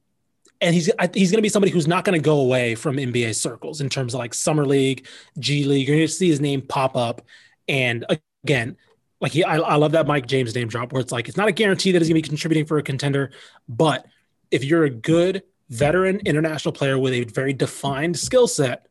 and 0.61 0.75
he's 0.75 0.91
he's 1.13 1.31
going 1.31 1.39
to 1.39 1.43
be 1.43 1.49
somebody 1.49 1.73
who's 1.73 1.87
not 1.87 2.05
going 2.05 2.19
to 2.19 2.23
go 2.23 2.41
away 2.41 2.75
from 2.75 2.97
NBA 2.97 3.35
circles 3.35 3.81
in 3.81 3.89
terms 3.89 4.15
of 4.15 4.19
like 4.19 4.35
summer 4.35 4.65
league, 4.65 5.07
G 5.39 5.65
League. 5.65 5.87
You're 5.87 5.97
going 5.97 6.09
to 6.09 6.13
see 6.13 6.29
his 6.29 6.41
name 6.41 6.63
pop 6.63 6.97
up, 6.97 7.23
and 7.69 8.07
again, 8.45 8.77
like 9.21 9.33
he, 9.33 9.45
I, 9.45 9.57
I 9.57 9.75
love 9.77 9.93
that 9.93 10.07
Mike 10.07 10.27
James 10.27 10.55
name 10.55 10.69
drop 10.69 10.93
where 10.93 11.01
it's 11.01 11.12
like 11.12 11.29
it's 11.29 11.37
not 11.37 11.49
a 11.49 11.53
guarantee 11.53 11.93
that 11.93 12.01
he's 12.01 12.09
going 12.09 12.21
to 12.21 12.23
be 12.23 12.29
contributing 12.29 12.67
for 12.67 12.79
a 12.79 12.83
contender, 12.83 13.31
but 13.69 14.07
if 14.51 14.64
you're 14.64 14.85
a 14.85 14.91
good 14.91 15.43
veteran 15.69 16.21
international 16.25 16.73
player 16.73 16.99
with 16.99 17.12
a 17.12 17.25
very 17.25 17.53
defined 17.53 18.19
skill 18.19 18.47
set, 18.47 18.87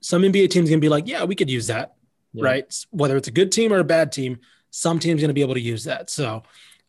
some 0.00 0.22
NBA 0.22 0.50
team's 0.50 0.68
going 0.68 0.80
to 0.80 0.84
be 0.84 0.88
like, 0.88 1.06
yeah, 1.06 1.24
we 1.24 1.34
could 1.34 1.50
use 1.50 1.68
that, 1.68 1.94
yeah. 2.32 2.44
right? 2.44 2.84
Whether 2.90 3.16
it's 3.16 3.28
a 3.28 3.32
good 3.32 3.52
team 3.52 3.72
or 3.72 3.78
a 3.78 3.84
bad 3.84 4.12
team, 4.12 4.38
some 4.70 4.98
team's 4.98 5.20
going 5.20 5.28
to 5.28 5.34
be 5.34 5.42
able 5.42 5.54
to 5.54 5.60
use 5.60 5.84
that. 5.84 6.10
So 6.10 6.42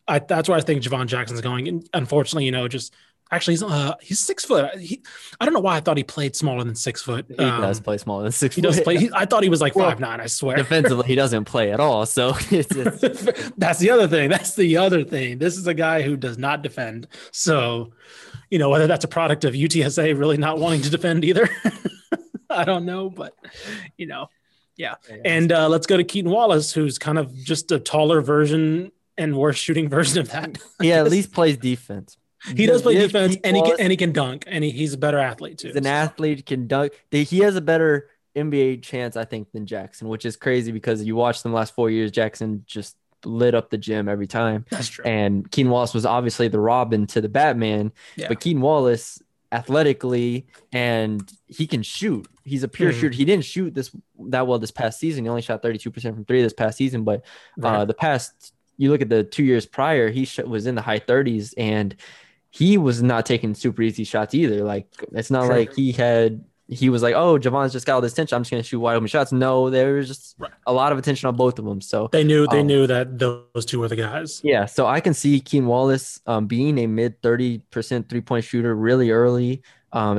I, 0.08 0.18
that's 0.18 0.48
where 0.48 0.58
I 0.58 0.60
think 0.60 0.82
Jhivvan 0.82 1.06
Jackson's 1.06 1.40
going. 1.40 1.68
And 1.68 1.88
unfortunately, 1.94 2.44
you 2.44 2.52
know, 2.52 2.68
just 2.68 2.94
Actually, 3.32 3.54
he's 3.54 3.62
uh 3.64 3.94
he's 4.00 4.20
six 4.20 4.44
foot. 4.44 4.78
He, 4.78 5.02
I 5.40 5.44
don't 5.44 5.52
know 5.52 5.60
why 5.60 5.76
I 5.76 5.80
thought 5.80 5.96
he 5.96 6.04
played 6.04 6.36
smaller 6.36 6.62
than 6.62 6.76
six 6.76 7.02
foot. 7.02 7.26
He 7.28 7.36
um, 7.36 7.60
does 7.60 7.80
play 7.80 7.98
smaller 7.98 8.22
than 8.22 8.32
six. 8.32 8.54
He 8.54 8.62
foot. 8.62 8.68
does 8.68 8.80
play. 8.80 8.98
He, 8.98 9.10
I 9.12 9.24
thought 9.24 9.42
he 9.42 9.48
was 9.48 9.60
like 9.60 9.74
well, 9.74 9.90
five 9.90 9.98
nine. 9.98 10.20
I 10.20 10.26
swear. 10.26 10.56
Defensively, 10.56 11.06
he 11.08 11.14
doesn't 11.16 11.44
play 11.44 11.72
at 11.72 11.80
all. 11.80 12.06
So 12.06 12.34
it's, 12.50 12.70
it's... 12.70 13.50
that's 13.58 13.80
the 13.80 13.90
other 13.90 14.06
thing. 14.06 14.30
That's 14.30 14.54
the 14.54 14.76
other 14.76 15.02
thing. 15.02 15.38
This 15.38 15.56
is 15.56 15.66
a 15.66 15.74
guy 15.74 16.02
who 16.02 16.16
does 16.16 16.38
not 16.38 16.62
defend. 16.62 17.08
So, 17.32 17.92
you 18.48 18.60
know 18.60 18.70
whether 18.70 18.86
that's 18.86 19.04
a 19.04 19.08
product 19.08 19.44
of 19.44 19.54
UTSA 19.54 20.16
really 20.16 20.36
not 20.36 20.58
wanting 20.60 20.82
to 20.82 20.90
defend 20.90 21.24
either. 21.24 21.48
I 22.48 22.64
don't 22.64 22.84
know, 22.84 23.10
but 23.10 23.34
you 23.96 24.06
know, 24.06 24.28
yeah. 24.76 24.94
And 25.24 25.50
uh, 25.50 25.68
let's 25.68 25.86
go 25.86 25.96
to 25.96 26.04
Keaton 26.04 26.30
Wallace, 26.30 26.72
who's 26.72 26.96
kind 26.96 27.18
of 27.18 27.34
just 27.34 27.72
a 27.72 27.80
taller 27.80 28.20
version 28.20 28.92
and 29.18 29.36
worse 29.36 29.56
shooting 29.56 29.88
version 29.88 30.20
of 30.20 30.30
that. 30.30 30.58
He 30.80 30.92
at 30.92 31.10
least 31.10 31.32
plays 31.32 31.56
defense. 31.56 32.16
He 32.54 32.66
does 32.66 32.82
play 32.82 32.94
defense, 32.94 33.36
and 33.42 33.56
he 33.56 33.62
can 33.62 33.76
and 33.78 33.90
he 33.90 33.96
can 33.96 34.12
dunk, 34.12 34.44
and 34.46 34.62
he, 34.62 34.70
he's 34.70 34.92
a 34.92 34.98
better 34.98 35.18
athlete 35.18 35.58
too. 35.58 35.68
He's 35.68 35.76
an 35.76 35.84
so. 35.84 35.90
athlete, 35.90 36.46
can 36.46 36.66
dunk. 36.66 36.92
He 37.10 37.38
has 37.40 37.56
a 37.56 37.60
better 37.60 38.10
NBA 38.36 38.82
chance, 38.82 39.16
I 39.16 39.24
think, 39.24 39.50
than 39.52 39.66
Jackson, 39.66 40.08
which 40.08 40.24
is 40.24 40.36
crazy 40.36 40.70
because 40.70 41.02
you 41.02 41.16
watch 41.16 41.42
them 41.42 41.52
last 41.52 41.74
four 41.74 41.90
years. 41.90 42.10
Jackson 42.10 42.64
just 42.66 42.96
lit 43.24 43.54
up 43.54 43.70
the 43.70 43.78
gym 43.78 44.08
every 44.08 44.26
time. 44.26 44.64
That's 44.70 44.88
true. 44.88 45.04
And 45.04 45.50
Keaton 45.50 45.70
Wallace 45.70 45.94
was 45.94 46.06
obviously 46.06 46.48
the 46.48 46.60
Robin 46.60 47.06
to 47.08 47.20
the 47.20 47.28
Batman, 47.28 47.92
yeah. 48.14 48.28
but 48.28 48.40
Keaton 48.40 48.62
Wallace 48.62 49.22
athletically 49.52 50.46
and 50.72 51.28
he 51.46 51.66
can 51.66 51.82
shoot. 51.82 52.28
He's 52.44 52.62
a 52.62 52.68
pure 52.68 52.90
mm-hmm. 52.90 53.00
shooter. 53.00 53.14
He 53.14 53.24
didn't 53.24 53.44
shoot 53.44 53.74
this 53.74 53.90
that 54.26 54.46
well 54.46 54.58
this 54.58 54.70
past 54.70 55.00
season. 55.00 55.24
He 55.24 55.30
only 55.30 55.42
shot 55.42 55.62
32% 55.62 56.02
from 56.02 56.24
three 56.24 56.42
this 56.42 56.52
past 56.52 56.76
season, 56.76 57.04
but 57.04 57.24
uh, 57.62 57.68
right. 57.68 57.76
uh, 57.78 57.84
the 57.84 57.94
past 57.94 58.52
you 58.76 58.90
look 58.90 59.00
at 59.00 59.08
the 59.08 59.24
two 59.24 59.44
years 59.44 59.66
prior, 59.66 60.10
he 60.10 60.24
sh- 60.24 60.38
was 60.40 60.66
in 60.66 60.74
the 60.74 60.82
high 60.82 61.00
30s 61.00 61.54
and 61.56 61.96
he 62.56 62.78
was 62.78 63.02
not 63.02 63.26
taking 63.26 63.54
super 63.54 63.82
easy 63.82 64.04
shots 64.04 64.34
either. 64.34 64.64
Like 64.64 64.88
it's 65.12 65.30
not 65.30 65.44
sure. 65.44 65.56
like 65.56 65.74
he 65.74 65.92
had 65.92 66.42
he 66.68 66.88
was 66.88 67.02
like, 67.02 67.14
oh, 67.14 67.38
Jhivvan's 67.38 67.72
just 67.72 67.86
got 67.86 67.96
all 67.96 68.00
this 68.00 68.14
attention. 68.14 68.34
I'm 68.34 68.42
just 68.42 68.50
gonna 68.50 68.62
shoot 68.62 68.80
wide 68.80 68.96
open 68.96 69.08
shots. 69.08 69.30
No, 69.30 69.68
there 69.68 69.92
was 69.92 70.08
just 70.08 70.36
right. 70.38 70.50
a 70.66 70.72
lot 70.72 70.90
of 70.90 70.96
attention 70.96 71.28
on 71.28 71.36
both 71.36 71.58
of 71.58 71.66
them. 71.66 71.82
So 71.82 72.08
they 72.10 72.24
knew 72.24 72.46
they 72.46 72.60
um, 72.60 72.66
knew 72.66 72.86
that 72.86 73.18
those 73.18 73.66
two 73.66 73.78
were 73.80 73.88
the 73.88 73.96
guys. 73.96 74.40
Yeah, 74.42 74.64
so 74.64 74.86
I 74.86 75.00
can 75.00 75.12
see 75.12 75.38
Keaton 75.38 75.66
Wallace 75.66 76.18
um, 76.26 76.46
being 76.46 76.78
a 76.78 76.86
mid 76.86 77.20
30% 77.20 78.08
three 78.08 78.22
point 78.22 78.44
shooter 78.44 78.74
really 78.74 79.10
early. 79.10 79.62
Um, 79.92 80.18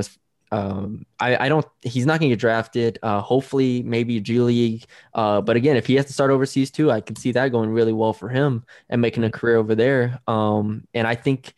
um, 0.52 1.06
I, 1.20 1.46
I 1.46 1.50
don't. 1.50 1.66
He's 1.82 2.06
not 2.06 2.20
going 2.20 2.30
to 2.30 2.36
get 2.36 2.40
drafted. 2.40 3.00
Uh, 3.02 3.20
hopefully, 3.20 3.82
maybe 3.82 4.20
G 4.20 4.40
League. 4.40 4.86
Uh, 5.16 5.42
but 5.42 5.56
again, 5.56 5.76
if 5.76 5.88
he 5.88 5.96
has 5.96 6.06
to 6.06 6.14
start 6.14 6.30
overseas 6.30 6.70
too, 6.70 6.92
I 6.92 7.02
can 7.02 7.16
see 7.16 7.32
that 7.32 7.52
going 7.52 7.72
really 7.72 7.94
well 7.94 8.14
for 8.14 8.30
him 8.30 8.64
and 8.90 9.02
making 9.02 9.24
a 9.24 9.32
career 9.32 9.58
over 9.58 9.74
there. 9.74 10.20
Um, 10.28 10.88
and 10.94 11.08
I 11.08 11.16
think 11.16 11.56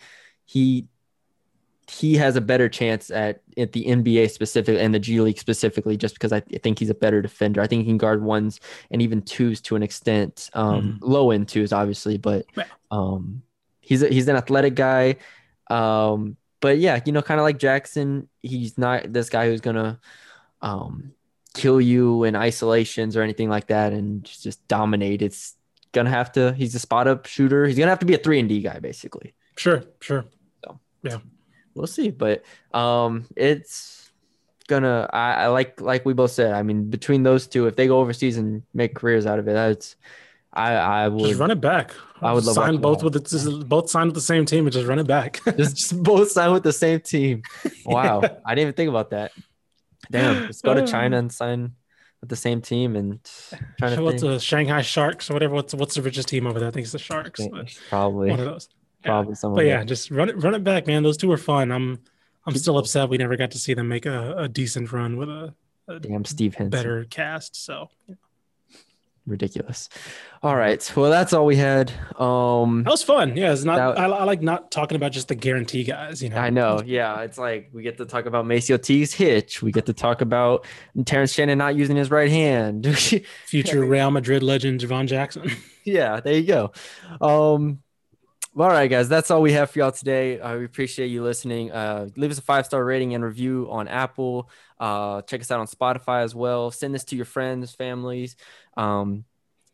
he 0.50 0.88
he 1.88 2.16
has 2.16 2.36
a 2.36 2.42
better 2.42 2.68
chance 2.68 3.12
at 3.12 3.44
at 3.56 3.72
the 3.72 3.86
NBA 3.86 4.32
specifically 4.32 4.82
and 4.82 4.96
the 4.96 5.00
G 5.00 5.22
League 5.22 5.38
specifically, 5.38 5.96
just 5.96 6.16
because 6.16 6.32
I 6.34 6.40
think 6.40 6.80
he's 6.80 6.90
a 6.90 6.96
better 6.96 7.22
defender. 7.22 7.62
I 7.62 7.68
think 7.68 7.84
he 7.84 7.92
can 7.92 8.00
guard 8.00 8.24
ones 8.24 8.60
and 8.90 9.00
even 9.00 9.22
twos 9.22 9.62
to 9.62 9.76
an 9.76 9.84
extent, 9.84 10.50
um, 10.54 10.82
mm-hmm. 10.82 11.06
low 11.06 11.30
end 11.30 11.50
twos, 11.50 11.72
obviously, 11.72 12.18
but 12.18 12.48
Um, 12.90 13.44
he's 13.80 14.02
a, 14.02 14.08
he's 14.08 14.28
an 14.28 14.38
athletic 14.38 14.74
guy. 14.74 15.18
Um, 15.70 16.36
but 16.62 16.80
yeah, 16.80 17.00
you 17.06 17.12
know, 17.12 17.22
kind 17.22 17.40
of 17.40 17.44
like 17.44 17.60
Jackson, 17.60 18.28
he's 18.42 18.76
not 18.76 19.14
this 19.14 19.30
guy 19.30 19.48
who's 19.48 19.62
gonna 19.62 20.00
um, 20.64 21.14
kill 21.54 21.80
you 21.80 22.24
in 22.24 22.36
isolations 22.36 23.16
or 23.16 23.22
anything 23.22 23.50
like 23.50 23.68
that 23.68 23.94
and 23.94 24.24
just 24.24 24.68
dominate. 24.68 25.22
It's 25.22 25.56
gonna 25.92 26.10
have 26.10 26.32
to. 26.32 26.54
He's 26.54 26.74
a 26.74 26.80
spot 26.80 27.08
up 27.08 27.28
shooter. 27.28 27.68
He's 27.68 27.78
gonna 27.78 27.92
have 27.92 28.00
to 28.00 28.08
be 28.08 28.16
a 28.16 28.18
three 28.18 28.40
and 28.40 28.50
D 28.50 28.62
guy, 28.62 28.80
basically. 28.80 29.36
Sure, 29.56 29.84
sure. 30.02 30.26
Yeah, 31.04 31.18
we'll 31.76 31.88
see. 31.88 32.10
But 32.12 32.44
um, 32.74 33.26
it's 33.36 34.12
gonna. 34.68 35.10
I, 35.12 35.34
I 35.34 35.48
like 35.48 35.82
like 35.82 36.06
we 36.06 36.14
both 36.14 36.32
said. 36.32 36.54
I 36.54 36.64
mean, 36.64 36.90
between 36.90 37.24
those 37.24 37.48
two, 37.48 37.68
if 37.68 37.76
they 37.76 37.88
go 37.88 38.00
overseas 38.00 38.38
and 38.38 38.64
make 38.74 38.96
careers 38.96 39.26
out 39.26 39.40
of 39.40 39.48
it, 39.48 39.54
that's 39.54 39.96
I 40.54 40.74
I 40.74 41.08
would 41.08 41.28
just 41.28 41.40
run 41.40 41.52
it 41.52 41.62
back. 41.62 41.92
I 42.22 42.34
would 42.34 42.44
love 42.44 42.56
sign 42.56 42.78
both 42.78 43.04
with 43.04 43.14
the, 43.14 43.20
just 43.20 43.70
both 43.70 43.90
sign 43.90 44.08
with 44.08 44.16
the 44.16 44.22
same 44.22 44.46
team 44.46 44.66
and 44.66 44.74
just 44.74 44.88
run 44.88 45.00
it 45.00 45.08
back. 45.08 45.42
just, 45.58 45.76
just 45.76 46.04
both 46.04 46.32
sign 46.32 46.52
with 46.52 46.64
the 46.64 46.74
same 46.74 47.00
team. 47.00 47.44
Wow, 47.86 48.22
I 48.46 48.56
didn't 48.56 48.62
even 48.62 48.74
think 48.74 48.90
about 48.90 49.12
that. 49.12 49.32
Damn, 50.12 50.46
let's 50.46 50.62
go 50.62 50.74
to 50.74 50.88
China 50.88 51.18
and 51.18 51.32
sign 51.32 51.74
with 52.20 52.30
the 52.30 52.36
same 52.36 52.62
team 52.62 52.96
and 52.96 53.20
trying 53.78 53.96
to 53.96 54.04
what's 54.04 54.22
think. 54.22 54.34
the 54.34 54.40
Shanghai 54.40 54.82
Sharks 54.82 55.30
or 55.30 55.34
whatever? 55.34 55.54
What's 55.54 55.74
what's 55.74 55.96
the 55.96 56.02
richest 56.02 56.30
team 56.30 56.48
over 56.48 56.60
there? 56.60 56.70
I 56.70 56.72
think 56.72 56.84
it's 56.84 56.94
the 56.94 57.00
Sharks. 57.00 57.42
probably 57.90 58.32
one 58.32 58.40
of 58.40 58.46
those. 58.46 58.70
Yeah. 59.04 59.10
probably 59.12 59.36
someone. 59.36 59.60
But 59.60 59.66
yeah, 59.66 59.84
just 59.84 60.12
run 60.12 60.30
it 60.30 60.42
run 60.44 60.56
it 60.56 60.64
back, 60.64 60.88
man. 60.88 61.04
Those 61.04 61.18
two 61.18 61.30
were 61.30 61.38
fun. 61.38 61.72
I'm 61.72 62.00
I'm 62.46 62.56
still 62.56 62.78
upset 62.78 63.10
we 63.10 63.18
never 63.18 63.38
got 63.38 63.52
to 63.52 63.58
see 63.58 63.74
them 63.74 63.88
make 63.88 64.06
a, 64.06 64.34
a 64.38 64.48
decent 64.50 64.92
run 64.92 65.18
with 65.18 65.30
a, 65.30 65.54
a 65.88 66.00
damn 66.00 66.26
Steve 66.26 66.56
Henson. 66.56 66.70
better 66.70 67.06
cast. 67.06 67.56
So 67.64 67.90
ridiculous. 69.26 69.90
All 70.42 70.56
right, 70.56 70.92
well 70.96 71.12
that's 71.12 71.34
all 71.34 71.46
we 71.46 71.56
had. 71.56 71.92
Um, 72.18 72.84
that 72.84 72.90
was 72.92 73.04
fun. 73.04 73.38
Yeah, 73.38 73.52
it's 73.54 73.64
not. 73.64 73.96
That- 73.96 74.00
I, 74.02 74.06
I 74.08 74.24
like 74.24 74.42
not 74.42 74.72
talking 74.72 74.96
about 74.96 75.12
just 75.12 75.28
the 75.28 75.36
guarantee 75.36 75.84
guys. 75.84 76.24
You 76.24 76.30
know, 76.30 76.38
I 76.38 76.50
know. 76.50 76.82
Yeah, 76.86 77.22
it's 77.22 77.38
like 77.38 77.70
we 77.72 77.84
get 77.84 77.98
to 77.98 78.06
talk 78.06 78.26
about 78.26 78.46
MaCio 78.46 78.82
Teague's 78.82 79.14
hitch. 79.14 79.62
We 79.62 79.72
get 79.72 79.86
to 79.86 79.94
talk 79.94 80.22
about 80.22 80.66
Terrence 81.06 81.34
Shannon 81.34 81.58
not 81.58 81.76
using 81.76 81.96
his 81.96 82.10
right 82.10 82.30
hand. 82.32 82.88
future 83.46 83.86
Real 83.86 84.12
Madrid 84.12 84.44
legend 84.44 84.80
Jhivvan 84.82 85.08
Jackson. 85.08 85.52
yeah, 85.84 86.20
there 86.20 86.34
you 86.34 86.48
go. 86.48 86.72
Um, 87.22 87.80
all 88.58 88.68
right, 88.68 88.88
guys, 88.88 89.08
that's 89.08 89.30
all 89.30 89.42
we 89.42 89.54
have 89.54 89.70
for 89.70 89.80
y'all 89.80 89.92
today. 89.92 90.40
Uh, 90.40 90.58
we 90.58 90.66
appreciate 90.66 91.08
you 91.08 91.24
listening. 91.24 91.72
Uh, 91.72 92.10
leave 92.16 92.32
us 92.32 92.40
a 92.40 92.42
five 92.42 92.66
star 92.66 92.84
rating 92.84 93.14
and 93.14 93.24
review 93.24 93.68
on 93.70 93.88
Apple. 93.88 94.50
Uh, 94.80 95.22
check 95.22 95.42
us 95.42 95.52
out 95.52 95.60
on 95.60 95.68
Spotify 95.68 96.24
as 96.24 96.34
well. 96.34 96.72
Send 96.72 96.94
this 96.96 97.04
to 97.06 97.16
your 97.16 97.26
friends, 97.26 97.74
families. 97.74 98.36
Um, 98.76 99.26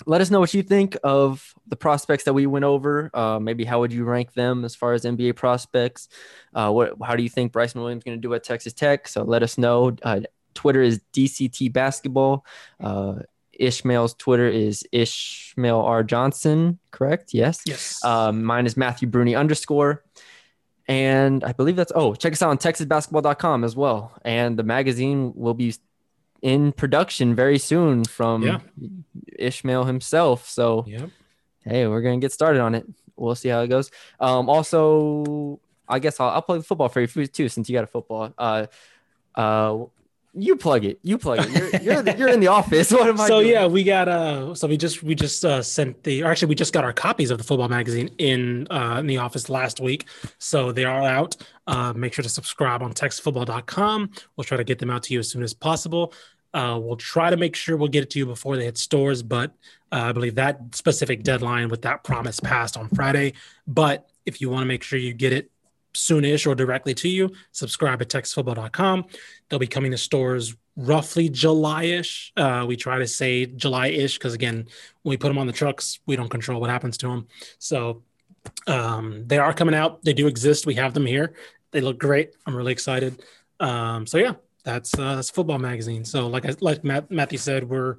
let 0.05 0.19
us 0.19 0.29
know 0.29 0.41
what 0.41 0.53
you 0.53 0.61
think 0.61 0.97
of 1.03 1.53
the 1.67 1.77
prospects 1.77 2.25
that 2.25 2.33
we 2.33 2.45
went 2.47 2.65
over. 2.65 3.09
Uh, 3.13 3.39
maybe 3.39 3.63
how 3.63 3.79
would 3.79 3.93
you 3.93 4.03
rank 4.03 4.33
them 4.33 4.65
as 4.65 4.75
far 4.75 4.91
as 4.91 5.03
NBA 5.03 5.37
prospects? 5.37 6.09
Uh, 6.53 6.69
what 6.69 6.95
how 7.01 7.15
do 7.15 7.23
you 7.23 7.29
think 7.29 7.53
Bryson 7.53 7.79
Williams 7.79 8.03
going 8.03 8.17
to 8.17 8.21
do 8.21 8.33
at 8.33 8.43
Texas 8.43 8.73
Tech? 8.73 9.07
So 9.07 9.23
let 9.23 9.41
us 9.41 9.57
know. 9.57 9.95
Uh, 10.03 10.21
Twitter 10.53 10.81
is 10.81 11.01
DCT 11.13 11.71
Basketball. 11.71 12.45
Ishmael's 13.59 14.13
Twitter 14.15 14.47
is 14.47 14.83
Ishmael 14.91 15.81
R 15.81 16.03
Johnson. 16.03 16.79
Correct? 16.91 17.33
Yes. 17.33 17.61
Yes. 17.65 18.03
Um, 18.03 18.43
mine 18.43 18.65
is 18.65 18.77
Matthew 18.77 19.07
Bruni 19.07 19.35
underscore. 19.35 20.03
And 20.87 21.43
I 21.43 21.51
believe 21.51 21.75
that's 21.75 21.91
oh, 21.95 22.13
check 22.13 22.33
us 22.33 22.41
out 22.41 22.49
on 22.49 22.57
texasbasketball.com 22.57 23.63
as 23.63 23.75
well. 23.75 24.11
And 24.23 24.57
the 24.57 24.63
magazine 24.63 25.33
will 25.35 25.55
be 25.55 25.73
in 26.41 26.71
production 26.71 27.33
very 27.33 27.57
soon 27.57 28.03
from 28.03 28.43
Yeah. 28.43 28.59
Ishmael 29.39 29.85
himself. 29.85 30.47
So 30.47 30.85
yep. 30.87 31.09
hey, 31.63 31.87
we're 31.87 32.01
gonna 32.01 32.19
get 32.19 32.31
started 32.31 32.61
on 32.61 32.75
it. 32.75 32.85
We'll 33.15 33.35
see 33.35 33.49
how 33.49 33.61
it 33.61 33.67
goes. 33.67 33.89
Um, 34.19 34.49
also, 34.49 35.59
I 35.87 35.99
guess 35.99 36.19
I'll, 36.19 36.29
I'll 36.29 36.57
the 36.57 36.63
football 36.63 36.89
for 36.89 37.01
you 37.01 37.07
too, 37.07 37.49
since 37.49 37.69
you 37.69 37.73
got 37.73 37.83
a 37.83 37.87
football. 37.87 38.33
Uh, 38.37 38.67
uh, 39.33 39.85
you 40.37 40.55
plug 40.55 40.85
it. 40.85 40.99
You 41.01 41.17
plug 41.17 41.39
it. 41.39 41.49
You're 41.49 41.93
you're, 41.93 42.03
the, 42.03 42.17
you're 42.17 42.29
in 42.29 42.39
the 42.39 42.47
office. 42.47 42.91
What 42.95 43.07
am 43.07 43.19
I? 43.19 43.27
so 43.27 43.39
doing? 43.39 43.53
yeah, 43.53 43.65
we 43.65 43.83
got 43.83 44.07
uh 44.07 44.53
so 44.55 44.67
we 44.67 44.77
just 44.77 45.03
we 45.03 45.15
just 45.15 45.43
uh 45.43 45.61
sent 45.61 46.03
the 46.03 46.23
or 46.23 46.27
actually 46.31 46.49
we 46.49 46.55
just 46.55 46.73
got 46.73 46.83
our 46.83 46.93
copies 46.93 47.31
of 47.31 47.37
the 47.37 47.43
football 47.43 47.69
magazine 47.69 48.09
in 48.17 48.67
uh 48.69 48.97
in 48.99 49.07
the 49.07 49.17
office 49.17 49.49
last 49.49 49.79
week. 49.79 50.05
So 50.37 50.71
they 50.71 50.85
are 50.85 51.03
out. 51.03 51.35
Uh 51.67 51.93
make 51.93 52.13
sure 52.13 52.23
to 52.23 52.29
subscribe 52.29 52.81
on 52.81 52.93
texasfootball.com. 52.93 54.11
We'll 54.35 54.43
try 54.43 54.57
to 54.57 54.63
get 54.63 54.79
them 54.79 54.89
out 54.89 55.03
to 55.03 55.13
you 55.13 55.19
as 55.19 55.29
soon 55.29 55.43
as 55.43 55.53
possible. 55.53 56.13
Uh, 56.53 56.79
we'll 56.79 56.95
try 56.95 57.29
to 57.29 57.35
make 57.35 57.53
sure 57.53 57.75
we'll 57.75 57.89
get 57.89 58.01
it 58.01 58.09
to 58.09 58.17
you 58.17 58.25
before 58.25 58.55
they 58.55 58.63
hit 58.63 58.77
stores, 58.77 59.21
but 59.21 59.51
uh, 59.91 60.03
I 60.03 60.11
believe 60.13 60.35
that 60.35 60.57
specific 60.73 61.21
deadline 61.21 61.67
with 61.67 61.81
that 61.81 62.05
promise 62.05 62.39
passed 62.39 62.77
on 62.77 62.87
Friday. 62.87 63.33
But 63.67 64.07
if 64.25 64.39
you 64.39 64.49
want 64.49 64.61
to 64.61 64.65
make 64.65 64.81
sure 64.81 64.97
you 64.97 65.13
get 65.13 65.33
it 65.33 65.51
soonish 65.95 66.45
or 66.45 66.55
directly 66.55 66.93
to 66.95 67.09
you, 67.09 67.31
subscribe 67.51 68.01
at 68.01 68.09
texasfootball.com. 68.09 69.05
They'll 69.49 69.59
be 69.59 69.67
coming 69.67 69.91
to 69.91 69.97
stores 69.97 70.55
roughly 70.75 71.29
July-ish. 71.29 72.33
Uh, 72.35 72.65
we 72.67 72.75
try 72.75 72.99
to 72.99 73.07
say 73.07 73.45
July-ish 73.45 74.17
because 74.17 74.33
again, 74.33 74.67
when 75.01 75.11
we 75.11 75.17
put 75.17 75.29
them 75.29 75.37
on 75.37 75.47
the 75.47 75.53
trucks, 75.53 75.99
we 76.05 76.15
don't 76.15 76.29
control 76.29 76.59
what 76.59 76.69
happens 76.69 76.97
to 76.97 77.07
them. 77.07 77.27
So 77.59 78.03
um, 78.67 79.23
they 79.25 79.37
are 79.37 79.53
coming 79.53 79.75
out. 79.75 80.03
They 80.03 80.13
do 80.13 80.27
exist. 80.27 80.65
We 80.65 80.75
have 80.75 80.93
them 80.93 81.05
here. 81.05 81.33
They 81.71 81.81
look 81.81 81.97
great. 81.97 82.35
I'm 82.45 82.55
really 82.55 82.71
excited. 82.71 83.21
Um, 83.59 84.05
so 84.05 84.17
yeah, 84.17 84.33
that's 84.63 84.97
uh, 84.97 85.15
that's 85.15 85.29
football 85.29 85.59
magazine. 85.59 86.05
So 86.05 86.27
like 86.27 86.45
I, 86.45 86.55
like 86.59 86.83
Matt, 86.83 87.09
Matthew 87.09 87.37
said, 87.37 87.69
we're 87.69 87.97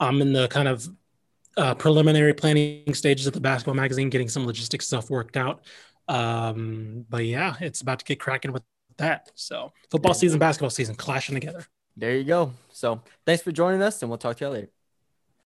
I'm 0.00 0.20
in 0.20 0.32
the 0.32 0.48
kind 0.48 0.68
of 0.68 0.88
uh, 1.56 1.74
preliminary 1.74 2.34
planning 2.34 2.92
stages 2.94 3.26
of 3.26 3.32
the 3.32 3.40
basketball 3.40 3.74
magazine, 3.74 4.10
getting 4.10 4.28
some 4.28 4.46
logistics 4.46 4.86
stuff 4.86 5.10
worked 5.10 5.36
out. 5.36 5.62
Um, 6.08 7.04
but 7.08 7.24
yeah, 7.24 7.56
it's 7.60 7.80
about 7.80 7.98
to 8.00 8.04
get 8.04 8.20
cracking 8.20 8.52
with 8.52 8.62
that. 8.98 9.30
So 9.34 9.72
football 9.90 10.14
season, 10.14 10.38
basketball 10.38 10.70
season 10.70 10.94
clashing 10.94 11.34
together. 11.34 11.66
There 11.96 12.16
you 12.16 12.24
go. 12.24 12.52
So 12.70 13.02
thanks 13.24 13.42
for 13.42 13.52
joining 13.52 13.82
us, 13.82 14.02
and 14.02 14.10
we'll 14.10 14.18
talk 14.18 14.36
to 14.38 14.44
you 14.44 14.50
later. 14.50 14.75